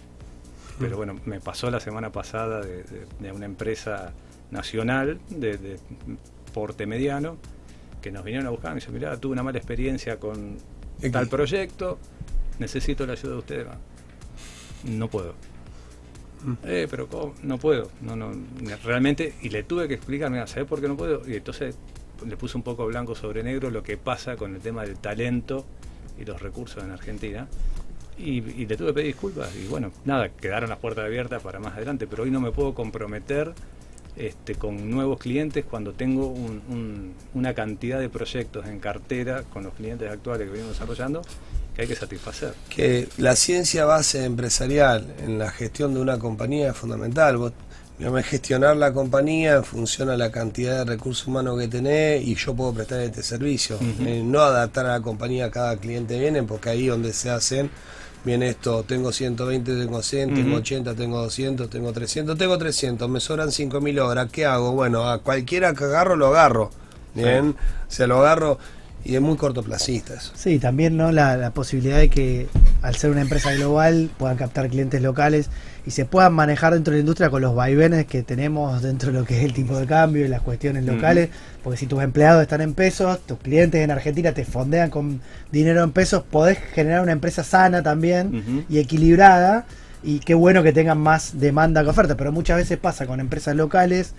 Pero 0.79 0.97
bueno, 0.97 1.19
me 1.27 1.41
pasó 1.41 1.71
la 1.71 1.81
semana 1.81 2.11
pasada 2.11 2.61
de, 2.61 2.85
de- 2.85 3.07
de 3.21 3.33
una 3.33 3.45
empresa 3.47 4.13
nacional 4.51 5.19
de, 5.29 5.59
de 5.59 5.79
porte 6.55 6.87
mediano 6.87 7.37
que 8.01 8.11
nos 8.11 8.25
vinieron 8.25 8.47
a 8.47 8.51
buscar 8.51 8.71
y 8.73 8.75
me 8.75 8.81
dice, 8.81 8.91
mirá, 8.93 9.17
tuve 9.17 9.33
una 9.33 9.43
mala 9.43 9.59
experiencia 9.59 10.19
con 10.19 10.57
tal 11.13 11.29
proyecto, 11.29 11.99
necesito 12.59 13.05
la 13.07 13.13
ayuda 13.15 13.33
de 13.33 13.39
ustedes. 13.39 13.67
No 14.85 15.09
puedo. 15.09 15.35
Eh, 16.65 16.89
pero 16.91 17.07
¿cómo? 17.09 17.35
no 17.45 17.59
puedo, 17.59 17.91
no, 18.01 18.17
no, 18.17 18.33
realmente, 18.85 19.35
y 19.43 19.49
le 19.51 19.63
tuve 19.63 19.87
que 19.87 19.95
explicar, 19.95 20.29
mira, 20.31 20.47
¿sabes 20.49 20.69
por 20.69 20.81
qué 20.81 20.89
no 20.89 20.97
puedo? 20.97 21.23
Y 21.29 21.37
entonces 21.37 21.77
le 22.27 22.37
puse 22.37 22.57
un 22.57 22.63
poco 22.63 22.87
blanco 22.87 23.15
sobre 23.15 23.43
negro 23.43 23.71
lo 23.71 23.83
que 23.83 23.97
pasa 23.97 24.37
con 24.37 24.55
el 24.55 24.61
tema 24.61 24.83
del 24.83 24.97
talento 24.97 25.65
y 26.21 26.25
los 26.25 26.41
recursos 26.43 26.83
en 26.83 26.91
Argentina. 26.91 27.47
Y, 28.19 28.39
y 28.39 28.67
le 28.67 28.77
tuve 28.77 28.89
que 28.89 28.95
pedir 28.95 29.07
disculpas. 29.09 29.49
Y 29.57 29.67
bueno, 29.69 29.91
nada, 30.05 30.29
quedaron 30.29 30.69
las 30.71 30.79
puertas 30.79 31.05
abiertas 31.07 31.43
para 31.43 31.59
más 31.59 31.75
adelante, 31.75 32.07
pero 32.07 32.25
hoy 32.25 32.31
no 32.31 32.41
me 32.41 32.53
puedo 32.53 32.75
comprometer 32.75 33.53
este, 34.17 34.55
con 34.57 34.91
nuevos 34.91 35.19
clientes 35.19 35.65
cuando 35.65 35.95
tengo 35.95 36.27
un- 36.27 36.61
un- 36.69 37.15
una 37.33 37.55
cantidad 37.55 37.99
de 37.99 38.11
proyectos 38.11 38.67
en 38.67 38.79
cartera 38.79 39.43
con 39.45 39.65
los 39.65 39.73
clientes 39.73 40.11
actuales 40.11 40.47
que 40.47 40.53
venimos 40.53 40.75
desarrollando 40.75 41.23
que 41.75 41.83
hay 41.83 41.89
que 41.89 41.97
satisfacer. 41.97 42.53
Que 42.69 43.09
la 43.17 43.35
ciencia 43.35 43.87
base 43.87 44.27
empresarial 44.27 45.15
en 45.25 45.39
la 45.39 45.51
gestión 45.51 45.95
de 45.95 46.01
una 46.01 46.19
compañía 46.19 46.71
es 46.73 46.77
fundamental. 46.77 47.39
Vos 47.39 47.53
Digamos, 48.03 48.19
es 48.23 48.27
gestionar 48.27 48.77
la 48.77 48.93
compañía 48.93 49.55
en 49.55 49.63
función 49.63 50.11
a 50.11 50.17
la 50.17 50.33
cantidad 50.33 50.79
de 50.79 50.85
recursos 50.85 51.25
humanos 51.29 51.57
que 51.57 51.69
tenés 51.69 52.27
y 52.27 52.35
yo 52.35 52.53
puedo 52.53 52.75
prestar 52.75 52.99
este 52.99 53.23
servicio. 53.23 53.79
Eh, 54.05 54.23
no 54.25 54.41
adaptar 54.41 54.87
a 54.87 54.99
la 54.99 55.01
compañía 55.01 55.45
a 55.45 55.51
cada 55.53 55.77
cliente 55.77 56.19
viene, 56.19 56.43
porque 56.43 56.71
ahí 56.71 56.89
donde 56.89 57.13
se 57.13 57.31
hacen, 57.31 57.71
viene 58.25 58.49
esto, 58.49 58.83
tengo 58.83 59.13
120, 59.13 59.77
tengo 59.79 60.03
100, 60.03 60.35
tengo 60.35 60.49
Ujú. 60.49 60.59
80, 60.59 60.95
tengo 60.97 61.23
200, 61.23 61.71
tengo 61.71 61.93
300, 61.93 62.37
tengo 62.37 62.59
300, 62.59 63.09
me 63.09 63.21
sobran 63.21 63.53
5.000 63.53 64.01
horas, 64.01 64.29
¿qué 64.33 64.47
hago? 64.47 64.73
Bueno, 64.73 65.09
a 65.09 65.23
cualquiera 65.23 65.73
que 65.73 65.85
agarro 65.85 66.17
lo 66.17 66.27
agarro. 66.27 66.73
Bien, 67.15 67.51
o 67.51 67.55
sea, 67.87 68.09
lo 68.09 68.19
agarro 68.19 68.59
y 69.05 69.15
es 69.15 69.21
muy 69.21 69.37
cortoplacista 69.37 70.15
eso. 70.15 70.33
Sí, 70.35 70.59
también 70.59 70.97
no 70.97 71.13
la, 71.13 71.37
la 71.37 71.53
posibilidad 71.53 71.99
de 71.99 72.09
que 72.11 72.49
al 72.83 72.97
ser 72.97 73.13
una 73.13 73.21
empresa 73.21 73.53
global 73.53 74.11
puedan 74.19 74.37
captar 74.39 74.69
clientes 74.71 75.01
locales 75.01 75.51
y 75.85 75.91
se 75.91 76.05
puedan 76.05 76.33
manejar 76.33 76.75
dentro 76.75 76.93
de 76.93 76.99
la 76.99 77.01
industria 77.01 77.29
con 77.31 77.43
los 77.43 77.55
vaivenes 77.55 78.07
que 78.07 78.23
tenemos 78.23 78.83
dentro 78.83 79.11
de 79.13 79.19
lo 79.19 79.25
que 79.25 79.39
es 79.39 79.45
el 79.45 79.53
tipo 79.53 79.77
de 79.77 79.87
cambio 79.87 80.25
y 80.25 80.29
las 80.29 80.41
cuestiones 80.41 80.85
Ujú. 80.85 80.95
locales, 80.95 81.29
porque 81.63 81.77
si 81.79 81.87
tus 81.87 82.03
empleados 82.03 82.43
están 82.43 82.61
en 82.61 82.75
pesos, 82.75 83.19
tus 83.27 83.39
clientes 83.39 83.81
en 83.81 83.91
Argentina 83.91 84.33
te 84.33 84.45
fondean 84.45 84.91
con 84.91 85.21
dinero 85.51 85.83
en 85.83 85.91
pesos, 85.91 86.23
podés 86.23 86.59
generar 86.59 87.03
una 87.03 87.13
empresa 87.13 87.43
sana 87.43 87.83
también 87.83 88.65
y 88.69 88.79
equilibrada 88.79 89.67
y 90.05 90.21
qué 90.21 90.35
bueno 90.35 90.63
que 90.63 90.73
tengan 90.73 90.99
más 90.99 91.39
demanda 91.41 91.83
que 91.83 91.91
oferta, 91.91 92.17
pero 92.17 92.33
muchas 92.33 92.57
veces 92.59 92.79
pasa 92.79 93.07
con 93.07 93.21
empresas 93.21 93.57
locales 93.57 94.15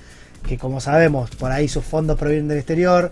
que 0.47 0.57
como 0.57 0.81
sabemos, 0.81 1.29
por 1.31 1.51
ahí 1.51 1.69
sus 1.69 1.85
fondos 1.85 2.19
provienen 2.19 2.49
del 2.49 2.57
exterior, 2.57 3.11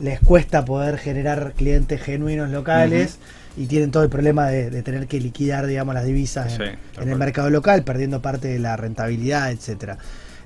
les 0.00 0.18
cuesta 0.18 0.64
poder 0.64 0.98
generar 0.98 1.52
clientes 1.56 2.00
genuinos 2.02 2.50
locales 2.50 3.18
y 3.56 3.66
tienen 3.66 3.90
todo 3.90 4.02
el 4.02 4.08
problema 4.08 4.48
de, 4.48 4.70
de 4.70 4.82
tener 4.82 5.06
que 5.06 5.20
liquidar, 5.20 5.66
digamos, 5.66 5.94
las 5.94 6.04
divisas 6.04 6.52
Sí, 6.54 6.62
en, 7.00 7.08
el 7.08 7.16
mercado 7.16 7.50
local, 7.50 7.82
perdiendo 7.84 8.22
parte 8.22 8.48
de 8.48 8.58
la 8.58 8.76
rentabilidad, 8.76 9.50
etcétera. 9.50 9.98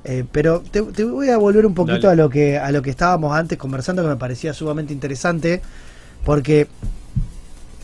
Eh, 0.05 0.25
pero 0.31 0.61
te, 0.71 0.83
te 0.83 1.05
voy 1.05 1.31
a 1.31 1.37
volver 1.37 1.67
un 1.67 1.75
poquito 1.75 2.07
Dale. 2.09 2.21
a 2.23 2.25
lo 2.25 2.31
que 2.31 2.59
a 2.59 2.71
lo 2.71 2.83
que 2.83 2.91
estábamos 2.91 3.37
antes 3.37 3.59
conversando, 3.59 4.03
que 4.03 4.09
me 4.09 4.17
parecía 4.17 4.53
sumamente 4.53 4.93
interesante, 4.93 5.61
porque 6.25 6.69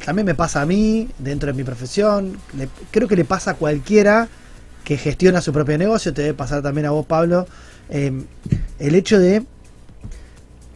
también 0.05 0.27
me 0.27 0.35
pasa 0.35 0.63
a 0.63 0.67
mí, 0.67 1.09
dentro 1.19 1.49
de 1.49 1.53
mi 1.53 1.65
profesión, 1.65 2.37
le- 2.57 2.69
creo 2.91 3.07
que 3.09 3.17
le 3.17 3.25
pasa 3.25 3.53
a 3.53 3.55
cualquiera 3.55 4.29
que 4.85 4.97
gestiona 4.97 5.41
su 5.41 5.53
propio 5.53 5.79
negocio, 5.79 6.13
te 6.13 6.23
debe 6.23 6.35
pasar 6.35 6.63
también 6.63 6.87
a 6.87 6.91
vos, 6.91 7.07
Pablo, 7.07 7.47
eh, 7.89 8.13
el 8.81 8.95
hecho 8.97 9.19
de 9.21 9.45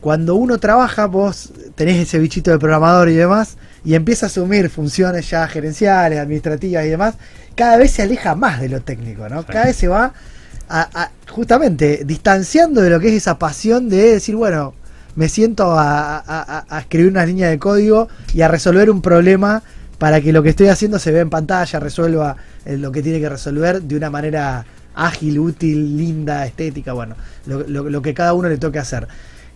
cuando 0.07 0.37
uno 0.37 0.59
trabaja, 0.59 1.07
vos 1.07 1.51
tenés 1.75 1.97
ese 1.97 2.21
bichito 2.21 2.53
de 2.53 2.61
programador 2.61 3.09
y 3.09 3.15
demás, 3.15 3.57
y 3.85 3.97
empieza 3.97 4.27
a 4.27 4.29
asumir 4.29 4.71
funciones 4.71 5.29
ya 5.29 5.49
gerenciales, 5.49 6.21
administrativas 6.21 6.85
y 6.85 6.91
demás, 6.91 7.15
cada 7.57 7.77
vez 7.77 7.91
se 7.91 8.03
aleja 8.03 8.37
más 8.37 8.61
de 8.61 8.69
lo 8.69 8.81
técnico, 8.83 9.29
¿no? 9.29 9.45
Cada 9.45 9.65
vez 9.65 9.75
se 9.75 9.89
va 9.89 10.13
a- 10.69 10.89
a- 11.03 11.11
justamente 11.29 12.03
distanciando 12.07 12.83
de 12.83 12.91
lo 12.91 13.01
que 13.01 13.09
es 13.09 13.15
esa 13.15 13.37
pasión 13.41 13.89
de 13.89 14.13
decir, 14.13 14.37
bueno, 14.37 14.75
me 15.17 15.29
siento 15.29 15.73
a, 15.73 16.19
a- 16.19 16.23
a- 16.25 16.65
a 16.69 16.79
escribir 16.79 17.11
una 17.11 17.27
línea 17.27 17.49
de 17.49 17.59
código 17.59 18.07
y 18.33 18.43
a 18.43 18.47
resolver 18.49 18.89
un 18.93 19.03
problema 19.03 19.65
para 19.99 20.21
que 20.21 20.33
lo 20.33 20.41
que 20.45 20.51
estoy 20.51 20.69
haciendo 20.69 21.01
se 21.01 21.11
vea 21.11 21.23
en 21.23 21.31
pantalla, 21.31 21.81
resuelva 21.81 22.37
eh, 22.65 22.77
lo 22.77 22.93
que 22.93 23.03
tiene 23.03 23.19
que 23.19 23.29
resolver 23.29 23.83
de 23.83 23.97
una 23.97 24.11
manera 24.11 24.67
ágil, 24.95 25.41
útil, 25.41 25.97
linda, 25.97 26.47
estética, 26.47 26.93
bueno, 26.93 27.17
lo, 27.47 27.65
lo- 27.67 27.91
lo 27.91 28.03
que 28.03 28.15
cada 28.15 28.35
uno 28.35 28.49
le 28.49 28.57
toque 28.59 28.79
hacer. 28.79 29.09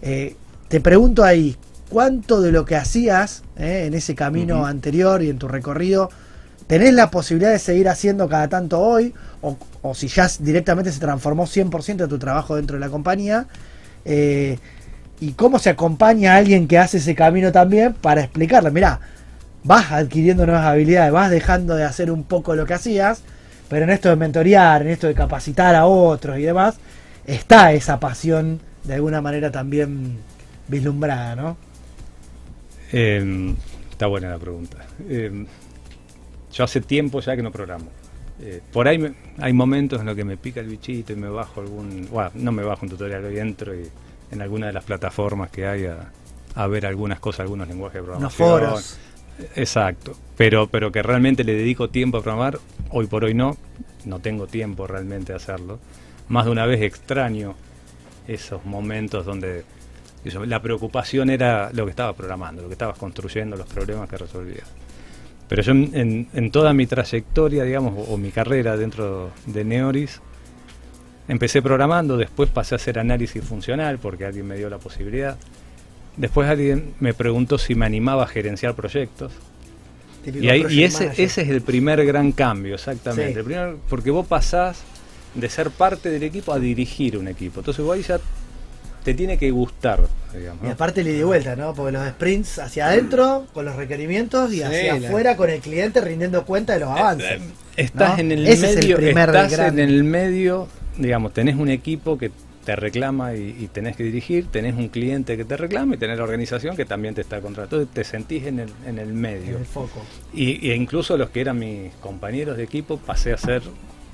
Eh, 0.03 0.37
te 0.69 0.81
pregunto 0.81 1.25
ahí, 1.25 1.57
¿cuánto 1.89 2.41
de 2.41 2.53
lo 2.53 2.65
que 2.65 2.77
hacías 2.77 3.43
eh, 3.57 3.85
en 3.87 3.95
ese 3.95 4.15
camino 4.15 4.67
anterior 4.67 5.23
y 5.23 5.31
en 5.31 5.39
tu 5.39 5.49
recorrido, 5.49 6.11
tenés 6.67 6.95
la 6.95 7.11
posibilidad 7.11 7.51
de 7.51 7.59
seguir 7.59 7.89
haciendo 7.89 8.29
cada 8.29 8.49
tanto 8.49 8.81
hoy? 8.81 9.13
O, 9.43 9.57
o 9.83 9.95
si 9.95 10.09
ya 10.09 10.29
directamente 10.39 10.93
se 10.93 11.01
transformó 11.01 11.47
100% 11.47 11.97
de 11.97 12.09
tu 12.09 12.19
trabajo 12.19 12.57
dentro 12.57 12.77
de 12.77 12.81
la 12.81 12.89
compañía. 12.89 13.47
Eh, 14.05 14.59
y 15.21 15.33
cómo 15.33 15.59
se 15.59 15.71
acompaña 15.71 16.35
a 16.35 16.37
alguien 16.37 16.67
que 16.67 16.79
hace 16.79 16.97
ese 16.97 17.15
camino 17.15 17.53
también 17.53 17.93
para 17.93 18.23
explicarle, 18.23 18.71
mirá, 18.71 19.01
vas 19.65 19.93
adquiriendo 19.93 20.47
nuevas 20.47 20.65
habilidades, 20.65 21.13
vas 21.13 21.31
dejando 21.31 21.77
de 21.77 21.85
hacer 21.85 22.11
un 22.11 22.25
poco 22.25 22.55
lo 22.55 22.65
que 22.65 22.75
hacías, 22.75 23.23
pero 23.69 23.85
en 23.85 23.91
esto 23.91 24.09
de 24.09 24.17
mentorear, 24.17 24.83
en 24.83 24.89
esto 24.89 25.07
de 25.07 25.15
capacitar 25.15 25.75
a 25.75 25.85
otros 25.85 26.39
y 26.39 26.43
demás, 26.43 26.77
está 27.27 27.73
esa 27.73 28.01
pasión 28.01 28.61
de 28.85 28.95
alguna 28.95 29.21
manera 29.21 29.51
también 29.51 30.19
vislumbrada, 30.69 31.37
¿no? 31.37 31.57
Eh, 32.93 33.55
está 33.91 34.07
buena 34.07 34.31
la 34.31 34.39
pregunta. 34.39 34.79
Eh, 35.09 35.45
yo 36.53 36.65
hace 36.65 36.81
tiempo 36.81 37.21
ya 37.21 37.37
que 37.37 37.43
no 37.43 37.53
programo. 37.53 37.87
Eh, 38.43 38.61
por 38.73 38.89
ahí 38.89 38.99
me- 38.99 39.13
hay 39.39 39.53
momentos 39.53 40.01
en 40.01 40.07
los 40.07 40.17
que 40.17 40.25
me 40.25 40.37
pica 40.37 40.61
el 40.61 40.67
bichito 40.67 41.13
y 41.13 41.17
me 41.17 41.29
bajo 41.29 41.61
algún... 41.61 42.09
Bueno, 42.11 42.31
no 42.35 42.53
me 42.53 42.63
bajo 42.63 42.85
un 42.87 42.91
tutorial, 42.91 43.25
hoy 43.25 43.39
entro 43.39 43.75
y 43.75 43.87
en 44.31 44.41
alguna 44.43 44.69
de 44.69 44.73
las 44.73 44.85
plataformas 44.85 45.51
que 45.51 45.67
hay 45.67 45.87
a, 45.87 46.11
a 46.55 46.67
ver 46.67 46.87
algunas 46.87 47.21
cosas, 47.21 47.41
algunos 47.41 47.69
lenguajes 47.69 48.01
de 48.01 48.03
programación. 48.05 48.49
foros. 48.49 48.97
Exacto. 49.57 50.15
Pero, 50.37 50.69
pero 50.69 50.91
que 50.91 51.03
realmente 51.03 51.45
le 51.45 51.55
dedico 51.55 51.91
tiempo 51.91 52.19
a 52.19 52.23
programar, 52.23 52.59
hoy 52.91 53.07
por 53.07 53.25
hoy 53.25 53.35
no. 53.35 53.57
No 54.07 54.19
tengo 54.21 54.47
tiempo 54.47 54.87
realmente 54.87 55.33
de 55.33 55.37
hacerlo. 55.37 55.79
Más 56.29 56.47
de 56.47 56.51
una 56.53 56.65
vez 56.65 56.81
extraño 56.81 57.55
esos 58.29 58.65
momentos 58.65 59.25
donde 59.27 59.65
eso, 60.25 60.45
la 60.45 60.61
preocupación 60.61 61.31
era 61.31 61.71
lo 61.73 61.85
que 61.87 61.91
estaba 61.91 62.13
programando, 62.15 62.63
lo 62.63 62.69
que 62.69 62.75
estabas 62.75 62.99
construyendo, 62.99 63.57
los 63.57 63.67
problemas 63.67 64.09
que 64.09 64.17
resolvías. 64.19 64.69
Pero 65.49 65.63
yo 65.63 65.73
en, 65.73 65.91
en- 65.95 66.29
en 66.33 66.51
toda 66.51 66.73
mi 66.73 66.87
trayectoria, 66.87 67.65
digamos, 67.65 67.95
o, 67.97 68.13
o 68.13 68.17
mi 68.17 68.31
carrera 68.31 68.77
dentro 68.77 69.31
de 69.47 69.65
Neoris, 69.65 70.21
empecé 71.29 71.63
programando, 71.63 72.17
después 72.17 72.51
pasé 72.51 72.75
a 72.75 72.77
hacer 72.77 72.99
análisis 72.99 73.43
funcional 73.45 73.99
porque 73.99 74.25
alguien 74.27 74.47
me 74.47 74.57
dio 74.57 74.69
la 74.71 74.79
posibilidad. 74.79 75.37
Después 76.17 76.49
alguien 76.49 76.95
me 77.01 77.15
preguntó 77.15 77.57
si 77.57 77.75
me 77.75 77.87
animaba 77.87 78.25
a 78.25 78.27
gerenciar 78.27 78.75
proyectos. 78.75 79.33
Típico 80.25 80.45
Y, 80.45 80.51
ahí, 80.51 80.67
y 80.69 80.85
ese, 80.85 81.05
manager. 81.05 81.25
ese 81.25 81.43
es 81.43 81.49
el 81.49 81.63
primer 81.63 82.05
gran 82.05 82.33
cambio, 82.33 82.75
exactamente. 82.75 83.33
Sí. 83.33 83.39
El 83.39 83.45
primer- 83.45 83.77
porque 83.89 84.11
vos 84.11 84.27
pasás 84.27 84.83
de 85.35 85.49
ser 85.49 85.71
parte 85.71 86.11
del 86.11 86.23
equipo 86.23 86.53
a 86.53 86.59
dirigir 86.59 87.17
un 87.19 87.29
equipo. 87.29 87.61
Entonces 87.61 87.85
vos 87.85 87.97
ahí 87.97 88.03
ya 88.03 88.19
te 89.05 89.15
tiene 89.15 89.39
que 89.39 89.51
gustar, 89.51 90.01
digamos. 90.37 90.67
Y 90.67 90.69
aparte 90.71 91.03
le 91.03 91.13
di 91.15 91.23
vuelta, 91.23 91.57
¿no? 91.57 91.73
Porque 91.75 91.93
los 91.93 92.07
sprints 92.09 92.59
hacia 92.59 92.87
adentro 92.89 93.47
con 93.55 93.65
los 93.65 93.77
requerimientos 93.77 94.53
y 94.53 94.57
Sí, 94.57 94.63
hacia 94.63 94.99
la- 95.01 95.09
afuera 95.09 95.37
con 95.37 95.49
el 95.49 95.61
cliente 95.61 96.01
rindiendo 96.03 96.45
cuenta 96.45 96.75
de 96.75 96.81
los 96.81 96.91
avances. 96.91 97.41
Estás 97.77 98.15
¿no? 98.17 98.21
en 98.21 98.33
el 98.33 98.47
Ese 98.47 98.67
es 98.71 98.77
el 98.77 98.83
medio, 98.83 98.97
primer 98.97 99.29
estás 99.31 99.53
gran- 99.53 99.79
en 99.79 99.89
el 99.89 100.05
medio, 100.05 100.69
digamos, 100.99 101.33
tenés 101.33 101.57
un 101.57 101.71
equipo 101.71 102.19
que 102.19 102.31
te 102.67 102.77
reclama 102.77 103.35
y, 103.35 103.57
y 103.59 103.69
tenés 103.73 103.97
que 103.97 104.03
dirigir, 104.05 104.49
tenés 104.49 104.75
un 104.75 104.89
cliente 104.89 105.35
que 105.39 105.47
te 105.47 105.57
reclama 105.57 105.95
y 105.95 105.99
tenés 105.99 106.19
la 106.19 106.25
organización 106.25 106.77
que 106.77 106.85
también 106.85 107.15
te 107.15 107.23
está 107.23 107.41
contratando. 107.41 107.81
Entonces 107.81 107.95
te 107.95 108.05
sentís 108.05 108.45
en 108.47 108.59
el, 108.61 108.69
en 108.87 108.99
el 108.99 109.09
En 109.09 109.15
medio. 109.19 109.57
el 109.57 109.65
foco. 109.65 110.03
Y, 110.35 110.69
y 110.69 110.73
incluso 110.73 111.17
los 111.17 111.31
que 111.31 111.41
eran 111.41 111.59
mis 111.59 111.95
compañeros 112.03 112.59
de 112.59 112.65
equipo 112.65 112.99
pasé 112.99 113.33
a 113.33 113.39
ser 113.39 113.63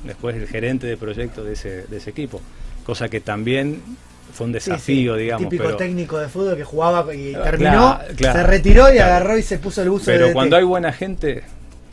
después 0.04 0.36
el 0.36 0.46
gerente 0.46 0.86
de 0.86 0.96
proyecto 0.96 1.44
de 1.44 1.52
ese, 1.54 1.82
de 1.86 1.96
ese 1.96 2.10
equipo. 2.10 2.40
Cosa 2.84 3.08
que 3.08 3.20
también 3.20 3.80
fue 4.32 4.46
un 4.46 4.52
Sí, 4.52 4.54
desafío, 4.54 5.14
sí, 5.14 5.18
el 5.18 5.24
digamos. 5.24 5.48
Típico 5.48 5.64
pero, 5.64 5.76
técnico 5.76 6.18
de 6.18 6.28
fútbol 6.28 6.56
que 6.56 6.64
jugaba 6.64 7.14
y 7.14 7.34
Ah, 7.34 7.42
terminó, 7.42 7.70
claro, 7.98 8.14
claro, 8.16 8.38
se 8.40 8.46
retiró 8.46 8.88
y 8.88 8.96
claro. 8.96 9.14
agarró 9.14 9.38
y 9.38 9.42
se 9.42 9.58
puso 9.58 9.82
el 9.82 9.88
uso 9.88 10.06
pero 10.06 10.26
de 10.28 10.32
cuando 10.32 10.56
hay 10.56 10.64
buena 10.64 10.92
gente, 10.92 11.42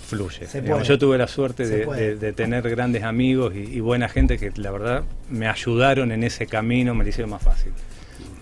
fluye. 0.07 0.47
Digamos, 0.61 0.87
yo 0.87 0.97
tuve 0.99 1.17
la 1.17 1.27
suerte 1.27 1.65
de, 1.67 1.85
puede. 1.85 2.01
de- 2.09 2.15
de 2.17 2.33
tener 2.33 2.69
grandes 2.69 3.03
amigos 3.03 3.53
y, 3.55 3.59
y 3.59 3.79
buena 3.79 4.09
gente 4.09 4.37
que 4.37 4.51
la 4.55 4.71
verdad 4.71 5.03
me 5.29 5.47
ayudaron 5.47 6.11
en 6.11 6.23
ese 6.23 6.45
camino, 6.45 6.93
me 6.93 7.03
lo 7.03 7.09
hicieron 7.09 7.31
más 7.31 7.41
fácil. 7.41 7.71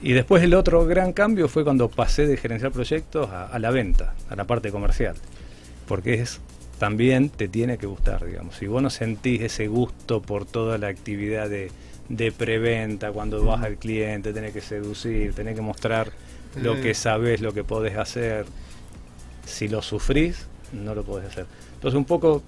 Y 0.03 0.14
después 0.14 0.41
el 0.41 0.55
otro 0.55 0.86
gran 0.88 1.14
cambio 1.14 1.47
fue 1.47 1.64
cuando 1.64 1.88
pasé 1.88 2.26
de 2.26 2.36
gerenciar 2.36 2.72
proyectos 2.72 3.30
a, 3.30 3.45
a 3.45 3.59
la 3.59 3.70
venta, 3.70 4.16
a 4.30 4.36
la 4.36 4.45
parte 4.45 4.72
comercial. 4.72 5.16
Porque 5.88 6.16
es 6.16 6.39
también 6.82 7.29
te 7.29 7.47
tiene 7.47 7.77
que 7.77 7.86
gustar, 7.86 8.25
digamos. 8.25 8.55
Si 8.55 8.65
vos 8.65 8.82
no 8.82 8.89
sentís 8.89 9.41
ese 9.41 9.67
gusto 9.67 10.19
por 10.19 10.47
toda 10.47 10.79
la 10.79 10.88
actividad 10.88 11.47
de, 11.47 11.69
de 12.09 12.32
preventa, 12.32 13.11
cuando 13.11 13.45
vas 13.45 13.63
al 13.63 13.77
cliente, 13.77 14.34
tenés 14.34 14.51
que 14.51 14.61
seducir, 14.61 15.36
tenés 15.36 15.53
que 15.53 15.61
mostrar 15.61 16.11
lo 16.55 16.82
que 16.82 16.95
sabes, 16.95 17.39
lo 17.39 17.53
que 17.53 17.63
podés 17.63 17.97
hacer. 17.97 18.47
Si 19.45 19.67
lo 19.67 19.84
sufrís, 19.84 20.47
no 20.73 20.95
lo 20.95 21.03
podés 21.03 21.27
hacer. 21.27 21.45
Entonces, 21.75 21.95
un 21.95 22.05
poco 22.05 22.41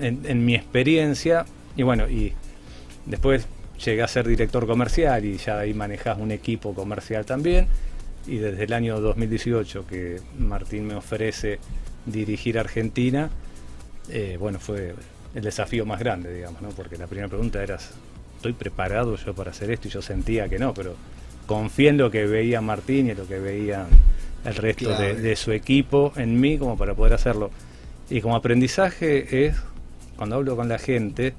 en, 0.00 0.22
en 0.24 0.42
mi 0.42 0.54
experiencia, 0.54 1.44
y 1.76 1.82
bueno, 1.82 2.08
y 2.08 2.32
después 3.04 3.46
llegué 3.84 4.02
a 4.02 4.08
ser 4.08 4.26
director 4.26 4.66
comercial 4.66 5.22
y 5.22 5.36
ya 5.36 5.58
ahí 5.58 5.74
manejás 5.74 6.16
un 6.18 6.30
equipo 6.30 6.72
comercial 6.72 7.26
también. 7.26 7.66
Y 8.26 8.38
desde 8.38 8.64
el 8.64 8.72
año 8.72 9.02
2018 9.02 9.86
que 9.86 10.22
Martín 10.38 10.86
me 10.86 10.94
ofrece 10.94 11.58
dirigir 12.06 12.58
Argentina, 12.58 13.28
eh, 14.08 14.36
bueno, 14.38 14.58
fue 14.58 14.94
el 15.34 15.42
desafío 15.42 15.84
más 15.84 15.98
grande, 15.98 16.32
digamos, 16.32 16.62
¿no? 16.62 16.70
Porque 16.70 16.96
la 16.96 17.06
primera 17.06 17.28
pregunta 17.28 17.62
era, 17.62 17.78
¿estoy 18.36 18.52
preparado 18.52 19.16
yo 19.16 19.34
para 19.34 19.50
hacer 19.50 19.70
esto? 19.70 19.88
Y 19.88 19.90
yo 19.90 20.02
sentía 20.02 20.48
que 20.48 20.58
no, 20.58 20.72
pero 20.74 20.94
confié 21.46 21.90
en 21.90 21.98
lo 21.98 22.10
que 22.10 22.26
veía 22.26 22.60
Martín 22.60 23.06
y 23.06 23.10
en 23.10 23.18
lo 23.18 23.26
que 23.26 23.38
veía 23.38 23.86
el 24.44 24.54
resto 24.54 24.96
de, 24.96 25.14
de 25.14 25.36
su 25.36 25.52
equipo 25.52 26.12
en 26.16 26.40
mí 26.40 26.58
como 26.58 26.76
para 26.76 26.94
poder 26.94 27.14
hacerlo. 27.14 27.50
Y 28.08 28.20
como 28.20 28.36
aprendizaje 28.36 29.46
es, 29.46 29.56
cuando 30.16 30.36
hablo 30.36 30.56
con 30.56 30.68
la 30.68 30.78
gente, 30.78 31.34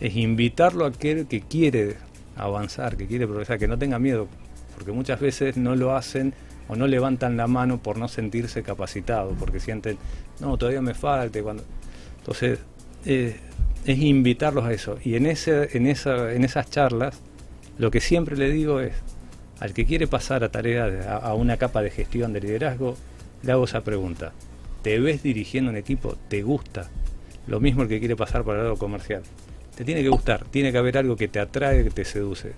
es 0.00 0.16
invitarlo 0.16 0.84
a 0.84 0.88
aquel 0.88 1.26
que 1.26 1.42
quiere 1.42 1.96
avanzar, 2.36 2.96
que 2.96 3.06
quiere 3.06 3.26
progresar, 3.26 3.58
que 3.58 3.68
no 3.68 3.78
tenga 3.78 3.98
miedo, 3.98 4.28
porque 4.74 4.92
muchas 4.92 5.20
veces 5.20 5.56
no 5.56 5.76
lo 5.76 5.94
hacen 5.94 6.34
o 6.68 6.76
no 6.76 6.86
levantan 6.86 7.36
la 7.36 7.46
mano 7.46 7.78
por 7.82 7.98
no 7.98 8.08
sentirse 8.08 8.62
capacitados, 8.62 9.34
porque 9.38 9.60
sienten, 9.60 9.98
no, 10.40 10.56
todavía 10.56 10.80
me 10.80 10.94
falta. 10.94 11.42
Cuando... 11.42 11.64
Entonces, 12.18 12.58
eh, 13.04 13.36
es 13.84 13.98
invitarlos 13.98 14.64
a 14.64 14.72
eso. 14.72 14.98
Y 15.04 15.16
en, 15.16 15.26
ese, 15.26 15.76
en, 15.76 15.86
esa, 15.86 16.32
en 16.32 16.44
esas 16.44 16.70
charlas, 16.70 17.20
lo 17.78 17.90
que 17.90 18.00
siempre 18.00 18.36
le 18.36 18.50
digo 18.50 18.80
es, 18.80 18.92
al 19.60 19.72
que 19.72 19.84
quiere 19.84 20.06
pasar 20.06 20.44
a 20.44 20.48
tareas, 20.50 21.06
a, 21.06 21.16
a 21.18 21.34
una 21.34 21.56
capa 21.56 21.82
de 21.82 21.90
gestión 21.90 22.32
de 22.32 22.40
liderazgo, 22.40 22.96
le 23.42 23.52
hago 23.52 23.64
esa 23.64 23.82
pregunta. 23.82 24.32
¿Te 24.82 24.98
ves 25.00 25.22
dirigiendo 25.22 25.70
un 25.70 25.76
equipo? 25.76 26.16
¿Te 26.28 26.42
gusta? 26.42 26.90
Lo 27.46 27.60
mismo 27.60 27.82
el 27.82 27.88
que 27.88 27.98
quiere 27.98 28.16
pasar 28.16 28.42
para 28.44 28.58
el 28.58 28.64
lado 28.64 28.76
comercial. 28.76 29.22
Te 29.76 29.84
tiene 29.84 30.02
que 30.02 30.08
gustar, 30.08 30.44
tiene 30.44 30.72
que 30.72 30.78
haber 30.78 30.98
algo 30.98 31.16
que 31.16 31.28
te 31.28 31.40
atrae, 31.40 31.84
que 31.84 31.90
te 31.90 32.04
seduce. 32.04 32.52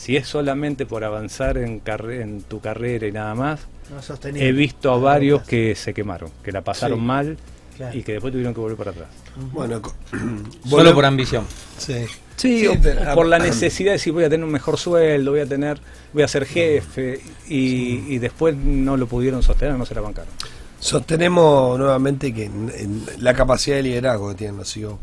Si 0.00 0.16
es 0.16 0.26
solamente 0.26 0.86
por 0.86 1.04
avanzar 1.04 1.58
en, 1.58 1.78
carre- 1.80 2.22
en 2.22 2.40
tu 2.40 2.60
carrera 2.60 3.06
y 3.06 3.12
nada 3.12 3.34
más, 3.34 3.60
No 3.90 4.00
he 4.34 4.52
visto 4.52 4.90
a 4.92 4.96
varios 4.98 5.42
que 5.42 5.74
se 5.74 5.92
quemaron, 5.92 6.30
que 6.42 6.52
la 6.52 6.62
pasaron 6.62 7.00
Sí. 7.00 7.04
mal 7.04 7.36
Claro. 7.76 7.98
y 7.98 8.02
que 8.02 8.12
después 8.12 8.32
tuvieron 8.32 8.54
que 8.54 8.60
volver 8.60 8.78
para 8.78 8.90
atrás. 8.92 9.08
Bueno, 9.52 9.82
Solo 10.68 10.94
por 10.94 11.04
ambición. 11.04 11.44
Sí. 11.76 12.06
Sí, 12.36 12.60
Sí, 12.60 12.66
o- 12.66 12.76
pero- 12.82 13.12
o 13.12 13.14
por 13.14 13.26
la 13.26 13.38
necesidad 13.50 13.90
de 13.90 13.92
decir 13.98 14.12
voy 14.14 14.24
a 14.24 14.30
tener 14.30 14.44
un 14.44 14.52
mejor 14.52 14.78
sueldo, 14.78 15.32
voy 15.32 15.40
a 15.40 15.46
tener, 15.46 15.78
voy 16.14 16.22
a 16.22 16.28
ser 16.28 16.46
jefe 16.46 17.20
y, 17.46 18.14
y 18.14 18.18
después 18.18 18.56
no 18.56 18.96
lo 18.96 19.06
pudieron 19.06 19.42
sostener, 19.42 19.74
no 19.74 19.84
se 19.84 19.94
la 19.94 20.00
bancaron. 20.00 20.32
Sostenemos 20.78 21.78
nuevamente 21.78 22.32
que 22.32 22.44
en- 22.46 22.72
en 22.74 23.04
la 23.18 23.34
capacidad 23.34 23.76
de 23.76 23.82
liderazgo 23.82 24.30
que 24.30 24.34
tienen 24.36 24.56
los 24.56 24.72
CEO 24.72 24.98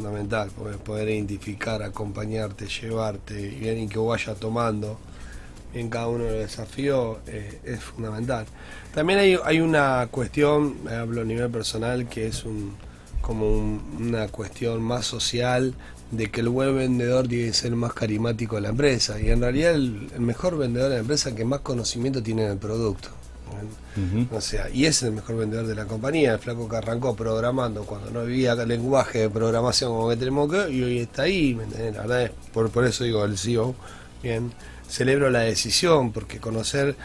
fundamental, 0.00 0.50
poder, 0.84 1.08
identificar, 1.10 1.82
acompañarte, 1.82 2.66
llevarte 2.66 3.34
y 3.40 3.68
y 3.68 3.88
que 3.88 3.98
vos 3.98 4.08
vayas 4.18 4.38
tomando 4.40 4.98
en 5.74 5.88
cada 5.88 6.08
uno 6.08 6.24
de 6.24 6.30
los 6.32 6.40
desafíos 6.40 7.18
eh, 7.26 7.60
es 7.64 7.80
fundamental. 7.80 8.46
También 8.94 9.18
hay, 9.20 9.38
hay 9.44 9.60
una 9.60 10.08
cuestión, 10.10 10.76
hablo 10.88 11.20
a 11.20 11.24
nivel 11.24 11.50
personal, 11.50 12.08
que 12.08 12.26
es 12.26 12.44
un 12.44 12.74
como 13.20 13.46
un- 13.52 13.82
una 14.08 14.28
cuestión 14.28 14.82
más 14.82 15.04
social 15.04 15.74
de 16.10 16.30
que 16.30 16.40
el 16.40 16.48
buen 16.48 16.74
vendedor 16.76 17.28
tiene 17.28 17.48
que 17.48 17.52
ser 17.52 17.76
más 17.76 17.92
carismático 17.92 18.56
de 18.56 18.62
la 18.62 18.70
empresa 18.70 19.20
y 19.20 19.28
en 19.30 19.40
realidad 19.42 19.74
el, 19.74 20.08
el 20.14 20.20
mejor 20.22 20.56
vendedor 20.56 20.88
de 20.88 20.94
la 20.96 21.00
empresa 21.02 21.34
que 21.36 21.44
más 21.44 21.60
conocimiento 21.60 22.22
tiene 22.22 22.48
del 22.48 22.56
producto. 22.58 23.10
Ujú. 23.96 24.36
O 24.36 24.40
sea, 24.40 24.68
y 24.70 24.84
ese 24.86 24.90
es 24.90 25.02
el 25.04 25.12
mejor 25.12 25.36
vendedor 25.36 25.66
de 25.66 25.74
la 25.74 25.84
compañía, 25.86 26.34
el 26.34 26.38
flaco 26.38 26.68
que 26.68 26.76
arrancó 26.76 27.14
programando 27.16 27.84
cuando 27.84 28.10
no 28.10 28.20
había 28.20 28.54
lenguaje 28.54 29.18
de 29.20 29.30
programación 29.30 29.90
como 29.92 30.08
que 30.08 30.16
tenemos 30.16 30.50
que, 30.50 30.70
y 30.72 30.82
hoy 30.82 30.98
está 31.00 31.22
ahí, 31.22 31.54
¿me 31.54 31.64
entendés? 31.64 31.94
La 31.96 32.00
verdad 32.02 32.22
es, 32.22 32.30
por, 32.52 32.70
por 32.70 32.84
eso 32.84 33.04
digo, 33.04 33.24
el 33.24 33.36
CEO, 33.36 33.74
bien, 34.22 34.52
celebro 34.88 35.30
la 35.30 35.40
decisión, 35.40 36.12
porque 36.12 36.38
conocer, 36.38 36.96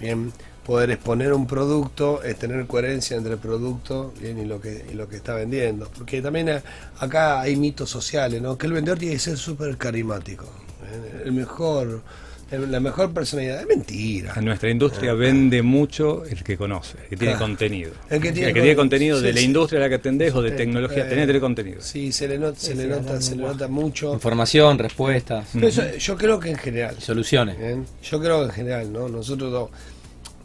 bien, 0.00 0.32
poder 0.66 0.90
exponer 0.90 1.32
un 1.32 1.46
producto 1.46 2.22
es 2.22 2.38
tener 2.38 2.66
coherencia 2.66 3.16
entre 3.16 3.34
el 3.34 3.38
producto 3.38 4.12
bien, 4.20 4.38
y, 4.38 4.44
lo 4.46 4.60
que, 4.60 4.84
y 4.90 4.94
lo 4.94 5.08
que 5.08 5.16
está 5.16 5.34
vendiendo. 5.34 5.90
Porque 5.96 6.22
también 6.22 6.48
eh, 6.48 6.62
acá 7.00 7.40
hay 7.40 7.56
mitos 7.56 7.90
sociales, 7.90 8.40
¿no? 8.40 8.56
Que 8.56 8.66
el 8.66 8.72
vendedor 8.72 8.98
tiene 8.98 9.14
que 9.14 9.20
ser 9.20 9.36
súper 9.36 9.76
carismático, 9.76 10.46
¿bien? 10.82 11.22
el 11.26 11.32
mejor, 11.32 11.88
el- 11.88 12.02
la 12.50 12.80
mejor 12.80 13.12
personalidad. 13.12 13.60
Es 13.60 13.66
mentira. 13.66 14.32
En 14.36 14.44
nuestra 14.44 14.70
industria 14.70 15.12
vende 15.14 15.62
mucho 15.62 16.24
el 16.24 16.42
que 16.44 16.56
conoce, 16.56 16.98
el 17.04 17.08
que 17.08 17.16
tiene 17.16 17.32
Claro. 17.34 17.46
contenido. 17.46 17.92
El 18.10 18.20
que 18.20 18.32
tiene 18.32 18.52
tiene 18.52 18.74
con- 18.74 18.84
contenido 18.84 19.20
de 19.20 19.28
sí, 19.30 19.34
la 19.34 19.40
industria 19.40 19.80
a 19.80 19.82
la 19.82 19.88
que 19.88 19.94
atendés 19.96 20.34
o 20.34 20.42
de 20.42 20.50
tecnología, 20.52 21.00
Eh, 21.04 21.08
tenés 21.08 21.22
que 21.22 21.26
tener 21.26 21.40
contenido. 21.40 21.80
Sí, 21.80 22.12
se 22.12 22.28
le 22.28 22.38
nota, 22.38 22.58
se 22.60 22.72
Sí, 22.72 22.74
le 22.78 22.86
nota, 22.86 23.20
se 23.20 23.36
le 23.36 23.42
nota 23.42 23.68
mucho. 23.68 24.12
Información, 24.14 24.78
respuestas, 24.78 25.48
Pero 25.52 25.68
eso, 25.68 25.82
yo 25.98 26.16
creo 26.16 26.38
que 26.38 26.50
en 26.50 26.58
general. 26.58 26.96
soluciones. 27.00 27.58
¿bien? 27.58 27.86
Yo 28.02 28.20
creo 28.20 28.40
que 28.40 28.44
en 28.46 28.52
general, 28.52 28.92
¿no? 28.92 29.08
Nosotros 29.08 29.50
no- 29.52 29.70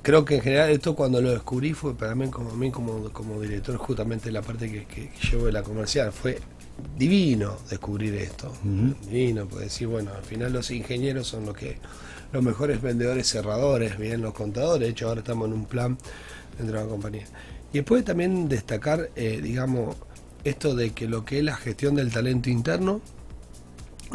creo 0.01 0.23
que 0.25 0.35
en 0.35 0.41
general 0.41 0.69
esto 0.71 0.95
cuando 0.95 1.21
lo 1.21 1.31
descubrí 1.31 1.73
fue 1.73 1.95
para 1.95 2.15
mí 2.15 2.29
como 2.29 2.51
a 2.51 2.55
mí 2.55 2.71
como, 2.71 3.11
como 3.11 3.41
director 3.41 3.75
justamente 3.77 4.31
la 4.31 4.41
parte 4.41 4.71
que, 4.71 4.85
que, 4.85 5.09
que 5.09 5.27
llevo 5.31 5.45
de 5.47 5.51
la 5.51 5.61
comercial. 5.61 6.11
Fue 6.11 6.39
divino 6.97 7.57
descubrir 7.69 8.15
esto. 8.15 8.51
Divino, 8.63 9.45
pues 9.47 9.65
decir, 9.65 9.88
bueno, 9.88 10.11
al 10.15 10.23
final 10.23 10.53
los 10.53 10.71
ingenieros 10.71 11.27
son 11.27 11.45
los 11.45 11.55
que 11.55 11.77
los 12.32 12.43
mejores 12.43 12.82
vendedores 12.82 13.27
cerradores, 13.27 13.97
bien 13.97 14.21
los 14.21 14.34
contadores, 14.34 14.88
de 14.88 14.89
hecho 14.89 15.07
ahora 15.07 15.21
estamos 15.21 15.47
en 15.47 15.53
un 15.53 15.65
plan 15.65 15.97
dentro 16.57 16.77
de 16.77 16.84
la 16.84 16.89
compañía. 16.89 17.25
Y 17.71 17.77
después 17.77 18.03
también 18.03 18.47
destacar, 18.49 19.09
eh, 19.15 19.39
digamos, 19.41 19.95
esto 20.43 20.75
de 20.75 20.91
que 20.91 21.07
lo 21.07 21.25
que 21.25 21.39
es 21.39 21.43
la 21.43 21.55
gestión 21.55 21.95
del 21.95 22.11
talento 22.11 22.49
interno, 22.49 23.01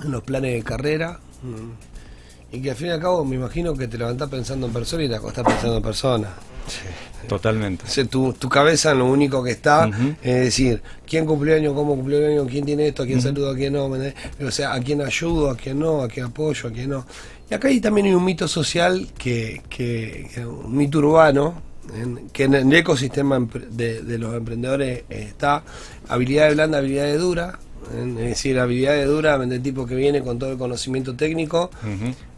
en 0.03 0.11
los 0.11 0.23
planes 0.23 0.55
de 0.55 0.63
carrera, 0.63 1.21
mm, 1.43 2.57
y 2.57 2.63
que 2.63 2.71
al 2.71 2.77
fin 2.77 2.89
y 2.89 2.91
al 2.91 3.01
cabo 3.01 3.25
me 3.25 3.37
imagino 3.37 3.75
que 3.75 3.89
te 3.89 3.99
levantás 3.99 4.29
pensando 4.29 4.67
en 4.67 4.73
persona 4.73 5.05
y 5.05 5.09
te 5.09 5.17
acostás 5.17 5.45
pensando 5.45 5.77
en 5.77 5.83
persona. 5.83 6.35
Totalmente. 7.29 7.85
O 7.87 7.89
sea, 7.89 8.05
tu, 8.05 8.35
tu 8.35 8.49
cabeza 8.51 8.93
en 8.93 8.99
lo 8.99 9.07
único 9.07 9.43
que 9.43 9.51
está 9.53 9.89
es 10.23 10.35
decir, 10.45 10.83
quién 11.07 11.25
cumplió 11.25 11.57
año, 11.57 11.75
cómo 11.75 11.95
cumplió 11.97 12.27
año, 12.27 12.47
quién 12.47 12.67
tiene 12.67 12.89
esto, 12.89 13.03
a 13.03 13.07
quién 13.07 13.19
Ujú. 13.19 13.29
saludo, 13.29 13.51
a 13.51 13.55
quién 13.57 13.73
no, 13.73 13.87
o 13.87 14.51
sea, 14.51 14.75
a 14.75 14.81
quién 14.81 15.01
ayudo, 15.01 15.51
a 15.51 15.57
quién 15.57 15.79
no, 15.79 16.03
a 16.03 16.09
quién 16.09 16.27
apoyo, 16.27 16.69
a 16.69 16.73
quién 16.73 16.91
no. 16.91 17.07
Y 17.51 17.55
acá 17.55 17.69
hay 17.69 17.81
también 17.81 18.09
hay 18.09 18.15
un 18.15 18.25
mito 18.25 18.47
social, 18.47 19.09
que, 19.17 19.63
que, 19.71 20.29
que 20.35 20.45
un 20.45 20.77
mito 20.77 20.99
urbano, 20.99 21.63
en- 21.95 22.29
que 22.31 22.45
en 22.45 22.55
el 22.55 22.73
ecosistema 22.75 23.39
de, 23.71 24.03
de 24.03 24.19
los 24.19 24.35
emprendedores 24.35 25.05
eh, 25.09 25.25
está 25.29 25.63
habilidad 26.09 26.53
blanda, 26.53 26.79
habilidad 26.79 27.17
dura, 27.19 27.59
en- 27.99 28.19
es 28.19 28.25
decir, 28.31 28.59
habilidad 28.59 29.03
dura 29.07 29.39
del 29.39 29.63
tipo 29.63 29.87
que 29.87 29.95
viene 29.95 30.23
con 30.23 30.39
todo 30.39 30.53
el 30.53 30.59
conocimiento 30.59 31.15
técnico. 31.15 31.71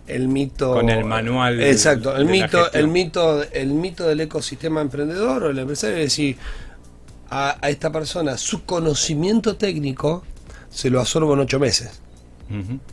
El 0.06 0.28
mito 0.28 0.72
Con 0.74 0.88
el 0.88 1.04
manual 1.04 1.60
exacto 1.60 2.12
de 2.12 2.20
el 2.20 2.26
mito 2.26 2.72
el 2.72 2.88
mito 2.88 3.42
el 3.42 3.68
mito 3.68 4.06
del 4.06 4.20
ecosistema 4.20 4.80
emprendedor 4.80 5.44
o 5.44 5.50
el 5.50 5.58
empresario 5.58 5.96
es 5.96 6.04
decir 6.04 6.36
a, 7.28 7.58
a 7.60 7.70
esta 7.70 7.90
persona 7.90 8.36
su 8.36 8.64
conocimiento 8.64 9.56
técnico 9.56 10.22
se 10.70 10.90
lo 10.90 11.00
absorbo 11.00 11.34
en 11.34 11.40
ocho 11.40 11.58
meses. 11.58 12.00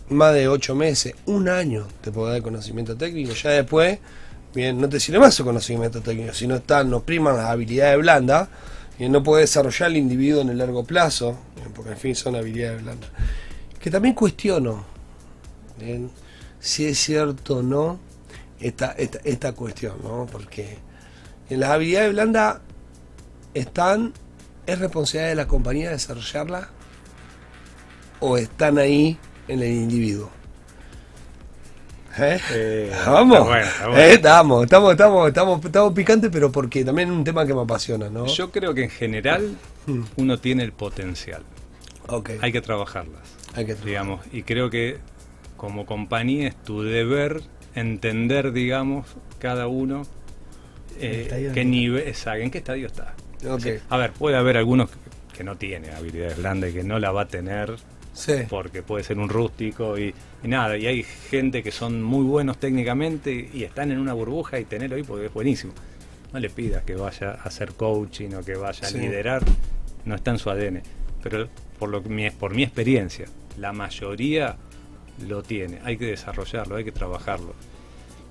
Más 0.09 0.33
de 0.33 0.47
ocho 0.47 0.73
meses 0.73 1.13
un 1.25 1.47
año 1.47 1.87
te 2.01 2.11
puedo 2.11 2.29
dar 2.29 2.41
conocimiento 2.41 2.95
técnico 2.95 3.33
ya 3.33 3.51
después 3.51 3.99
bien 4.55 4.81
no 4.81 4.89
te 4.89 4.99
sirve 4.99 5.19
más 5.19 5.35
su 5.35 5.43
conocimiento 5.43 6.01
técnico 6.01 6.33
si 6.33 6.47
no 6.47 6.55
están 6.55 6.89
no 6.89 7.01
priman 7.01 7.37
las 7.37 7.45
habilidades 7.47 7.99
blandas 7.99 8.49
y 8.97 9.09
no 9.09 9.21
puede 9.21 9.41
desarrollar 9.41 9.91
el 9.91 9.97
individuo 9.97 10.41
en 10.41 10.49
el 10.49 10.57
largo 10.57 10.83
plazo 10.83 11.37
porque 11.75 11.91
en 11.91 11.97
fin 11.97 12.15
son 12.15 12.35
habilidades 12.35 12.81
blandas. 12.83 13.09
Que 13.79 13.89
también 13.89 14.15
cuestiono 14.15 14.85
bien, 15.79 16.09
si 16.63 16.85
es 16.85 16.97
cierto 16.97 17.57
o 17.57 17.61
no 17.61 17.99
esta, 18.59 18.93
esta, 18.93 19.19
esta 19.25 19.51
cuestión, 19.51 19.95
¿no? 20.01 20.25
Porque 20.31 20.77
en 21.49 21.59
las 21.59 21.71
habilidades 21.71 22.13
blandas 22.13 22.59
están, 23.53 24.13
¿es 24.65 24.79
responsabilidad 24.79 25.29
de 25.29 25.35
la 25.35 25.47
compañía 25.47 25.89
desarrollarla? 25.91 26.69
¿O 28.21 28.37
están 28.37 28.77
ahí 28.77 29.17
en 29.49 29.59
el 29.61 29.67
individuo? 29.73 30.29
¿Eh? 32.17 32.39
Eh, 32.51 32.91
Vamos, 33.05 33.37
está 33.39 33.43
bueno, 33.49 33.65
está 33.65 33.87
bueno. 33.87 34.01
Eh, 34.01 34.13
estamos, 34.13 34.63
estamos, 34.63 34.91
estamos, 34.91 35.27
estamos, 35.27 35.65
estamos 35.65 35.93
picantes, 35.93 36.29
pero 36.31 36.51
porque 36.51 36.85
también 36.85 37.09
es 37.09 37.15
un 37.17 37.23
tema 37.25 37.45
que 37.45 37.53
me 37.53 37.61
apasiona, 37.61 38.09
¿no? 38.09 38.27
Yo 38.27 38.51
creo 38.51 38.73
que 38.73 38.83
en 38.85 38.89
general 38.89 39.57
Mm. 39.85 40.03
uno 40.15 40.39
tiene 40.39 40.63
el 40.63 40.71
potencial. 40.71 41.43
Ok, 42.07 42.31
Hay 42.41 42.53
que 42.53 42.61
trabajarlas. 42.61 43.21
hay 43.53 43.65
que 43.65 43.75
digamos, 43.75 44.21
y 44.31 44.43
creo 44.43 44.69
que 44.69 44.99
como 45.63 45.85
compañía 45.85 46.49
es 46.49 46.55
tu 46.61 46.81
deber 46.81 47.39
entender, 47.73 48.51
digamos, 48.51 49.07
cada 49.39 49.67
uno 49.67 50.01
eh, 50.99 51.27
qué 51.29 51.51
que- 51.53 51.63
nivel, 51.63 52.03
en 52.25 52.51
qué 52.51 52.57
estadio 52.57 52.87
está. 52.87 53.15
A 53.89 53.95
ver, 53.95 54.11
puede 54.11 54.35
haber 54.35 54.57
algunos 54.57 54.89
que 55.31 55.45
no 55.45 55.55
tiene 55.55 55.91
habilidades 55.91 56.35
blandas 56.37 56.71
y 56.71 56.73
que 56.73 56.83
no 56.83 56.99
la 56.99 57.11
va 57.13 57.21
a 57.21 57.27
tener 57.29 57.75
Sí. 58.11 58.33
porque 58.49 58.83
puede 58.83 59.05
ser 59.05 59.17
un 59.19 59.29
rústico 59.29 59.97
y, 59.97 60.13
y 60.43 60.47
nada, 60.49 60.75
y 60.77 60.85
hay 60.85 61.03
gente 61.03 61.63
que 61.63 61.71
son 61.71 62.03
muy 62.03 62.25
buenos 62.25 62.57
técnicamente 62.57 63.49
y 63.53 63.63
están 63.63 63.89
en 63.89 63.99
una 63.99 64.11
burbuja 64.11 64.59
y 64.59 64.65
tenerlo 64.65 64.97
ahí 64.97 65.03
porque 65.03 65.27
es 65.27 65.33
buenísimo. 65.33 65.71
No 66.33 66.39
le 66.41 66.49
pidas 66.49 66.83
que 66.83 66.95
vaya 66.95 67.31
a 67.31 67.43
hacer 67.47 67.71
coaching 67.71 68.33
o 68.33 68.43
que 68.43 68.55
vaya 68.55 68.85
Sí. 68.85 68.97
a 68.97 68.99
liderar, 68.99 69.43
no 70.03 70.13
está 70.15 70.31
en 70.31 70.39
su 70.39 70.49
ADN. 70.49 70.81
Pero 71.23 71.47
por, 71.79 71.87
lo 71.87 72.03
que 72.03 72.09
mi, 72.09 72.29
por 72.31 72.53
mi 72.53 72.63
experiencia, 72.63 73.27
la 73.57 73.71
mayoría 73.71 74.57
lo 75.27 75.43
tiene, 75.43 75.79
hay 75.83 75.97
que 75.97 76.05
desarrollarlo, 76.05 76.75
hay 76.75 76.83
que 76.83 76.91
trabajarlo. 76.91 77.53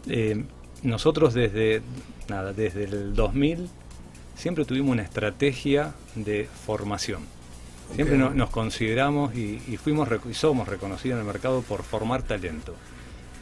Eh, 0.08 0.44
nosotros 0.82 1.32
desde, 1.34 1.80
nada, 2.28 2.52
desde 2.52 2.84
el 2.84 3.14
2000 3.14 3.68
siempre 4.36 4.64
tuvimos 4.64 4.92
una 4.92 5.02
estrategia 5.02 5.94
de 6.14 6.48
formación. 6.66 7.22
Siempre 7.94 8.16
no- 8.16 8.30
nos 8.30 8.50
consideramos 8.50 9.34
y, 9.34 9.60
y 9.68 9.76
fuimos 9.76 10.08
y 10.28 10.34
somos 10.34 10.66
reconocidos 10.66 11.16
en 11.16 11.20
el 11.20 11.26
mercado 11.32 11.62
por 11.62 11.82
formar 11.82 12.22
talento. 12.22 12.74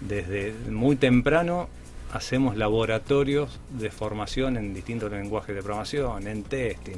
Desde 0.01 0.53
muy 0.71 0.97
temprano 0.97 1.69
hacemos 2.13 2.57
laboratorios 2.57 3.61
de 3.71 3.91
formación 3.91 4.57
en 4.57 4.75
distintos 4.75 5.11
lenguajes 5.13 5.55
de 5.55 5.63
programación, 5.63 6.27
en 6.27 6.43
testing, 6.43 6.97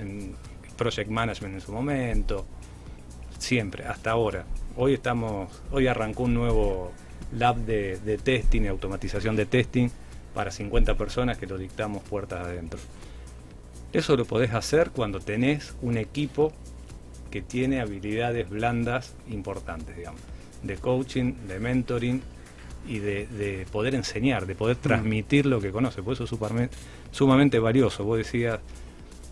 en 0.00 0.34
project 0.78 1.10
management 1.10 1.54
en 1.56 1.60
su 1.60 1.72
momento. 1.72 2.46
siempre, 3.38 3.84
hasta 3.84 4.12
ahora. 4.12 4.46
Hoy 4.76 4.94
estamos, 4.94 5.50
hoy 5.70 5.86
arrancó 5.86 6.24
un 6.24 6.34
nuevo 6.34 6.90
lab 7.36 7.56
de, 7.56 7.98
de 8.00 8.18
testing 8.18 8.62
y 8.62 8.66
automatización 8.66 9.36
de 9.36 9.46
testing 9.46 9.88
para 10.34 10.50
50 10.50 10.96
personas 10.96 11.38
que 11.38 11.46
lo 11.46 11.58
dictamos 11.58 12.02
puertas 12.02 12.44
adentro. 12.44 12.80
Eso 13.92 14.16
lo 14.16 14.24
podés 14.24 14.52
hacer 14.52 14.90
cuando 14.90 15.20
tenés 15.20 15.74
un 15.80 15.96
equipo 15.96 16.52
que 17.30 17.40
tiene 17.40 17.80
habilidades 17.80 18.48
blandas 18.50 19.14
importantes, 19.30 19.96
digamos, 19.96 20.20
de 20.64 20.76
coaching, 20.76 21.34
de 21.46 21.60
mentoring 21.60 22.22
y 22.88 22.98
de, 22.98 23.26
de 23.28 23.66
poder 23.70 23.94
enseñar, 23.94 24.46
de 24.46 24.56
poder 24.56 24.76
transmitir 24.76 25.46
lo 25.46 25.60
que 25.60 25.70
conoce. 25.70 26.02
Por 26.02 26.14
eso 26.14 26.24
es 26.24 26.32
superme- 26.32 26.68
sumamente 27.12 27.60
valioso. 27.60 28.04
Vos 28.04 28.18
decías, 28.18 28.58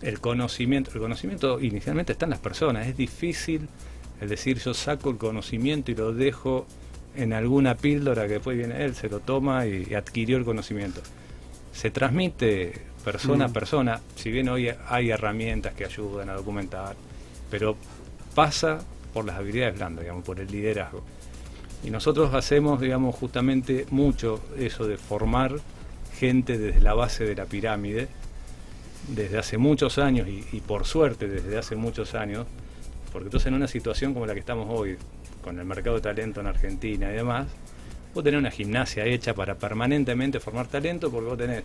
el 0.01 0.21
conocimiento, 0.21 0.91
el 0.93 0.99
conocimiento 1.01 1.59
inicialmente 1.59 2.13
está 2.13 2.25
en 2.25 2.31
las 2.31 2.39
personas, 2.39 2.87
es 2.87 2.95
difícil 2.95 3.67
el 4.21 4.29
decir 4.29 4.59
yo 4.59 4.73
saco 4.73 5.09
el 5.09 5.17
conocimiento 5.17 5.91
y 5.91 5.95
lo 5.95 6.13
dejo 6.13 6.65
en 7.15 7.33
alguna 7.33 7.75
píldora 7.75 8.23
que 8.27 8.33
después 8.33 8.57
viene 8.57 8.83
él, 8.83 8.95
se 8.95 9.09
lo 9.09 9.19
toma 9.19 9.65
y, 9.65 9.87
y 9.89 9.93
adquirió 9.93 10.37
el 10.37 10.45
conocimiento. 10.45 11.01
Se 11.71 11.91
transmite 11.91 12.81
persona 13.03 13.45
a 13.45 13.49
persona, 13.49 13.99
si 14.15 14.31
bien 14.31 14.49
hoy 14.49 14.69
hay 14.87 15.09
herramientas 15.09 15.73
que 15.73 15.85
ayudan 15.85 16.29
a 16.29 16.33
documentar, 16.33 16.95
pero 17.51 17.75
pasa 18.33 18.79
por 19.13 19.25
las 19.25 19.37
habilidades 19.37 19.75
blandas, 19.75 20.03
digamos, 20.03 20.23
por 20.23 20.39
el 20.39 20.47
liderazgo. 20.47 21.03
Y 21.83 21.91
nosotros 21.91 22.33
hacemos, 22.33 22.79
digamos, 22.79 23.13
justamente 23.15 23.85
mucho 23.91 24.41
eso 24.57 24.87
de 24.87 24.97
formar 24.97 25.59
gente 26.17 26.57
desde 26.57 26.79
la 26.79 26.93
base 26.93 27.25
de 27.25 27.35
la 27.35 27.45
pirámide, 27.45 28.07
desde 29.09 29.37
hace 29.37 29.57
muchos 29.57 29.97
años 29.97 30.27
y, 30.29 30.45
y 30.53 30.61
por 30.61 30.85
suerte 30.85 31.27
desde 31.27 31.57
hace 31.57 31.75
muchos 31.75 32.15
años, 32.15 32.47
porque 33.13 33.27
entonces 33.27 33.47
en 33.47 33.53
una 33.53 33.67
situación 33.67 34.13
como 34.13 34.25
la 34.25 34.33
que 34.33 34.39
estamos 34.41 34.67
hoy, 34.69 34.97
con 35.43 35.59
el 35.59 35.65
mercado 35.65 35.95
de 35.97 36.01
talento 36.01 36.41
en 36.41 36.47
Argentina 36.47 37.09
y 37.11 37.13
demás, 37.13 37.47
vos 38.13 38.23
tenés 38.23 38.39
una 38.39 38.51
gimnasia 38.51 39.05
hecha 39.05 39.33
para 39.33 39.55
permanentemente 39.55 40.39
formar 40.39 40.67
talento, 40.67 41.09
porque 41.11 41.29
vos 41.29 41.37
tenés 41.37 41.63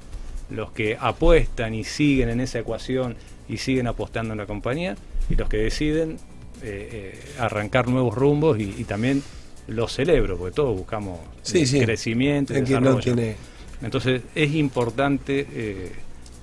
los 0.50 0.70
que 0.72 0.96
apuestan 1.00 1.74
y 1.74 1.84
siguen 1.84 2.28
en 2.30 2.40
esa 2.40 2.58
ecuación 2.60 3.16
y 3.48 3.56
siguen 3.56 3.86
apostando 3.86 4.32
en 4.34 4.38
la 4.38 4.46
compañía, 4.46 4.96
y 5.30 5.34
los 5.34 5.48
que 5.48 5.56
deciden 5.58 6.18
eh, 6.62 7.14
eh, 7.16 7.20
arrancar 7.38 7.88
nuevos 7.88 8.14
rumbos 8.14 8.58
y, 8.58 8.74
y 8.78 8.84
también 8.84 9.22
los 9.68 9.92
celebro, 9.94 10.36
porque 10.36 10.54
todos 10.54 10.76
buscamos 10.76 11.18
Sí, 11.42 11.66
sí. 11.66 11.80
crecimiento 11.80 12.56
y 12.56 12.62
no 12.62 12.98
tiene. 12.98 13.36
Entonces 13.82 14.22
es 14.34 14.54
importante 14.54 15.46
eh, 15.52 15.92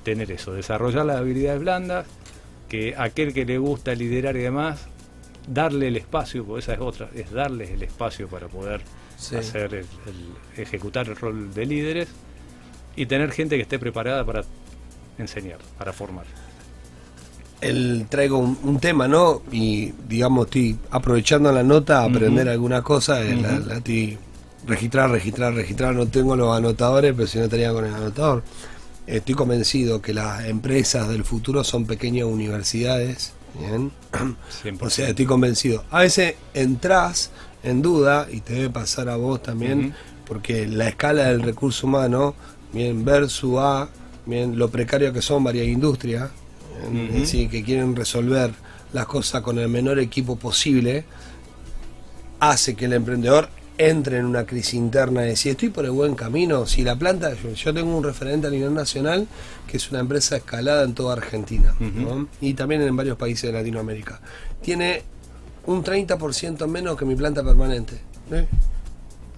tener 0.04 0.32
eso, 0.32 0.54
desarrollar 0.54 1.06
las 1.06 1.18
habilidades 1.18 1.60
blandas, 1.60 2.06
que 2.70 2.96
aquel 2.98 3.34
que 3.34 3.46
le 3.46 3.58
gusta 3.58 3.94
liderar 3.94 4.36
y 4.38 4.42
demás, 4.42 4.88
darle 5.48 5.88
el 5.90 5.98
espacio, 5.98 6.44
porque 6.46 6.60
esa 6.62 6.74
es 6.74 6.80
otra, 6.80 7.10
es 7.16 7.32
darles 7.32 7.70
el 7.72 7.84
espacio 7.84 8.28
para 8.28 8.48
poder 8.48 8.82
Sí. 9.18 9.36
hacer 9.38 9.74
el, 9.74 9.86
el- 10.08 10.62
ejecutar 10.62 11.08
el 11.08 11.16
rol 11.16 11.54
de 11.54 11.66
líderes 11.66 12.10
y 12.98 13.06
tener 13.06 13.32
gente 13.32 13.56
que 13.56 13.62
esté 13.62 13.80
preparada 13.80 14.26
para 14.26 14.44
enseñar, 15.18 15.60
para 15.78 15.94
formar. 15.94 16.26
el, 17.62 18.06
traigo 18.10 18.38
un, 18.38 18.58
un 18.64 18.80
tema, 18.80 19.08
¿no? 19.08 19.42
Y 19.52 19.94
digamos, 20.08 20.46
estoy 20.48 20.78
aprovechando 20.92 21.52
la 21.52 21.64
nota 21.64 22.02
a 22.02 22.06
aprender 22.06 22.48
alguna 22.50 22.82
cosa, 22.82 23.22
eh, 23.24 23.36
la, 23.36 23.54
Ujú. 23.60 23.68
la 23.70 23.78
estoy 23.78 24.18
registrar, 24.68 25.10
registrar, 25.10 25.54
registrar. 25.54 25.96
No 25.96 26.08
tengo 26.08 26.36
los 26.36 26.56
anotadores, 26.56 27.14
pero 27.16 27.28
si 27.28 27.38
no 27.38 27.46
estaría 27.46 27.72
con 27.72 27.86
el 27.86 27.94
anotador. 27.94 28.44
Estoy 29.08 29.36
convencido 29.36 30.02
que 30.02 30.14
las 30.14 30.44
empresas 30.46 31.08
del 31.08 31.24
futuro 31.24 31.64
son 31.64 31.86
pequeñas 31.86 32.26
universidades. 32.26 33.34
¿Bien? 33.60 33.92
100%. 34.64 34.78
O 34.82 34.90
sea, 34.90 35.10
estoy 35.10 35.26
convencido. 35.26 35.84
A 35.92 36.00
veces 36.00 36.36
entras 36.54 37.32
en 37.64 37.82
duda, 37.82 38.28
y 38.32 38.42
te 38.42 38.54
debe 38.54 38.70
pasar 38.70 39.10
a 39.10 39.16
vos 39.16 39.42
también, 39.42 39.94
porque 40.26 40.68
la 40.68 40.88
escala 40.88 41.26
del 41.26 41.42
recurso 41.42 41.88
humano, 41.88 42.36
bien, 42.74 43.04
versus 43.04 43.58
a 43.58 43.90
bien, 44.26 44.58
lo 44.58 44.70
precario 44.70 45.12
que 45.14 45.22
son 45.22 45.44
varias 45.44 45.68
industrias, 45.68 46.30
bien, 46.92 47.06
Ujú. 47.06 47.14
es 47.16 47.22
decir, 47.22 47.50
que 47.50 47.64
quieren 47.64 47.96
resolver 47.96 48.52
las 48.94 49.06
cosas 49.08 49.42
con 49.42 49.58
el 49.60 49.68
menor 49.68 50.00
equipo 50.00 50.36
posible, 50.36 51.06
hace 52.40 52.76
que 52.76 52.86
el 52.86 52.94
emprendedor 52.94 53.50
entre 53.78 54.18
en 54.18 54.26
una 54.26 54.46
crisis 54.46 54.76
interna 54.76 55.26
y 55.26 55.30
decir, 55.30 55.52
estoy 55.52 55.70
por 55.70 55.86
el 55.86 55.92
buen 55.92 56.16
camino, 56.16 56.66
si 56.66 56.84
la 56.84 56.96
planta, 56.96 57.34
yo, 57.34 57.52
yo 57.52 57.74
tengo 57.74 57.96
un 57.96 58.04
referente 58.04 58.48
a 58.48 58.50
nivel 58.50 58.74
nacional, 58.74 59.28
que 59.68 59.78
es 59.78 59.92
una 59.92 60.00
empresa 60.00 60.38
escalada 60.38 60.84
en 60.84 60.94
toda 60.94 61.14
Argentina, 61.14 61.76
y 62.42 62.54
también 62.54 62.82
en 62.82 62.96
varios 62.96 63.18
países 63.18 63.52
de 63.52 63.58
Latinoamérica. 63.58 64.20
Tiene 64.62 65.04
un 65.66 65.84
30% 65.84 66.68
menos 66.68 66.98
que 66.98 67.06
mi 67.06 67.16
planta 67.16 67.44
permanente. 67.44 68.00
¿eh? 68.32 68.48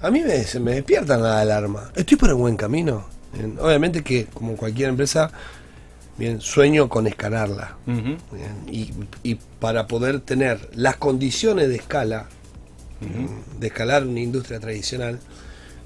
A 0.01 0.11
mí 0.11 0.21
me, 0.21 0.73
despiertan 0.73 1.23
la 1.23 1.41
alarma. 1.41 1.91
Estoy 1.95 2.17
por 2.17 2.29
el 2.29 2.35
buen 2.35 2.55
camino. 2.55 3.05
Bien, 3.33 3.57
Obviamente 3.59 4.03
que, 4.03 4.25
como 4.25 4.55
cualquier 4.55 4.89
empresa, 4.89 5.31
bien, 6.17 6.39
sueño 6.41 6.87
con 6.89 7.07
escalarla. 7.07 7.77
Ujú, 7.87 8.17
Bien, 8.31 8.55
y, 8.67 8.93
y 9.23 9.35
para 9.59 9.87
poder 9.87 10.19
tener 10.19 10.69
las 10.75 10.97
condiciones 10.97 11.69
de 11.69 11.77
escala, 11.77 12.27
de 13.59 13.67
escalar 13.67 14.05
una 14.05 14.19
industria 14.19 14.59
tradicional, 14.59 15.19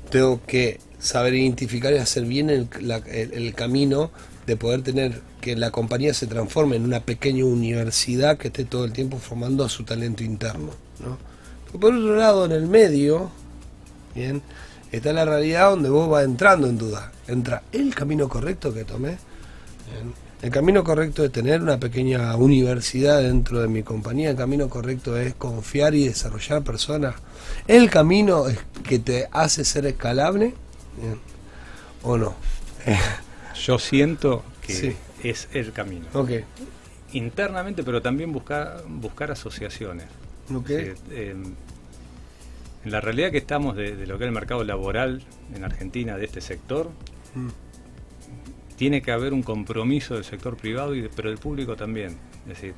tengo 0.09 0.41
que 0.45 0.80
saber 0.99 1.34
identificar 1.34 1.93
y 1.93 1.97
hacer 1.97 2.26
bien 2.26 2.49
el, 2.49 3.53
camino 3.55 4.12
de 4.45 4.55
poder 4.57 4.84
tener 4.84 5.22
que 5.39 5.55
la 5.55 5.72
compañía 5.72 6.14
se 6.14 6.28
transforme 6.28 6.76
en 6.76 6.84
una 6.84 7.01
pequeña 7.01 7.45
universidad 7.45 8.38
que 8.38 8.47
esté 8.49 8.66
todo 8.66 8.86
el 8.86 8.93
tiempo 8.93 9.18
formando 9.18 9.64
a 9.64 9.70
su 9.70 9.84
talento 9.84 10.24
interno. 10.24 10.72
¿no? 10.99 11.18
Por 11.80 11.93
otro 11.93 12.16
lado, 12.16 12.45
en 12.45 12.51
el 12.51 12.68
medio, 12.68 13.32
bien, 14.14 14.41
está 14.91 15.14
la 15.14 15.26
realidad 15.26 15.72
donde 15.72 15.89
vos 15.89 16.09
vas 16.09 16.26
entrando 16.26 16.68
en 16.68 16.78
duda. 16.78 17.12
Entra 17.28 17.64
el 17.72 17.95
camino 17.95 18.30
correcto 18.30 18.74
que 18.74 18.84
tomé. 18.84 19.18
El 20.42 20.50
camino 20.50 20.84
correcto 20.84 21.24
es 21.24 21.32
tener 21.32 21.62
una 21.62 21.80
pequeña 21.80 22.36
universidad 22.36 23.22
dentro 23.22 23.62
de 23.62 23.68
mi 23.68 23.84
compañía. 23.84 24.32
El 24.32 24.38
camino 24.38 24.70
correcto 24.70 25.16
es 25.16 25.36
confiar 25.36 25.94
y 25.94 26.08
desarrollar 26.08 26.64
personas. 26.64 27.16
El 27.68 27.92
camino 27.92 28.48
es 28.48 28.58
que 28.84 28.98
te 28.98 29.28
hace 29.32 29.64
ser 29.64 29.86
escalable. 29.86 30.54
¿O 32.04 32.18
no? 32.18 32.34
Yo 33.64 33.78
siento 33.78 34.44
que 34.66 34.74
Sí. 34.74 34.96
es 35.24 35.48
el 35.54 35.72
camino. 35.74 36.08
Internamente, 37.14 37.84
pero 37.84 38.02
también 38.02 38.32
buscar, 38.34 38.84
buscar 38.88 39.30
asociaciones. 39.32 40.06
Ok. 40.52 40.70
Eh, 40.72 40.96
eh, 41.12 41.36
en 42.84 42.92
la 42.92 43.00
realidad 43.00 43.30
que 43.30 43.38
estamos 43.38 43.76
de, 43.76 43.96
de 43.96 44.08
lo 44.08 44.18
que 44.18 44.24
es 44.24 44.28
el 44.30 44.34
mercado 44.34 44.64
laboral 44.64 45.22
en 45.56 45.64
Argentina, 45.64 46.18
de 46.18 46.26
este 46.26 46.42
sector, 46.42 46.89
Mm. 47.34 47.48
Tiene 48.78 49.01
que 49.01 49.11
haber 49.11 49.34
un 49.34 49.43
compromiso 49.43 50.15
del 50.15 50.24
sector 50.24 50.57
privado, 50.57 50.95
y 50.95 51.01
de- 51.01 51.09
pero 51.09 51.30
del 51.30 51.38
público 51.38 51.76
también. 51.76 52.17
Es 52.43 52.55
decir, 52.55 52.74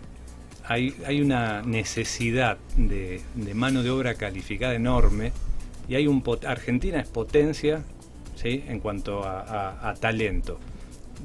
hay, 0.65 0.95
hay 1.05 1.21
una 1.21 1.61
necesidad 1.61 2.57
de, 2.77 3.21
de 3.35 3.53
mano 3.53 3.83
de 3.83 3.89
obra 3.89 4.15
calificada 4.15 4.75
enorme 4.75 5.31
y 5.87 5.95
hay 5.95 6.07
un 6.07 6.23
Argentina 6.47 6.99
es 6.99 7.07
potencia 7.07 7.83
¿sí? 8.35 8.63
en 8.67 8.79
cuanto 8.79 9.23
a, 9.25 9.93
talento. 9.99 10.59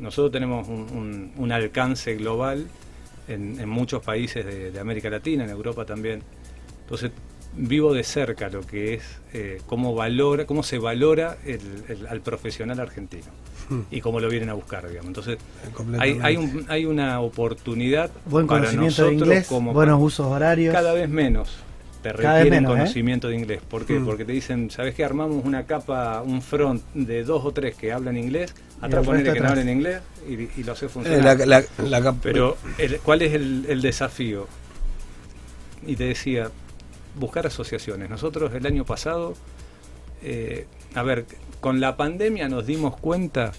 Nosotros 0.00 0.32
tenemos 0.32 0.68
un, 0.68 1.52
alcance 1.52 2.14
global 2.16 2.66
en, 3.28 3.58
en 3.60 3.68
muchos 3.68 4.02
países 4.02 4.72
de 4.72 4.78
América 4.80 5.10
Latina, 5.10 5.44
en 5.44 5.50
Europa 5.50 5.84
también. 5.84 6.22
Entonces 6.82 7.10
vivo 7.58 7.92
de 7.92 8.04
cerca 8.04 8.48
lo 8.48 8.62
que 8.62 8.94
es 8.94 9.02
eh, 9.34 9.60
cómo 9.66 9.94
valora, 9.94 10.46
cómo 10.46 10.62
se 10.62 10.78
valora 10.78 11.36
el- 11.44 11.60
el- 11.88 12.06
al 12.06 12.20
profesional 12.20 12.78
argentino 12.80 13.26
Mm. 13.68 13.80
y 13.90 14.00
cómo 14.00 14.20
lo 14.20 14.28
vienen 14.30 14.48
a 14.48 14.54
buscar, 14.54 14.88
digamos. 14.88 15.08
Entonces 15.08 15.38
hay, 15.98 16.18
hay, 16.22 16.36
un- 16.36 16.64
hay 16.68 16.86
una 16.86 17.20
oportunidad 17.20 18.10
Buen 18.26 18.46
para 18.46 18.60
conocimiento 18.60 19.02
de 19.04 19.10
nosotros 19.12 19.28
inglés, 19.28 19.46
como 19.48 19.72
buenos 19.74 20.00
usos 20.00 20.26
horarios. 20.26 20.72
cada 20.72 20.92
vez 20.94 21.08
menos 21.08 21.56
te 22.02 22.12
requieren 22.12 22.48
menos, 22.50 22.70
¿eh? 22.72 22.78
conocimiento 22.78 23.28
de 23.28 23.34
inglés. 23.34 23.60
¿Por 23.68 23.84
qué? 23.84 23.98
Mm. 23.98 24.06
Porque 24.06 24.24
te 24.24 24.30
dicen, 24.32 24.70
¿sabes 24.70 24.94
qué? 24.94 25.04
Armamos 25.04 25.44
una 25.44 25.64
capa, 25.66 26.22
un 26.22 26.40
front 26.40 26.80
de 26.94 27.24
dos 27.24 27.44
o 27.44 27.50
tres 27.52 27.74
que 27.74 27.92
hablan 27.92 28.16
inglés, 28.16 28.54
atrás 28.80 29.00
el 29.02 29.06
ponele 29.06 29.32
que 29.32 29.40
no 29.40 29.48
hablen 29.48 29.68
inglés 29.68 30.00
y, 30.28 30.60
y 30.60 30.64
lo 30.64 30.72
hace 30.72 30.86
Eh, 30.86 30.88
funcionar. 30.88 31.38
la- 31.46 31.64
la- 31.82 32.12
Pero, 32.22 32.56
el- 32.78 32.98
¿cuál 33.00 33.22
es 33.22 33.34
el, 33.34 33.66
el 33.68 33.82
desafío? 33.82 34.46
Y 35.86 35.96
te 35.96 36.04
decía, 36.04 36.50
buscar 37.18 37.46
asociaciones. 37.46 38.10
Nosotros 38.10 38.52
el 38.54 38.66
año 38.66 38.84
pasado, 38.84 39.34
eh, 40.22 40.66
a 40.94 41.02
ver, 41.02 41.26
con 41.60 41.80
la 41.80 41.96
pandemia 41.96 42.48
nos 42.48 42.66
dimos 42.66 42.96
cuenta 42.96 43.52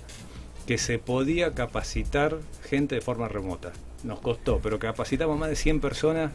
que 0.65 0.77
se 0.77 0.99
podía 0.99 1.53
capacitar 1.53 2.37
gente 2.63 2.95
de 2.95 3.01
forma 3.01 3.27
remota. 3.27 3.71
Nos 4.03 4.19
costó, 4.19 4.59
pero 4.59 4.79
capacitamos 4.79 5.37
más 5.37 5.49
de 5.49 5.55
100 5.55 5.81
personas 5.81 6.31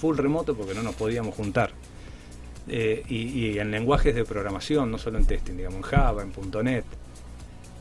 full 0.00 0.16
remoto 0.16 0.56
porque 0.56 0.74
no 0.74 0.82
nos 0.82 0.94
podíamos 0.94 1.34
juntar. 1.34 1.70
Eh, 2.68 3.04
y, 3.08 3.58
en 3.58 3.70
lenguajes 3.70 4.14
de 4.14 4.24
programación, 4.24 4.90
no 4.90 4.98
solo 4.98 5.18
en 5.18 5.26
testing, 5.26 5.56
digamos, 5.56 5.78
en 5.78 5.82
Java, 5.82 6.22
en 6.22 6.64
.NET. 6.64 6.84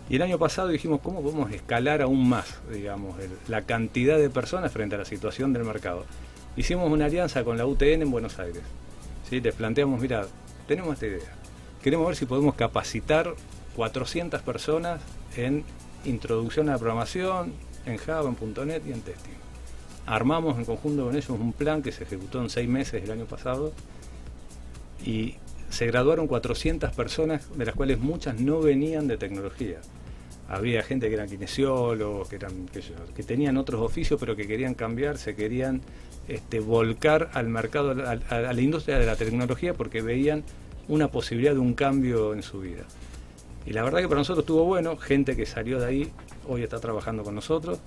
Y 0.09 0.15
el 0.15 0.21
año 0.23 0.39
pasado 0.39 0.69
dijimos, 0.69 1.01
¿cómo 1.03 1.21
podemos 1.21 1.51
escalar 1.51 2.01
aún 2.01 2.27
más, 2.27 2.59
digamos, 2.71 3.15
la 3.47 3.63
cantidad 3.63 4.17
de 4.17 4.30
personas 4.30 4.71
frente 4.71 4.95
a 4.95 4.97
la 4.97 5.05
situación 5.05 5.53
del 5.53 5.63
mercado? 5.63 6.05
Hicimos 6.56 6.91
una 6.91 7.06
alianza 7.06 7.43
con 7.43 7.58
la 7.58 7.66
UTN 7.66 8.02
en 8.02 8.12
Buenos 8.12 8.39
Aires. 8.39 8.64
Les 9.32 9.54
planteamos, 9.54 10.02
mira, 10.02 10.26
tenemos 10.68 10.93
esta 10.93 11.08
idea. 11.08 11.34
Queremos 11.84 12.08
ver 12.08 12.16
si 12.16 12.26
podemos 12.26 12.56
capacitar 12.56 13.36
400 13.76 14.41
personas 14.41 15.02
en 15.38 15.64
introducción 16.06 16.70
a 16.70 16.74
la 16.74 16.78
programación, 16.80 17.54
en 17.86 17.97
Java, 17.97 18.30
en 18.30 18.68
.NET 18.68 18.86
y 18.88 18.91
en 18.91 19.02
testing. 19.02 19.38
Armamos 20.06 20.58
en 20.58 20.66
conjunto 20.66 21.06
con 21.06 21.16
ellos 21.16 21.30
un 21.30 21.54
plan 21.54 21.82
que 21.82 21.91
se 21.91 22.04
ejecutó 22.04 22.41
en 22.41 22.50
seis 22.50 22.68
meses 22.68 23.04
el 23.04 23.12
año 23.12 23.26
pasado 23.26 23.72
y 25.06 25.36
se 25.70 25.86
graduaron 25.86 26.28
400 26.28 26.91
personas, 26.93 27.47
de 27.56 27.66
las 27.66 27.76
cuales 27.76 28.00
muchas 28.00 28.39
no 28.39 28.60
venían 28.60 29.08
de 29.08 29.18
tecnología. 29.18 29.80
Había 30.47 30.82
gente 30.82 31.08
que 31.10 31.14
eran 31.14 31.30
kinesiólogos, 31.30 32.28
que, 32.28 32.38
eran, 32.38 32.68
yo, 32.74 33.14
que 33.16 33.22
tenían 33.22 33.56
otros 33.58 33.82
oficios, 33.82 34.20
pero 34.20 34.36
que 34.36 34.47
querían 34.47 34.74
cambiar, 34.74 35.20
se 35.20 35.36
querían 35.36 35.82
este, 36.30 36.59
volcar 36.59 37.30
al 37.34 37.49
mercado, 37.49 37.91
a, 37.91 38.53
la 38.53 38.61
industria 38.61 38.99
de 38.99 39.05
la 39.05 39.15
tecnología, 39.15 39.73
porque 39.73 40.01
veían 40.01 40.43
una 40.88 41.09
posibilidad 41.09 41.53
de 41.53 41.59
un 41.59 41.73
cambio 41.73 42.34
en 42.34 42.43
su 42.43 42.61
vida. 42.61 42.84
Y 43.65 43.73
la 43.73 43.84
verdad 43.84 43.99
que 43.99 44.07
para 44.07 44.19
nosotros 44.19 44.43
estuvo 44.43 44.63
bueno, 44.63 44.95
gente 44.97 45.36
que 45.36 45.45
salió 45.45 45.80
de 45.80 45.86
ahí 45.86 46.11
hoy 46.47 46.63
está 46.63 46.80
trabajando 46.80 47.23
con 47.23 47.36
nosotros 47.36 47.80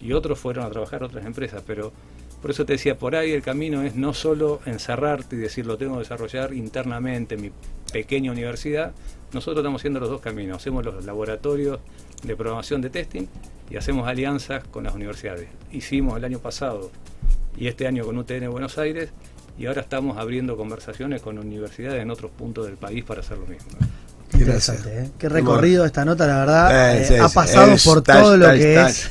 y 0.00 0.12
otros 0.12 0.38
fueron 0.38 0.64
a 0.64 0.70
trabajar 0.70 1.02
otras 1.02 1.26
empresas, 1.26 1.62
pero 1.66 1.92
por 2.40 2.50
eso 2.50 2.64
te 2.64 2.74
decía, 2.74 2.98
por 2.98 3.16
ahí 3.16 3.32
el 3.32 3.42
camino 3.42 3.82
es 3.82 3.96
no 3.96 4.14
solo 4.14 4.60
encerrarte 4.66 5.36
y 5.36 5.38
decir 5.38 5.66
lo 5.66 5.76
tengo 5.76 5.94
que 5.94 6.00
desarrollar 6.00 6.52
internamente 6.54 7.34
en 7.34 7.42
mi 7.42 7.50
pequeña 7.92 8.30
universidad, 8.30 8.92
nosotros 9.32 9.58
estamos 9.58 9.80
haciendo 9.80 10.00
los 10.00 10.10
dos 10.10 10.20
caminos, 10.20 10.58
hacemos 10.58 10.84
los 10.84 11.04
laboratorios 11.04 11.80
de 12.22 12.36
programación 12.36 12.80
de 12.82 12.90
testing 12.90 13.26
y 13.70 13.76
hacemos 13.76 14.06
alianzas 14.06 14.64
con 14.64 14.84
las 14.84 14.94
universidades. 14.94 15.48
Hicimos 15.72 16.16
el 16.16 16.24
año 16.24 16.38
pasado 16.38 16.90
y 17.56 17.68
este 17.68 17.86
año 17.86 18.04
con 18.04 18.16
UTN 18.18 18.50
Buenos 18.50 18.78
Aires 18.78 19.10
y 19.58 19.66
ahora 19.66 19.80
estamos 19.80 20.18
abriendo 20.18 20.56
conversaciones 20.56 21.22
con 21.22 21.38
universidades 21.38 22.02
en 22.02 22.10
otros 22.10 22.30
puntos 22.30 22.66
del 22.66 22.76
país 22.76 23.04
para 23.04 23.20
hacer 23.20 23.38
lo 23.38 23.46
mismo. 23.46 23.68
Qué 24.30 24.38
interesante, 24.38 24.98
¿eh? 24.98 25.10
Qué 25.18 25.28
recorrido 25.28 25.84
esta 25.84 26.04
nota, 26.04 26.26
la 26.26 26.38
verdad. 26.40 26.96
Eh, 26.98 27.06
eh, 27.16 27.20
ha 27.20 27.28
pasado 27.28 27.72
Es 27.72 27.84
por 27.84 28.02
touch, 28.02 28.16
todo 28.16 28.36
lo 28.36 28.50
que 28.52 28.74
touch. 28.74 28.88
es 28.90 29.10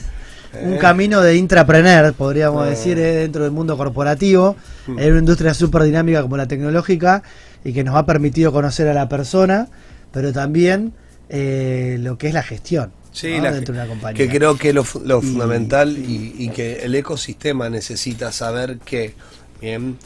un 0.61 0.73
Eh. 0.75 0.77
camino 0.77 1.21
de 1.21 1.35
intraprener, 1.35 2.13
podríamos 2.13 2.67
Eh. 2.67 2.71
decir, 2.71 2.99
eh, 2.99 3.15
dentro 3.15 3.43
del 3.43 3.51
mundo 3.51 3.75
corporativo, 3.77 4.55
Hmm. 4.87 4.99
en 4.99 5.09
una 5.11 5.19
industria 5.19 5.53
súper 5.53 5.83
dinámica 5.83 6.21
como 6.21 6.37
la 6.37 6.47
tecnológica 6.47 7.23
y 7.63 7.73
que 7.73 7.83
nos 7.83 7.95
ha 7.95 8.05
permitido 8.05 8.51
conocer 8.51 8.87
a 8.87 8.93
la 8.93 9.09
persona, 9.09 9.67
pero 10.11 10.31
también 10.31 10.93
eh, 11.29 11.97
lo 12.01 12.19
que 12.19 12.27
es 12.27 12.33
la 12.35 12.43
gestión 12.43 12.91
Sí, 13.15 13.37
¿no? 13.37 13.43
la- 13.43 13.51
dentro 13.53 13.73
de 13.73 13.79
una 13.81 13.89
compañía. 13.89 14.17
que 14.17 14.29
creo 14.37 14.57
que 14.57 14.73
lo, 14.73 14.85
lo 15.03 15.19
Y- 15.19 15.21
fundamental 15.25 15.97
y, 15.97 16.35
y 16.37 16.49
que 16.49 16.83
el 16.83 16.93
ecosistema 16.95 17.69
necesita 17.69 18.31
saber 18.31 18.79
que 18.79 19.13
bien 19.61 19.97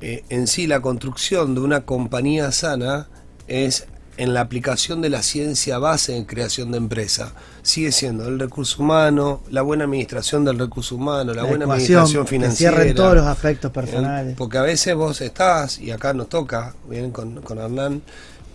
eh, 0.00 0.24
en 0.30 0.46
sí 0.46 0.66
la 0.66 0.80
construcción 0.80 1.54
de 1.54 1.60
una 1.60 1.82
compañía 1.82 2.50
sana 2.52 3.08
es 3.48 3.86
en 4.16 4.32
la 4.32 4.42
aplicación 4.42 5.02
de 5.02 5.10
la 5.10 5.22
ciencia 5.22 5.78
base 5.78 6.16
en 6.16 6.24
creación 6.24 6.70
de 6.70 6.78
empresa. 6.78 7.32
Sigue 7.62 7.90
siendo 7.90 8.28
el 8.28 8.38
recurso 8.38 8.80
humano, 8.82 9.42
la 9.50 9.62
buena 9.62 9.84
administración 9.84 10.44
del 10.44 10.56
recurso 10.58 10.94
humano, 10.94 11.34
la, 11.34 11.42
la 11.42 11.48
buena 11.48 11.64
administración 11.64 12.24
que 12.24 12.30
financiera. 12.30 12.76
cierren 12.76 12.94
todos 12.94 13.16
los 13.16 13.26
aspectos 13.26 13.72
Bien, 13.72 13.84
personales. 13.86 14.36
Porque 14.36 14.58
a 14.58 14.62
veces 14.62 14.94
vos 14.94 15.20
estás, 15.20 15.80
y 15.80 15.90
acá 15.90 16.12
nos 16.14 16.28
toca, 16.28 16.74
bien, 16.88 17.10
con, 17.10 17.40
con 17.42 17.58
Hernán, 17.58 18.02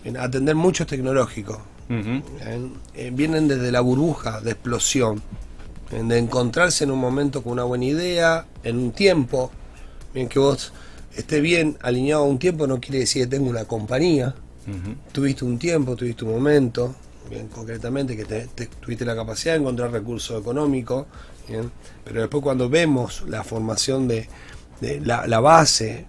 bien, 0.04 0.16
atender 0.16 0.56
muchos 0.56 0.88
tecnológicos. 0.88 1.58
Eh, 1.90 3.12
vienen 3.14 3.48
desde 3.48 3.72
la 3.72 3.82
burbuja 3.82 4.42
de 4.42 4.52
explosión, 4.52 5.22
de 5.92 6.18
encontrarse 6.20 6.84
en 6.84 6.92
un 6.92 7.00
momento 7.00 7.42
con 7.42 7.54
una 7.54 7.64
buena 7.64 7.86
idea, 7.86 8.46
en 8.64 8.78
un 8.78 8.92
tiempo, 8.92 9.50
bien 10.14 10.30
que 10.30 10.38
vos 10.40 10.72
estés 11.16 11.42
bien 11.42 11.78
alineado 11.82 12.24
a 12.24 12.28
un 12.28 12.38
tiempo 12.38 12.68
no 12.68 12.80
quiere 12.80 13.00
decir 13.00 13.24
que 13.24 13.28
tenga 13.38 13.50
una 13.50 13.66
compañía, 13.66 14.36
tuviste 15.12 15.46
un 15.46 15.58
tiempo, 15.58 15.96
tuviste 15.96 16.26
un 16.26 16.32
momento, 16.34 16.94
bien 17.28 17.48
concretamente 17.48 18.16
que 18.16 18.26
te- 18.26 18.48
te- 18.54 18.68
tuviste 18.68 19.04
la 19.04 19.16
capacidad 19.16 19.56
de 19.56 19.62
encontrar 19.62 19.92
recursos 19.92 20.40
económicos, 20.40 21.08
bien, 21.48 21.72
pero 22.06 22.22
después 22.22 22.44
cuando 22.44 22.70
vemos 22.70 23.24
la 23.28 23.44
formación 23.44 24.08
de, 24.08 24.30
de 24.80 25.00
la, 25.02 25.26
la 25.26 25.40
base, 25.40 26.06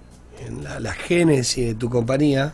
la, 0.63 0.79
la 0.79 0.93
génesis 0.93 1.69
de 1.69 1.75
tu 1.75 1.89
compañía, 1.89 2.53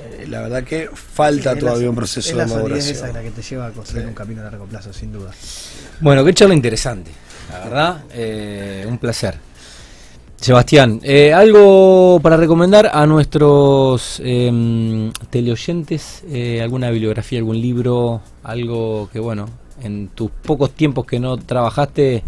eh, 0.00 0.26
la 0.28 0.40
verdad 0.42 0.64
que 0.64 0.88
falta 0.92 1.50
Es 1.52 1.56
la- 1.56 1.60
todavía 1.60 1.90
un 1.90 1.96
proceso 1.96 2.20
es 2.30 2.36
de 2.36 2.36
la 2.36 2.46
maduración. 2.46 2.96
esa 2.96 3.12
la 3.12 3.22
que 3.22 3.30
te 3.30 3.42
lleva 3.42 3.66
a 3.66 3.70
construir 3.70 4.02
Sí. 4.04 4.08
un 4.08 4.14
camino 4.14 4.40
a 4.42 4.44
largo 4.44 4.64
plazo, 4.66 4.92
sin 4.92 5.12
duda. 5.12 5.30
Bueno, 6.00 6.24
qué 6.24 6.32
charla 6.34 6.54
interesante, 6.54 7.10
la 7.50 7.58
verdad, 7.64 8.02
eh, 8.12 8.84
un 8.88 8.98
placer. 8.98 9.38
Sebastián, 10.36 11.00
eh, 11.02 11.32
algo 11.32 12.20
para 12.22 12.36
recomendar 12.36 12.90
a 12.92 13.06
nuestros 13.06 14.20
eh, 14.22 15.10
teleoyentes, 15.30 16.22
eh, 16.30 16.60
alguna 16.60 16.90
bibliografía, 16.90 17.38
algún 17.38 17.60
libro, 17.60 18.20
algo 18.42 19.08
que 19.10 19.20
bueno, 19.20 19.48
en 19.82 20.08
tus 20.08 20.30
pocos 20.30 20.72
tiempos 20.72 21.06
que 21.06 21.18
no 21.18 21.38
trabajaste, 21.38 22.22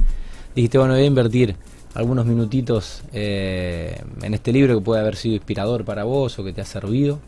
dijiste, 0.55 0.79
bueno, 0.79 0.95
voy 0.95 1.03
a 1.03 1.07
invertir 1.07 1.57
algunos 1.95 2.25
minutitos 2.25 3.03
eh, 3.13 4.01
en 4.23 4.33
este 4.35 4.51
libro 4.53 4.79
que 4.79 4.85
puede 4.85 5.01
haber 5.03 5.17
sido 5.17 5.35
inspirador 5.35 5.85
para 5.85 6.05
vos 6.05 6.39
o 6.39 6.45
que 6.45 6.53
te 6.55 6.63
ha 6.63 6.65
servido 6.67 7.19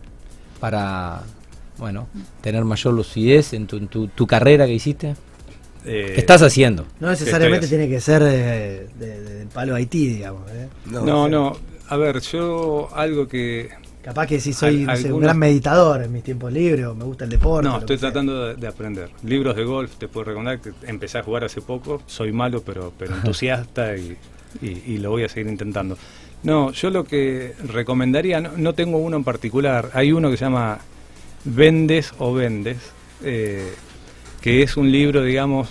para, 0.58 1.22
bueno, 1.78 2.08
tener 2.40 2.64
mayor 2.64 2.94
lucidez 2.94 3.52
en 3.52 3.66
tu, 3.66 3.76
en 3.76 3.88
tu, 3.88 4.08
tu 4.08 4.26
carrera 4.26 4.66
que 4.66 4.74
hiciste. 4.74 5.14
Eh, 5.84 6.12
¿Qué 6.14 6.20
estás 6.20 6.42
haciendo? 6.42 6.84
No 7.00 7.08
necesariamente 7.08 7.66
tiene 7.68 7.88
que 7.88 8.00
ser 8.00 8.22
de- 8.22 8.88
de- 8.98 9.20
de- 9.22 9.34
del 9.38 9.48
palo 9.48 9.74
Haití, 9.74 10.08
digamos. 10.08 10.50
¿eh? 10.50 10.68
No, 10.86 11.28
no, 11.28 11.56
a 11.88 11.96
ver, 11.96 12.20
yo 12.20 12.88
algo 12.94 13.26
que... 13.28 13.70
Capaz 14.02 14.26
que 14.26 14.40
sí 14.40 14.52
soy 14.52 14.82
Al- 14.82 14.86
no 14.86 14.96
sé, 14.96 15.12
un 15.12 15.20
gran 15.20 15.38
meditador 15.38 16.02
en 16.02 16.12
mis 16.12 16.22
tiempos 16.22 16.52
libres, 16.52 16.86
o 16.86 16.94
me 16.94 17.04
gusta 17.04 17.24
el 17.24 17.30
deporte. 17.30 17.68
No, 17.68 17.78
estoy 17.78 17.98
tratando 17.98 18.46
de, 18.46 18.54
de 18.56 18.66
aprender. 18.66 19.10
Libros 19.22 19.54
de 19.56 19.64
golf, 19.64 19.96
te 19.96 20.08
puedo 20.08 20.24
recomendar 20.24 20.60
que 20.60 20.72
empecé 20.86 21.18
a 21.18 21.22
jugar 21.22 21.44
hace 21.44 21.60
poco. 21.60 22.02
Soy 22.06 22.32
malo, 22.32 22.62
pero, 22.62 22.92
pero 22.98 23.14
entusiasta 23.14 23.96
y, 23.96 24.16
y- 24.62 24.82
y 24.86 24.98
lo 24.98 25.10
voy 25.10 25.24
a 25.24 25.28
seguir 25.28 25.48
intentando. 25.50 25.98
No, 26.42 26.70
yo 26.72 26.90
lo 26.90 27.04
que 27.04 27.54
recomendaría, 27.66 28.40
no, 28.40 28.50
no 28.56 28.72
tengo 28.74 28.98
uno 28.98 29.16
en 29.16 29.24
particular. 29.24 29.90
Hay 29.94 30.12
uno 30.12 30.30
que 30.30 30.36
se 30.36 30.44
llama 30.44 30.78
Vendes 31.44 32.12
o 32.18 32.32
Vendes, 32.32 32.78
eh, 33.24 33.72
que 34.40 34.62
es 34.62 34.76
un 34.76 34.90
libro, 34.92 35.22
digamos, 35.24 35.68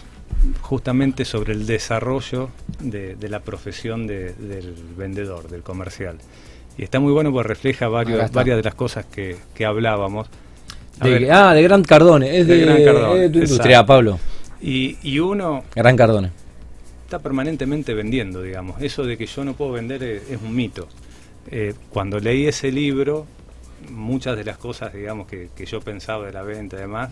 justamente 0.61 1.24
sobre 1.26 1.53
el 1.53 1.65
desarrollo 1.65 2.49
de, 2.80 3.15
de 3.15 3.30
la 3.30 3.39
profesión 3.39 4.07
de- 4.07 4.34
del 4.34 4.76
vendedor, 4.97 5.47
del 5.49 5.61
comercial. 5.63 6.18
Y 6.78 6.84
está 6.84 6.99
muy 6.99 7.11
bueno 7.13 7.32
porque 7.32 7.47
refleja 7.47 7.88
varios, 7.88 8.32
varias 8.32 8.57
de 8.57 8.63
las 8.63 8.76
cosas 8.76 9.05
que, 9.05 9.38
que 9.55 9.65
hablábamos. 9.65 10.28
A 10.99 11.05
De- 11.05 11.11
ver, 11.11 11.32
ah, 11.32 11.53
de 11.53 11.63
Gran 11.63 11.84
Cardone, 11.84 12.38
es 12.39 12.45
De 12.47 12.57
de, 12.57 12.65
Gran 12.65 12.84
Cardone, 12.84 13.13
es 13.15 13.20
de 13.22 13.30
tu 13.30 13.38
exacto. 13.39 13.53
industria, 13.53 13.86
Pablo. 13.86 14.20
Y, 14.61 14.97
y 15.01 15.20
uno 15.20 15.63
Gran 15.76 15.95
Cardone. 15.95 16.32
Está 17.08 17.20
permanentemente 17.20 17.93
vendiendo, 17.93 18.41
digamos. 18.41 18.82
Eso 18.82 19.05
de 19.05 19.18
que 19.18 19.26
yo 19.28 19.45
no 19.45 19.53
puedo 19.53 19.72
vender 19.72 20.03
es, 20.03 20.30
es 20.30 20.41
un 20.41 20.53
mito. 20.53 20.89
Eh, 21.49 21.74
cuando 21.89 22.20
leí 22.20 22.47
ese 22.47 22.70
libro, 22.70 23.26
muchas 23.89 24.36
de 24.36 24.43
las 24.43 24.58
cosas, 24.58 24.93
digamos, 24.93 25.26
que, 25.26 25.49
que 25.55 25.66
yo 25.66 25.80
pensaba 25.80 26.26
de 26.26 26.34
la 26.34 26.43
venta 26.43 26.76
y 26.76 26.80
demás, 26.80 27.12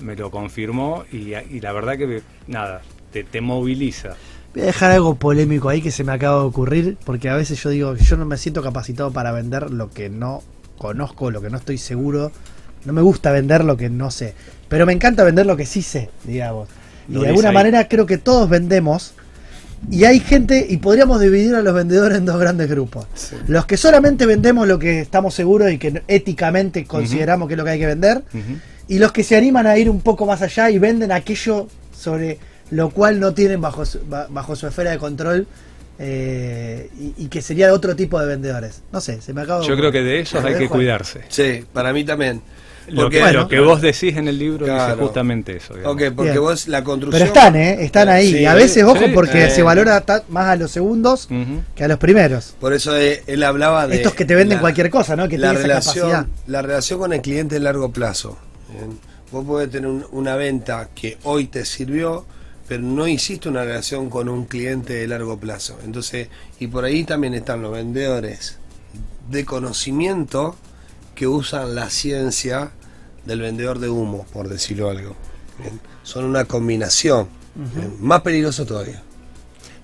me 0.00 0.16
lo 0.16 0.30
confirmó 0.30 1.04
y, 1.10 1.32
y 1.34 1.60
la 1.60 1.72
verdad 1.72 1.96
que, 1.96 2.20
nada, 2.46 2.82
te, 3.10 3.24
te 3.24 3.40
moviliza. 3.40 4.16
Voy 4.52 4.64
a 4.64 4.66
dejar 4.66 4.90
algo 4.90 5.14
polémico 5.14 5.70
ahí 5.70 5.80
que 5.80 5.90
se 5.90 6.04
me 6.04 6.12
acaba 6.12 6.40
de 6.40 6.48
ocurrir, 6.48 6.98
porque 7.02 7.30
a 7.30 7.34
veces 7.34 7.62
yo 7.62 7.70
digo, 7.70 7.94
yo 7.96 8.18
no 8.18 8.26
me 8.26 8.36
siento 8.36 8.62
capacitado 8.62 9.12
para 9.12 9.32
vender 9.32 9.70
lo 9.70 9.90
que 9.90 10.10
no 10.10 10.42
conozco, 10.76 11.30
lo 11.30 11.40
que 11.40 11.48
no 11.48 11.56
estoy 11.56 11.78
seguro. 11.78 12.32
No 12.84 12.92
me 12.92 13.00
gusta 13.00 13.32
vender 13.32 13.64
lo 13.64 13.78
que 13.78 13.88
no 13.88 14.10
sé, 14.10 14.34
pero 14.68 14.84
me 14.84 14.92
encanta 14.92 15.24
vender 15.24 15.46
lo 15.46 15.56
que 15.56 15.64
sí 15.64 15.80
sé, 15.80 16.10
digamos. 16.24 16.68
Y 17.08 17.14
de 17.14 17.28
alguna 17.28 17.48
ahí. 17.48 17.54
manera 17.54 17.88
creo 17.88 18.04
que 18.04 18.18
todos 18.18 18.50
vendemos. 18.50 19.14
Y 19.90 20.04
hay 20.04 20.20
gente, 20.20 20.64
y 20.68 20.76
podríamos 20.78 21.20
dividir 21.20 21.54
a 21.54 21.62
los 21.62 21.74
vendedores 21.74 22.16
en 22.18 22.24
dos 22.24 22.38
grandes 22.38 22.68
grupos. 22.70 23.06
Los 23.48 23.66
que 23.66 23.76
solamente 23.76 24.26
vendemos 24.26 24.66
lo 24.68 24.78
que 24.78 25.00
estamos 25.00 25.34
seguros 25.34 25.70
y 25.72 25.78
que 25.78 26.02
éticamente 26.08 26.84
consideramos 26.84 27.48
que 27.48 27.54
es 27.54 27.58
lo 27.58 27.64
que 27.64 27.70
hay 27.70 27.78
que 27.78 27.86
vender. 27.86 28.22
Y 28.88 28.98
los 28.98 29.12
que 29.12 29.24
se 29.24 29.36
animan 29.36 29.66
a 29.66 29.76
ir 29.78 29.88
un 29.90 30.00
poco 30.00 30.24
más 30.26 30.40
allá 30.42 30.70
y 30.70 30.78
venden 30.78 31.12
aquello 31.12 31.66
sobre 31.96 32.38
lo 32.70 32.90
cual 32.90 33.20
no 33.20 33.34
tienen 33.34 33.60
bajo 33.60 33.84
su, 33.84 34.00
ba- 34.08 34.26
bajo 34.30 34.56
su 34.56 34.66
esfera 34.66 34.90
de 34.92 34.98
control 34.98 35.46
eh, 35.98 36.88
y, 36.98 37.24
y 37.24 37.28
que 37.28 37.42
sería 37.42 37.72
otro 37.72 37.94
tipo 37.94 38.18
de 38.20 38.26
vendedores. 38.26 38.82
No 38.92 39.00
sé, 39.00 39.20
se 39.20 39.32
me 39.32 39.42
acaba 39.42 39.60
de 39.60 39.66
Yo 39.66 39.76
creo 39.76 39.92
que 39.92 40.02
de 40.02 40.20
esos 40.20 40.42
Lo 40.42 40.48
hay 40.48 40.54
que 40.56 40.68
cuidarse. 40.68 41.20
Sí, 41.28 41.64
para 41.72 41.92
mí 41.92 42.04
también. 42.04 42.40
Lo 42.88 43.08
que, 43.08 43.20
bueno, 43.20 43.40
lo 43.42 43.48
que 43.48 43.60
vos 43.60 43.80
decís 43.80 44.16
en 44.16 44.28
el 44.28 44.38
libro 44.38 44.66
Claro. 44.66 44.92
dice 44.94 45.04
justamente 45.04 45.56
eso. 45.56 45.74
digamos. 45.74 45.94
Ok, 45.94 46.12
porque 46.16 46.30
Bien. 46.32 46.42
vos 46.42 46.68
la 46.68 46.82
construcción. 46.84 47.22
Pero 47.22 47.32
están, 47.38 47.56
¿eh? 47.56 47.84
Están 47.84 48.08
ahí. 48.08 48.30
Sí, 48.32 48.38
y 48.40 48.44
a 48.46 48.54
veces, 48.54 48.82
ojo, 48.84 48.98
sí, 48.98 49.10
porque 49.14 49.44
eh. 49.46 49.50
se 49.50 49.62
valora 49.62 50.04
más 50.28 50.46
a 50.48 50.56
los 50.56 50.70
segundos 50.70 51.28
que 51.74 51.84
a 51.84 51.88
los 51.88 51.98
primeros. 51.98 52.54
Por 52.60 52.72
eso 52.72 52.96
eh, 52.96 53.22
él 53.26 53.42
hablaba 53.44 53.86
de. 53.86 53.96
Estos 53.96 54.14
que 54.14 54.24
te 54.24 54.34
venden 54.34 54.56
la- 54.56 54.60
cualquier 54.62 54.90
cosa, 54.90 55.14
¿no? 55.16 55.28
Que 55.28 55.38
la 55.38 55.52
esa 55.52 55.62
relación, 55.62 56.10
capacidad. 56.10 56.26
la 56.46 56.62
relación 56.62 56.98
con 56.98 57.12
el 57.12 57.20
cliente 57.20 57.56
a 57.56 57.60
largo 57.60 57.90
plazo. 57.92 58.36
Bien. 58.72 58.98
Vos 59.30 59.44
podés 59.46 59.70
tener 59.70 59.88
un- 59.88 60.04
una 60.12 60.34
venta 60.36 60.88
que 60.94 61.18
hoy 61.22 61.46
te 61.46 61.64
sirvió, 61.64 62.26
pero 62.68 62.82
no 62.82 63.06
hiciste 63.06 63.48
una 63.48 63.64
relación 63.64 64.10
con 64.10 64.28
un 64.28 64.44
cliente 64.46 64.92
de 64.94 65.06
largo 65.08 65.38
plazo. 65.38 65.78
Entonces, 65.84 66.28
y 66.58 66.66
por 66.66 66.84
ahí 66.84 67.04
también 67.04 67.34
están 67.34 67.62
los 67.62 67.72
vendedores 67.72 68.58
de 69.30 69.44
conocimiento 69.44 70.56
que 71.14 71.26
usan 71.26 71.74
la 71.74 71.90
ciencia 71.90 72.70
del 73.24 73.40
vendedor 73.40 73.78
de 73.78 73.88
humo, 73.88 74.26
por 74.32 74.48
decirlo 74.48 74.90
algo. 74.90 75.14
Bien. 75.58 75.80
Son 76.02 76.24
una 76.24 76.44
combinación. 76.44 77.28
Más 78.00 78.22
peligroso 78.22 78.64
todavía. 78.64 79.02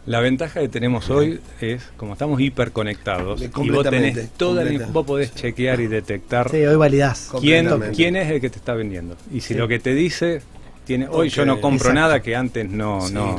La 0.07 0.21
ventaja 0.21 0.61
que 0.61 0.69
tenemos 0.69 1.11
hoy 1.11 1.39
es, 1.61 1.83
como 1.99 2.15
estamos 2.15 2.41
hiperconectados, 2.41 3.43
y 3.43 3.49
vos 3.49 3.55
completamente, 3.55 4.13
tenés 4.13 4.31
toda 4.33 4.65
la, 4.65 4.87
vos 4.87 5.05
podés 5.05 5.35
chequear 5.35 5.81
y 5.81 5.87
detectar 5.87 6.51
Sí, 6.51 6.65
hoy 6.65 6.77
validás. 6.77 7.31
quién, 7.41 8.17
es 8.17 8.31
el 8.31 8.41
que 8.41 8.49
te 8.49 8.57
está 8.57 8.73
vendiendo. 8.73 9.17
Y 9.31 9.43
si 9.43 9.49
Sí. 9.49 9.55
lo 9.55 9.69
que 9.69 9.79
te 9.79 9.93
dice, 9.93 10.41
tiene 10.87 11.09
hoy 11.11 11.29
yo 11.29 11.45
no 11.45 11.61
compro 11.61 11.91
exacto. 11.91 12.01
nada 12.01 12.23
que 12.23 12.35
antes 12.35 12.71
no... 12.71 13.07
Sí. 13.07 13.13
no, 13.13 13.39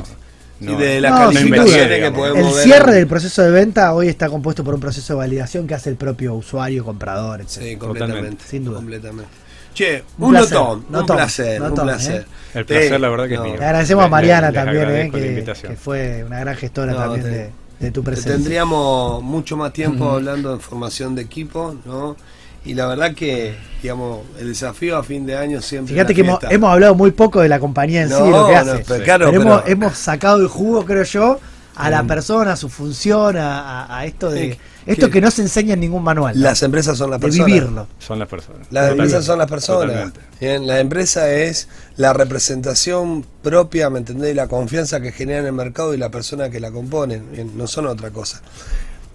Y 0.60 0.66
de 0.74 1.00
las 1.00 1.10
No, 1.12 1.32
sin 1.32 1.50
calificaciones 1.50 1.86
duda. 1.88 1.98
que 1.98 2.10
podemos 2.16 2.38
El 2.48 2.54
ver. 2.54 2.64
cierre 2.64 2.92
del 2.94 3.06
proceso 3.06 3.42
de 3.42 3.50
venta 3.50 3.94
hoy 3.94 4.08
está 4.08 4.28
compuesto 4.28 4.62
por 4.62 4.74
un 4.74 4.80
proceso 4.80 5.14
de 5.14 5.18
validación 5.18 5.66
que 5.66 5.74
hace 5.74 5.88
el 5.90 5.96
propio 5.96 6.34
usuario, 6.34 6.84
comprador, 6.84 7.40
etc. 7.40 7.48
Sí, 7.48 7.58
Totalmente. 7.76 7.78
completamente. 7.86 8.44
Sin 8.46 8.64
duda. 8.64 8.76
Completamente. 8.76 9.30
Che, 9.72 10.02
Un 10.18 10.24
un, 10.26 10.30
placer, 10.32 10.52
notón, 10.58 10.84
un 10.92 11.06
placer, 11.06 11.62
un 11.62 11.74
placer. 11.74 12.20
¿eh? 12.22 12.58
El 12.58 12.64
placer, 12.66 13.00
la 13.00 13.08
verdad 13.08 13.28
que 13.28 13.34
es 13.34 13.40
mío. 13.40 13.56
Le 13.56 13.64
agradecemos 13.64 14.04
a 14.04 14.08
Mariana 14.08 14.52
también, 14.52 14.90
eh, 15.14 15.44
que, 15.62 15.76
fue 15.76 16.24
una 16.24 16.40
gran 16.40 16.56
gestora 16.56 16.92
No, 16.92 16.98
también 16.98 17.22
te- 17.22 17.28
de, 17.30 17.50
de 17.78 17.90
tu 17.92 18.02
presencia. 18.02 18.32
Tendríamos 18.32 19.22
mucho 19.22 19.56
más 19.56 19.72
tiempo 19.72 20.10
hablando 20.10 20.54
de 20.56 20.60
formación 20.60 21.14
de 21.14 21.22
equipo, 21.22 21.76
¿no? 21.86 22.16
Y 22.64 22.74
la 22.74 22.86
verdad 22.86 23.14
que, 23.14 23.54
digamos, 23.82 24.20
el 24.38 24.48
desafío 24.48 24.96
a 24.98 25.02
fin 25.02 25.24
de 25.24 25.36
año 25.36 25.62
siempre. 25.62 25.94
Fíjate 25.94 26.14
que 26.14 26.20
hemos, 26.50 26.70
hablado 26.70 26.94
muy 26.94 27.10
poco 27.10 27.40
de 27.40 27.48
la 27.48 27.58
compañía 27.58 28.02
en 28.02 28.08
sí, 28.08 28.14
lo 28.14 28.46
que 28.46 28.52
no, 28.52 28.58
hace. 28.58 28.84
pero 28.86 29.04
claro, 29.04 29.26
pero, 29.30 29.40
pero- 29.42 29.52
hemos, 29.54 29.68
hemos 29.68 29.98
sacado 29.98 30.36
el 30.38 30.48
jugo, 30.48 30.84
creo 30.84 31.04
yo, 31.04 31.40
a 31.76 31.88
la 31.88 32.02
Mm. 32.02 32.06
persona, 32.08 32.52
a 32.52 32.56
su 32.56 32.68
función, 32.68 33.36
a, 33.38 34.02
esto 34.04 34.28
de 34.30 34.58
esto 34.86 35.06
que- 35.06 35.12
que 35.12 35.20
no 35.22 35.30
se 35.30 35.40
enseña 35.40 35.72
en 35.74 35.80
ningún 35.80 36.02
manual. 36.02 36.34
¿no? 36.36 36.42
Las 36.42 36.62
empresas 36.62 36.98
son 36.98 37.10
las 37.10 37.20
de 37.20 37.26
personas. 37.28 37.46
vivirlo. 37.46 37.86
Son 37.98 38.18
las 38.18 38.28
personas. 38.28 38.58
Las 38.58 38.68
Totalmente. 38.68 39.02
empresas 39.02 39.24
son 39.24 39.38
las 39.38 39.48
personas. 39.50 40.12
Bien, 40.40 40.66
la 40.66 40.80
empresa 40.80 41.30
es 41.32 41.68
la 41.96 42.12
representación 42.12 43.24
propia, 43.42 43.88
¿me 43.88 43.98
entendés? 44.00 44.32
Y 44.32 44.34
la 44.34 44.48
confianza 44.48 45.00
que 45.00 45.12
genera 45.12 45.38
en 45.40 45.46
el 45.46 45.52
mercado 45.52 45.94
y 45.94 45.96
la 45.96 46.10
persona 46.10 46.50
que 46.50 46.60
la 46.60 46.70
componen. 46.70 47.30
Bien, 47.32 47.56
no 47.56 47.66
son 47.66 47.86
otra 47.86 48.10
cosa. 48.10 48.42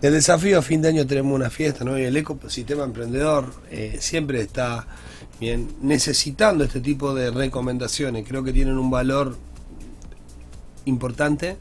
El 0.06 0.14
desafío 0.14 0.60
a 0.60 0.62
fin 0.62 0.84
de 0.84 0.90
año 0.90 1.08
tenemos 1.08 1.34
una 1.34 1.50
fiesta, 1.50 1.84
¿no? 1.84 1.98
Y 1.98 2.04
el 2.04 2.16
ecosistema 2.16 2.84
emprendedor 2.84 3.52
eh, 3.72 3.98
siempre 4.00 4.40
está 4.40 4.86
bien 5.40 5.68
necesitando 5.82 6.64
este 6.64 6.80
tipo 6.80 7.16
de 7.16 7.32
recomendaciones. 7.32 8.24
Creo 8.28 8.44
que 8.44 8.54
tienen 8.54 8.78
un 8.78 8.92
valor 8.92 9.36
importante, 10.86 11.58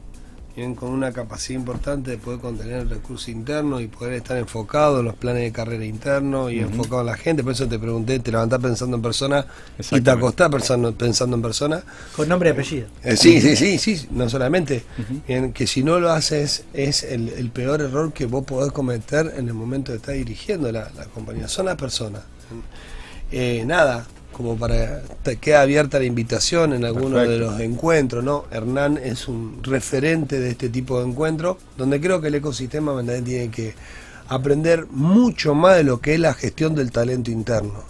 con 0.75 0.89
una 0.89 1.11
capacidad 1.11 1.59
importante 1.59 2.11
de 2.11 2.17
poder 2.17 2.39
contener 2.39 2.79
el 2.79 2.89
recurso 2.89 3.29
interno 3.29 3.81
y 3.81 3.87
poder 3.87 4.13
estar 4.13 4.37
enfocado 4.37 4.99
en 4.99 5.05
los 5.05 5.15
planes 5.15 5.43
de 5.43 5.51
carrera 5.51 5.83
internos 5.83 6.49
y 6.49 6.59
enfocado 6.59 7.01
en 7.01 7.07
la 7.07 7.17
gente. 7.17 7.43
Por 7.43 7.51
eso 7.51 7.67
te 7.67 7.77
pregunté, 7.77 8.19
te 8.19 8.31
levantás 8.31 8.61
pensando 8.61 8.95
en 8.95 9.03
persona 9.03 9.45
y 9.91 9.99
te 9.99 10.09
acostás 10.09 10.49
pensando, 10.49 10.93
pensando 10.93 11.35
en 11.35 11.41
persona. 11.41 11.83
Con 12.15 12.29
nombre 12.29 12.49
y 12.49 12.53
apellido. 12.53 12.87
Eh, 13.03 13.17
sí, 13.17 13.41
sí, 13.41 13.57
sí, 13.57 13.77
sí, 13.77 14.07
no 14.11 14.29
solamente. 14.29 14.85
Bien, 15.27 15.51
que 15.51 15.67
si 15.67 15.83
no 15.83 15.99
lo 15.99 16.09
haces 16.09 16.63
es 16.73 17.03
el, 17.03 17.29
el 17.29 17.49
peor 17.49 17.81
error 17.81 18.13
que 18.13 18.25
vos 18.25 18.45
podés 18.45 18.71
cometer 18.71 19.33
en 19.35 19.49
el 19.49 19.53
momento 19.53 19.91
de 19.91 19.97
estar 19.97 20.15
dirigiendo 20.15 20.71
la, 20.71 20.89
la 20.95 21.05
compañía. 21.05 21.49
Son 21.49 21.65
las 21.65 21.75
personas. 21.75 22.21
Eh, 23.29 23.63
nada, 23.65 24.05
como 24.35 24.57
para 24.57 25.01
te 25.23 25.37
queda 25.37 25.61
abierta 25.61 25.97
la 25.97 26.03
invitación 26.03 26.73
en 26.73 26.83
alguno 26.83 27.19
de 27.19 27.39
los 27.39 27.57
encuentros, 27.61 28.21
¿no? 28.21 28.43
Hernán 28.51 28.99
es 29.01 29.29
un 29.29 29.63
referente 29.63 30.41
de 30.41 30.49
este 30.49 30.67
tipo 30.67 30.99
de 30.99 31.07
encuentros, 31.07 31.55
donde 31.77 32.01
creo 32.01 32.19
que 32.19 32.27
el 32.27 32.35
ecosistema 32.35 33.01
tiene 33.01 33.49
que 33.49 33.75
aprender 34.27 34.87
mucho 34.87 35.55
más 35.55 35.77
de 35.77 35.85
lo 35.85 36.01
que 36.01 36.15
es 36.15 36.19
la 36.19 36.33
gestión 36.33 36.75
del 36.75 36.91
talento 36.91 37.31
interno. 37.31 37.83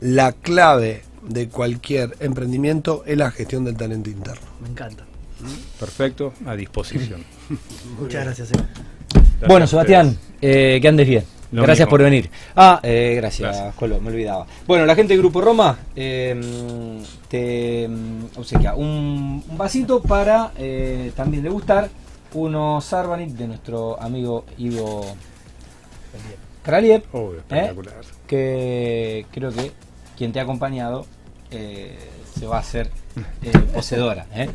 La 0.00 0.32
clave 0.32 1.04
de 1.26 1.48
cualquier 1.48 2.16
emprendimiento 2.20 3.02
es 3.06 3.16
la 3.16 3.30
gestión 3.30 3.64
del 3.64 3.76
talento 3.76 4.10
interno. 4.10 4.46
Me 4.60 4.68
encanta. 4.68 5.04
Perfecto, 5.80 6.34
a 6.44 6.54
disposición. 6.54 7.24
Muchas 7.98 8.24
gracias. 8.24 8.50
Gracias 8.50 9.48
Bueno, 9.48 9.64
a 9.64 9.68
Sebastián, 9.68 10.18
eh, 10.42 10.78
que 10.82 10.88
andes 10.88 11.08
bien. 11.08 11.35
Lo 11.56 11.62
gracias 11.62 11.86
mismo. 11.86 11.90
por 11.90 12.02
venir. 12.02 12.30
Ah, 12.54 12.80
eh, 12.82 13.14
gracias, 13.16 13.50
Gracias. 13.50 13.74
Colo, 13.74 14.00
me 14.00 14.08
olvidaba. 14.10 14.46
Bueno, 14.66 14.86
la 14.86 14.94
gente 14.94 15.12
del 15.14 15.22
Grupo 15.22 15.40
Roma 15.40 15.78
eh, 15.94 17.02
te 17.28 17.88
mm, 17.88 18.24
obsequia 18.38 18.74
un, 18.74 19.42
un 19.48 19.58
vasito 19.58 20.00
para 20.02 20.52
eh, 20.58 21.12
también 21.16 21.42
degustar 21.42 21.88
unos 22.34 22.84
Sarbanit 22.84 23.30
de 23.30 23.46
nuestro 23.48 24.00
amigo 24.00 24.44
Ivo 24.58 25.06
Kraliev, 26.62 27.02
¿eh? 27.12 27.32
espectacular. 27.38 27.94
que 28.26 29.26
creo 29.30 29.52
que 29.52 29.70
quien 30.16 30.32
te 30.32 30.40
ha 30.40 30.42
acompañado 30.42 31.06
se 31.50 32.46
va 32.46 32.56
a 32.56 32.60
hacer 32.60 32.90
eh, 33.42 33.58
poseedora. 33.74 34.26
¿eh? 34.34 34.48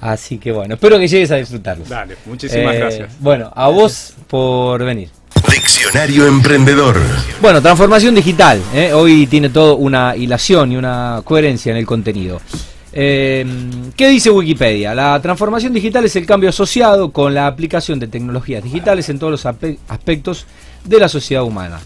Así 0.00 0.38
que 0.38 0.52
bueno, 0.52 0.74
espero 0.74 0.98
que 0.98 1.08
llegues 1.08 1.30
a 1.30 1.36
disfrutarlo. 1.36 1.84
Dale, 1.84 2.16
muchísimas 2.26 2.74
Eh, 2.74 2.78
gracias. 2.78 3.20
Bueno, 3.20 3.52
a 3.54 3.68
vos 3.68 4.14
por 4.28 4.82
venir. 4.84 5.10
Diccionario 5.46 6.26
Emprendedor. 6.26 6.96
Bueno, 7.40 7.62
transformación 7.62 8.14
digital. 8.14 8.62
¿eh? 8.74 8.92
Hoy 8.92 9.26
tiene 9.26 9.50
todo 9.50 9.76
una 9.76 10.16
hilación 10.16 10.72
y 10.72 10.76
una 10.76 11.20
coherencia 11.24 11.70
en 11.70 11.78
el 11.78 11.86
contenido. 11.86 12.40
Eh, 12.92 13.46
¿Qué 13.96 14.08
dice 14.08 14.30
Wikipedia? 14.30 14.94
La 14.94 15.20
transformación 15.20 15.72
digital 15.72 16.04
es 16.04 16.16
el 16.16 16.26
cambio 16.26 16.50
asociado 16.50 17.12
con 17.12 17.34
la 17.34 17.46
aplicación 17.46 17.98
de 17.98 18.08
tecnologías 18.08 18.64
digitales 18.64 19.08
en 19.08 19.18
todos 19.18 19.30
los 19.30 19.46
aspectos 19.88 20.46
de 20.84 20.98
la 20.98 21.08
sociedad 21.08 21.44
humana. 21.44 21.80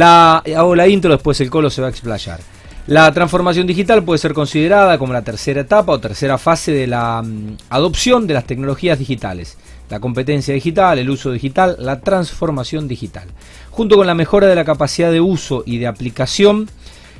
Hago 0.00 0.74
la 0.74 0.88
intro, 0.88 1.12
después 1.12 1.40
el 1.40 1.50
colo 1.50 1.70
se 1.70 1.82
va 1.82 1.88
a 1.88 1.90
explayar. 1.90 2.40
La 2.88 3.12
transformación 3.12 3.66
digital 3.66 4.02
puede 4.02 4.18
ser 4.18 4.32
considerada 4.32 4.98
como 4.98 5.12
la 5.12 5.22
tercera 5.22 5.60
etapa 5.60 5.92
o 5.92 6.00
tercera 6.00 6.36
fase 6.36 6.72
de 6.72 6.88
la 6.88 7.22
mm, 7.22 7.56
adopción 7.70 8.26
de 8.26 8.34
las 8.34 8.44
tecnologías 8.44 8.98
digitales. 8.98 9.56
La 9.92 10.00
competencia 10.00 10.54
digital, 10.54 10.98
el 10.98 11.10
uso 11.10 11.32
digital, 11.32 11.76
la 11.78 12.00
transformación 12.00 12.88
digital. 12.88 13.28
Junto 13.70 13.96
con 13.96 14.06
la 14.06 14.14
mejora 14.14 14.46
de 14.46 14.54
la 14.54 14.64
capacidad 14.64 15.12
de 15.12 15.20
uso 15.20 15.64
y 15.66 15.76
de 15.76 15.86
aplicación 15.86 16.70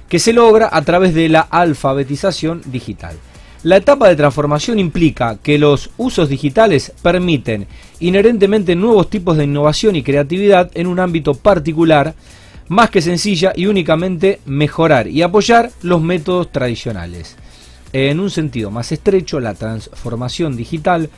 que 0.08 0.18
se 0.18 0.32
logra 0.32 0.70
a 0.72 0.80
través 0.80 1.12
de 1.12 1.28
la 1.28 1.42
alfabetización 1.42 2.62
digital. 2.64 3.14
La 3.62 3.76
etapa 3.76 4.08
de 4.08 4.16
transformación 4.16 4.78
implica 4.78 5.36
que 5.42 5.58
los 5.58 5.90
usos 5.98 6.30
digitales 6.30 6.94
permiten 7.02 7.66
inherentemente 8.00 8.74
nuevos 8.74 9.10
tipos 9.10 9.36
de 9.36 9.44
innovación 9.44 9.94
y 9.94 10.02
creatividad 10.02 10.70
en 10.72 10.86
un 10.86 10.98
ámbito 10.98 11.34
particular, 11.34 12.14
más 12.68 12.88
que 12.88 13.02
sencilla 13.02 13.52
y 13.54 13.66
únicamente 13.66 14.40
mejorar 14.46 15.08
y 15.08 15.20
apoyar 15.20 15.70
los 15.82 16.00
métodos 16.00 16.50
tradicionales. 16.50 17.36
En 17.92 18.18
un 18.18 18.30
sentido 18.30 18.70
más 18.70 18.92
estrecho, 18.92 19.40
la 19.40 19.52
transformación 19.52 20.56
digital 20.56 21.10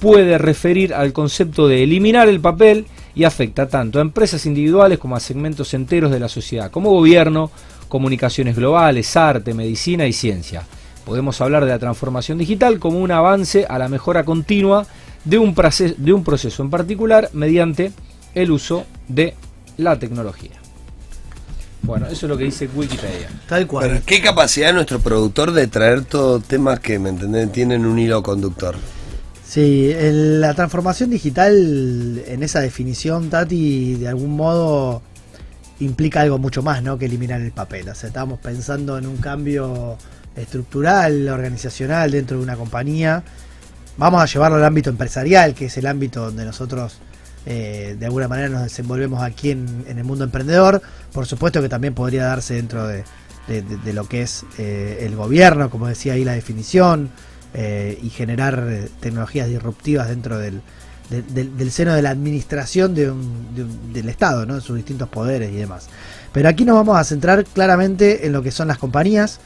puede 0.00 0.38
referir 0.38 0.94
al 0.94 1.12
concepto 1.12 1.68
de 1.68 1.82
eliminar 1.82 2.28
el 2.28 2.40
papel 2.40 2.86
y 3.14 3.24
afecta 3.24 3.68
tanto 3.68 3.98
a 3.98 4.02
empresas 4.02 4.46
individuales 4.46 4.98
como 4.98 5.16
a 5.16 5.20
segmentos 5.20 5.74
enteros 5.74 6.10
de 6.10 6.20
la 6.20 6.28
sociedad, 6.28 6.70
como 6.70 6.90
gobierno, 6.90 7.50
comunicaciones 7.88 8.56
globales, 8.56 9.16
arte, 9.16 9.54
medicina 9.54 10.06
y 10.06 10.12
ciencia. 10.12 10.62
Podemos 11.04 11.40
hablar 11.40 11.64
de 11.64 11.70
la 11.70 11.78
transformación 11.78 12.38
digital 12.38 12.78
como 12.78 12.98
un 12.98 13.10
avance 13.10 13.64
a 13.68 13.78
la 13.78 13.88
mejora 13.88 14.24
continua 14.24 14.86
de 15.24 15.38
un, 15.38 15.54
proceso, 15.54 15.94
de 15.96 16.12
un 16.12 16.24
proceso 16.24 16.62
en 16.62 16.70
particular 16.70 17.30
mediante 17.32 17.92
el 18.34 18.50
uso 18.50 18.84
de 19.08 19.34
la 19.76 19.98
tecnología. 19.98 20.52
Bueno, 21.82 22.06
eso 22.06 22.26
es 22.26 22.30
lo 22.30 22.36
que 22.36 22.44
dice 22.44 22.68
Wikipedia. 22.74 23.30
Tal 23.48 23.66
cual. 23.66 23.88
Pero 23.88 24.00
qué 24.04 24.20
capacidad 24.20 24.74
nuestro 24.74 24.98
productor 24.98 25.52
de 25.52 25.68
traer 25.68 26.04
todos 26.04 26.42
temas 26.42 26.80
que, 26.80 26.98
¿me 26.98 27.10
entendés? 27.10 27.52
Tienen 27.52 27.86
un 27.86 27.98
hilo 27.98 28.22
conductor. 28.22 28.74
Sí, 29.46 29.90
el- 29.92 30.40
la 30.40 30.54
transformación 30.54 31.10
digital 31.10 32.22
en 32.26 32.42
esa 32.42 32.60
definición, 32.60 33.30
Tati, 33.30 33.94
de 33.94 34.08
algún 34.08 34.36
modo 34.36 35.02
implica 35.78 36.20
algo 36.22 36.38
mucho 36.38 36.62
más, 36.62 36.82
¿no? 36.82 36.98
Que 36.98 37.06
eliminar 37.06 37.40
el 37.40 37.52
papel. 37.52 37.88
O 37.88 37.94
sea, 37.94 38.08
estamos 38.08 38.40
pensando 38.40 38.98
en 38.98 39.06
un 39.06 39.18
cambio 39.18 39.96
estructural, 40.34 41.28
organizacional 41.28 42.10
dentro 42.10 42.38
de 42.38 42.42
una 42.42 42.56
compañía. 42.56 43.22
Vamos 43.98 44.20
a 44.22 44.26
llevarlo 44.26 44.56
al 44.58 44.64
ámbito 44.64 44.90
empresarial, 44.90 45.54
que 45.54 45.66
es 45.66 45.76
el 45.76 45.86
ámbito 45.86 46.24
donde 46.24 46.44
nosotros 46.44 46.98
eh, 47.48 47.94
de 47.98 48.04
alguna 48.06 48.26
manera 48.26 48.48
nos 48.48 48.62
desenvolvemos 48.64 49.22
aquí 49.22 49.52
en, 49.52 49.84
el 49.86 50.02
mundo 50.04 50.24
emprendedor. 50.24 50.82
Por 51.12 51.26
supuesto 51.26 51.62
que 51.62 51.68
también 51.68 51.94
podría 51.94 52.24
darse 52.24 52.54
dentro 52.54 52.86
de, 52.88 53.04
de- 53.46 53.62
de- 53.62 53.76
de 53.78 53.92
lo 53.92 54.08
que 54.08 54.22
es 54.22 54.44
eh, 54.58 54.98
el 55.06 55.14
gobierno, 55.14 55.70
como 55.70 55.86
decía 55.86 56.14
ahí 56.14 56.24
la 56.24 56.32
definición, 56.32 57.10
eh, 57.54 57.98
y 58.02 58.10
generar 58.10 58.66
eh, 58.68 58.88
tecnologías 59.00 59.48
disruptivas 59.48 60.08
dentro 60.08 60.38
del, 60.38 60.60
del- 61.10 61.70
seno 61.70 61.94
de 61.94 62.02
la 62.02 62.10
administración 62.10 62.94
del 62.94 64.08
Estado, 64.08 64.44
¿no? 64.46 64.60
sus 64.60 64.76
distintos 64.76 65.08
poderes 65.08 65.52
y 65.52 65.56
demás. 65.56 65.86
Pero 66.32 66.48
aquí 66.48 66.64
nos 66.64 66.76
vamos 66.76 66.98
a 66.98 67.04
centrar 67.04 67.44
claramente 67.44 68.26
en 68.26 68.32
lo 68.32 68.42
que 68.42 68.50
son 68.50 68.68
las 68.68 68.78
compañías 68.78 69.40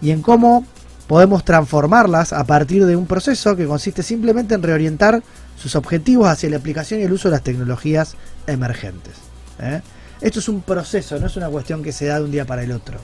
y 0.00 0.10
en 0.10 0.22
cómo 0.22 0.64
podemos 1.06 1.44
transformarlas 1.44 2.32
a 2.32 2.44
partir 2.44 2.86
de 2.86 2.96
un 2.96 3.06
proceso 3.06 3.56
que 3.56 3.66
consiste 3.66 4.02
simplemente 4.02 4.54
en 4.54 4.62
reorientar 4.62 5.22
sus 5.56 5.74
objetivos 5.76 6.28
hacia 6.28 6.48
la 6.48 6.56
aplicación 6.56 7.00
y 7.00 7.02
el 7.02 7.12
uso 7.12 7.28
de 7.28 7.32
las 7.32 7.42
tecnologías 7.42 8.14
emergentes. 8.46 9.14
¿eh? 9.58 9.82
Esto 10.20 10.38
es 10.38 10.48
un 10.48 10.62
proceso, 10.62 11.18
no 11.18 11.26
es 11.26 11.36
una 11.36 11.48
cuestión 11.48 11.82
que 11.82 11.92
se 11.92 12.06
da 12.06 12.18
de 12.18 12.24
un 12.24 12.30
día 12.30 12.44
para 12.46 12.62
el 12.62 12.72
otro. 12.72 12.98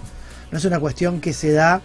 No 0.53 0.59
es 0.59 0.65
una 0.65 0.79
cuestión 0.79 1.21
que 1.21 1.33
se 1.33 1.53
da 1.53 1.81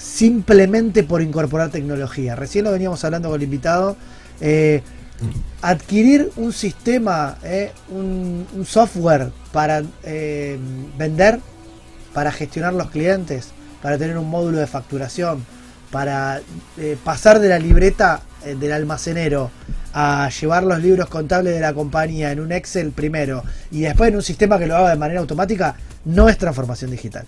simplemente 0.00 1.04
por 1.04 1.20
incorporar 1.20 1.70
tecnología. 1.70 2.34
Recién 2.34 2.64
lo 2.64 2.72
veníamos 2.72 3.04
hablando 3.04 3.28
con 3.28 3.36
el 3.36 3.44
invitado. 3.44 3.96
eh, 4.40 4.82
adquirir 5.60 6.32
un 6.36 6.52
sistema, 6.52 7.36
eh, 7.42 7.72
un, 7.90 8.46
un 8.54 8.64
software 8.64 9.30
para 9.52 9.82
eh, 10.02 10.58
vender, 10.96 11.40
para 12.14 12.32
gestionar 12.32 12.72
los 12.72 12.90
clientes, 12.90 13.48
para 13.82 13.98
tener 13.98 14.16
un 14.16 14.28
módulo 14.28 14.58
de 14.58 14.66
facturación, 14.66 15.44
para 15.90 16.40
eh, 16.78 16.96
pasar 17.04 17.38
de 17.38 17.48
la 17.48 17.58
libreta 17.58 18.22
del 18.58 18.72
almacenero 18.72 19.50
a 19.92 20.30
llevar 20.30 20.62
los 20.62 20.80
libros 20.80 21.10
contables 21.10 21.52
de 21.52 21.60
la 21.60 21.74
compañía 21.74 22.32
en 22.32 22.40
un 22.40 22.52
Excel 22.52 22.90
primero 22.90 23.42
y 23.70 23.80
después 23.80 24.08
en 24.08 24.16
un 24.16 24.22
sistema 24.22 24.58
que 24.58 24.66
lo 24.66 24.76
haga 24.76 24.90
de 24.90 24.96
manera 24.96 25.20
automática, 25.20 25.76
no 26.06 26.26
es 26.30 26.38
transformación 26.38 26.90
digital. 26.90 27.26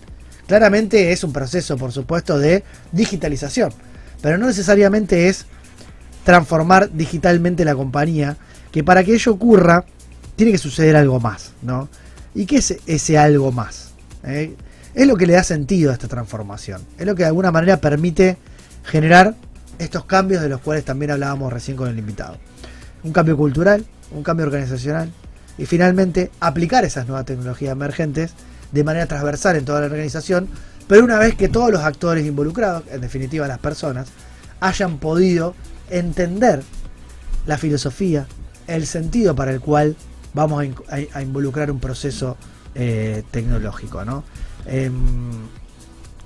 Claramente 0.52 1.12
es 1.12 1.24
un 1.24 1.32
proceso, 1.32 1.78
por 1.78 1.92
supuesto, 1.92 2.38
de 2.38 2.62
digitalización, 2.92 3.72
pero 4.20 4.36
no 4.36 4.46
necesariamente 4.46 5.30
es 5.30 5.46
transformar 6.24 6.92
digitalmente 6.92 7.64
la 7.64 7.74
compañía, 7.74 8.36
que 8.70 8.84
para 8.84 9.02
que 9.02 9.14
ello 9.14 9.32
ocurra 9.32 9.86
tiene 10.36 10.52
que 10.52 10.58
suceder 10.58 10.94
algo 10.94 11.20
más, 11.20 11.52
¿no? 11.62 11.88
¿Y 12.34 12.44
qué 12.44 12.58
es 12.58 12.76
ese 12.84 13.16
algo 13.16 13.50
más? 13.50 13.92
¿Eh? 14.24 14.54
Es 14.92 15.06
lo 15.06 15.16
que 15.16 15.24
le 15.24 15.32
da 15.32 15.42
sentido 15.42 15.90
a 15.90 15.94
esta 15.94 16.06
transformación, 16.06 16.82
es 16.98 17.06
lo 17.06 17.14
que 17.14 17.22
de 17.22 17.28
alguna 17.28 17.50
manera 17.50 17.78
permite 17.78 18.36
generar 18.84 19.34
estos 19.78 20.04
cambios 20.04 20.42
de 20.42 20.50
los 20.50 20.60
cuales 20.60 20.84
también 20.84 21.12
hablábamos 21.12 21.50
recién 21.50 21.78
con 21.78 21.88
el 21.88 21.98
invitado. 21.98 22.36
Un 23.04 23.14
cambio 23.14 23.38
cultural, 23.38 23.86
un 24.10 24.22
cambio 24.22 24.44
organizacional 24.44 25.10
y 25.56 25.64
finalmente 25.64 26.30
aplicar 26.40 26.84
esas 26.84 27.06
nuevas 27.06 27.24
tecnologías 27.24 27.72
emergentes 27.72 28.34
de 28.72 28.84
manera 28.84 29.06
transversal 29.06 29.56
en 29.56 29.64
toda 29.64 29.80
la 29.80 29.86
organización, 29.86 30.48
pero 30.88 31.04
una 31.04 31.18
vez 31.18 31.34
que 31.36 31.48
todos 31.48 31.70
los 31.70 31.82
actores 31.82 32.26
involucrados, 32.26 32.82
en 32.90 33.00
definitiva 33.00 33.46
las 33.46 33.58
personas, 33.58 34.08
hayan 34.60 34.98
podido 34.98 35.54
entender 35.90 36.62
la 37.46 37.58
filosofía, 37.58 38.26
el 38.66 38.86
sentido 38.86 39.34
para 39.34 39.50
el 39.52 39.60
cual 39.60 39.96
vamos 40.34 40.60
a, 40.60 40.64
in- 40.64 40.74
a- 40.88 41.18
a 41.18 41.22
involucrar 41.22 41.70
un 41.70 41.80
proceso 41.80 42.36
eh, 42.74 43.22
tecnológico. 43.30 44.04
¿no? 44.04 44.24
Em, 44.66 44.92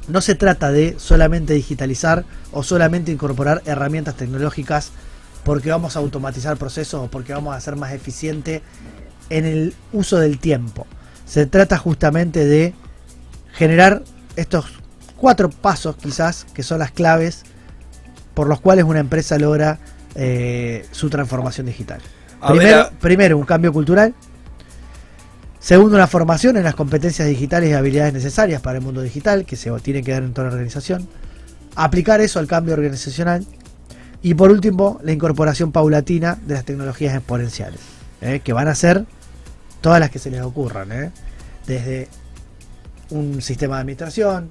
no 0.08 0.20
se 0.20 0.34
trata 0.36 0.70
de 0.70 0.94
solamente 0.98 1.54
digitalizar 1.54 2.24
o 2.52 2.62
solamente 2.62 3.10
incorporar 3.10 3.62
herramientas 3.66 4.14
tecnológicas 4.16 4.92
porque 5.44 5.70
vamos 5.70 5.96
a 5.96 6.00
automatizar 6.00 6.56
procesos 6.56 7.04
o 7.04 7.10
porque 7.10 7.32
vamos 7.32 7.56
a 7.56 7.60
ser 7.60 7.76
más 7.76 7.92
eficiente 7.92 8.62
en 9.30 9.44
el 9.44 9.74
uso 9.92 10.18
del 10.18 10.38
tiempo. 10.38 10.86
Se 11.26 11.44
trata 11.46 11.76
justamente 11.76 12.44
de 12.46 12.72
generar 13.52 14.02
estos 14.36 14.66
cuatro 15.16 15.50
pasos 15.50 15.96
quizás 15.96 16.46
que 16.54 16.62
son 16.62 16.78
las 16.78 16.90
claves 16.92 17.42
por 18.34 18.46
los 18.48 18.60
cuales 18.60 18.84
una 18.84 19.00
empresa 19.00 19.38
logra 19.38 19.78
eh, 20.14 20.86
su 20.92 21.10
transformación 21.10 21.66
digital. 21.66 22.00
Primero, 22.46 22.80
a- 22.80 22.90
primero, 22.90 23.38
un 23.38 23.44
cambio 23.44 23.72
cultural. 23.72 24.14
Segundo, 25.58 25.96
una 25.96 26.06
formación 26.06 26.56
en 26.56 26.62
las 26.64 26.74
competencias 26.74 27.26
digitales 27.26 27.70
y 27.70 27.72
habilidades 27.72 28.12
necesarias 28.12 28.60
para 28.60 28.78
el 28.78 28.84
mundo 28.84 29.00
digital 29.02 29.44
que 29.44 29.56
se 29.56 29.70
tienen 29.80 30.04
que 30.04 30.12
dar 30.12 30.22
en 30.22 30.32
toda 30.32 30.46
la 30.48 30.52
organización. 30.52 31.08
Aplicar 31.74 32.20
eso 32.20 32.38
al 32.38 32.46
cambio 32.46 32.74
organizacional. 32.74 33.44
Y 34.22 34.34
por 34.34 34.50
último, 34.50 35.00
la 35.02 35.12
incorporación 35.12 35.72
paulatina 35.72 36.38
de 36.46 36.54
las 36.54 36.64
tecnologías 36.64 37.14
exponenciales, 37.14 37.80
¿eh? 38.20 38.40
que 38.44 38.52
van 38.52 38.68
a 38.68 38.74
ser 38.74 39.04
todas 39.86 40.00
las 40.00 40.10
que 40.10 40.18
se 40.18 40.32
les 40.32 40.42
ocurran, 40.42 40.90
¿eh? 40.90 41.12
desde 41.64 42.08
un 43.10 43.40
sistema 43.40 43.76
de 43.76 43.82
administración, 43.82 44.50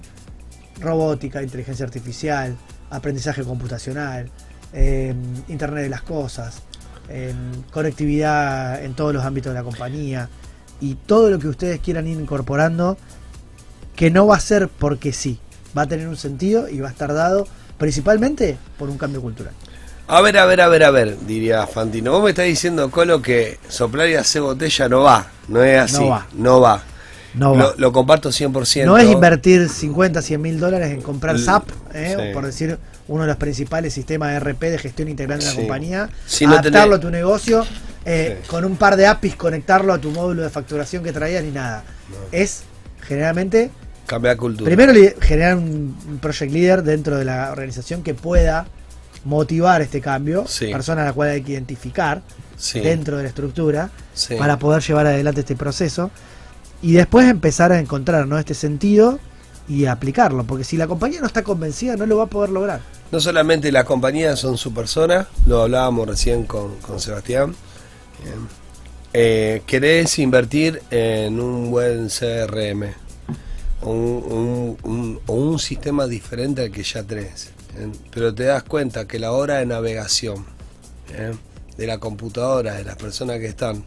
robótica, 0.79 1.43
inteligencia 1.43 1.85
artificial, 1.85 2.55
aprendizaje 2.89 3.43
computacional, 3.43 4.29
eh, 4.71 5.13
Internet 5.49 5.83
de 5.83 5.89
las 5.89 6.03
Cosas, 6.03 6.61
eh, 7.09 7.33
conectividad 7.69 8.81
en 8.81 8.93
todos 8.93 9.13
los 9.13 9.25
ámbitos 9.25 9.51
de 9.51 9.59
la 9.59 9.65
compañía 9.65 10.29
y 10.79 10.95
todo 10.95 11.29
lo 11.29 11.37
que 11.37 11.49
ustedes 11.49 11.81
quieran 11.81 12.07
ir 12.07 12.17
incorporando, 12.17 12.97
que 13.93 14.11
no 14.11 14.27
va 14.27 14.37
a 14.37 14.39
ser 14.39 14.69
porque 14.69 15.11
sí, 15.11 15.37
va 15.77 15.81
a 15.81 15.87
tener 15.87 16.07
un 16.07 16.15
sentido 16.15 16.69
y 16.69 16.79
va 16.79 16.87
a 16.87 16.91
estar 16.91 17.13
dado 17.13 17.45
principalmente 17.77 18.57
por 18.79 18.89
un 18.89 18.97
cambio 18.97 19.21
cultural. 19.21 19.53
A 20.07 20.21
ver, 20.21 20.37
a 20.37 20.45
ver, 20.45 20.61
a 20.61 20.67
ver, 20.67 20.83
a 20.83 20.91
ver, 20.91 21.17
diría 21.25 21.65
Fantino. 21.65 22.11
Vos 22.11 22.23
me 22.23 22.29
estás 22.29 22.45
diciendo, 22.45 22.91
Colo, 22.91 23.21
que 23.21 23.57
soplar 23.69 24.07
y 24.07 24.15
hacer 24.15 24.43
botella 24.43 24.87
no 24.87 25.01
va. 25.01 25.27
No 25.47 25.63
es 25.63 25.79
así. 25.79 25.99
No 26.03 26.09
va. 26.09 26.27
No 26.33 26.61
va. 26.61 26.83
No, 27.33 27.55
lo, 27.55 27.65
va. 27.65 27.73
lo 27.77 27.91
comparto 27.91 28.29
100%. 28.29 28.85
no 28.85 28.97
es 28.97 29.09
invertir 29.11 29.67
50, 29.67 30.21
100 30.21 30.41
mil 30.41 30.59
dólares 30.59 30.91
en 30.91 31.01
comprar 31.01 31.37
SAP, 31.37 31.67
¿eh? 31.93 32.15
sí. 32.17 32.29
o 32.29 32.33
por 32.33 32.45
decir 32.45 32.77
uno 33.09 33.23
de 33.23 33.27
los 33.27 33.35
principales 33.37 33.93
sistemas 33.93 34.31
de 34.31 34.39
RP 34.39 34.61
de 34.69 34.77
gestión 34.77 35.09
integral 35.09 35.39
de 35.39 35.45
la 35.45 35.51
Sí. 35.51 35.57
compañía, 35.57 36.09
Si 36.27 36.45
no 36.45 36.53
adaptarlo 36.53 36.95
tenés- 36.95 36.97
a 36.97 37.01
tu 37.01 37.09
negocio, 37.11 37.65
eh, 38.05 38.39
Sí. 38.41 38.47
con 38.47 38.63
un 38.63 38.77
par 38.77 38.95
de 38.95 39.07
APIs 39.07 39.35
conectarlo 39.35 39.91
a 39.91 39.97
tu 39.97 40.11
módulo 40.11 40.43
de 40.43 40.49
facturación 40.49 41.03
que 41.03 41.11
traías 41.11 41.43
ni 41.43 41.51
nada. 41.51 41.83
Es 42.31 42.63
generalmente 43.01 43.69
Cambiar 44.05 44.37
cultura. 44.37 44.65
Primero 44.69 44.93
generar 45.19 45.57
un, 45.57 45.97
un 46.07 46.19
project 46.19 46.53
leader 46.53 46.83
dentro 46.83 47.17
de 47.17 47.25
la 47.25 47.51
organización 47.51 48.01
que 48.03 48.13
pueda 48.13 48.65
motivar 49.25 49.81
este 49.81 49.99
cambio, 50.01 50.45
Sí. 50.47 50.67
persona 50.71 51.01
a 51.01 51.05
la 51.05 51.13
cual 51.13 51.29
hay 51.29 51.41
que 51.41 51.51
identificar 51.51 52.21
Sí, 52.57 52.79
dentro 52.79 53.17
de 53.17 53.23
la 53.23 53.29
estructura 53.29 53.89
sí. 54.13 54.35
para 54.35 54.57
poder 54.57 54.81
llevar 54.81 55.07
adelante 55.07 55.41
este 55.41 55.55
proceso 55.57 56.09
y 56.81 56.93
después 56.93 57.27
empezar 57.29 57.71
a 57.73 57.79
encontrar 57.79 58.27
¿no? 58.27 58.39
este 58.39 58.53
sentido 58.53 59.19
y 59.67 59.85
aplicarlo, 59.87 60.43
porque 60.45 60.63
si 60.63 60.77
la 60.77 60.87
compañía 60.87 61.19
no 61.19 61.27
está 61.27 61.43
convencida 61.43 61.97
no 61.97 62.05
lo 62.05 62.17
va 62.17 62.25
a 62.25 62.27
poder 62.27 62.51
lograr. 62.51 62.79
No 63.11 63.19
solamente 63.19 63.71
las 63.71 63.83
compañías 63.85 64.39
son 64.39 64.57
su 64.57 64.73
persona, 64.73 65.27
lo 65.47 65.63
hablábamos 65.63 66.07
recién 66.07 66.45
con, 66.45 66.75
con 66.77 66.99
Sebastián. 66.99 67.55
Eh, 69.13 69.61
querés 69.65 70.19
invertir 70.19 70.81
en 70.91 71.39
un 71.39 71.71
buen 71.71 72.09
CRM 72.09 72.93
o 73.81 73.89
un, 73.91 73.97
un- 74.31 74.77
un- 74.83 75.19
o 75.25 75.33
un 75.33 75.59
sistema 75.59 76.05
diferente 76.07 76.63
al 76.63 76.71
que 76.71 76.83
ya 76.83 77.01
tenés. 77.03 77.49
Pero 78.11 78.33
te 78.33 78.43
das 78.43 78.63
cuenta 78.63 79.07
que 79.07 79.19
la 79.19 79.31
hora 79.31 79.57
de 79.57 79.65
navegación 79.65 80.45
bien, 81.09 81.39
de 81.77 81.87
la 81.87 81.97
computadora, 81.97 82.75
de 82.75 82.83
las 82.83 82.95
personas 82.95 83.39
que 83.39 83.47
están, 83.47 83.83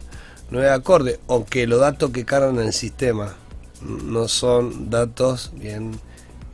no 0.51 0.63
es 0.63 0.69
acorde, 0.69 1.19
o 1.27 1.45
que 1.45 1.67
los 1.67 1.79
datos 1.79 2.11
que 2.11 2.25
cargan 2.25 2.59
en 2.59 2.67
el 2.67 2.73
sistema 2.73 3.35
no 3.81 4.27
son 4.27 4.89
datos 4.89 5.51
bien 5.55 5.99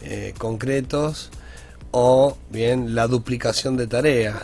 eh, 0.01 0.33
concretos 0.37 1.31
o 1.91 2.37
bien 2.49 2.93
la 2.93 3.07
duplicación 3.07 3.77
de 3.77 3.87
tareas. 3.87 4.35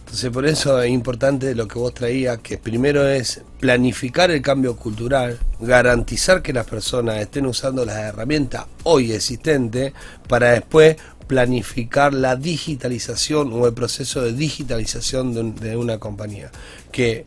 Entonces 0.00 0.30
por 0.30 0.46
eso 0.46 0.80
es 0.80 0.90
importante 0.90 1.54
lo 1.54 1.66
que 1.66 1.78
vos 1.78 1.94
traías, 1.94 2.38
que 2.38 2.58
primero 2.58 3.08
es 3.08 3.40
planificar 3.58 4.30
el 4.30 4.42
cambio 4.42 4.76
cultural, 4.76 5.38
garantizar 5.58 6.42
que 6.42 6.52
las 6.52 6.66
personas 6.66 7.16
estén 7.16 7.46
usando 7.46 7.84
las 7.84 7.96
herramientas 7.96 8.66
hoy 8.84 9.12
existentes 9.12 9.92
para 10.28 10.50
después 10.50 10.96
planificar 11.26 12.12
la 12.14 12.36
digitalización 12.36 13.52
o 13.52 13.66
el 13.66 13.74
proceso 13.74 14.20
de 14.22 14.32
digitalización 14.32 15.34
de, 15.34 15.40
un- 15.40 15.54
de 15.56 15.76
una 15.76 15.98
compañía. 15.98 16.50
Que 16.92 17.24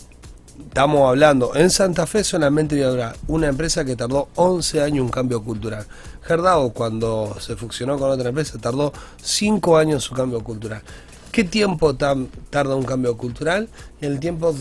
estamos 0.67 1.07
hablando, 1.09 1.55
en 1.55 1.69
Santa 1.69 2.05
Fe 2.07 2.23
solamente 2.23 2.75
voy 2.75 2.83
a 2.83 2.87
hablar 2.89 3.15
una 3.27 3.47
empresa 3.47 3.85
que 3.85 3.95
tardó 3.95 4.29
11 4.35 4.81
años 4.81 5.03
un 5.05 5.11
cambio 5.11 5.43
cultural. 5.43 5.85
Gerdau 6.23 6.73
cuando 6.73 7.35
se 7.39 7.55
fusionó 7.55 7.97
con 7.97 8.09
otra 8.11 8.29
empresa 8.29 8.57
tardó 8.59 8.91
5 9.21 9.77
años 9.77 10.03
su 10.03 10.13
cambio 10.13 10.43
cultural. 10.43 10.81
¿Qué 11.31 11.43
tiempo 11.43 11.95
tarda 11.95 12.75
un 12.75 12.83
cambio 12.83 13.15
cultural? 13.17 13.69
El 14.01 14.19
tiempo 14.19 14.55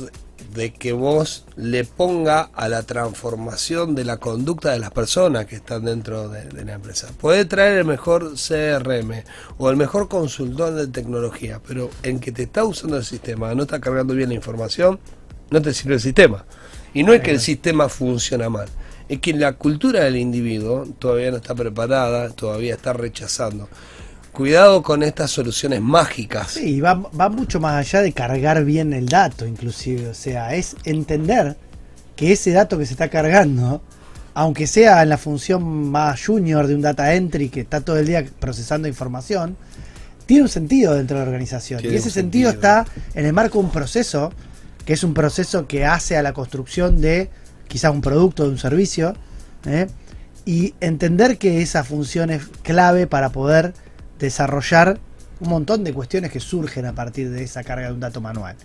de- 0.56 0.72
que 0.72 0.92
vos 0.92 1.44
le 1.56 1.84
ponga 1.84 2.50
a 2.54 2.68
la 2.68 2.82
transformación 2.82 3.94
de 3.94 4.04
la 4.04 4.16
conducta 4.16 4.72
de 4.72 4.78
las 4.78 4.90
personas 4.90 5.46
que 5.46 5.56
están 5.56 5.84
dentro 5.84 6.28
de, 6.28 6.46
de 6.46 6.64
la 6.64 6.74
empresa. 6.74 7.08
Puede 7.20 7.44
traer 7.44 7.78
el 7.78 7.84
mejor 7.84 8.34
CRM 8.34 9.22
o 9.58 9.70
el 9.70 9.76
mejor 9.76 10.08
consultor 10.08 10.74
de 10.74 10.86
tecnología, 10.88 11.60
pero 11.66 11.90
en 12.02 12.18
que 12.20 12.32
te 12.32 12.44
está 12.44 12.64
usando 12.64 12.96
el 12.96 13.04
sistema, 13.04 13.54
no 13.54 13.62
está 13.62 13.80
cargando 13.80 14.14
bien 14.14 14.30
la 14.30 14.34
información, 14.34 14.98
no 15.50 15.62
te 15.62 15.72
sirve 15.72 15.94
el 15.94 16.00
sistema. 16.00 16.44
Y 16.94 17.02
no 17.02 17.12
es 17.12 17.20
que 17.20 17.30
el 17.30 17.40
sistema 17.40 17.88
funciona 17.88 18.48
mal, 18.48 18.68
es 19.08 19.20
que 19.20 19.32
la 19.34 19.52
cultura 19.52 20.02
del 20.04 20.16
individuo 20.16 20.86
todavía 20.98 21.30
no 21.30 21.36
está 21.36 21.54
preparada, 21.54 22.30
todavía 22.30 22.74
está 22.74 22.92
rechazando. 22.94 23.68
Cuidado 24.36 24.82
con 24.82 25.02
estas 25.02 25.30
soluciones 25.30 25.80
mágicas. 25.80 26.50
Sí, 26.50 26.82
va, 26.82 26.92
va 26.92 27.30
mucho 27.30 27.58
más 27.58 27.74
allá 27.76 28.02
de 28.02 28.12
cargar 28.12 28.66
bien 28.66 28.92
el 28.92 29.08
dato, 29.08 29.46
inclusive. 29.46 30.08
O 30.08 30.14
sea, 30.14 30.54
es 30.54 30.76
entender 30.84 31.56
que 32.16 32.32
ese 32.32 32.52
dato 32.52 32.76
que 32.76 32.84
se 32.84 32.92
está 32.92 33.08
cargando, 33.08 33.80
aunque 34.34 34.66
sea 34.66 35.02
en 35.02 35.08
la 35.08 35.16
función 35.16 35.90
más 35.90 36.22
junior 36.22 36.66
de 36.66 36.74
un 36.74 36.82
data 36.82 37.14
entry 37.14 37.48
que 37.48 37.62
está 37.62 37.80
todo 37.80 37.96
el 37.96 38.06
día 38.08 38.26
procesando 38.38 38.86
información, 38.88 39.56
tiene 40.26 40.42
un 40.42 40.50
sentido 40.50 40.94
dentro 40.94 41.18
de 41.18 41.24
la 41.24 41.30
organización. 41.30 41.80
Tiene 41.80 41.96
y 41.96 41.98
ese 41.98 42.10
sentido. 42.10 42.50
está 42.50 42.84
en 43.14 43.24
el 43.24 43.32
marco 43.32 43.58
de 43.58 43.64
un 43.64 43.70
proceso, 43.70 44.34
que 44.84 44.92
es 44.92 45.02
un 45.02 45.14
proceso 45.14 45.66
que 45.66 45.86
hace 45.86 46.14
a 46.14 46.22
la 46.22 46.34
construcción 46.34 47.00
de 47.00 47.30
quizás 47.68 47.90
un 47.90 48.02
producto, 48.02 48.42
de 48.42 48.50
un 48.50 48.58
servicio, 48.58 49.14
¿eh? 49.64 49.86
y 50.44 50.74
entender 50.82 51.38
que 51.38 51.62
esa 51.62 51.84
función 51.84 52.28
es 52.28 52.48
clave 52.62 53.06
para 53.06 53.30
poder 53.30 53.72
desarrollar 54.18 54.98
un 55.40 55.48
montón 55.50 55.84
de 55.84 55.92
cuestiones 55.92 56.30
que 56.30 56.40
surgen 56.40 56.86
a 56.86 56.92
partir 56.94 57.30
de 57.30 57.42
esa 57.44 57.62
carga 57.62 57.88
de 57.88 57.92
un 57.92 58.00
dato 58.00 58.20
manual. 58.20 58.56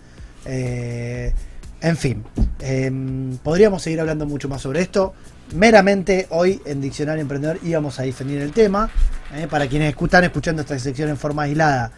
Eh, 0.46 1.34
en 1.82 1.98
fin, 1.98 2.24
em, 2.60 3.38
podríamos 3.38 3.82
seguir 3.82 4.00
hablando 4.00 4.26
mucho 4.26 4.48
más 4.48 4.62
sobre 4.62 4.82
esto. 4.82 5.14
Meramente 5.56 6.28
hoy 6.30 6.62
en 6.66 6.80
Diccionario 6.80 7.22
Emprendedor 7.22 7.60
íbamos 7.64 8.00
a 8.00 8.04
definir 8.04 8.42
el 8.42 8.52
tema. 8.52 8.90
eh, 9.34 9.48
para 9.50 9.66
quienes 9.68 9.96
están 9.96 10.26
escuchando 10.26 10.62
esta 10.62 10.78
sección 10.78 11.08
en 11.10 11.16
forma 11.16 11.44
aislada, 11.44 11.90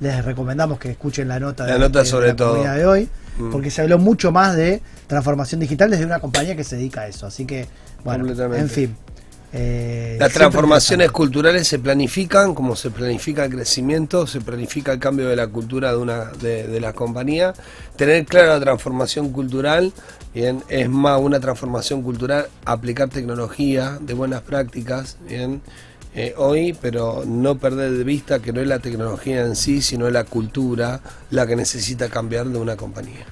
les 0.00 0.22
recomendamos 0.26 0.78
que 0.78 0.90
escuchen 0.90 1.26
la 1.26 1.40
nota, 1.40 1.66
La 1.66 1.78
nota 1.78 2.00
de 2.00 2.04
sobre 2.04 2.28
la 2.28 2.36
todo. 2.36 2.62
de 2.62 2.84
hoy, 2.84 3.08
Mm. 3.38 3.50
porque 3.50 3.70
se 3.70 3.80
habló 3.80 3.98
mucho 3.98 4.30
más 4.30 4.54
de 4.54 4.82
transformación 5.06 5.60
digital 5.62 5.90
desde 5.90 6.04
una 6.04 6.20
compañía 6.20 6.54
que 6.54 6.64
se 6.64 6.76
dedica 6.76 7.00
a 7.02 7.06
eso. 7.08 7.26
Así 7.26 7.46
que, 7.46 7.66
bueno, 8.04 8.26
en 8.54 8.68
fin. 8.68 8.94
Eh, 9.52 10.16
Las 10.18 10.32
transformaciones 10.32 11.10
culturales 11.10 11.68
se 11.68 11.78
planifican, 11.78 12.54
como 12.54 12.74
se 12.76 12.90
planifica 12.90 13.44
el 13.44 13.52
crecimiento, 13.52 14.26
se 14.26 14.40
planifica 14.40 14.92
el 14.92 14.98
cambio 14.98 15.28
de 15.28 15.36
la 15.36 15.46
cultura 15.46 15.92
de 15.92 15.98
una 15.98 16.24
de, 16.24 16.66
de 16.66 16.80
la 16.80 16.92
compañía. 16.92 17.52
Tener 17.96 18.24
clara 18.24 18.54
la 18.54 18.60
transformación 18.60 19.30
cultural, 19.30 19.92
bien, 20.34 20.62
es 20.68 20.88
más 20.88 21.20
una 21.20 21.38
transformación 21.40 22.02
cultural, 22.02 22.48
aplicar 22.64 23.08
tecnología 23.08 23.98
de 24.00 24.14
buenas 24.14 24.40
prácticas, 24.42 25.18
bien, 25.28 25.60
eh, 26.14 26.34
hoy, 26.36 26.76
pero 26.78 27.24
no 27.26 27.56
perder 27.56 27.92
de 27.92 28.04
vista 28.04 28.40
que 28.40 28.52
no 28.52 28.60
es 28.60 28.66
la 28.66 28.80
tecnología 28.80 29.40
en 29.40 29.56
sí, 29.56 29.80
sino 29.80 30.06
es 30.06 30.12
la 30.12 30.24
cultura 30.24 31.00
la 31.30 31.46
que 31.46 31.56
necesita 31.56 32.10
cambiar 32.10 32.46
de 32.48 32.58
una 32.58 32.76
compañía. 32.76 33.24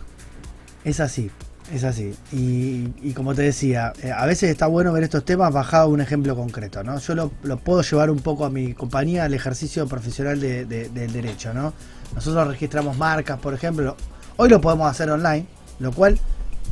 Es 0.82 0.98
así, 1.00 1.30
es 1.72 1.84
así. 1.84 2.14
Y, 2.32 2.88
y 3.02 3.12
como 3.14 3.34
te 3.34 3.42
decía, 3.42 3.92
eh, 4.02 4.10
a 4.12 4.26
veces 4.26 4.50
está 4.50 4.66
bueno 4.66 4.92
ver 4.92 5.04
estos 5.04 5.24
temas 5.24 5.52
bajado 5.52 5.88
un 5.88 6.00
ejemplo 6.00 6.34
concreto, 6.36 6.82
¿no? 6.82 6.98
Yo 6.98 7.14
lo, 7.14 7.30
lo 7.42 7.58
puedo 7.58 7.82
llevar 7.82 8.10
un 8.10 8.18
poco 8.20 8.44
a 8.44 8.50
mi 8.50 8.74
compañía, 8.74 9.24
al 9.24 9.34
ejercicio 9.34 9.86
profesional 9.86 10.40
de- 10.40 10.64
de- 10.64 10.88
del 10.88 11.12
derecho, 11.12 11.54
¿no? 11.54 11.72
Nosotros 12.14 12.48
registramos 12.48 12.96
marcas, 12.98 13.38
por 13.38 13.54
ejemplo. 13.54 13.96
Hoy 14.36 14.48
lo 14.48 14.60
podemos 14.60 14.90
hacer 14.90 15.10
online, 15.10 15.46
lo 15.78 15.92
cual, 15.92 16.18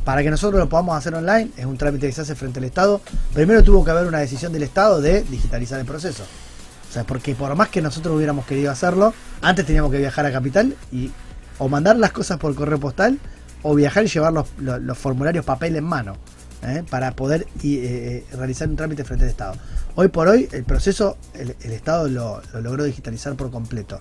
para 0.03 0.23
que 0.23 0.29
nosotros 0.31 0.59
lo 0.59 0.67
podamos 0.69 0.97
hacer 0.97 1.13
online, 1.15 1.49
es 1.55 1.65
un 1.65 1.77
trámite 1.77 2.07
que 2.07 2.13
se 2.13 2.21
hace 2.21 2.35
frente 2.35 2.59
al 2.59 2.65
Estado. 2.65 2.99
Primero 3.33 3.63
tuvo 3.63 3.83
que 3.85 3.91
haber 3.91 4.07
una 4.07 4.19
decisión 4.19 4.51
del 4.51 4.63
Estado 4.63 5.01
de 5.01 5.23
digitalizar 5.23 5.79
el 5.79 5.85
proceso. 5.85 6.23
O 6.89 6.91
sea, 6.91 7.03
porque 7.03 7.35
por 7.35 7.55
más 7.55 7.69
que 7.69 7.81
nosotros 7.81 8.15
hubiéramos 8.15 8.45
querido 8.45 8.71
hacerlo, 8.71 9.13
antes 9.41 9.65
teníamos 9.65 9.91
que 9.91 9.99
viajar 9.99 10.25
a 10.25 10.31
Capital 10.31 10.75
y 10.91 11.11
o 11.59 11.69
mandar 11.69 11.97
las 11.97 12.11
cosas 12.11 12.37
por 12.37 12.55
correo 12.55 12.79
postal 12.79 13.19
o 13.63 13.75
viajar 13.75 14.05
y 14.05 14.07
llevar 14.07 14.33
los, 14.33 14.47
los- 14.59 14.97
formularios 14.97 15.45
papel 15.45 15.75
en 15.75 15.83
mano 15.83 16.15
¿eh? 16.63 16.83
para 16.89 17.11
poder 17.15 17.45
y, 17.61 17.77
eh, 17.79 18.25
realizar 18.33 18.67
un 18.69 18.75
trámite 18.75 19.03
frente 19.03 19.25
al 19.25 19.31
Estado. 19.31 19.55
Hoy 19.95 20.07
por 20.07 20.27
hoy 20.27 20.47
el 20.51 20.63
proceso 20.63 21.17
el, 21.33 21.55
el 21.61 21.71
Estado 21.71 22.07
lo, 22.07 22.41
lo 22.53 22.61
logró 22.61 22.83
digitalizar 22.83 23.35
por 23.35 23.51
completo. 23.51 23.99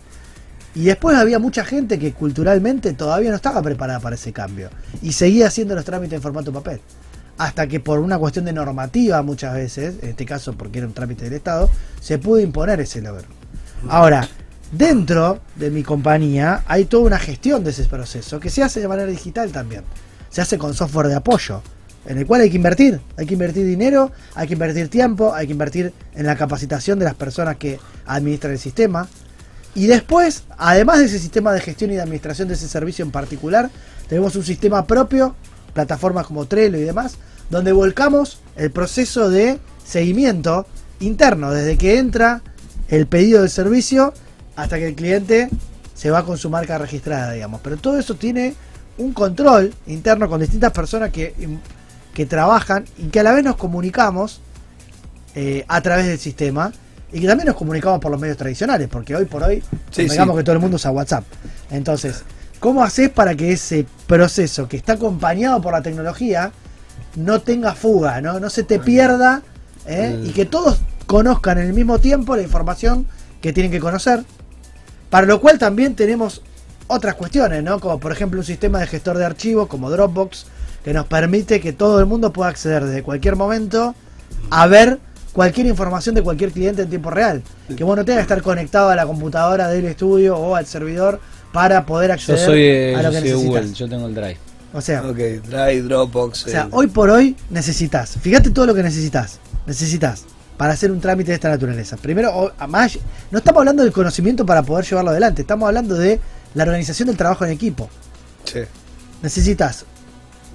Y 0.74 0.84
después 0.84 1.16
había 1.16 1.38
mucha 1.38 1.64
gente 1.64 1.98
que 1.98 2.12
culturalmente 2.12 2.92
todavía 2.92 3.30
no 3.30 3.36
estaba 3.36 3.62
preparada 3.62 3.98
para 4.00 4.14
ese 4.14 4.32
cambio 4.32 4.70
y 5.02 5.12
seguía 5.12 5.48
haciendo 5.48 5.74
los 5.74 5.84
trámites 5.84 6.14
en 6.16 6.22
formato 6.22 6.52
papel. 6.52 6.80
Hasta 7.38 7.66
que 7.66 7.80
por 7.80 8.00
una 8.00 8.18
cuestión 8.18 8.44
de 8.44 8.52
normativa 8.52 9.22
muchas 9.22 9.54
veces, 9.54 9.94
en 10.02 10.10
este 10.10 10.26
caso 10.26 10.52
porque 10.54 10.78
era 10.78 10.86
un 10.86 10.92
trámite 10.92 11.24
del 11.24 11.34
Estado, 11.34 11.70
se 12.00 12.18
pudo 12.18 12.38
imponer 12.40 12.80
ese 12.80 13.00
logro. 13.00 13.24
Ahora, 13.88 14.28
dentro 14.72 15.40
de 15.56 15.70
mi 15.70 15.82
compañía 15.82 16.62
hay 16.66 16.84
toda 16.84 17.04
una 17.04 17.18
gestión 17.18 17.64
de 17.64 17.70
ese 17.70 17.84
proceso 17.84 18.40
que 18.40 18.50
se 18.50 18.62
hace 18.62 18.80
de 18.80 18.88
manera 18.88 19.08
digital 19.08 19.50
también. 19.52 19.84
Se 20.30 20.40
hace 20.40 20.58
con 20.58 20.74
software 20.74 21.08
de 21.08 21.14
apoyo, 21.14 21.62
en 22.06 22.18
el 22.18 22.26
cual 22.26 22.42
hay 22.42 22.50
que 22.50 22.56
invertir. 22.56 23.00
Hay 23.16 23.26
que 23.26 23.34
invertir 23.34 23.66
dinero, 23.66 24.12
hay 24.34 24.46
que 24.46 24.54
invertir 24.54 24.88
tiempo, 24.88 25.34
hay 25.34 25.46
que 25.46 25.52
invertir 25.52 25.92
en 26.14 26.26
la 26.26 26.36
capacitación 26.36 26.98
de 26.98 27.06
las 27.06 27.14
personas 27.14 27.56
que 27.56 27.78
administran 28.06 28.52
el 28.52 28.58
sistema. 28.58 29.08
Y 29.74 29.86
después, 29.86 30.44
además 30.56 30.98
de 30.98 31.06
ese 31.06 31.18
sistema 31.18 31.52
de 31.52 31.60
gestión 31.60 31.90
y 31.90 31.94
de 31.94 32.02
administración 32.02 32.48
de 32.48 32.54
ese 32.54 32.68
servicio 32.68 33.04
en 33.04 33.10
particular, 33.10 33.70
tenemos 34.08 34.36
un 34.36 34.44
sistema 34.44 34.86
propio, 34.86 35.34
plataformas 35.72 36.26
como 36.26 36.46
Trello 36.46 36.78
y 36.78 36.82
demás, 36.82 37.16
donde 37.50 37.72
volcamos 37.72 38.40
el 38.56 38.70
proceso 38.70 39.30
de 39.30 39.58
seguimiento 39.84 40.66
interno, 41.00 41.52
desde 41.52 41.78
que 41.78 41.98
entra 41.98 42.42
el 42.88 43.06
pedido 43.06 43.40
del 43.40 43.50
servicio 43.50 44.12
hasta 44.58 44.76
que 44.76 44.88
el 44.88 44.94
cliente 44.96 45.48
se 45.94 46.10
va 46.10 46.24
con 46.24 46.36
su 46.36 46.50
marca 46.50 46.78
registrada, 46.78 47.30
digamos. 47.30 47.60
Pero 47.62 47.76
todo 47.76 47.96
eso 47.96 48.16
tiene 48.16 48.54
un 48.98 49.12
control 49.12 49.72
interno 49.86 50.28
con 50.28 50.40
distintas 50.40 50.72
personas 50.72 51.12
que, 51.12 51.32
que 52.12 52.26
trabajan 52.26 52.84
y 52.98 53.06
que 53.06 53.20
a 53.20 53.22
la 53.22 53.32
vez 53.32 53.44
nos 53.44 53.54
comunicamos 53.54 54.40
eh, 55.36 55.64
a 55.68 55.80
través 55.80 56.06
del 56.06 56.18
sistema 56.18 56.72
y 57.12 57.20
que 57.20 57.28
también 57.28 57.46
nos 57.46 57.54
comunicamos 57.54 58.00
por 58.00 58.10
los 58.10 58.20
medios 58.20 58.36
tradicionales, 58.36 58.88
porque 58.88 59.14
hoy 59.14 59.26
por 59.26 59.44
hoy 59.44 59.62
Sí, 59.92 60.02
digamos 60.08 60.34
sí. 60.34 60.38
que 60.38 60.44
todo 60.44 60.54
el 60.54 60.60
mundo 60.60 60.74
usa 60.74 60.90
WhatsApp. 60.90 61.24
Entonces, 61.70 62.24
¿cómo 62.58 62.82
haces 62.82 63.10
para 63.10 63.36
que 63.36 63.52
ese 63.52 63.86
proceso 64.08 64.68
que 64.68 64.76
está 64.76 64.94
acompañado 64.94 65.60
por 65.60 65.72
la 65.72 65.82
tecnología 65.82 66.50
no 67.14 67.40
tenga 67.42 67.76
fuga, 67.76 68.20
no, 68.20 68.40
no 68.40 68.50
se 68.50 68.64
te 68.64 68.80
pierda 68.80 69.42
¿eh? 69.86 70.20
Y 70.24 70.30
que 70.30 70.46
todos 70.46 70.80
conozcan 71.06 71.58
en 71.58 71.68
el 71.68 71.74
mismo 71.74 72.00
tiempo 72.00 72.34
la 72.34 72.42
información 72.42 73.06
que 73.40 73.52
tienen 73.52 73.70
que 73.70 73.78
conocer? 73.78 74.24
Para 75.10 75.26
lo 75.26 75.40
cual 75.40 75.58
también 75.58 75.94
tenemos 75.94 76.42
otras 76.86 77.14
cuestiones, 77.14 77.62
¿no? 77.62 77.80
Como 77.80 77.98
por 78.00 78.12
ejemplo 78.12 78.40
un 78.40 78.46
sistema 78.46 78.80
de 78.80 78.86
gestor 78.86 79.18
de 79.18 79.24
archivos 79.24 79.68
como 79.68 79.90
Dropbox, 79.90 80.46
que 80.84 80.92
nos 80.92 81.06
permite 81.06 81.60
que 81.60 81.72
todo 81.72 82.00
el 82.00 82.06
mundo 82.06 82.32
pueda 82.32 82.50
acceder 82.50 82.84
desde 82.84 83.02
cualquier 83.02 83.36
momento 83.36 83.94
a 84.50 84.66
ver 84.66 84.98
cualquier 85.32 85.66
información 85.66 86.14
de 86.14 86.22
cualquier 86.22 86.50
cliente 86.50 86.82
en 86.82 86.88
tiempo 86.88 87.10
real. 87.10 87.42
Que 87.76 87.84
vos 87.84 87.96
no 87.96 88.04
tengas 88.04 88.20
que 88.20 88.32
estar 88.34 88.42
conectado 88.42 88.88
a 88.88 88.96
la 88.96 89.06
computadora 89.06 89.68
del 89.68 89.84
estudio 89.84 90.36
o 90.36 90.54
al 90.56 90.66
servidor 90.66 91.20
para 91.52 91.84
poder 91.86 92.08
Yo 92.08 92.14
acceder 92.14 92.38
soy, 92.40 92.62
eh, 92.62 92.94
a 92.96 93.02
lo 93.02 93.10
yo 93.10 93.10
que 93.10 93.16
soy 93.20 93.28
necesitas. 93.30 93.46
Google, 93.62 93.72
yo 93.74 93.88
tengo 93.88 94.06
el 94.06 94.14
Drive. 94.14 94.38
O 94.72 94.80
sea, 94.80 95.02
Ok, 95.02 95.16
Drive, 95.16 95.82
Dropbox. 95.82 96.46
o 96.46 96.48
sea, 96.50 96.62
eh, 96.64 96.68
hoy 96.72 96.86
por 96.88 97.08
hoy 97.10 97.36
necesitas, 97.50 98.16
fíjate 98.20 98.50
todo 98.50 98.66
lo 98.66 98.74
que 98.74 98.82
necesitas, 98.82 99.38
necesitas 99.66 100.24
para 100.58 100.74
hacer 100.74 100.90
un 100.92 101.00
trámite 101.00 101.30
de 101.30 101.36
esta 101.36 101.48
naturaleza. 101.48 101.96
Primero, 101.96 102.52
además, 102.58 102.98
no 103.30 103.38
estamos 103.38 103.60
hablando 103.60 103.82
del 103.82 103.92
conocimiento 103.92 104.44
para 104.44 104.62
poder 104.62 104.84
llevarlo 104.84 105.10
adelante, 105.12 105.40
estamos 105.42 105.66
hablando 105.66 105.94
de 105.94 106.20
la 106.54 106.64
organización 106.64 107.06
del 107.08 107.16
trabajo 107.16 107.44
en 107.46 107.52
equipo. 107.52 107.88
sí. 108.44 108.60
Necesitas, 109.22 109.84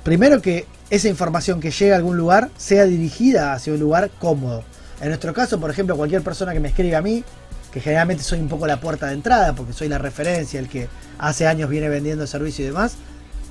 primero 0.03 0.41
que 0.41 0.65
esa 0.89 1.09
información 1.09 1.59
que 1.59 1.69
llega 1.71 1.95
a 1.95 1.97
algún 1.97 2.15
lugar 2.15 2.49
sea 2.55 2.85
dirigida 2.85 3.51
hacia 3.51 3.73
un 3.73 3.79
lugar 3.79 4.09
cómodo. 4.19 4.63
En 5.01 5.09
nuestro 5.09 5.33
caso, 5.33 5.59
por 5.59 5.69
ejemplo, 5.69 5.97
cualquier 5.97 6.21
persona 6.21 6.53
que 6.53 6.61
me 6.61 6.69
escriba 6.69 6.99
a 6.99 7.01
mí, 7.01 7.25
que 7.73 7.81
generalmente 7.81 8.23
soy 8.23 8.39
un 8.39 8.47
poco 8.47 8.65
la 8.67 8.79
puerta 8.79 9.07
de 9.07 9.13
entrada, 9.15 9.53
porque 9.53 9.73
soy 9.73 9.89
la 9.89 9.97
referencia, 9.97 10.61
el 10.61 10.69
que 10.69 10.87
hace 11.19 11.45
años 11.45 11.69
viene 11.69 11.89
vendiendo 11.89 12.25
servicio 12.25 12.63
y 12.63 12.67
demás, 12.69 12.95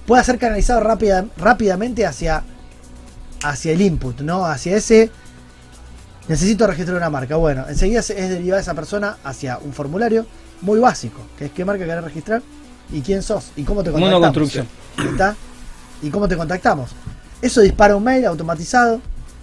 pueda 0.07 0.25
ser 0.25 0.39
canalizado 0.39 0.81
rápida- 0.81 1.27
rápidamente 1.37 2.07
hacia, 2.07 2.43
hacia 3.43 3.73
el 3.73 3.83
input, 3.83 4.21
¿no? 4.21 4.47
Hacia 4.47 4.77
ese 4.77 5.11
necesito 6.29 6.67
registrar 6.67 6.97
una 6.97 7.11
marca. 7.11 7.37
Bueno, 7.37 7.65
enseguida 7.69 8.03
se- 8.03 8.19
es 8.23 8.29
derivada 8.31 8.61
esa 8.61 8.75
persona 8.75 9.17
hacia 9.25 9.59
un 9.59 9.73
formulario 9.73 10.27
muy 10.61 10.79
básico, 10.79 11.21
que 11.39 11.47
es 11.47 11.51
qué 11.53 11.65
marca 11.65 11.85
querés 11.85 12.05
registrar 12.05 12.43
y 12.93 13.01
quién 13.01 13.23
sos 13.23 13.51
y 13.57 13.63
cómo 13.65 13.83
te 13.83 13.91
contactamos. 13.91 14.21
construcción. 14.27 14.67
¿Está? 15.13 15.37
¿Y 16.03 16.11
cómo 16.11 16.29
te 16.29 16.37
contactamos? 16.37 16.91
Eso 17.41 17.61
dispara 17.61 17.97
un 17.97 18.05
mail 18.05 18.25
automatizado, 18.27 19.01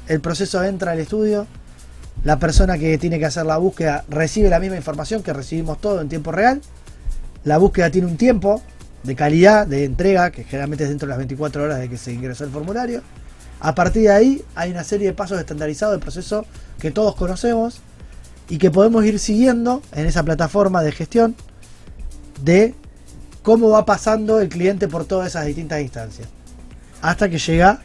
el 0.08 0.22
proceso 0.22 0.64
entra 0.64 0.94
al 0.94 1.00
estudio, 1.00 1.48
la 2.24 2.40
persona 2.40 2.78
que 2.78 2.98
tiene 2.98 3.20
que 3.20 3.26
hacer 3.26 3.46
la 3.46 3.58
búsqueda 3.58 4.04
recibe 4.10 4.50
la 4.50 4.60
misma 4.60 4.78
información 4.78 5.22
que 5.24 5.34
recibimos 5.34 5.80
todo 5.82 6.02
en 6.02 6.10
tiempo 6.10 6.32
real, 6.32 6.62
la 7.44 7.58
búsqueda 7.58 7.90
tiene 7.90 8.08
un 8.08 8.18
tiempo 8.18 8.62
de 9.04 9.16
calidad 9.16 9.66
de 9.68 9.86
entrega, 9.86 10.30
que 10.32 10.44
generalmente 10.44 10.84
es 10.84 10.90
dentro 10.90 11.08
de 11.08 11.12
las 11.12 11.18
24 11.18 11.64
horas 11.64 11.80
de 11.80 11.90
que 11.90 11.98
se 11.98 12.12
ingresó 12.12 12.44
el 12.44 12.50
formulario. 12.52 13.02
A 13.60 13.76
partir 13.76 14.04
de 14.04 14.12
ahí 14.12 14.44
hay 14.56 14.72
una 14.72 14.84
serie 14.84 15.08
de 15.08 15.14
pasos 15.14 15.40
estandarizados 15.40 15.94
del 15.94 16.02
proceso 16.02 16.46
que 16.80 16.92
todos 16.92 17.16
conocemos 17.16 17.82
y 18.48 18.58
que 18.58 18.72
podemos 18.72 19.06
ir 19.06 19.20
siguiendo 19.20 19.82
en 19.94 20.06
esa 20.06 20.24
plataforma 20.24 20.82
de 20.82 20.92
gestión 20.92 21.36
de 22.44 22.74
cómo 23.44 23.70
va 23.70 23.86
pasando 23.86 24.40
el 24.40 24.50
cliente 24.50 24.88
por 24.88 25.06
todas 25.06 25.28
esas 25.28 25.46
distintas 25.46 25.82
instancias. 25.82 26.28
Hasta 27.02 27.30
que 27.30 27.38
llega 27.38 27.82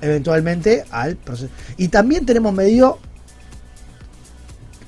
eventualmente 0.00 0.84
al 0.90 1.16
proceso. 1.16 1.50
Y 1.76 1.88
también 1.88 2.26
tenemos 2.26 2.52
medido 2.52 2.98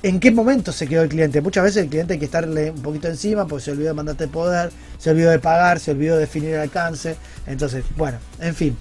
en 0.03 0.19
qué 0.19 0.31
momento 0.31 0.71
se 0.71 0.87
quedó 0.87 1.03
el 1.03 1.09
cliente. 1.09 1.41
Muchas 1.41 1.63
veces 1.63 1.83
el 1.83 1.89
cliente 1.89 2.13
hay 2.13 2.19
que 2.19 2.25
estarle 2.25 2.71
un 2.71 2.81
poquito 2.81 3.07
encima 3.07 3.47
porque 3.47 3.65
se 3.65 3.71
olvidó 3.71 3.89
de 3.89 3.93
mandarte 3.93 4.27
poder, 4.27 4.71
se 4.97 5.09
olvidó 5.09 5.29
de 5.31 5.39
pagar, 5.39 5.79
se 5.79 5.91
olvidó 5.91 6.15
de 6.15 6.21
definir 6.21 6.51
el 6.51 6.61
alcance. 6.61 7.15
Entonces, 7.45 7.83
bueno, 7.97 8.17
en 8.39 8.55
fin, 8.55 8.77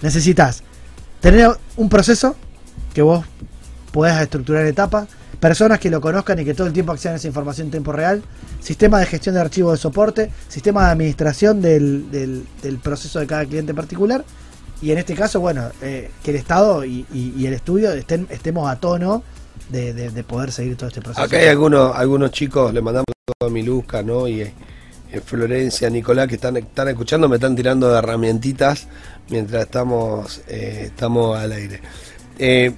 necesitas 0.00 0.62
tener 1.22 1.50
un 1.76 1.88
proceso 1.88 2.36
que 2.92 3.00
vos 3.00 3.24
puedas 3.92 4.20
estructurar 4.20 4.62
en 4.62 4.68
etapas, 4.68 5.08
personas 5.40 5.78
que 5.80 5.88
lo 5.90 6.00
conozcan 6.00 6.38
y 6.38 6.44
que 6.44 6.52
todo 6.54 6.66
el 6.66 6.72
tiempo 6.74 6.92
accedan 6.92 7.14
a 7.14 7.16
esa 7.16 7.26
información 7.28 7.68
en 7.68 7.70
tiempo 7.70 7.92
real, 7.92 8.22
sistema 8.60 9.00
de 9.00 9.06
gestión 9.06 9.34
de 9.34 9.40
archivos 9.40 9.72
de 9.72 9.78
soporte, 9.78 10.30
sistema 10.48 10.84
de 10.86 10.92
administración 10.92 11.62
del, 11.62 12.10
del- 12.10 12.46
proceso 12.78 13.18
de 13.20 13.26
cada 13.26 13.44
cliente 13.46 13.70
en 13.70 13.76
particular, 13.76 14.24
y 14.82 14.90
en 14.90 14.98
este 14.98 15.14
caso, 15.14 15.40
bueno, 15.40 15.70
eh, 15.80 16.10
que 16.22 16.30
el 16.32 16.36
Estado 16.36 16.84
y, 16.84 17.06
y- 17.12 17.46
el 17.46 17.54
estudio 17.54 17.92
estén, 17.92 18.26
estemos 18.30 18.68
a 18.70 18.76
tono 18.76 19.22
de, 19.70 19.92
de- 19.94 20.10
de 20.10 20.24
poder 20.24 20.50
seguir 20.52 20.76
todo 20.76 20.88
este 20.88 21.00
proceso. 21.00 21.22
Acá 21.24 21.38
hay 21.38 21.46
algunos, 21.48 21.94
algunos 21.96 22.30
chicos, 22.32 22.74
le 22.74 22.80
mandamos 22.82 23.06
a 23.40 23.48
Miluska, 23.48 24.02
¿no? 24.02 24.26
Y 24.26 24.42
eh, 24.42 24.52
Florencia, 25.24 25.88
Nicolás, 25.90 26.26
que 26.26 26.34
están, 26.36 26.56
están 26.56 26.88
escuchando, 26.88 27.28
me 27.28 27.36
están 27.36 27.54
tirando 27.54 27.96
herramientitas 27.96 28.88
mientras 29.28 29.64
estamos, 29.64 30.40
eh, 30.48 30.84
estamos 30.86 31.36
al 31.38 31.52
aire. 31.52 31.80
Eh, 32.38 32.72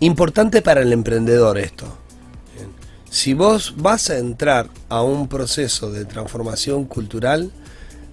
importante 0.00 0.62
para 0.62 0.82
el 0.82 0.92
emprendedor 0.92 1.58
esto. 1.58 1.98
Si 3.10 3.32
vos 3.34 3.74
vas 3.78 4.10
a 4.10 4.18
entrar 4.18 4.68
a 4.88 5.02
un 5.02 5.28
proceso 5.28 5.90
de 5.90 6.04
transformación 6.04 6.84
cultural, 6.84 7.50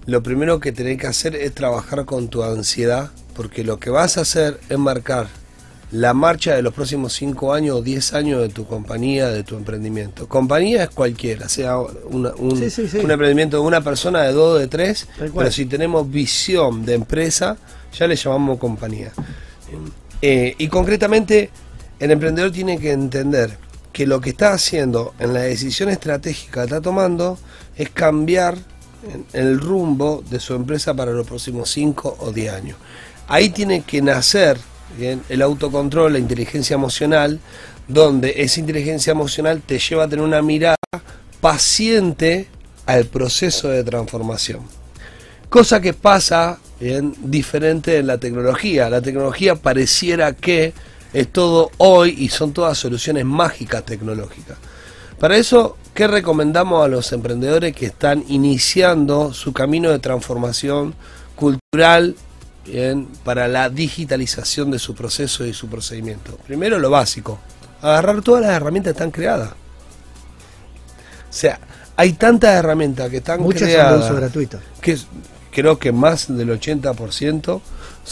lo 0.06 0.22
primero 0.22 0.60
que 0.60 0.72
tenés 0.72 0.98
que 0.98 1.06
hacer 1.06 1.34
es 1.34 1.54
trabajar 1.54 2.04
con 2.04 2.28
tu 2.28 2.42
ansiedad, 2.42 3.10
porque 3.34 3.64
lo 3.64 3.78
que 3.78 3.90
vas 3.90 4.16
a 4.16 4.22
hacer 4.22 4.60
es 4.68 4.78
marcar 4.78 5.28
la 5.94 6.12
marcha 6.12 6.56
de 6.56 6.62
los 6.62 6.74
próximos 6.74 7.12
5 7.12 7.54
años 7.54 7.76
o 7.76 7.82
10 7.82 8.14
años 8.14 8.40
de 8.42 8.48
tu 8.48 8.66
compañía, 8.66 9.28
de 9.28 9.44
tu 9.44 9.56
emprendimiento. 9.56 10.28
Compañía 10.28 10.82
es 10.84 10.90
cualquiera, 10.90 11.48
sea 11.48 11.78
una- 11.78 12.34
un, 12.36 12.56
Sí, 12.58 12.68
sí, 12.68 12.88
sí. 12.88 12.98
un 12.98 13.10
emprendimiento 13.10 13.58
de 13.58 13.62
una 13.62 13.80
persona, 13.80 14.22
de 14.22 14.32
dos, 14.32 14.58
de 14.58 14.66
tres, 14.66 15.06
pero 15.34 15.50
si 15.52 15.66
tenemos 15.66 16.10
visión 16.10 16.84
de 16.84 16.94
empresa, 16.94 17.56
ya 17.96 18.08
le 18.08 18.16
llamamos 18.16 18.58
compañía. 18.58 19.12
Eh, 20.20 20.54
y 20.58 20.68
concretamente, 20.68 21.50
el 22.00 22.10
emprendedor 22.10 22.50
tiene 22.50 22.78
que 22.78 22.90
entender 22.92 23.56
que 23.92 24.06
lo 24.06 24.20
que 24.20 24.30
está 24.30 24.52
haciendo 24.52 25.14
en 25.20 25.32
la 25.32 25.40
decisión 25.42 25.88
estratégica 25.90 26.62
que 26.62 26.64
está 26.64 26.80
tomando 26.80 27.38
es 27.76 27.90
cambiar 27.90 28.56
el 29.32 29.60
rumbo 29.60 30.24
de 30.28 30.40
su 30.40 30.54
empresa 30.54 30.94
para 30.94 31.12
los 31.12 31.26
próximos 31.26 31.70
5 31.70 32.16
o 32.20 32.32
10 32.32 32.52
años. 32.52 32.76
Ahí 33.28 33.50
tiene 33.50 33.82
que 33.82 34.02
nacer 34.02 34.58
el 35.28 35.42
autocontrol, 35.42 36.12
la 36.12 36.18
inteligencia 36.18 36.74
emocional, 36.74 37.40
donde 37.88 38.34
esa 38.38 38.60
inteligencia 38.60 39.10
emocional 39.10 39.62
te 39.64 39.78
lleva 39.78 40.04
a 40.04 40.08
tener 40.08 40.24
una 40.24 40.42
mirada 40.42 40.76
paciente 41.40 42.48
al 42.86 43.06
proceso 43.06 43.68
de 43.68 43.84
transformación. 43.84 44.60
Cosa 45.48 45.80
que 45.80 45.92
pasa 45.92 46.58
bien 46.80 47.14
diferente 47.22 47.98
en 47.98 48.06
la 48.06 48.18
tecnología. 48.18 48.90
La 48.90 49.00
tecnología 49.00 49.54
pareciera 49.54 50.32
que 50.32 50.72
es 51.12 51.28
todo 51.28 51.70
hoy 51.78 52.14
y 52.18 52.28
son 52.28 52.52
todas 52.52 52.76
soluciones 52.76 53.24
mágicas 53.24 53.84
tecnológicas. 53.84 54.58
Para 55.18 55.36
eso, 55.36 55.76
¿qué 55.94 56.06
recomendamos 56.06 56.84
a 56.84 56.88
los 56.88 57.12
emprendedores 57.12 57.74
que 57.74 57.86
están 57.86 58.24
iniciando 58.28 59.32
su 59.32 59.52
camino 59.52 59.90
de 59.90 60.00
transformación 60.00 60.94
cultural 61.36 62.16
bien, 62.66 63.08
para 63.24 63.48
la 63.48 63.68
digitalización 63.70 64.70
de 64.70 64.78
su 64.78 64.94
proceso 64.94 65.44
y 65.44 65.52
su 65.54 65.68
procedimiento? 65.68 66.36
Primero 66.46 66.78
lo 66.78 66.90
básico, 66.90 67.38
agarrar 67.82 68.22
todas 68.22 68.42
las 68.42 68.52
herramientas 68.52 68.92
que 68.92 68.98
están 68.98 69.10
creadas. 69.10 69.50
O 69.50 71.36
sea, 71.36 71.58
hay 71.96 72.12
tantas 72.14 72.54
herramientas 72.54 73.10
que 73.10 73.18
están 73.18 73.40
Muchas 73.40 73.60
son 73.62 73.68
de 73.68 73.74
creadas 73.74 74.04
uso 74.04 74.14
gratuito. 74.16 74.58
que 74.80 74.98
creo 75.50 75.78
que 75.78 75.92
más 75.92 76.34
del 76.36 76.50
80% 76.50 77.42
son 77.42 77.60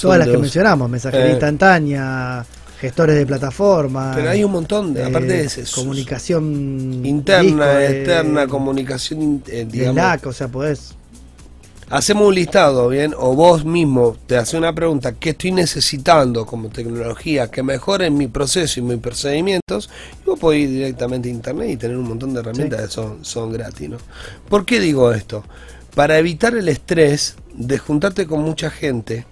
Todas 0.03 0.19
las 0.19 0.27
que 0.29 0.33
uso- 0.33 0.41
mencionamos, 0.43 0.89
mensajería 0.91 1.27
Eh. 1.27 1.31
instantánea, 1.33 2.45
gestores 2.81 3.17
de 3.17 3.27
plataforma. 3.27 4.13
Pero 4.15 4.31
hay 4.31 4.43
un 4.45 4.53
montón, 4.53 4.93
de, 4.95 5.03
eh, 5.03 5.07
aparte 5.07 5.27
de 5.29 5.45
ese, 5.45 5.65
comunicación 5.75 7.05
interna, 7.05 7.43
disco, 7.43 7.65
eh, 7.65 7.99
externa, 7.99 8.47
comunicación, 8.47 9.43
eh, 9.47 9.51
de 9.51 9.65
digamos. 9.67 9.97
LAC, 9.97 10.27
o 10.27 10.33
sea, 10.33 10.49
podés. 10.49 10.95
Hacemos 11.93 12.27
un 12.29 12.35
listado, 12.35 12.89
¿bien? 12.89 13.13
O 13.19 13.35
vos 13.35 13.67
mismo 13.67 14.17
te 14.27 14.39
haces 14.39 14.55
una 14.55 14.75
pregunta, 14.75 15.13
¿qué 15.13 15.31
estoy 15.31 15.53
necesitando 15.53 16.47
como 16.47 16.71
tecnología 16.71 17.51
que 17.51 17.63
mejore 17.63 18.09
mi 18.11 18.29
proceso 18.29 18.81
y 18.81 18.83
mis 18.83 18.97
procedimientos? 18.97 19.91
Y 20.23 20.25
vos 20.25 20.39
podés 20.41 20.61
ir 20.63 20.71
directamente 20.71 21.29
a 21.29 21.33
internet 21.33 21.69
y 21.69 21.77
tener 21.77 21.99
un 21.99 22.09
montón 22.09 22.33
de 22.33 22.41
herramientas 22.41 22.81
Sí. 22.81 22.87
que 22.87 22.93
son, 22.93 23.23
son 23.27 23.53
gratis, 23.53 23.91
¿no? 23.91 23.99
¿Por 24.49 24.65
qué 24.65 24.81
digo 24.81 25.13
esto? 25.13 25.45
Para 25.95 26.17
evitar 26.17 26.55
el 26.55 26.67
estrés 26.71 27.37
de 27.53 27.77
juntarte 27.77 28.27
con 28.27 28.41
mucha 28.41 28.71
gente 28.71 29.27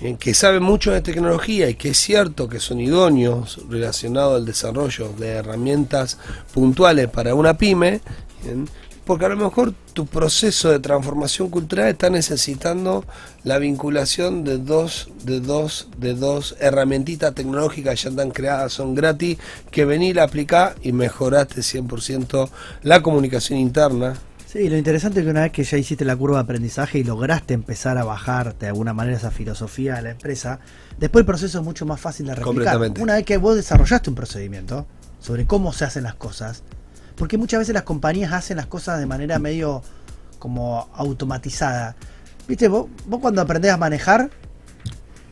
eh, 0.00 0.16
que 0.18 0.32
sabe 0.32 0.60
mucho 0.60 0.92
de 0.92 1.02
tecnología 1.02 1.68
y 1.68 1.74
que 1.74 1.90
es 1.90 1.98
cierto 1.98 2.48
que 2.48 2.58
son 2.58 2.80
idóneos 2.80 3.60
relacionados 3.68 4.36
al 4.36 4.46
desarrollo 4.46 5.12
de 5.18 5.28
herramientas 5.32 6.16
puntuales 6.54 7.08
para 7.10 7.34
una 7.34 7.58
pyme, 7.58 8.00
¿bien? 8.44 8.66
Porque 9.08 9.24
a 9.24 9.30
lo 9.30 9.38
mejor 9.38 9.72
tu 9.94 10.04
proceso 10.04 10.70
de 10.70 10.80
transformación 10.80 11.48
cultural 11.48 11.88
está 11.88 12.10
necesitando 12.10 13.06
la 13.42 13.56
vinculación 13.56 14.44
de 14.44 14.58
dos, 14.58 15.08
de 15.24 15.40
dos, 15.40 15.88
de 15.96 16.12
dos 16.12 16.56
herramientitas 16.60 17.34
tecnológicas 17.34 17.94
que 17.94 18.02
ya 18.02 18.10
están 18.10 18.30
creadas, 18.30 18.74
son 18.74 18.94
gratis, 18.94 19.38
que 19.70 19.86
venir 19.86 20.20
a 20.20 20.24
aplicar 20.24 20.74
y 20.82 20.92
mejoraste 20.92 21.62
100% 21.62 22.50
la 22.82 23.00
comunicación 23.00 23.58
interna. 23.58 24.12
Sí, 24.44 24.68
lo 24.68 24.76
interesante 24.76 25.20
es 25.20 25.24
que 25.24 25.30
una 25.30 25.40
vez 25.40 25.52
que 25.52 25.64
ya 25.64 25.78
hiciste 25.78 26.04
la 26.04 26.14
curva 26.14 26.36
de 26.36 26.42
aprendizaje 26.42 26.98
y 26.98 27.04
lograste 27.04 27.54
empezar 27.54 27.96
a 27.96 28.04
bajar 28.04 28.58
de 28.58 28.66
alguna 28.66 28.92
manera 28.92 29.16
esa 29.16 29.30
filosofía 29.30 29.96
a 29.96 30.02
la 30.02 30.10
empresa, 30.10 30.60
después 30.98 31.22
el 31.22 31.26
proceso 31.26 31.60
es 31.60 31.64
mucho 31.64 31.86
más 31.86 31.98
fácil 31.98 32.26
de 32.26 32.32
replicar. 32.32 32.44
Completamente. 32.44 33.00
Una 33.00 33.14
vez 33.14 33.24
que 33.24 33.38
vos 33.38 33.56
desarrollaste 33.56 34.10
un 34.10 34.16
procedimiento 34.16 34.86
sobre 35.18 35.46
cómo 35.46 35.72
se 35.72 35.86
hacen 35.86 36.02
las 36.02 36.14
cosas, 36.14 36.62
porque 37.18 37.36
muchas 37.36 37.60
veces 37.60 37.74
las 37.74 37.82
compañías 37.82 38.32
hacen 38.32 38.56
las 38.56 38.66
cosas 38.66 39.00
de 39.00 39.06
manera 39.06 39.38
medio 39.38 39.82
como 40.38 40.88
automatizada. 40.94 41.96
Viste, 42.46 42.68
vos, 42.68 42.86
vos 43.06 43.20
cuando 43.20 43.42
aprendés 43.42 43.72
a 43.72 43.76
manejar, 43.76 44.30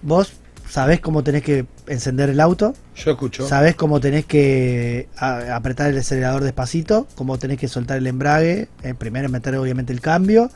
vos 0.03 0.33
sabés 0.69 1.01
cómo 1.01 1.23
tenés 1.23 1.43
que 1.43 1.67
encender 1.87 2.29
el 2.29 2.41
auto, 2.41 2.75
Yo 2.97 3.13
escucho. 3.13 3.47
Sabés 3.49 3.77
cómo 3.77 4.01
tenés 4.01 4.27
que 4.27 5.09
apretar 5.17 5.91
el 5.91 5.99
acelerador 5.99 6.43
despacito, 6.43 7.07
cómo 7.15 7.39
tenés 7.39 7.59
que 7.59 7.69
soltar 7.69 7.99
el 7.99 8.07
embrague, 8.07 8.69
eh, 8.83 8.95
primero 8.95 9.29
meter 9.29 9.55
obviamente 9.57 9.93
el 9.93 10.01
cambio, 10.01 10.51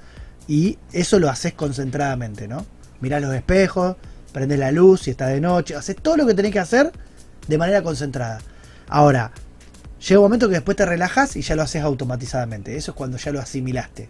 y 0.48 0.78
eso 0.92 1.20
lo 1.20 1.30
haces 1.30 1.52
concentradamente, 1.52 2.48
¿no? 2.48 2.66
Mirás 3.00 3.22
los 3.22 3.34
espejos, 3.34 3.96
prendés 4.32 4.58
la 4.58 4.72
luz 4.72 5.02
si 5.02 5.12
está 5.12 5.28
de 5.28 5.40
noche, 5.40 5.76
haces 5.76 5.96
todo 5.96 6.16
lo 6.16 6.26
que 6.26 6.34
tenés 6.34 6.52
que 6.52 6.58
hacer 6.58 6.92
de 7.46 7.56
manera 7.56 7.82
concentrada. 7.82 8.40
Ahora, 8.88 9.30
llega 10.00 10.20
un 10.20 10.24
momento 10.24 10.48
que 10.48 10.54
después 10.54 10.76
te 10.76 10.86
relajas 10.86 11.36
y 11.36 11.42
ya 11.42 11.54
lo 11.54 11.62
haces 11.62 11.82
automatizadamente, 11.82 12.76
eso 12.76 12.92
es 12.92 12.96
cuando 12.96 13.16
ya 13.18 13.32
lo 13.32 13.40
asimilaste. 13.40 14.08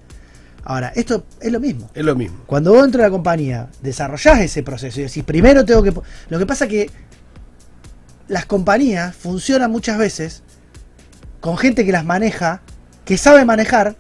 Ahora, 0.65 0.93
esto 0.95 1.25
es 1.41 1.51
lo 1.51 1.59
mismo. 1.59 1.91
Es 1.95 2.05
lo 2.05 2.15
mismo. 2.15 2.43
Cuando 2.47 2.73
vos 2.73 2.85
entras 2.85 3.05
a 3.05 3.07
la 3.07 3.11
compañía, 3.11 3.69
desarrollás 3.83 4.41
ese 4.41 4.62
proceso 4.62 5.01
y 5.01 5.05
decís, 5.05 5.25
primero 5.25 5.65
tengo 5.65 5.83
que... 5.83 5.93
po-". 5.93 6.03
Lo 6.29 6.39
que 6.39 6.47
pasa 6.47 6.69
que 6.69 6.91
las 8.29 8.47
compañías 8.47 9.17
funcionan 9.17 9.71
muchas 9.71 9.99
veces 9.99 10.43
con 11.41 11.57
gente 11.57 11.85
que 11.85 11.93
las 11.93 12.05
maneja, 12.05 12.61
que 13.05 13.17
sabe 13.17 13.45
manejar, 13.45 13.97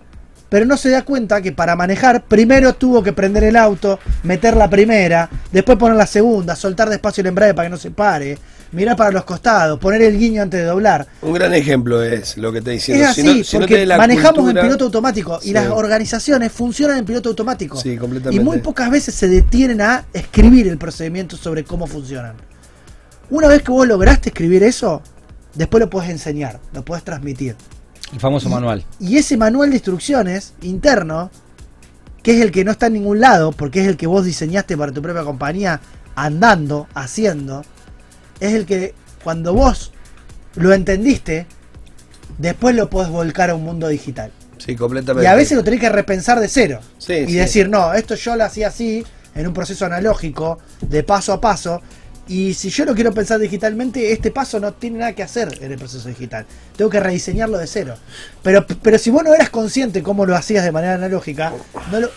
pero 0.50 0.66
no 0.66 0.76
se 0.76 0.90
da 0.90 1.02
cuenta 1.02 1.40
que 1.40 1.52
para 1.52 1.76
manejar 1.76 2.24
primero 2.24 2.74
tuvo 2.74 3.02
que 3.02 3.12
prender 3.12 3.44
el 3.44 3.56
auto, 3.56 3.98
meter 4.22 4.56
la 4.56 4.68
primera, 4.68 5.30
después 5.52 5.78
poner 5.78 5.96
la 5.96 6.06
segunda, 6.06 6.54
soltar 6.56 6.90
despacio 6.90 7.22
el 7.22 7.28
embrague 7.28 7.54
para 7.54 7.66
que 7.66 7.70
no 7.70 7.76
se 7.78 7.90
pare, 7.90 8.36
mirar 8.72 8.96
para 8.96 9.10
los 9.10 9.24
costados, 9.24 9.78
poner 9.78 10.02
el 10.02 10.18
guiño 10.18 10.42
antes 10.42 10.60
de 10.60 10.66
doblar. 10.66 11.06
Un 11.22 11.32
gran 11.32 11.52
ejemplo 11.54 12.02
es 12.02 12.36
lo 12.36 12.52
que 12.52 12.58
está 12.58 12.70
diciendo. 12.70 13.04
Es 13.04 13.14
Si 13.14 13.20
así, 13.22 13.38
no- 13.38 13.44
si 13.44 13.56
no 13.58 13.60
porque 13.66 13.86
manejamos 13.86 14.34
cultura- 14.40 14.60
en 14.60 14.66
piloto 14.68 14.84
automático 14.84 15.38
y 15.42 15.48
Sí. 15.48 15.52
las 15.52 15.68
organizaciones 15.68 16.52
funcionan 16.52 16.98
en 16.98 17.04
piloto 17.04 17.28
automático. 17.30 17.76
Sí, 17.80 17.90
Y 17.90 17.96
completamente. 17.96 18.44
muy 18.44 18.58
pocas 18.58 18.90
veces 18.90 19.14
se 19.14 19.28
detienen 19.28 19.80
a 19.80 20.04
escribir 20.12 20.68
el 20.68 20.78
procedimiento 20.78 21.36
sobre 21.36 21.64
cómo 21.64 21.86
funcionan. 21.86 22.34
Una 23.30 23.48
vez 23.48 23.62
que 23.62 23.70
vos 23.72 23.86
lograste 23.86 24.28
escribir 24.30 24.62
eso, 24.62 25.02
después 25.54 25.80
lo 25.80 25.90
podés 25.90 26.10
enseñar, 26.10 26.60
lo 26.72 26.84
podés 26.84 27.04
transmitir. 27.04 27.56
El 28.12 28.18
famoso 28.20 28.48
manual. 28.48 28.84
Y 28.98 29.16
ese 29.18 29.36
manual 29.36 29.70
de 29.70 29.76
instrucciones 29.76 30.54
interno, 30.62 31.30
que 32.22 32.36
es 32.36 32.40
el 32.42 32.50
que 32.50 32.64
no 32.64 32.72
está 32.72 32.86
en 32.88 32.94
ningún 32.94 33.20
lado, 33.20 33.52
porque 33.52 33.80
es 33.82 33.86
el 33.88 33.96
que 33.96 34.06
vos 34.06 34.24
diseñaste 34.24 34.76
para 34.76 34.90
tu 34.92 35.00
propia 35.00 35.22
compañía, 35.22 35.80
andando, 36.16 36.86
haciendo, 36.94 37.64
es 38.40 38.54
el 38.54 38.66
que 38.66 38.94
cuando 39.22 39.54
vos 39.54 39.92
lo 40.56 40.72
entendiste, 40.72 41.46
después 42.38 42.74
lo 42.74 42.90
podés 42.90 43.10
volcar 43.10 43.50
a 43.50 43.54
un 43.54 43.64
mundo 43.64 43.88
digital. 43.88 44.32
Sí, 44.58 44.76
completamente. 44.76 45.24
Y 45.24 45.26
a 45.26 45.34
veces 45.34 45.56
lo 45.56 45.64
tenés 45.64 45.80
que 45.80 45.88
repensar 45.88 46.40
de 46.40 46.48
cero. 46.48 46.80
Sí, 46.98 47.14
y 47.14 47.26
sí. 47.26 47.34
decir, 47.34 47.68
no, 47.68 47.94
esto 47.94 48.14
yo 48.14 48.36
lo 48.36 48.44
hacía 48.44 48.68
así, 48.68 49.04
en 49.34 49.46
un 49.46 49.54
proceso 49.54 49.86
analógico, 49.86 50.58
de 50.80 51.02
paso 51.02 51.32
a 51.32 51.40
paso. 51.40 51.80
Y 52.28 52.54
si 52.54 52.70
yo 52.70 52.84
lo 52.84 52.94
quiero 52.94 53.12
pensar 53.12 53.40
digitalmente, 53.40 54.12
este 54.12 54.30
paso 54.30 54.60
no 54.60 54.72
tiene 54.72 54.98
nada 54.98 55.14
que 55.14 55.22
hacer 55.22 55.58
en 55.60 55.72
el 55.72 55.78
proceso 55.78 56.08
digital. 56.08 56.46
Tengo 56.76 56.90
que 56.90 57.00
rediseñarlo 57.00 57.58
de 57.58 57.66
cero. 57.66 57.96
Pero, 58.42 58.66
pero 58.66 58.98
si 58.98 59.10
vos 59.10 59.24
no 59.24 59.34
eras 59.34 59.50
consciente 59.50 60.02
cómo 60.02 60.26
lo 60.26 60.36
hacías 60.36 60.64
de 60.64 60.70
manera 60.70 60.94
analógica, 60.94 61.52
no 61.90 62.00
lo, 62.00 62.10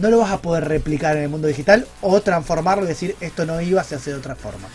no 0.00 0.10
lo 0.10 0.18
vas 0.18 0.30
a 0.30 0.38
poder 0.38 0.68
replicar 0.68 1.16
en 1.16 1.24
el 1.24 1.28
mundo 1.28 1.48
digital 1.48 1.86
o 2.00 2.20
transformarlo 2.20 2.84
y 2.84 2.88
decir 2.88 3.16
esto 3.20 3.44
no 3.44 3.60
iba, 3.60 3.82
se 3.82 3.96
hace 3.96 4.10
de 4.10 4.16
otra 4.16 4.36
forma. 4.36 4.68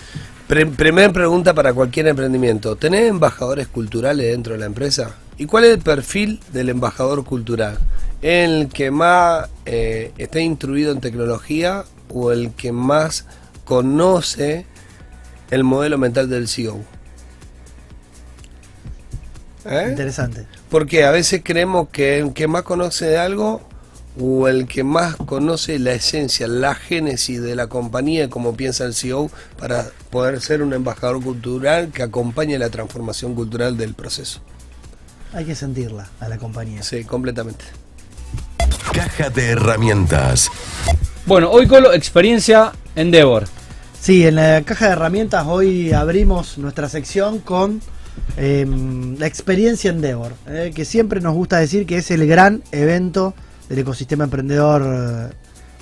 Pre- 0.52 0.65
primera 0.65 1.14
pregunta 1.14 1.53
para 1.53 1.73
cualquier 1.73 2.10
emprendimiento. 2.10 2.76
¿Tenés 2.76 3.07
embajadores 3.10 3.69
culturales 3.69 4.26
dentro 4.26 4.52
de 4.52 4.60
la 4.60 4.65
empresa? 4.65 5.15
¿Y 5.38 5.45
cuál 5.45 5.64
es 5.64 5.72
el 5.76 5.80
perfil 5.80 6.41
del 6.52 6.68
embajador 6.68 7.23
cultural? 7.23 7.80
¿El 8.22 8.68
que 8.68 8.91
más 8.91 9.48
eh, 9.65 10.11
esté 10.18 10.41
instruido 10.41 10.91
en 10.91 10.99
tecnología 10.99 11.86
o 12.10 12.34
el 12.34 12.52
que 12.52 12.73
más 12.73 13.28
conoce 13.64 14.65
el 15.52 15.64
modelo 15.64 15.98
mental 15.98 16.30
del 16.30 16.49
CEO? 16.49 16.82
¿Eh? 19.64 19.86
Interesante. 19.88 20.48
Porque 20.69 21.06
a 21.06 21.11
veces 21.11 21.40
creemos 21.45 21.88
que 21.94 22.19
el 22.19 22.34
que 22.34 22.49
más 22.49 22.64
conoce 22.64 23.06
de 23.06 23.18
algo 23.18 23.61
o 24.20 24.48
el 24.48 24.68
que 24.68 24.84
más 24.84 25.16
conoce 25.16 25.80
la 25.80 25.94
esencia, 25.94 26.48
la 26.48 26.76
génesis 26.76 27.42
de 27.42 27.56
la 27.56 27.68
compañía, 27.68 28.30
como 28.30 28.56
piensa 28.56 28.86
el 28.86 28.94
CEO, 28.94 29.30
para 29.58 29.88
poder 30.10 30.42
ser 30.42 30.62
un 30.62 30.74
embajador 30.74 31.22
cultural 31.22 31.92
que 31.92 32.04
acompañe 32.04 32.58
la 32.60 32.70
transformación 32.70 33.36
cultural 33.36 33.78
del 33.78 33.94
proceso. 33.94 34.42
Hay 35.34 35.46
que 35.46 35.56
sentirla 35.56 36.10
a 36.20 36.28
la 36.28 36.38
compañía. 36.38 36.84
Sí, 36.84 37.06
completamente. 37.06 37.64
Caja 38.94 39.30
de 39.30 39.52
herramientas. 39.52 40.50
Bueno, 41.26 41.50
hoy 41.50 41.68
Colo, 41.68 41.94
experiencia 41.94 42.74
Endeavor. 42.96 43.46
Sí, 44.00 44.26
en 44.26 44.36
la 44.36 44.64
caja 44.64 44.88
de 44.88 44.94
herramientas 44.94 45.46
hoy 45.48 45.94
abrimos 45.94 46.58
nuestra 46.58 46.90
sección 46.90 47.40
con 47.40 47.82
eh, 48.36 48.66
la 49.18 49.28
experiencia 49.28 49.92
Endeavor, 49.92 50.34
eh, 50.48 50.72
que 50.76 50.84
siempre 50.84 51.22
nos 51.22 51.34
gusta 51.34 51.60
decir 51.60 51.86
que 51.86 51.98
es 51.98 52.12
el 52.12 52.28
gran 52.28 52.64
evento 52.72 53.34
del 53.72 53.80
ecosistema 53.80 54.26
emprendedor. 54.26 54.84
eh, 54.85 55.34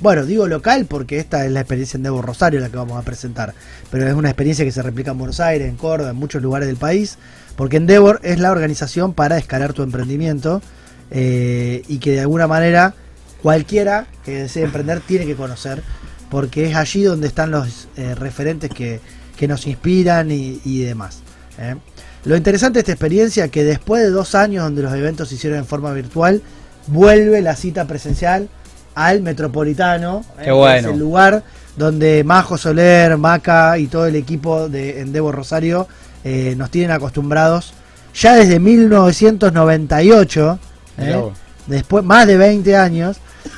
bueno, 0.02 0.26
digo 0.26 0.48
local 0.48 0.86
porque 0.88 1.18
esta 1.20 1.45
es 1.45 1.52
la 1.52 1.60
experiencia 1.60 1.98
Endeavor 1.98 2.26
Rosario 2.26 2.61
la 2.61 2.70
que 2.70 2.78
vamos 2.78 2.98
a 2.98 3.02
presentar, 3.02 3.53
pero 3.91 4.07
es 4.07 4.14
una 4.14 4.30
experiencia 4.30 4.64
que 4.64 4.72
se 4.72 4.82
replica 4.82 5.11
en 5.11 5.18
Buenos 5.18 5.41
Aires, 5.41 5.68
en 5.68 5.76
Córdoba, 5.76 6.11
en 6.11 6.16
muchos 6.16 6.41
lugares 6.41 6.68
del 6.68 6.78
país, 6.78 7.18
porque 7.57 7.78
Endeavor 7.78 8.22
es 8.24 8.40
la 8.40 8.52
organización 8.52 9.14
para 9.14 9.38
escalar 9.38 9.74
tu 9.74 9.84
emprendimiento 9.84 10.61
eh, 11.11 11.82
y 11.88 11.98
que 11.98 12.11
de 12.11 12.22
alguna 12.22 12.48
manera 12.48 12.94
cualquiera 13.41 14.07
que 14.24 14.44
desee 14.44 14.64
emprender 14.64 15.02
tiene 15.02 15.26
que 15.26 15.36
conocer 15.36 15.82
porque 16.30 16.70
es 16.70 16.76
allí 16.76 17.03
donde 17.03 17.28
están 17.28 17.52
los 17.52 17.88
eh, 17.98 18.14
referentes 18.16 18.70
que, 18.70 19.02
que 19.36 19.48
nos 19.48 19.66
inspiran 19.68 20.30
y, 20.32 20.84
demás. 20.84 21.24
Lo 22.24 22.38
interesante 22.38 22.76
de 22.76 22.82
esta 22.82 22.91
experiencia 22.94 23.45
es 23.45 23.52
que 23.52 23.64
después 23.66 24.03
de 24.03 24.11
dos 24.11 24.36
años 24.36 24.64
donde 24.64 24.82
los 24.82 24.94
eventos 24.94 25.28
se 25.28 25.36
hicieron 25.36 25.60
en 25.60 25.66
forma 25.66 25.91
virtual, 25.91 26.41
vuelve 26.91 27.41
la 27.41 27.56
cita 27.56 27.86
presencial 27.86 28.49
al 28.95 29.22
Metropolitano, 29.22 30.20
¿eh? 30.20 30.24
Qué 30.40 30.45
que 30.45 30.52
bueno. 30.52 30.90
es 30.90 30.94
el 30.94 30.99
lugar 30.99 31.44
donde 31.78 32.24
Majo 32.24 32.57
Soler, 32.57 33.18
Maca 33.18 33.78
y 33.78 33.88
todo 33.88 34.07
el 34.07 34.16
equipo 34.16 34.68
de 34.68 35.02
Endeavor 35.02 35.36
Rosario 35.36 35.88
eh, 36.24 36.56
nos 36.57 36.70
tienen 36.70 36.91
acostumbrados 36.91 37.74
ya 38.14 38.36
desde 38.36 38.60
1998, 38.60 40.60
Mirá 40.98 41.20
¿eh? 41.20 41.32
después 41.68 42.03
más 42.03 42.28
de 42.28 42.36
20 42.38 42.76
años, 42.76 43.18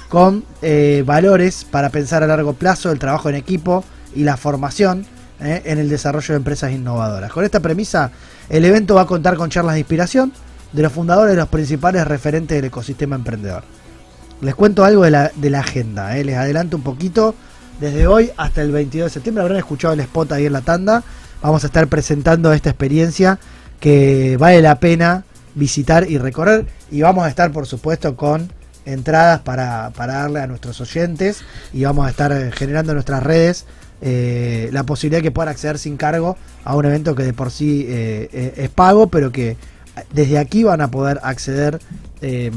con 0.10 0.44
eh, 0.62 1.04
valores 1.06 1.66
para 1.66 1.90
pensar 1.90 2.22
a 2.24 2.28
largo 2.28 2.54
plazo, 2.54 2.92
el 2.92 3.00
trabajo 3.00 3.30
en 3.30 3.36
equipo 3.36 3.84
y 4.14 4.24
la 4.24 4.38
formación 4.38 5.06
eh, 5.40 5.62
en 5.66 5.80
el 5.80 5.90
desarrollo 5.90 6.34
de 6.34 6.38
empresas 6.38 6.72
innovadoras. 6.72 7.32
Con 7.32 7.44
esta 7.46 7.62
premisa, 7.62 8.12
el 8.50 8.66
evento 8.66 8.96
va 8.96 9.02
a 9.02 9.08
contar 9.08 9.36
con 9.38 9.50
charlas 9.50 9.74
de 9.74 9.80
inspiración 9.80 10.32
de 10.72 10.82
los 10.82 10.92
fundadores 10.92 11.32
de 11.32 11.42
los 11.42 11.50
principales 11.50 12.08
referentes 12.08 12.58
del 12.58 12.66
ecosistema 12.66 13.16
emprendedor. 13.16 13.64
Les 14.42 14.56
cuento 14.56 14.84
algo 14.84 15.04
de 15.04 15.12
la, 15.12 15.32
de 15.36 15.50
la 15.50 15.60
agenda, 15.60 16.18
eh, 16.18 16.24
les 16.24 16.38
adelanto 16.38 16.78
un 16.78 16.84
poquito. 16.84 17.36
Desde 17.80 18.08
hoy 18.08 18.32
hasta 18.38 18.62
el 18.62 18.72
22 18.72 19.08
de 19.08 19.14
septiembre 19.14 19.44
habrán 19.44 19.58
escuchado 19.58 19.94
el 19.94 20.00
spot 20.02 20.32
ahí 20.34 20.46
en 20.46 20.54
la 20.54 20.62
tanda. 20.62 21.04
Vamos 21.42 21.64
a 21.64 21.68
estar 21.68 21.88
presentando 21.88 22.54
esta 22.54 22.70
experiencia 22.70 23.40
que 23.80 24.38
vale 24.38 24.62
la 24.62 24.80
pena 24.80 25.26
visitar 25.56 26.10
y 26.10 26.18
recorrer. 26.18 26.66
Y 26.92 27.02
vamos 27.02 27.26
a 27.26 27.30
estar, 27.30 27.52
por 27.52 27.66
supuesto, 27.66 28.16
con 28.16 28.52
entradas 28.86 29.42
para, 29.42 29.92
para 29.96 30.14
darle 30.14 30.40
a 30.42 30.48
nuestros 30.48 30.80
oyentes. 30.82 31.42
Y 31.74 31.84
vamos 31.84 32.06
a 32.08 32.10
estar 32.10 32.32
eh, 32.32 32.52
generando 32.52 32.92
en 32.92 32.96
nuestras 32.96 33.24
redes 33.24 33.66
eh, 34.02 34.70
la 34.72 34.84
posibilidad 34.84 35.20
de 35.20 35.24
que 35.24 35.32
puedan 35.32 35.50
acceder 35.50 35.78
sin 35.78 35.98
cargo 35.98 36.38
a 36.64 36.76
un 36.76 36.86
evento 36.86 37.16
que 37.16 37.24
de 37.24 37.34
por 37.34 37.52
sí 37.52 37.86
eh, 37.88 38.54
es 38.58 38.70
pago, 38.70 39.08
pero 39.08 39.32
que 39.32 39.58
desde 40.14 40.38
aquí 40.38 40.64
van 40.64 40.82
a 40.82 40.90
poder 40.92 41.20
acceder 41.24 41.80
eh, 42.22 42.52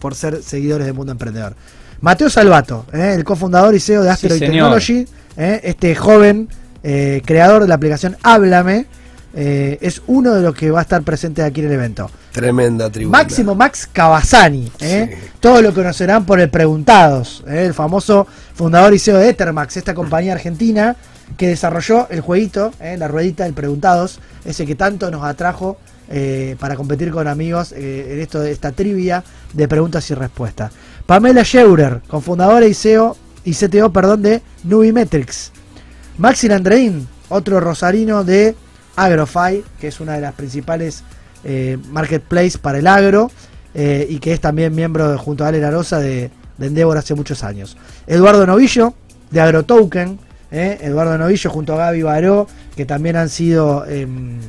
por 0.00 0.14
ser 0.14 0.42
seguidores 0.42 0.86
del 0.86 0.94
mundo 0.94 1.12
emprendedor. 1.12 1.54
Mateo 2.00 2.30
Salvato, 2.30 2.86
eh, 2.92 3.14
el 3.16 3.24
cofundador 3.24 3.74
y 3.74 3.80
CEO 3.80 4.02
de 4.02 4.10
Asteroid. 4.10 4.38
Technology, 4.40 5.06
eh, 5.36 5.60
este 5.64 5.94
joven 5.96 6.48
eh, 6.82 7.22
creador 7.24 7.62
de 7.62 7.68
la 7.68 7.74
aplicación 7.74 8.16
Háblame, 8.22 8.86
eh, 9.34 9.78
es 9.80 10.00
uno 10.06 10.34
de 10.34 10.42
los 10.42 10.54
que 10.54 10.70
va 10.70 10.78
a 10.78 10.82
estar 10.82 11.02
presente 11.02 11.42
aquí 11.42 11.60
en 11.60 11.66
el 11.66 11.72
evento. 11.72 12.10
Tremenda 12.32 12.88
tribuna. 12.88 13.18
Máximo 13.18 13.54
Max 13.54 13.88
Cavazani, 13.92 14.70
eh, 14.80 15.10
Sí. 15.20 15.28
todos 15.40 15.60
lo 15.62 15.74
conocerán 15.74 16.24
por 16.24 16.40
el 16.40 16.48
Preguntados, 16.50 17.44
eh, 17.48 17.64
el 17.66 17.74
famoso 17.74 18.26
fundador 18.54 18.94
y 18.94 18.98
CEO 18.98 19.18
de 19.18 19.28
Ethermax, 19.30 19.76
esta 19.76 19.92
compañía 19.94 20.32
argentina 20.34 20.94
que 21.36 21.48
desarrolló 21.48 22.08
el 22.10 22.20
jueguito, 22.20 22.72
eh, 22.80 22.96
la 22.96 23.06
ruedita 23.08 23.44
del 23.44 23.54
Preguntados, 23.54 24.20
ese 24.44 24.64
que 24.64 24.76
tanto 24.76 25.10
nos 25.10 25.24
atrajo 25.24 25.76
eh, 26.10 26.56
para 26.58 26.76
competir 26.76 27.10
con 27.10 27.26
amigos 27.26 27.72
eh, 27.72 28.12
en 28.12 28.20
esto 28.20 28.40
de 28.40 28.50
esta 28.50 28.72
trivia 28.72 29.22
de 29.52 29.68
preguntas 29.68 30.10
y 30.10 30.14
respuestas. 30.14 30.72
Pamela 31.06 31.42
Scheurer, 31.44 32.00
cofundadora 32.06 32.66
y 32.66 32.74
CEO 32.74 33.16
y 33.44 33.54
CTO, 33.54 33.92
perdón, 33.92 34.22
de 34.22 34.42
Nubimetrics. 34.64 35.52
Maxi 36.18 36.50
Andreín, 36.50 37.06
otro 37.28 37.60
rosarino 37.60 38.24
de 38.24 38.54
Agrofy, 38.96 39.64
que 39.80 39.88
es 39.88 40.00
una 40.00 40.14
de 40.14 40.20
las 40.20 40.34
principales 40.34 41.04
eh, 41.44 41.78
marketplace 41.90 42.58
para 42.58 42.78
el 42.78 42.86
agro 42.86 43.30
eh, 43.74 44.06
y 44.10 44.18
que 44.18 44.32
es 44.32 44.40
también 44.40 44.74
miembro 44.74 45.16
junto 45.18 45.44
a 45.44 45.48
Ale 45.48 45.60
Larosa 45.60 46.00
de, 46.00 46.30
de 46.56 46.66
Endeavor 46.66 46.98
hace 46.98 47.14
muchos 47.14 47.44
años. 47.44 47.76
Eduardo 48.06 48.46
Novillo, 48.46 48.94
de 49.30 49.40
AgroToken, 49.40 50.18
Eduardo 50.50 51.16
Novillo 51.18 51.50
junto 51.50 51.74
a 51.74 51.76
Gaby 51.76 52.02
Baró, 52.02 52.48
que 52.74 52.86
también 52.86 53.16
han 53.16 53.28
sido 53.28 53.86
em, 53.86 54.40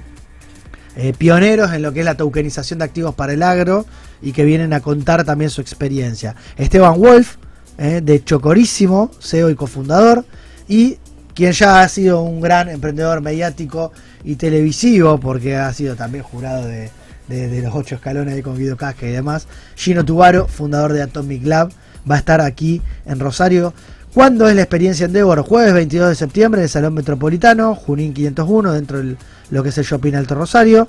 eh, 1.02 1.14
pioneros 1.18 1.72
en 1.72 1.82
lo 1.82 1.94
que 1.94 2.00
es 2.00 2.06
la 2.06 2.16
tokenización 2.16 2.80
de 2.80 2.86
activos 2.86 3.16
para 3.16 3.32
el 3.34 3.42
agro 3.42 3.86
y 4.22 4.34
que 4.34 4.44
vienen 4.44 4.74
a 4.74 4.82
contar 4.82 5.24
también 5.24 5.50
su 5.50 5.62
experiencia. 5.62 6.36
Esteban 6.58 7.00
Wolf, 7.00 7.36
eh, 7.78 8.02
de 8.04 8.22
Chocorísimo, 8.24 9.10
CEO 9.22 9.50
y 9.50 9.56
cofundador, 9.56 10.26
y 10.68 10.98
quien 11.34 11.54
ya 11.54 11.82
ha 11.82 11.88
sido 11.88 12.22
un 12.22 12.42
gran 12.42 12.68
emprendedor 12.68 13.22
mediático 13.22 13.94
y 14.26 14.36
televisivo, 14.36 15.18
porque 15.20 15.56
ha 15.56 15.72
sido 15.72 15.96
también 15.96 16.24
jurado 16.26 16.68
de, 16.68 16.90
de- 17.30 17.62
los 17.62 17.74
ocho 17.74 17.96
escalones 17.96 18.36
de 18.36 18.44
con 18.44 18.58
Guido 18.58 18.76
Casca 18.76 19.08
y 19.08 19.12
demás. 19.12 19.48
Gino 19.78 20.04
Tubaro, 20.04 20.48
fundador 20.50 20.92
de 20.92 21.02
Atomic 21.02 21.46
Lab, 21.46 21.70
va 22.10 22.16
a 22.16 22.18
estar 22.18 22.42
aquí 22.42 22.82
en 23.06 23.20
Rosario. 23.22 23.74
¿Cuándo 24.14 24.50
es 24.50 24.56
la 24.56 24.64
experiencia 24.64 25.06
Endeavor? 25.06 25.42
Jueves 25.44 25.74
22 25.74 26.10
de 26.10 26.16
septiembre 26.16 26.60
en 26.60 26.64
el 26.64 26.70
Salón 26.70 26.96
Metropolitano, 26.96 27.76
Junín 27.76 28.14
501, 28.14 28.74
dentro 28.74 28.98
de 28.98 29.16
lo 29.52 29.64
que 29.64 29.70
es 29.70 29.78
el 29.78 29.86
Shopping 29.86 30.14
Alto 30.14 30.36
Rosario. 30.36 30.88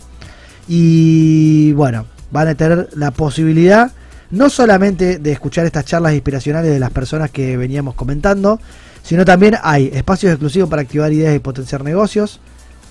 Y 0.68 1.72
bueno, 1.72 2.06
van 2.30 2.48
a 2.48 2.54
tener 2.54 2.88
la 2.94 3.10
posibilidad 3.10 3.92
no 4.30 4.48
solamente 4.48 5.18
de 5.18 5.32
escuchar 5.32 5.66
estas 5.66 5.84
charlas 5.84 6.14
inspiracionales 6.14 6.70
de 6.70 6.78
las 6.78 6.90
personas 6.90 7.30
que 7.30 7.56
veníamos 7.56 7.94
comentando, 7.94 8.60
sino 9.02 9.24
también 9.24 9.56
hay 9.62 9.90
espacios 9.92 10.32
exclusivos 10.32 10.70
para 10.70 10.82
activar 10.82 11.12
ideas 11.12 11.34
y 11.34 11.40
potenciar 11.40 11.82
negocios. 11.82 12.40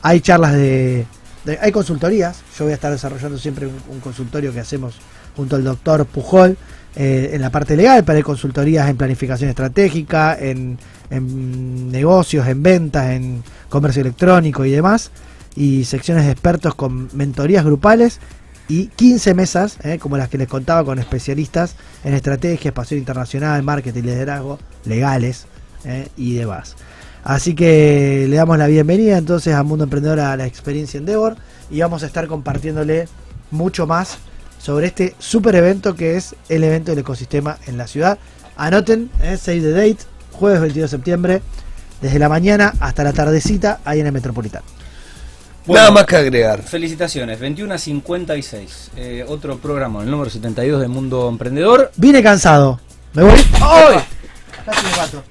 Hay 0.02 0.20
charlas 0.22 0.54
de, 0.54 1.06
hay 1.62 1.72
consultorías. 1.72 2.42
Yo 2.58 2.66
voy 2.66 2.72
a 2.72 2.76
estar 2.76 2.92
desarrollando 2.92 3.38
siempre 3.38 3.68
un, 3.68 3.76
un 3.90 4.00
consultorio 4.02 4.52
que 4.52 4.60
hacemos 4.60 4.96
junto 5.36 5.56
al 5.56 5.64
doctor 5.64 6.06
Pujol 6.06 6.58
eh, 6.96 7.32
en 7.34 7.42
la 7.42 7.52
parte 7.52 7.78
legal, 7.78 8.04
pero 8.04 8.18
hay 8.18 8.24
consultorías 8.24 8.90
en 8.90 8.98
planificación 8.98 9.50
estratégica, 9.50 10.38
en, 10.38 10.78
en 11.10 11.92
negocios, 11.92 12.48
en 12.48 12.64
ventas, 12.64 13.12
en 13.12 13.44
comercio 13.70 14.02
electrónico 14.02 14.66
y 14.66 14.72
demás. 14.72 15.12
Y 15.60 15.84
secciones 15.84 16.26
de 16.26 16.32
expertos 16.32 16.74
con 16.74 17.10
mentorías 17.14 17.64
grupales 17.64 18.20
y 18.70 18.88
15 18.88 19.34
mesas, 19.34 19.78
eh, 19.84 20.00
como 20.00 20.18
las 20.18 20.30
que 20.30 20.38
les 20.38 20.48
contaba, 20.48 20.86
con 20.86 20.98
especialistas 21.00 21.76
en 22.04 22.14
estrategia, 22.14 22.70
espacio 22.70 22.98
internacional, 22.98 23.62
marketing, 23.62 24.04
liderazgo, 24.04 24.58
legales 24.86 25.46
eh, 25.84 26.08
y 26.18 26.36
demás. 26.36 26.76
Así 27.24 27.56
que 27.56 28.26
le 28.30 28.36
damos 28.38 28.58
la 28.58 28.68
bienvenida 28.68 29.18
entonces 29.18 29.54
a 29.54 29.64
Mundo 29.64 29.84
Emprendedor 29.84 30.20
a 30.20 30.38
la 30.38 30.46
experiencia 30.46 30.98
Endeavor 30.98 31.36
y 31.70 31.82
vamos 31.82 32.04
a 32.04 32.06
estar 32.06 32.28
compartiéndole 32.28 33.08
mucho 33.52 33.86
más 33.86 34.20
sobre 34.60 34.88
este 34.88 35.16
super 35.20 35.56
evento 35.56 35.96
que 35.96 36.16
es 36.16 36.36
el 36.48 36.64
evento 36.64 36.92
del 36.92 37.00
ecosistema 37.00 37.58
en 37.68 37.78
la 37.78 37.88
ciudad. 37.88 38.20
Anoten, 38.56 39.10
eh, 39.22 39.38
save 39.38 39.62
the 39.62 39.72
date, 39.72 40.00
jueves 40.32 40.62
22 40.62 40.92
de 40.92 40.98
septiembre, 40.98 41.42
desde 42.02 42.20
la 42.20 42.30
mañana 42.30 42.74
hasta 42.80 43.04
la 43.04 43.14
tardecita, 43.14 43.80
ahí 43.84 44.00
en 44.00 44.08
el 44.08 44.14
Metropolitano. 44.14 44.79
Bueno. 45.70 45.84
Nada 45.84 45.92
más 45.92 46.06
que 46.06 46.16
agregar. 46.16 46.64
Felicitaciones, 46.64 47.40
21 47.40 47.72
a 47.76 47.78
56. 47.78 48.92
Eh, 48.96 49.24
otro 49.28 49.60
programa, 49.60 50.02
el 50.02 50.10
número 50.10 50.28
72 50.28 50.82
de 50.82 50.88
Mundo 50.88 51.30
Emprendedor. 51.30 51.92
Vine 51.96 52.24
cansado, 52.24 52.80
me 53.14 53.22
voy. 53.22 53.40
¡Ay! 53.62 54.00
casi 54.66 54.86
me 54.88 54.98
mato. 54.98 55.24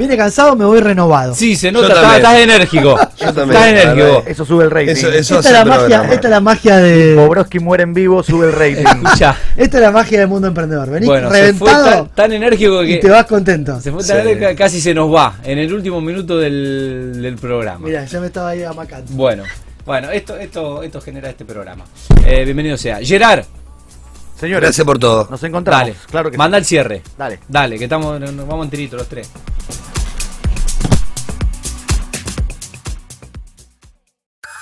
Vine 0.00 0.16
cansado, 0.16 0.56
me 0.56 0.64
voy 0.64 0.80
renovado. 0.80 1.34
Sí, 1.34 1.54
se 1.56 1.70
nota, 1.70 1.88
estás, 1.88 2.16
estás 2.16 2.38
enérgico. 2.38 2.98
Yo 3.18 3.34
también, 3.34 3.62
Estás 3.62 3.84
enérgico. 3.94 4.22
Eso 4.26 4.44
sube 4.46 4.64
el 4.64 4.70
rating. 4.70 4.92
Eso, 4.92 5.12
eso 5.12 5.40
esta, 5.40 5.48
es 5.50 5.54
la 5.54 5.64
magia, 5.66 6.02
esta 6.10 6.26
es 6.26 6.30
la 6.30 6.40
magia 6.40 6.76
de. 6.78 7.14
Bobrovsky 7.16 7.58
muere 7.58 7.82
en 7.82 7.92
vivo, 7.92 8.22
sube 8.22 8.46
el 8.46 8.52
rating. 8.54 8.86
Escucha. 9.04 9.36
Esta 9.58 9.76
es 9.76 9.82
la 9.82 9.90
magia 9.90 10.20
del 10.20 10.28
mundo 10.28 10.48
emprendedor. 10.48 10.88
Venís 10.88 11.06
Bueno, 11.06 11.30
se 11.30 11.52
fue 11.52 11.68
reventado 11.68 11.84
tan, 12.06 12.08
tan 12.14 12.32
enérgico 12.32 12.82
y 12.82 12.94
que 12.94 12.96
te 12.96 13.10
vas 13.10 13.26
contento. 13.26 13.78
se 13.78 13.92
fue 13.92 14.02
Sí. 14.02 14.08
tan 14.08 14.20
enérgico 14.20 14.48
que 14.48 14.56
casi 14.56 14.80
se 14.80 14.94
nos 14.94 15.14
va 15.14 15.34
en 15.44 15.58
el 15.58 15.70
último 15.70 16.00
minuto 16.00 16.38
del, 16.38 17.20
del 17.20 17.36
programa. 17.36 17.86
Mira, 17.86 18.06
ya 18.06 18.20
me 18.20 18.28
estaba 18.28 18.48
ahí 18.48 18.62
amacando. 18.62 19.12
Bueno, 19.12 19.42
bueno, 19.84 20.10
esto, 20.10 20.34
esto, 20.38 20.82
esto 20.82 21.02
genera 21.02 21.28
este 21.28 21.44
programa. 21.44 21.84
Eh, 22.24 22.44
bienvenido 22.44 22.78
sea. 22.78 23.00
Gerard, 23.02 23.44
Señores, 24.40 24.68
Gracias 24.68 24.86
por 24.86 24.98
todo. 24.98 25.28
nos 25.30 25.42
encontramos. 25.44 25.86
dale, 25.86 25.96
Claro 26.10 26.30
que 26.30 26.38
manda 26.38 26.56
sí. 26.56 26.60
el 26.60 26.64
cierre. 26.64 27.02
Dale. 27.18 27.40
Dale, 27.46 27.78
que 27.78 27.84
estamos, 27.84 28.18
nos 28.18 28.46
vamos 28.46 28.64
enteritos 28.64 28.98
los 28.98 29.08
tres. 29.08 29.30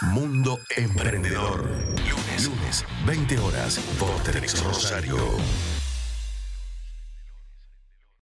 Mundo 0.03 0.59
Emprendedor. 0.77 1.65
Lunes, 2.09 2.47
lunes, 2.47 2.85
20 3.07 3.39
horas 3.39 3.79
por 3.99 4.11
Televisión 4.23 4.65
Rosario. 4.67 5.17